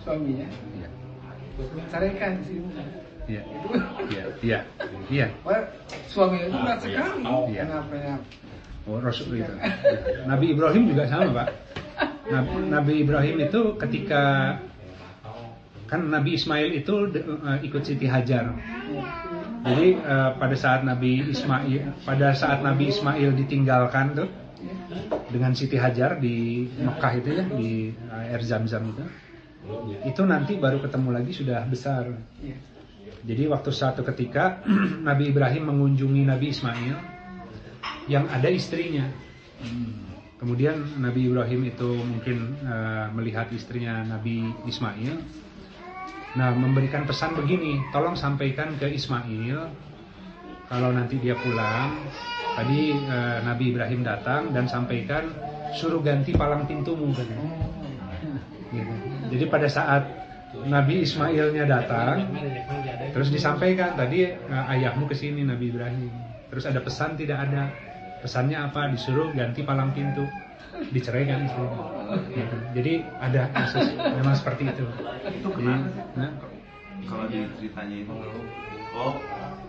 suaminya, 0.00 0.48
iya 0.72 0.88
ceraikan 1.92 2.40
istrimu. 2.40 2.72
Iya 3.30 3.42
iya 4.10 4.24
iya 4.42 4.58
iya 5.10 5.26
suami 6.12 6.44
itu 6.44 6.56
berat 6.56 6.78
sekali. 6.84 7.22
Iya. 7.52 7.62
Kenapa 7.64 7.94
ya? 7.96 8.16
Oh, 8.82 8.98
Rasul 8.98 9.38
itu. 9.38 9.54
Nabi 10.26 10.58
Ibrahim 10.58 10.90
juga 10.90 11.06
sama, 11.06 11.30
Pak. 11.30 11.48
Nabi, 12.26 12.52
Nabi 12.66 12.92
Ibrahim 13.06 13.36
itu 13.46 13.60
ketika 13.78 14.22
kan 15.86 16.08
Nabi 16.08 16.40
Ismail 16.40 16.72
itu 16.72 17.12
eh, 17.14 17.58
ikut 17.68 17.82
Siti 17.84 18.08
Hajar. 18.08 18.56
Jadi 19.62 19.88
eh, 20.00 20.30
pada 20.34 20.56
saat 20.56 20.82
Nabi 20.82 21.30
Ismail 21.30 22.02
pada 22.02 22.32
saat 22.32 22.64
Nabi 22.64 22.88
Ismail 22.88 23.36
ditinggalkan 23.36 24.16
tuh 24.16 24.28
dengan 25.28 25.52
Siti 25.52 25.76
Hajar 25.76 26.16
di 26.18 26.66
Mekah 26.80 27.12
itu 27.20 27.28
ya 27.36 27.44
di 27.44 27.70
eh, 27.92 28.32
air 28.32 28.42
Zam-Zam 28.42 28.88
itu. 28.88 29.04
Itu 30.08 30.26
nanti 30.26 30.58
baru 30.58 30.82
ketemu 30.82 31.08
lagi 31.14 31.30
sudah 31.30 31.62
besar. 31.70 32.10
Jadi 33.22 33.46
waktu 33.46 33.70
suatu 33.70 34.02
ketika 34.02 34.62
Nabi 35.08 35.30
Ibrahim 35.30 35.70
mengunjungi 35.70 36.22
Nabi 36.26 36.46
Ismail 36.50 36.96
yang 38.10 38.26
ada 38.26 38.50
istrinya. 38.50 39.06
Kemudian 40.42 40.98
Nabi 40.98 41.30
Ibrahim 41.30 41.70
itu 41.70 42.02
mungkin 42.02 42.58
eh, 42.66 43.06
melihat 43.14 43.46
istrinya 43.54 44.02
Nabi 44.02 44.50
Ismail. 44.66 45.14
Nah, 46.32 46.50
memberikan 46.56 47.04
pesan 47.06 47.36
begini, 47.38 47.78
tolong 47.92 48.18
sampaikan 48.18 48.74
ke 48.80 48.90
Ismail 48.90 49.70
kalau 50.72 50.88
nanti 50.88 51.20
dia 51.20 51.36
pulang, 51.36 51.94
tadi 52.58 52.90
eh, 52.90 53.38
Nabi 53.44 53.70
Ibrahim 53.70 54.02
datang 54.02 54.50
dan 54.50 54.66
sampaikan 54.66 55.30
suruh 55.78 56.02
ganti 56.02 56.34
palang 56.34 56.66
pintumu. 56.66 57.14
Gitu. 58.72 58.94
Jadi 59.30 59.44
pada 59.52 59.68
saat 59.68 60.02
Nabi 60.52 61.00
Ismailnya 61.08 61.64
datang, 61.64 62.28
terus 63.16 63.32
disampaikan 63.32 63.96
tadi 63.96 64.28
eh, 64.28 64.72
ayahmu 64.76 65.08
ke 65.08 65.16
sini 65.16 65.48
Nabi 65.48 65.72
Ibrahim. 65.72 66.12
Terus 66.52 66.68
ada 66.68 66.84
pesan 66.84 67.16
tidak 67.16 67.48
ada. 67.48 67.72
Pesannya 68.20 68.60
apa? 68.60 68.92
Disuruh 68.92 69.32
ganti 69.32 69.64
palang 69.64 69.96
pintu. 69.96 70.28
Diceraikan 70.92 71.48
istrinya. 71.48 71.84
Gitu. 72.28 72.56
Jadi 72.76 72.92
ada 73.18 73.48
kasus 73.56 73.96
memang 73.96 74.36
seperti 74.36 74.68
itu. 74.68 74.84
Itu 75.40 75.48
kenapa? 75.56 75.88
nah, 76.14 76.30
Kalau 77.08 77.24
di 77.26 77.48
ceritanya 77.58 77.96
itu 77.98 78.12
oh 78.92 79.16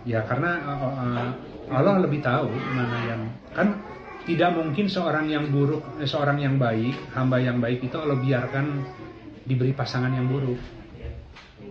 Ya 0.04 0.20
karena 0.28 0.60
uh, 0.68 0.84
uh, 0.84 1.28
Allah 1.72 2.04
lebih 2.04 2.20
tahu 2.20 2.52
mana 2.76 2.98
yang 3.08 3.22
kan 3.56 3.80
tidak 4.28 4.56
mungkin 4.56 4.88
seorang 4.88 5.28
yang 5.28 5.48
buruk, 5.52 5.84
seorang 6.04 6.40
yang 6.40 6.56
baik, 6.56 6.92
hamba 7.12 7.40
yang 7.40 7.60
baik 7.60 7.84
itu 7.84 7.96
Allah 7.96 8.16
biarkan 8.20 8.84
diberi 9.44 9.72
pasangan 9.76 10.12
yang 10.12 10.26
buruk. 10.26 10.58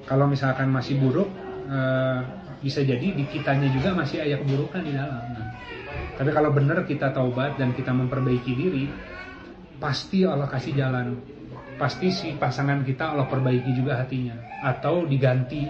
Kalau 0.06 0.26
misalkan 0.30 0.70
masih 0.70 0.98
buruk, 1.00 1.30
uh, 1.70 2.20
bisa 2.64 2.82
jadi 2.82 3.14
di 3.14 3.28
kitanya 3.28 3.68
juga 3.74 3.94
masih 3.94 4.24
ada 4.24 4.40
keburukan 4.40 4.82
di 4.86 4.94
dalam. 4.96 5.22
Nah, 5.34 5.50
tapi 6.16 6.30
kalau 6.32 6.50
benar 6.54 6.86
kita 6.88 7.12
taubat 7.12 7.60
dan 7.60 7.76
kita 7.76 7.92
memperbaiki 7.92 8.54
diri, 8.54 8.86
pasti 9.78 10.24
Allah 10.24 10.48
kasih 10.48 10.74
jalan. 10.78 11.20
Pasti 11.74 12.14
si 12.14 12.38
pasangan 12.38 12.86
kita 12.86 13.18
Allah 13.18 13.26
perbaiki 13.26 13.74
juga 13.74 13.98
hatinya 13.98 14.38
atau 14.62 15.10
diganti 15.10 15.66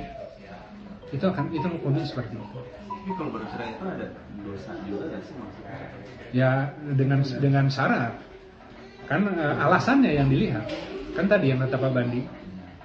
itu 1.13 1.25
akan 1.29 1.45
itu 1.53 1.67
hukumnya 1.69 2.03
seperti 2.03 2.35
itu 2.35 2.59
tapi 3.03 3.11
kalau 3.19 3.31
bercerai 3.35 3.69
itu 3.75 3.83
ada 3.85 4.07
dosa 4.41 4.71
juga 4.89 5.05
ya 5.11 5.19
sih 5.21 5.35
maksudnya 5.37 5.75
ya 6.33 6.51
dengan 6.97 7.19
dengan 7.37 7.65
syarat 7.69 8.13
kan 9.05 9.21
eh, 9.29 9.55
alasannya 9.61 10.11
yang 10.17 10.27
dilihat 10.31 10.65
kan 11.13 11.25
tadi 11.29 11.53
yang 11.53 11.61
kata 11.61 11.77
Pak 11.77 11.91
Bandi 11.93 12.21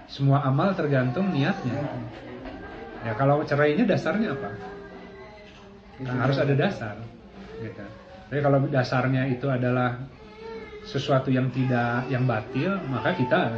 semua 0.09 0.45
amal 0.45 0.73
tergantung 0.73 1.33
niatnya. 1.33 1.85
Ya 3.05 3.13
kalau 3.17 3.45
cerainya 3.45 3.85
dasarnya 3.85 4.35
apa? 4.35 4.51
Nah, 5.99 6.15
harus 6.25 6.39
ada 6.39 6.55
dasar 6.55 6.95
gitu. 7.59 7.83
tapi 8.31 8.39
kalau 8.39 8.63
dasarnya 8.71 9.27
itu 9.35 9.51
adalah 9.51 9.99
sesuatu 10.87 11.27
yang 11.27 11.51
tidak 11.51 12.07
yang 12.07 12.23
batil 12.23 12.79
maka 12.87 13.19
kita 13.19 13.51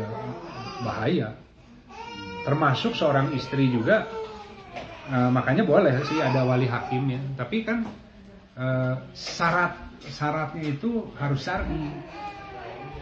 bahaya. 0.81 1.37
Termasuk 2.49 2.97
seorang 2.97 3.37
istri 3.37 3.69
juga 3.69 4.09
eh, 5.11 5.31
makanya 5.31 5.67
boleh 5.67 6.01
sih 6.07 6.23
ada 6.23 6.47
wali 6.47 6.71
hakim 6.71 7.11
ya 7.11 7.21
tapi 7.37 7.67
kan 7.67 7.85
eh, 8.57 8.95
syarat 9.13 9.77
syaratnya 10.01 10.65
itu 10.65 11.13
harus 11.21 11.45
syar'i 11.45 11.93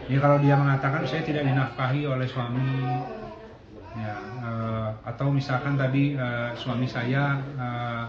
ya 0.09 0.17
kalau 0.17 0.41
dia 0.41 0.57
mengatakan 0.57 1.05
saya 1.05 1.21
tidak 1.21 1.45
dinafkahi 1.45 2.09
oleh 2.09 2.25
suami 2.25 2.97
ya 3.93 4.13
eh, 4.41 4.89
atau 5.05 5.29
misalkan 5.29 5.77
tadi 5.77 6.17
eh, 6.17 6.51
suami 6.57 6.89
saya 6.89 7.37
eh, 7.37 8.03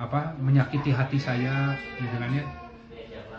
apa 0.00 0.32
menyakiti 0.40 0.90
hati 0.90 1.18
saya 1.20 1.76
gitu 2.00 2.16
kan 2.16 2.30
ya. 2.32 2.44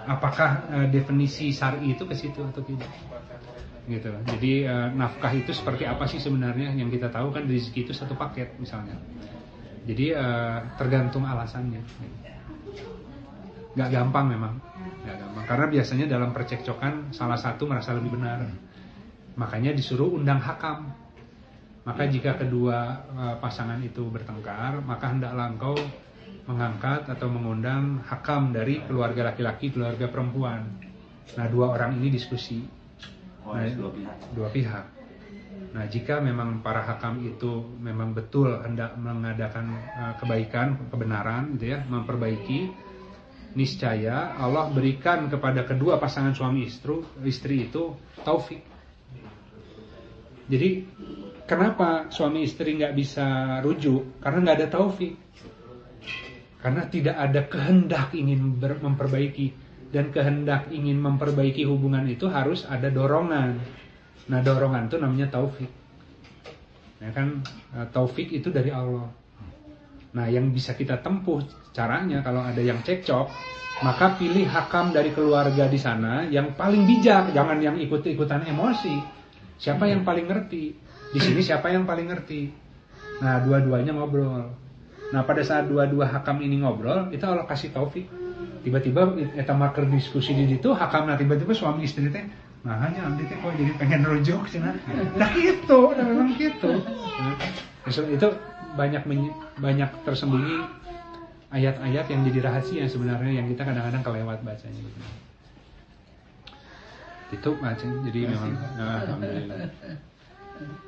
Apakah 0.08 0.50
eh, 0.72 0.88
definisi 0.90 1.52
syar'i 1.52 1.94
itu 1.94 2.08
ke 2.08 2.16
situ 2.16 2.42
atau 2.42 2.62
tidak? 2.64 2.90
Gitu. 3.90 4.12
Jadi 4.38 4.52
eh, 4.70 4.88
nafkah 4.94 5.34
itu 5.34 5.52
seperti 5.52 5.84
apa 5.84 6.08
sih 6.08 6.22
sebenarnya? 6.22 6.72
Yang 6.78 7.02
kita 7.02 7.08
tahu 7.12 7.34
kan 7.34 7.44
rezeki 7.50 7.90
itu 7.90 7.94
satu 7.98 8.14
paket 8.16 8.56
misalnya. 8.62 8.96
Jadi 9.90 10.14
eh, 10.14 10.58
tergantung 10.78 11.26
alasannya. 11.26 11.82
Nggak 13.74 13.90
gampang 13.90 14.26
memang 14.32 14.54
karena 15.52 15.68
biasanya 15.68 16.08
dalam 16.08 16.32
percekcokan 16.32 17.12
salah 17.12 17.36
satu 17.36 17.68
merasa 17.68 17.92
lebih 17.92 18.16
benar. 18.16 18.40
Makanya 19.36 19.76
disuruh 19.76 20.16
undang 20.16 20.40
hakam. 20.40 20.88
Maka 21.84 22.08
jika 22.08 22.40
kedua 22.40 23.04
eh, 23.12 23.36
pasangan 23.36 23.84
itu 23.84 24.08
bertengkar 24.08 24.80
maka 24.80 25.12
hendaklah 25.12 25.52
engkau 25.52 25.76
mengangkat 26.48 27.04
atau 27.12 27.28
mengundang 27.28 28.00
hakam 28.08 28.56
dari 28.56 28.80
keluarga 28.88 29.36
laki-laki 29.36 29.76
keluarga 29.76 30.08
perempuan. 30.08 30.72
Nah 31.36 31.46
dua 31.52 31.76
orang 31.76 32.00
ini 32.00 32.16
diskusi. 32.16 32.64
Oh 33.44 33.52
ada 33.52 33.76
dua 33.76 33.92
pihak. 33.92 34.16
dua 34.32 34.48
pihak. 34.56 34.86
Nah, 35.72 35.88
jika 35.88 36.20
memang 36.20 36.60
para 36.60 36.84
hakam 36.84 37.24
itu 37.24 37.64
memang 37.80 38.16
betul 38.16 38.56
hendak 38.64 38.96
mengadakan 38.96 39.76
eh, 39.84 40.14
kebaikan, 40.16 40.80
kebenaran 40.88 41.60
gitu 41.60 41.76
ya, 41.76 41.84
memperbaiki 41.92 42.72
niscaya 43.54 44.36
Allah 44.40 44.72
berikan 44.72 45.28
kepada 45.28 45.68
kedua 45.68 46.00
pasangan 46.00 46.32
suami 46.32 46.68
istri 46.68 47.04
istri 47.28 47.68
itu 47.68 47.96
taufik. 48.24 48.64
Jadi 50.52 50.84
kenapa 51.48 52.12
suami 52.12 52.44
istri 52.44 52.76
nggak 52.76 52.96
bisa 52.96 53.60
rujuk? 53.64 54.20
Karena 54.24 54.38
nggak 54.44 54.58
ada 54.64 54.70
taufik. 54.72 55.14
Karena 56.62 56.86
tidak 56.88 57.18
ada 57.18 57.42
kehendak 57.50 58.14
ingin 58.14 58.60
memperbaiki 58.60 59.48
dan 59.92 60.14
kehendak 60.16 60.72
ingin 60.72 61.02
memperbaiki 61.02 61.68
hubungan 61.68 62.08
itu 62.08 62.30
harus 62.32 62.64
ada 62.70 62.88
dorongan. 62.88 63.60
Nah 64.32 64.40
dorongan 64.40 64.88
itu 64.88 64.98
namanya 65.02 65.28
taufik. 65.28 65.72
Ya 67.02 67.10
kan 67.12 67.42
eh, 67.76 67.88
taufik 67.90 68.30
itu 68.32 68.54
dari 68.54 68.70
Allah. 68.72 69.21
Nah 70.12 70.28
yang 70.28 70.52
bisa 70.52 70.76
kita 70.76 71.00
tempuh 71.00 71.40
caranya 71.72 72.20
kalau 72.20 72.44
ada 72.44 72.60
yang 72.60 72.84
cekcok, 72.84 73.32
maka 73.82 74.20
pilih 74.20 74.44
hakam 74.48 74.92
dari 74.92 75.16
keluarga 75.16 75.72
di 75.72 75.80
sana 75.80 76.28
yang 76.28 76.52
paling 76.54 76.84
bijak, 76.84 77.32
jangan 77.32 77.64
yang 77.64 77.80
ikut-ikutan 77.80 78.44
emosi. 78.44 79.00
Siapa 79.56 79.88
yang 79.88 80.04
paling 80.04 80.28
ngerti? 80.28 80.76
Di 81.12 81.20
sini 81.20 81.40
siapa 81.40 81.72
yang 81.72 81.88
paling 81.88 82.12
ngerti? 82.12 82.52
Nah 83.24 83.40
dua-duanya 83.40 83.96
ngobrol. 83.96 84.52
Nah 85.12 85.22
pada 85.24 85.44
saat 85.44 85.72
dua-dua 85.72 86.12
hakam 86.12 86.44
ini 86.44 86.60
ngobrol, 86.60 87.08
itu 87.16 87.24
Allah 87.24 87.48
kasih 87.48 87.72
taufik. 87.72 88.08
Tiba-tiba 88.62 89.18
eta 89.34 89.58
marker 89.58 89.90
diskusi 89.90 90.38
di 90.38 90.46
situ 90.46 90.70
hakam 90.76 91.10
nah 91.10 91.18
tiba-tiba 91.18 91.50
suami 91.50 91.90
istri 91.90 92.06
teh 92.14 92.22
nah 92.62 92.78
hanya 92.78 93.10
nanti 93.10 93.26
teh 93.26 93.34
kok 93.42 93.58
jadi 93.58 93.74
pengen 93.74 94.06
rujuk 94.06 94.46
cina 94.46 94.70
nah 95.18 95.30
gitu 95.34 95.98
nah 95.98 96.06
memang 96.06 96.30
gitu 96.38 96.78
nah, 96.78 97.34
itu 97.90 98.28
banyak 98.72 99.04
banyak 99.58 99.90
tersembunyi 100.02 100.58
ayat-ayat 101.50 102.06
yang 102.08 102.22
jadi 102.24 102.40
rahasia 102.42 102.84
sebenarnya 102.86 103.32
yang 103.36 103.48
kita 103.48 103.64
kadang-kadang 103.64 104.00
kelewat 104.02 104.40
bacanya 104.42 104.80
gitu. 104.80 105.00
itu 107.32 107.50
baca 107.58 107.86
jadi 108.06 108.20
memang 108.28 108.52
nah, 108.76 108.98
alhamdulillah 109.02 109.60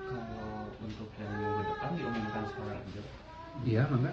Kalau 0.03 0.69
untuk 0.79 1.09
yang 1.15 1.31
minggu 1.33 1.61
depan 1.65 1.89
diumumkan 1.93 2.43
sekarang 2.45 2.79
aja. 2.79 3.01
iya 3.63 3.83
mangga 3.87 4.11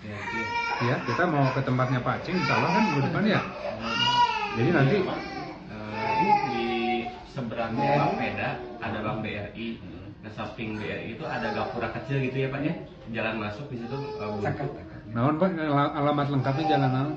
Ya, 0.00 0.16
iya. 0.16 0.46
ya 0.80 0.94
kita 1.04 1.28
mau 1.28 1.44
ke 1.52 1.60
tempatnya 1.60 2.00
Pak 2.00 2.24
Aceh 2.24 2.32
insya 2.32 2.56
Allah 2.56 2.70
kan 2.72 2.82
minggu 2.88 3.02
depan 3.04 3.24
ya 3.26 3.40
jadi 4.56 4.70
nanti 4.72 4.96
Eh, 4.96 6.12
ini 6.16 6.32
di 6.48 6.64
seberangnya 7.28 8.00
Bank 8.00 8.12
Peda 8.16 8.48
ada 8.80 8.98
Bank 8.98 9.18
BRI. 9.20 9.68
Nah, 10.20 10.30
samping 10.30 10.76
BRI 10.76 11.16
itu 11.16 11.24
ada 11.24 11.48
gapura 11.50 11.88
kecil 11.90 12.20
gitu 12.20 12.36
ya 12.36 12.48
Pak 12.48 12.60
ya. 12.60 12.74
Jalan 13.10 13.34
masuk 13.40 13.66
di 13.68 13.80
situ. 13.80 13.96
Sakat. 14.40 14.68
naon 15.10 15.40
Pak 15.40 15.50
Al- 15.56 15.94
alamat 15.96 16.26
lengkapnya 16.28 16.64
jalan 16.68 16.90
naon 16.90 17.10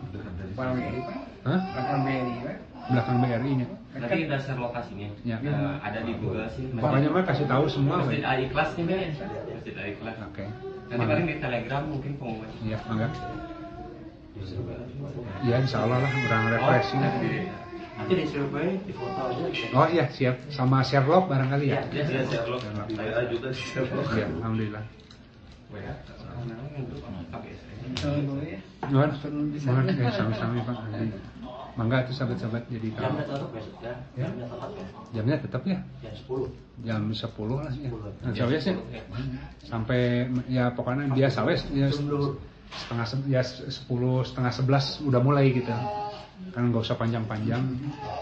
Palang 0.54 0.76
BRI 0.80 1.00
Pak. 1.00 1.16
Hah? 1.44 1.60
Palang 1.76 2.02
BRI 2.04 2.34
Pak. 2.42 2.56
belakang 2.84 3.18
BRI 3.20 3.52
nya 3.64 3.68
Nanti 3.94 4.26
dasar 4.26 4.58
lokasinya. 4.58 5.06
Ya. 5.22 5.38
Eh, 5.38 5.76
ada 5.80 6.00
di 6.02 6.18
Google 6.18 6.50
sih. 6.50 6.66
pokoknya 6.74 7.10
mah 7.14 7.24
kasih 7.24 7.46
tahu 7.46 7.70
semua 7.70 8.02
Masjid. 8.02 8.24
Al 8.24 8.40
Ikhlas 8.42 8.70
nih 8.74 8.84
Pak. 8.88 8.98
Masjid 9.54 9.74
Al 9.78 9.88
Ikhlas. 9.94 10.16
oke 10.24 10.46
Nanti 10.90 11.04
paling 11.06 11.26
di 11.28 11.36
Telegram 11.38 11.82
mungkin 11.86 12.12
pengumuman. 12.18 12.50
iya 12.62 12.78
mangga 12.88 13.08
Iya 15.44 15.56
insya 15.62 15.84
Allah 15.84 16.02
lah 16.02 16.10
orang 16.10 16.44
refreshing. 16.58 17.02
Nanti 17.94 18.14
di 18.18 18.26
survei, 18.26 18.82
di 18.82 18.94
foto 18.94 19.22
aja. 19.30 19.46
Oh 19.74 19.88
iya 19.88 20.06
siap 20.10 20.36
sama 20.50 20.82
Sherlock 20.82 21.30
barangkali 21.30 21.66
ya. 21.70 21.86
Ya, 21.94 22.04
ya, 22.04 22.22
Sherlock. 22.26 22.62
Sherlock. 22.62 22.88
saya 22.90 23.24
juga 23.30 23.50
sih 23.54 23.78
Iya, 24.18 24.26
alhamdulillah. 24.42 24.84
WA. 25.70 25.94
Untuk 26.74 27.00
pakai 27.30 27.54
saya. 27.54 27.76
Kalau 27.94 28.22
boleh 28.26 28.48
ya. 28.58 28.60
Sami-sami 30.12 30.60
Pak. 30.66 30.78
Mangga 31.74 32.06
tuh 32.06 32.14
sahabat-sahabat 32.14 32.70
jadi 32.70 32.94
tahu. 32.94 33.02
Jamnya 33.02 33.26
tetap 33.26 33.50
besok 33.50 33.78
ya. 33.82 33.94
Ya. 34.14 34.26
Jamnya 34.30 34.46
tetap 34.46 34.70
ya. 34.78 34.86
Jamnya 35.10 35.38
tetap 35.42 35.62
ya 35.66 35.78
Jam 36.06 36.14
10. 36.14 36.86
jam 36.86 37.02
10 37.10 37.58
lah 37.58 37.74
ya. 37.74 37.90
10. 37.90 38.22
Nah, 38.22 38.32
saya 38.38 38.60
sih 38.62 38.74
sampai 39.66 40.02
ya 40.46 40.70
pokoknya 40.70 41.10
biasa 41.10 41.40
wes 41.50 41.66
ya 41.74 41.90
setengah 42.74 43.06
se- 43.06 43.26
ya 43.26 43.42
sepuluh 43.46 44.22
setengah 44.22 44.54
sebelas 44.54 45.02
udah 45.02 45.18
mulai 45.18 45.50
gitu 45.50 45.74
kan 46.52 46.70
nggak 46.70 46.84
usah 46.84 47.00
panjang-panjang 47.00 47.64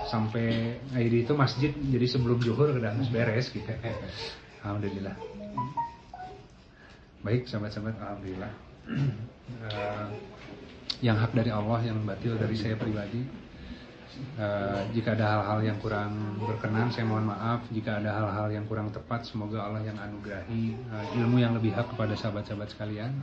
sampai 0.06 0.78
ID 0.94 1.26
itu 1.26 1.34
masjid 1.34 1.72
jadi 1.74 2.06
sebelum 2.06 2.38
zuhur 2.38 2.70
udah 2.70 2.94
harus 2.94 3.10
beres 3.10 3.50
gitu 3.50 3.72
alhamdulillah 4.62 5.18
baik 7.26 7.50
sahabat-sahabat 7.50 7.98
alhamdulillah 7.98 8.54
Eh, 9.52 10.08
yang 11.04 11.20
hak 11.20 11.36
dari 11.36 11.52
Allah 11.52 11.84
yang 11.84 12.00
batil 12.08 12.40
dari 12.40 12.56
saya 12.56 12.80
pribadi 12.80 13.20
Eh, 14.12 14.82
jika 14.92 15.16
ada 15.16 15.40
hal-hal 15.40 15.60
yang 15.72 15.78
kurang 15.80 16.38
berkenan, 16.38 16.92
saya 16.92 17.08
mohon 17.08 17.32
maaf. 17.32 17.64
Jika 17.72 18.04
ada 18.04 18.22
hal-hal 18.22 18.54
yang 18.54 18.66
kurang 18.68 18.92
tepat, 18.92 19.26
semoga 19.26 19.66
Allah 19.66 19.82
yang 19.82 19.98
anugerahi 19.98 20.76
eh, 20.78 21.06
ilmu 21.18 21.42
yang 21.42 21.56
lebih 21.58 21.74
hak 21.74 21.96
kepada 21.96 22.14
sahabat-sahabat 22.14 22.70
sekalian. 22.76 23.18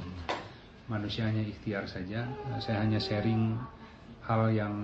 Manusia 0.88 1.28
hanya 1.28 1.44
ikhtiar 1.44 1.86
saja. 1.86 2.26
Eh, 2.26 2.60
saya 2.64 2.82
hanya 2.82 2.98
sharing 2.98 3.54
hal 4.28 4.52
yang 4.52 4.74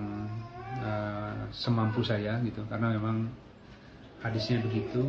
eh, 0.81 1.45
semampu 1.53 2.01
saya 2.01 2.41
gitu, 2.41 2.65
karena 2.65 2.97
memang 2.97 3.29
hadisnya 4.25 4.59
begitu. 4.65 5.05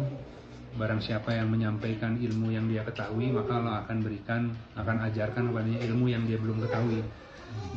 Barang 0.76 1.00
siapa 1.00 1.32
yang 1.32 1.48
menyampaikan 1.48 2.20
ilmu 2.20 2.52
yang 2.52 2.68
dia 2.68 2.84
ketahui, 2.84 3.32
maka 3.32 3.56
Allah 3.56 3.80
akan 3.88 4.04
berikan, 4.04 4.52
akan 4.76 5.08
ajarkan 5.08 5.48
kepadanya 5.48 5.80
ilmu 5.88 6.12
yang 6.12 6.28
dia 6.28 6.36
belum 6.36 6.60
ketahui. 6.60 7.00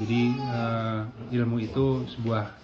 Jadi 0.04 0.22
eh, 0.36 1.00
ilmu 1.40 1.64
itu 1.64 2.04
sebuah 2.20 2.60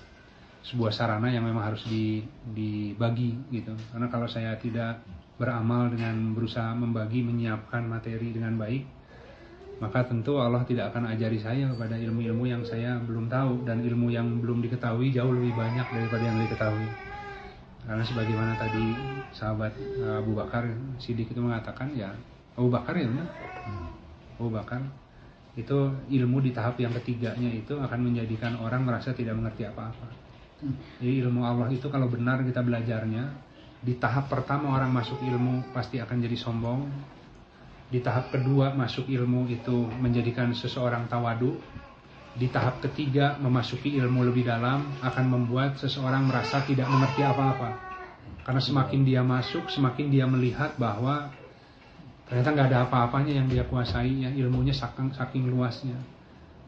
sebuah 0.66 0.92
sarana 0.92 1.30
yang 1.30 1.46
memang 1.46 1.62
harus 1.62 1.86
di- 1.88 2.26
dibagi 2.52 3.38
gitu. 3.54 3.72
Karena 3.94 4.12
kalau 4.12 4.28
saya 4.28 4.58
tidak 4.60 5.06
beramal 5.38 5.94
dengan 5.94 6.34
berusaha 6.34 6.74
membagi, 6.74 7.22
menyiapkan 7.22 7.86
materi 7.86 8.34
dengan 8.34 8.58
baik, 8.58 8.84
maka 9.84 10.08
tentu 10.08 10.40
Allah 10.40 10.64
tidak 10.64 10.96
akan 10.96 11.12
ajari 11.12 11.36
saya 11.40 11.68
kepada 11.76 12.00
ilmu-ilmu 12.00 12.48
yang 12.48 12.64
saya 12.64 12.96
belum 13.04 13.28
tahu 13.28 13.68
dan 13.68 13.84
ilmu 13.84 14.08
yang 14.08 14.40
belum 14.40 14.64
diketahui 14.64 15.12
jauh 15.12 15.36
lebih 15.36 15.52
banyak 15.52 15.84
daripada 15.84 16.24
yang 16.24 16.38
diketahui. 16.40 16.88
Karena 17.86 18.02
sebagaimana 18.02 18.58
tadi 18.58 18.86
sahabat 19.36 19.76
Abu 20.24 20.34
Bakar 20.34 20.66
Siddiq 20.98 21.30
itu 21.30 21.42
mengatakan 21.44 21.94
ya 21.94 22.16
Abu 22.56 22.72
Bakar 22.72 22.96
ya 22.98 23.06
benar. 23.06 23.30
Abu 24.40 24.50
Bakar 24.50 24.82
itu 25.56 25.78
ilmu 26.12 26.44
di 26.44 26.52
tahap 26.52 26.76
yang 26.80 26.92
ketiganya 26.96 27.48
itu 27.48 27.80
akan 27.80 28.00
menjadikan 28.00 28.60
orang 28.60 28.84
merasa 28.84 29.12
tidak 29.16 29.38
mengerti 29.38 29.68
apa-apa. 29.68 30.08
Jadi 31.04 31.14
ilmu 31.24 31.44
Allah 31.44 31.68
itu 31.70 31.92
kalau 31.92 32.08
benar 32.08 32.42
kita 32.48 32.64
belajarnya 32.64 33.24
di 33.86 33.94
tahap 34.02 34.32
pertama 34.32 34.74
orang 34.74 34.90
masuk 34.90 35.20
ilmu 35.22 35.76
pasti 35.76 36.00
akan 36.00 36.18
jadi 36.24 36.38
sombong. 36.40 36.82
Di 37.96 38.04
tahap 38.04 38.28
kedua 38.28 38.76
masuk 38.76 39.08
ilmu 39.08 39.48
itu 39.48 39.88
menjadikan 40.04 40.52
seseorang 40.52 41.08
tawadu. 41.08 41.56
Di 42.36 42.52
tahap 42.52 42.84
ketiga 42.84 43.40
memasuki 43.40 43.96
ilmu 43.96 44.28
lebih 44.28 44.44
dalam 44.44 44.84
akan 45.00 45.26
membuat 45.32 45.80
seseorang 45.80 46.28
merasa 46.28 46.60
tidak 46.68 46.92
mengerti 46.92 47.24
apa-apa. 47.24 47.72
Karena 48.44 48.60
semakin 48.60 49.08
dia 49.08 49.24
masuk, 49.24 49.72
semakin 49.72 50.12
dia 50.12 50.28
melihat 50.28 50.76
bahwa 50.76 51.32
ternyata 52.28 52.52
nggak 52.52 52.68
ada 52.68 52.80
apa-apanya 52.92 53.40
yang 53.40 53.48
dia 53.48 53.64
kuasai, 53.64 54.28
ya 54.28 54.30
ilmunya 54.44 54.76
saking, 54.76 55.16
saking 55.16 55.48
luasnya. 55.48 55.96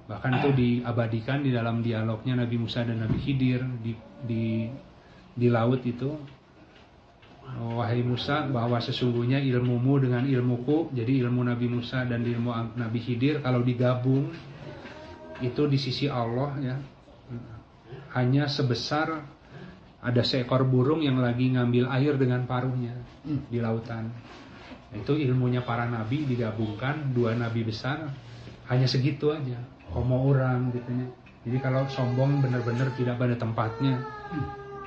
Bahkan 0.08 0.32
itu 0.40 0.50
diabadikan 0.56 1.44
di 1.44 1.52
dalam 1.52 1.84
dialognya 1.84 2.40
Nabi 2.40 2.56
Musa 2.56 2.88
dan 2.88 3.04
Nabi 3.04 3.20
Khidir 3.20 3.68
di 3.84 3.92
di 4.24 4.72
di 5.36 5.48
laut 5.52 5.84
itu. 5.84 6.37
Wahai 7.98 8.14
Musa, 8.14 8.46
bahwa 8.46 8.78
sesungguhnya 8.78 9.42
ilmumu 9.42 9.98
dengan 9.98 10.22
ilmuku, 10.22 10.94
jadi 10.94 11.26
ilmu 11.26 11.42
Nabi 11.42 11.66
Musa 11.66 12.06
dan 12.06 12.22
ilmu 12.22 12.78
Nabi 12.78 13.02
Khidir 13.02 13.42
kalau 13.42 13.66
digabung 13.66 14.30
itu 15.42 15.66
di 15.66 15.82
sisi 15.82 16.06
Allah 16.06 16.54
ya 16.62 16.78
hanya 18.14 18.46
sebesar 18.46 19.26
ada 19.98 20.22
seekor 20.22 20.62
burung 20.70 21.02
yang 21.02 21.18
lagi 21.18 21.50
ngambil 21.58 21.90
air 21.90 22.14
dengan 22.22 22.46
paruhnya 22.46 22.94
di 23.26 23.58
lautan. 23.58 24.14
Itu 24.94 25.18
ilmunya 25.18 25.66
para 25.66 25.90
nabi 25.90 26.30
digabungkan 26.30 27.18
dua 27.18 27.34
nabi 27.34 27.66
besar 27.66 28.14
hanya 28.70 28.86
segitu 28.86 29.34
aja. 29.34 29.58
Homo 29.90 30.22
orang 30.22 30.70
gitu 30.70 30.90
ya. 30.94 31.08
Jadi 31.50 31.58
kalau 31.66 31.82
sombong 31.90 32.46
benar-benar 32.46 32.94
tidak 32.94 33.18
pada 33.18 33.34
tempatnya 33.34 34.06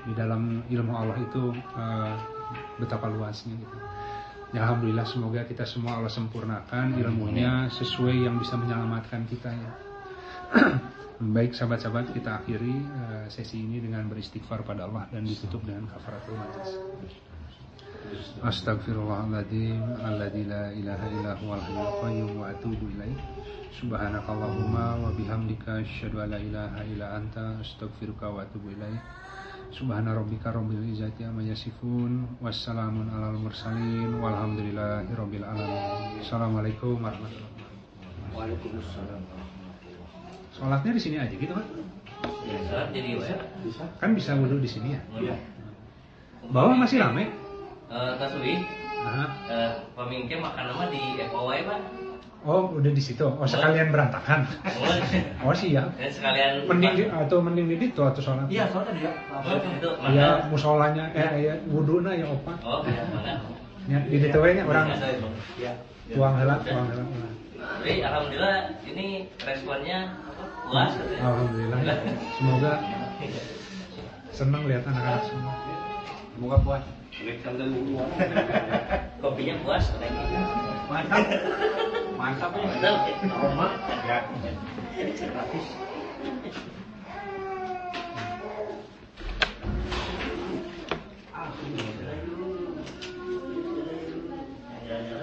di 0.07 0.13
dalam 0.15 0.63
ilmu 0.71 0.93
Allah 0.95 1.19
itu 1.19 1.43
eh, 1.75 2.15
betapa 2.81 3.07
luasnya 3.13 3.55
gitu. 3.55 3.77
Ya, 4.51 4.67
Alhamdulillah 4.67 5.07
semoga 5.07 5.47
kita 5.47 5.63
semua 5.63 6.03
Allah 6.03 6.11
sempurnakan 6.11 6.99
ilmunya 6.99 7.71
sesuai 7.71 8.27
yang 8.27 8.43
bisa 8.43 8.59
menyelamatkan 8.59 9.23
kita 9.31 9.53
ya. 9.55 9.73
Baik 11.37 11.55
sahabat-sahabat 11.55 12.11
kita 12.17 12.43
akhiri 12.43 12.75
eh, 12.75 13.25
sesi 13.31 13.63
ini 13.63 13.79
dengan 13.79 14.11
beristighfar 14.11 14.67
pada 14.67 14.91
Allah 14.91 15.07
dan 15.15 15.23
ditutup 15.23 15.63
dengan 15.63 15.87
kafaratul 15.87 16.35
majlis. 16.35 16.71
Astaghfirullahaladzim 18.43 20.03
Alladzi 20.03 20.43
la 20.49 20.75
ilaha 20.75 21.07
illa 21.15 21.33
huwal 21.39 21.63
hayyul 21.63 21.95
qayyum 22.03 22.31
wa 22.43 22.51
atubu 22.51 22.91
ilaih 22.97 23.15
Subhanakallahumma 23.79 24.99
wa 24.99 25.15
bihamdika 25.15 25.87
asyhadu 25.87 26.19
an 26.19 26.35
la 26.35 26.41
ilaha 26.43 26.81
illa 26.91 27.07
anta 27.23 27.63
astaghfiruka 27.63 28.27
wa 28.27 28.43
atubu 28.43 28.75
ilaih 28.75 28.99
Subhana 29.71 30.13
rabbika 30.15 30.51
rabbil 30.51 30.83
izzati 30.91 31.23
amma 31.23 31.43
yasifun 31.47 32.27
wassalamun 32.43 33.07
alal 33.07 33.39
mursalin 33.39 34.19
walhamdulillahi 34.19 35.07
rabbil 35.15 35.47
alamin 35.47 36.19
Assalamualaikum 36.21 36.99
warahmatullahi 36.99 37.47
wabarakatuh 37.47 38.35
Waalaikumsalam. 38.35 39.21
Sholatnya 40.55 40.91
di 40.95 41.01
sini 41.03 41.17
aja 41.23 41.35
gitu 41.35 41.53
kan? 41.55 41.67
Ya, 42.47 42.59
sholat 42.67 42.89
jadi 42.91 43.11
wa. 43.19 43.27
Kan 44.03 44.11
bisa 44.19 44.35
wudhu 44.35 44.59
di 44.59 44.67
sini 44.71 44.99
ya? 44.99 45.01
Iya. 45.19 45.37
Bawah 46.51 46.75
masih 46.75 46.99
rame? 46.99 47.31
Eh, 47.91 48.13
Taswi, 48.19 48.55
Aha. 49.07 49.25
eh, 49.51 49.71
pemingke 49.95 50.39
makan 50.39 50.65
nama 50.75 50.85
di 50.91 51.03
FOY 51.31 51.59
pak. 51.67 51.81
Oh 52.41 52.73
udah 52.73 52.89
di 52.89 53.03
situ. 53.05 53.21
Oh 53.29 53.45
sekalian 53.45 53.93
berantakan. 53.93 54.49
Oh 55.45 55.53
siap. 55.53 55.93
Dan 56.01 56.09
sekalian 56.09 56.65
Mending 56.65 56.95
di, 56.97 57.05
atau 57.05 57.37
mending 57.45 57.67
di 57.69 57.77
itu 57.77 58.01
atau 58.01 58.17
sholat? 58.17 58.49
Iya, 58.49 58.65
soalnya 58.73 58.93
dia. 58.97 59.13
Oh, 59.29 59.61
itu 59.61 59.89
Ya 60.17 60.41
mana? 60.41 60.49
musolanya 60.49 61.05
eh 61.13 61.31
ya 61.45 61.55
wuduna 61.69 62.17
ya 62.17 62.25
opa. 62.25 62.57
Oh, 62.65 62.81
mana? 62.81 63.45
Ya 63.85 63.99
di 64.09 64.17
ditu 64.17 64.39
we 64.41 64.57
nya 64.57 64.65
orang 64.65 64.89
Iya. 65.61 65.73
tuang 66.09 66.35
heula 66.41 66.57
tuang 66.65 66.87
heula. 66.89 67.05
Jadi 67.85 67.93
alhamdulillah 68.01 68.57
ini 68.89 69.07
responnya 69.37 69.99
puas. 70.65 70.97
katanya. 70.97 71.21
Alhamdulillah. 71.29 71.79
ya. 71.85 71.95
Semoga 72.41 72.73
senang 74.33 74.65
lihat 74.65 74.89
anak-anak 74.89 75.23
semua. 75.29 75.53
Semoga 76.33 76.57
puas. 76.65 76.85
Kopinya 79.21 79.55
puas 79.61 79.85
katanya. 79.93 80.25
Mantap. 80.89 81.25
Mantap 82.17 82.51
ya. 82.57 82.65
Mantap. 82.65 82.97
Aroma. 83.29 83.67
Ya. 84.09 84.19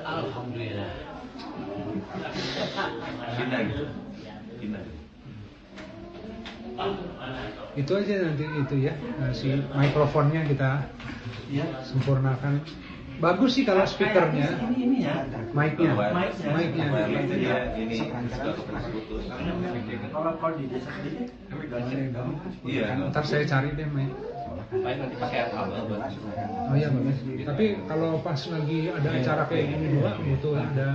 Alhamdulillah. 0.06 0.92
Pindah 3.38 3.60
gitu. 3.66 3.86
Pindah. 4.62 4.84
Itu 7.74 7.92
aja 7.98 8.14
nanti 8.22 8.46
itu 8.46 8.76
ya 8.86 8.94
eh, 8.94 9.32
si 9.34 9.50
mikrofonnya 9.74 10.46
kita 10.46 10.86
Iya. 11.48 11.66
sempurnakan. 11.84 12.54
Bagus 13.18 13.58
sih 13.58 13.66
kalau 13.66 13.82
speakernya, 13.82 14.46
Ini 14.62 14.78
ini 14.78 14.98
ya. 15.02 15.26
mic-nya, 15.50 15.90
Mic-nya. 16.14 16.86
ya. 17.34 17.58
Kalau 20.14 20.38
kalau 20.38 20.54
di 20.54 20.70
desa 20.70 20.90
sendiri, 20.94 21.26
Iya. 22.62 23.10
Ntar 23.10 23.24
saya 23.26 23.44
cari 23.50 23.74
deh 23.74 23.90
mic. 23.90 24.14
Baik 24.68 24.98
nanti 25.00 25.16
pakai 25.16 25.48
kabel 25.50 25.98
Oh 26.68 26.76
iya 26.76 26.88
bagus. 26.94 27.18
Tapi 27.24 27.66
kalau 27.88 28.20
pas 28.22 28.38
lagi 28.52 28.80
ada 28.92 29.10
acara 29.16 29.44
kayak 29.48 29.66
gini 29.72 29.88
juga 29.98 30.12
butuh 30.20 30.54
ada 30.60 30.90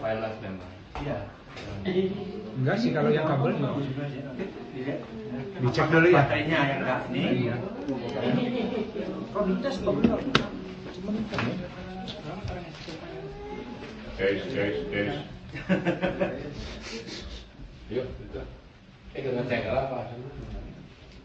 wireless 0.00 0.36
memang. 0.40 0.70
Iya. 1.02 1.18
enggak 2.56 2.76
sih 2.80 2.90
kalau 2.94 3.10
yang 3.12 3.26
kabel 3.28 3.52
juga. 3.52 3.76
Dicek 5.60 5.92
dulu 5.92 6.08
ya. 6.08 6.24
Baterainya 6.24 6.58
yang 6.64 6.80
enggak 6.80 7.00
ini. 7.12 7.20
Iya. 7.44 7.56
Dites 9.40 9.80
Guys, 14.20 14.44
guys, 14.52 14.76
guys. 14.92 15.16
Yuk, 17.90 18.06
Eh, 19.10 19.26
dengan 19.26 19.42
cek 19.50 19.66
apa? 19.66 20.06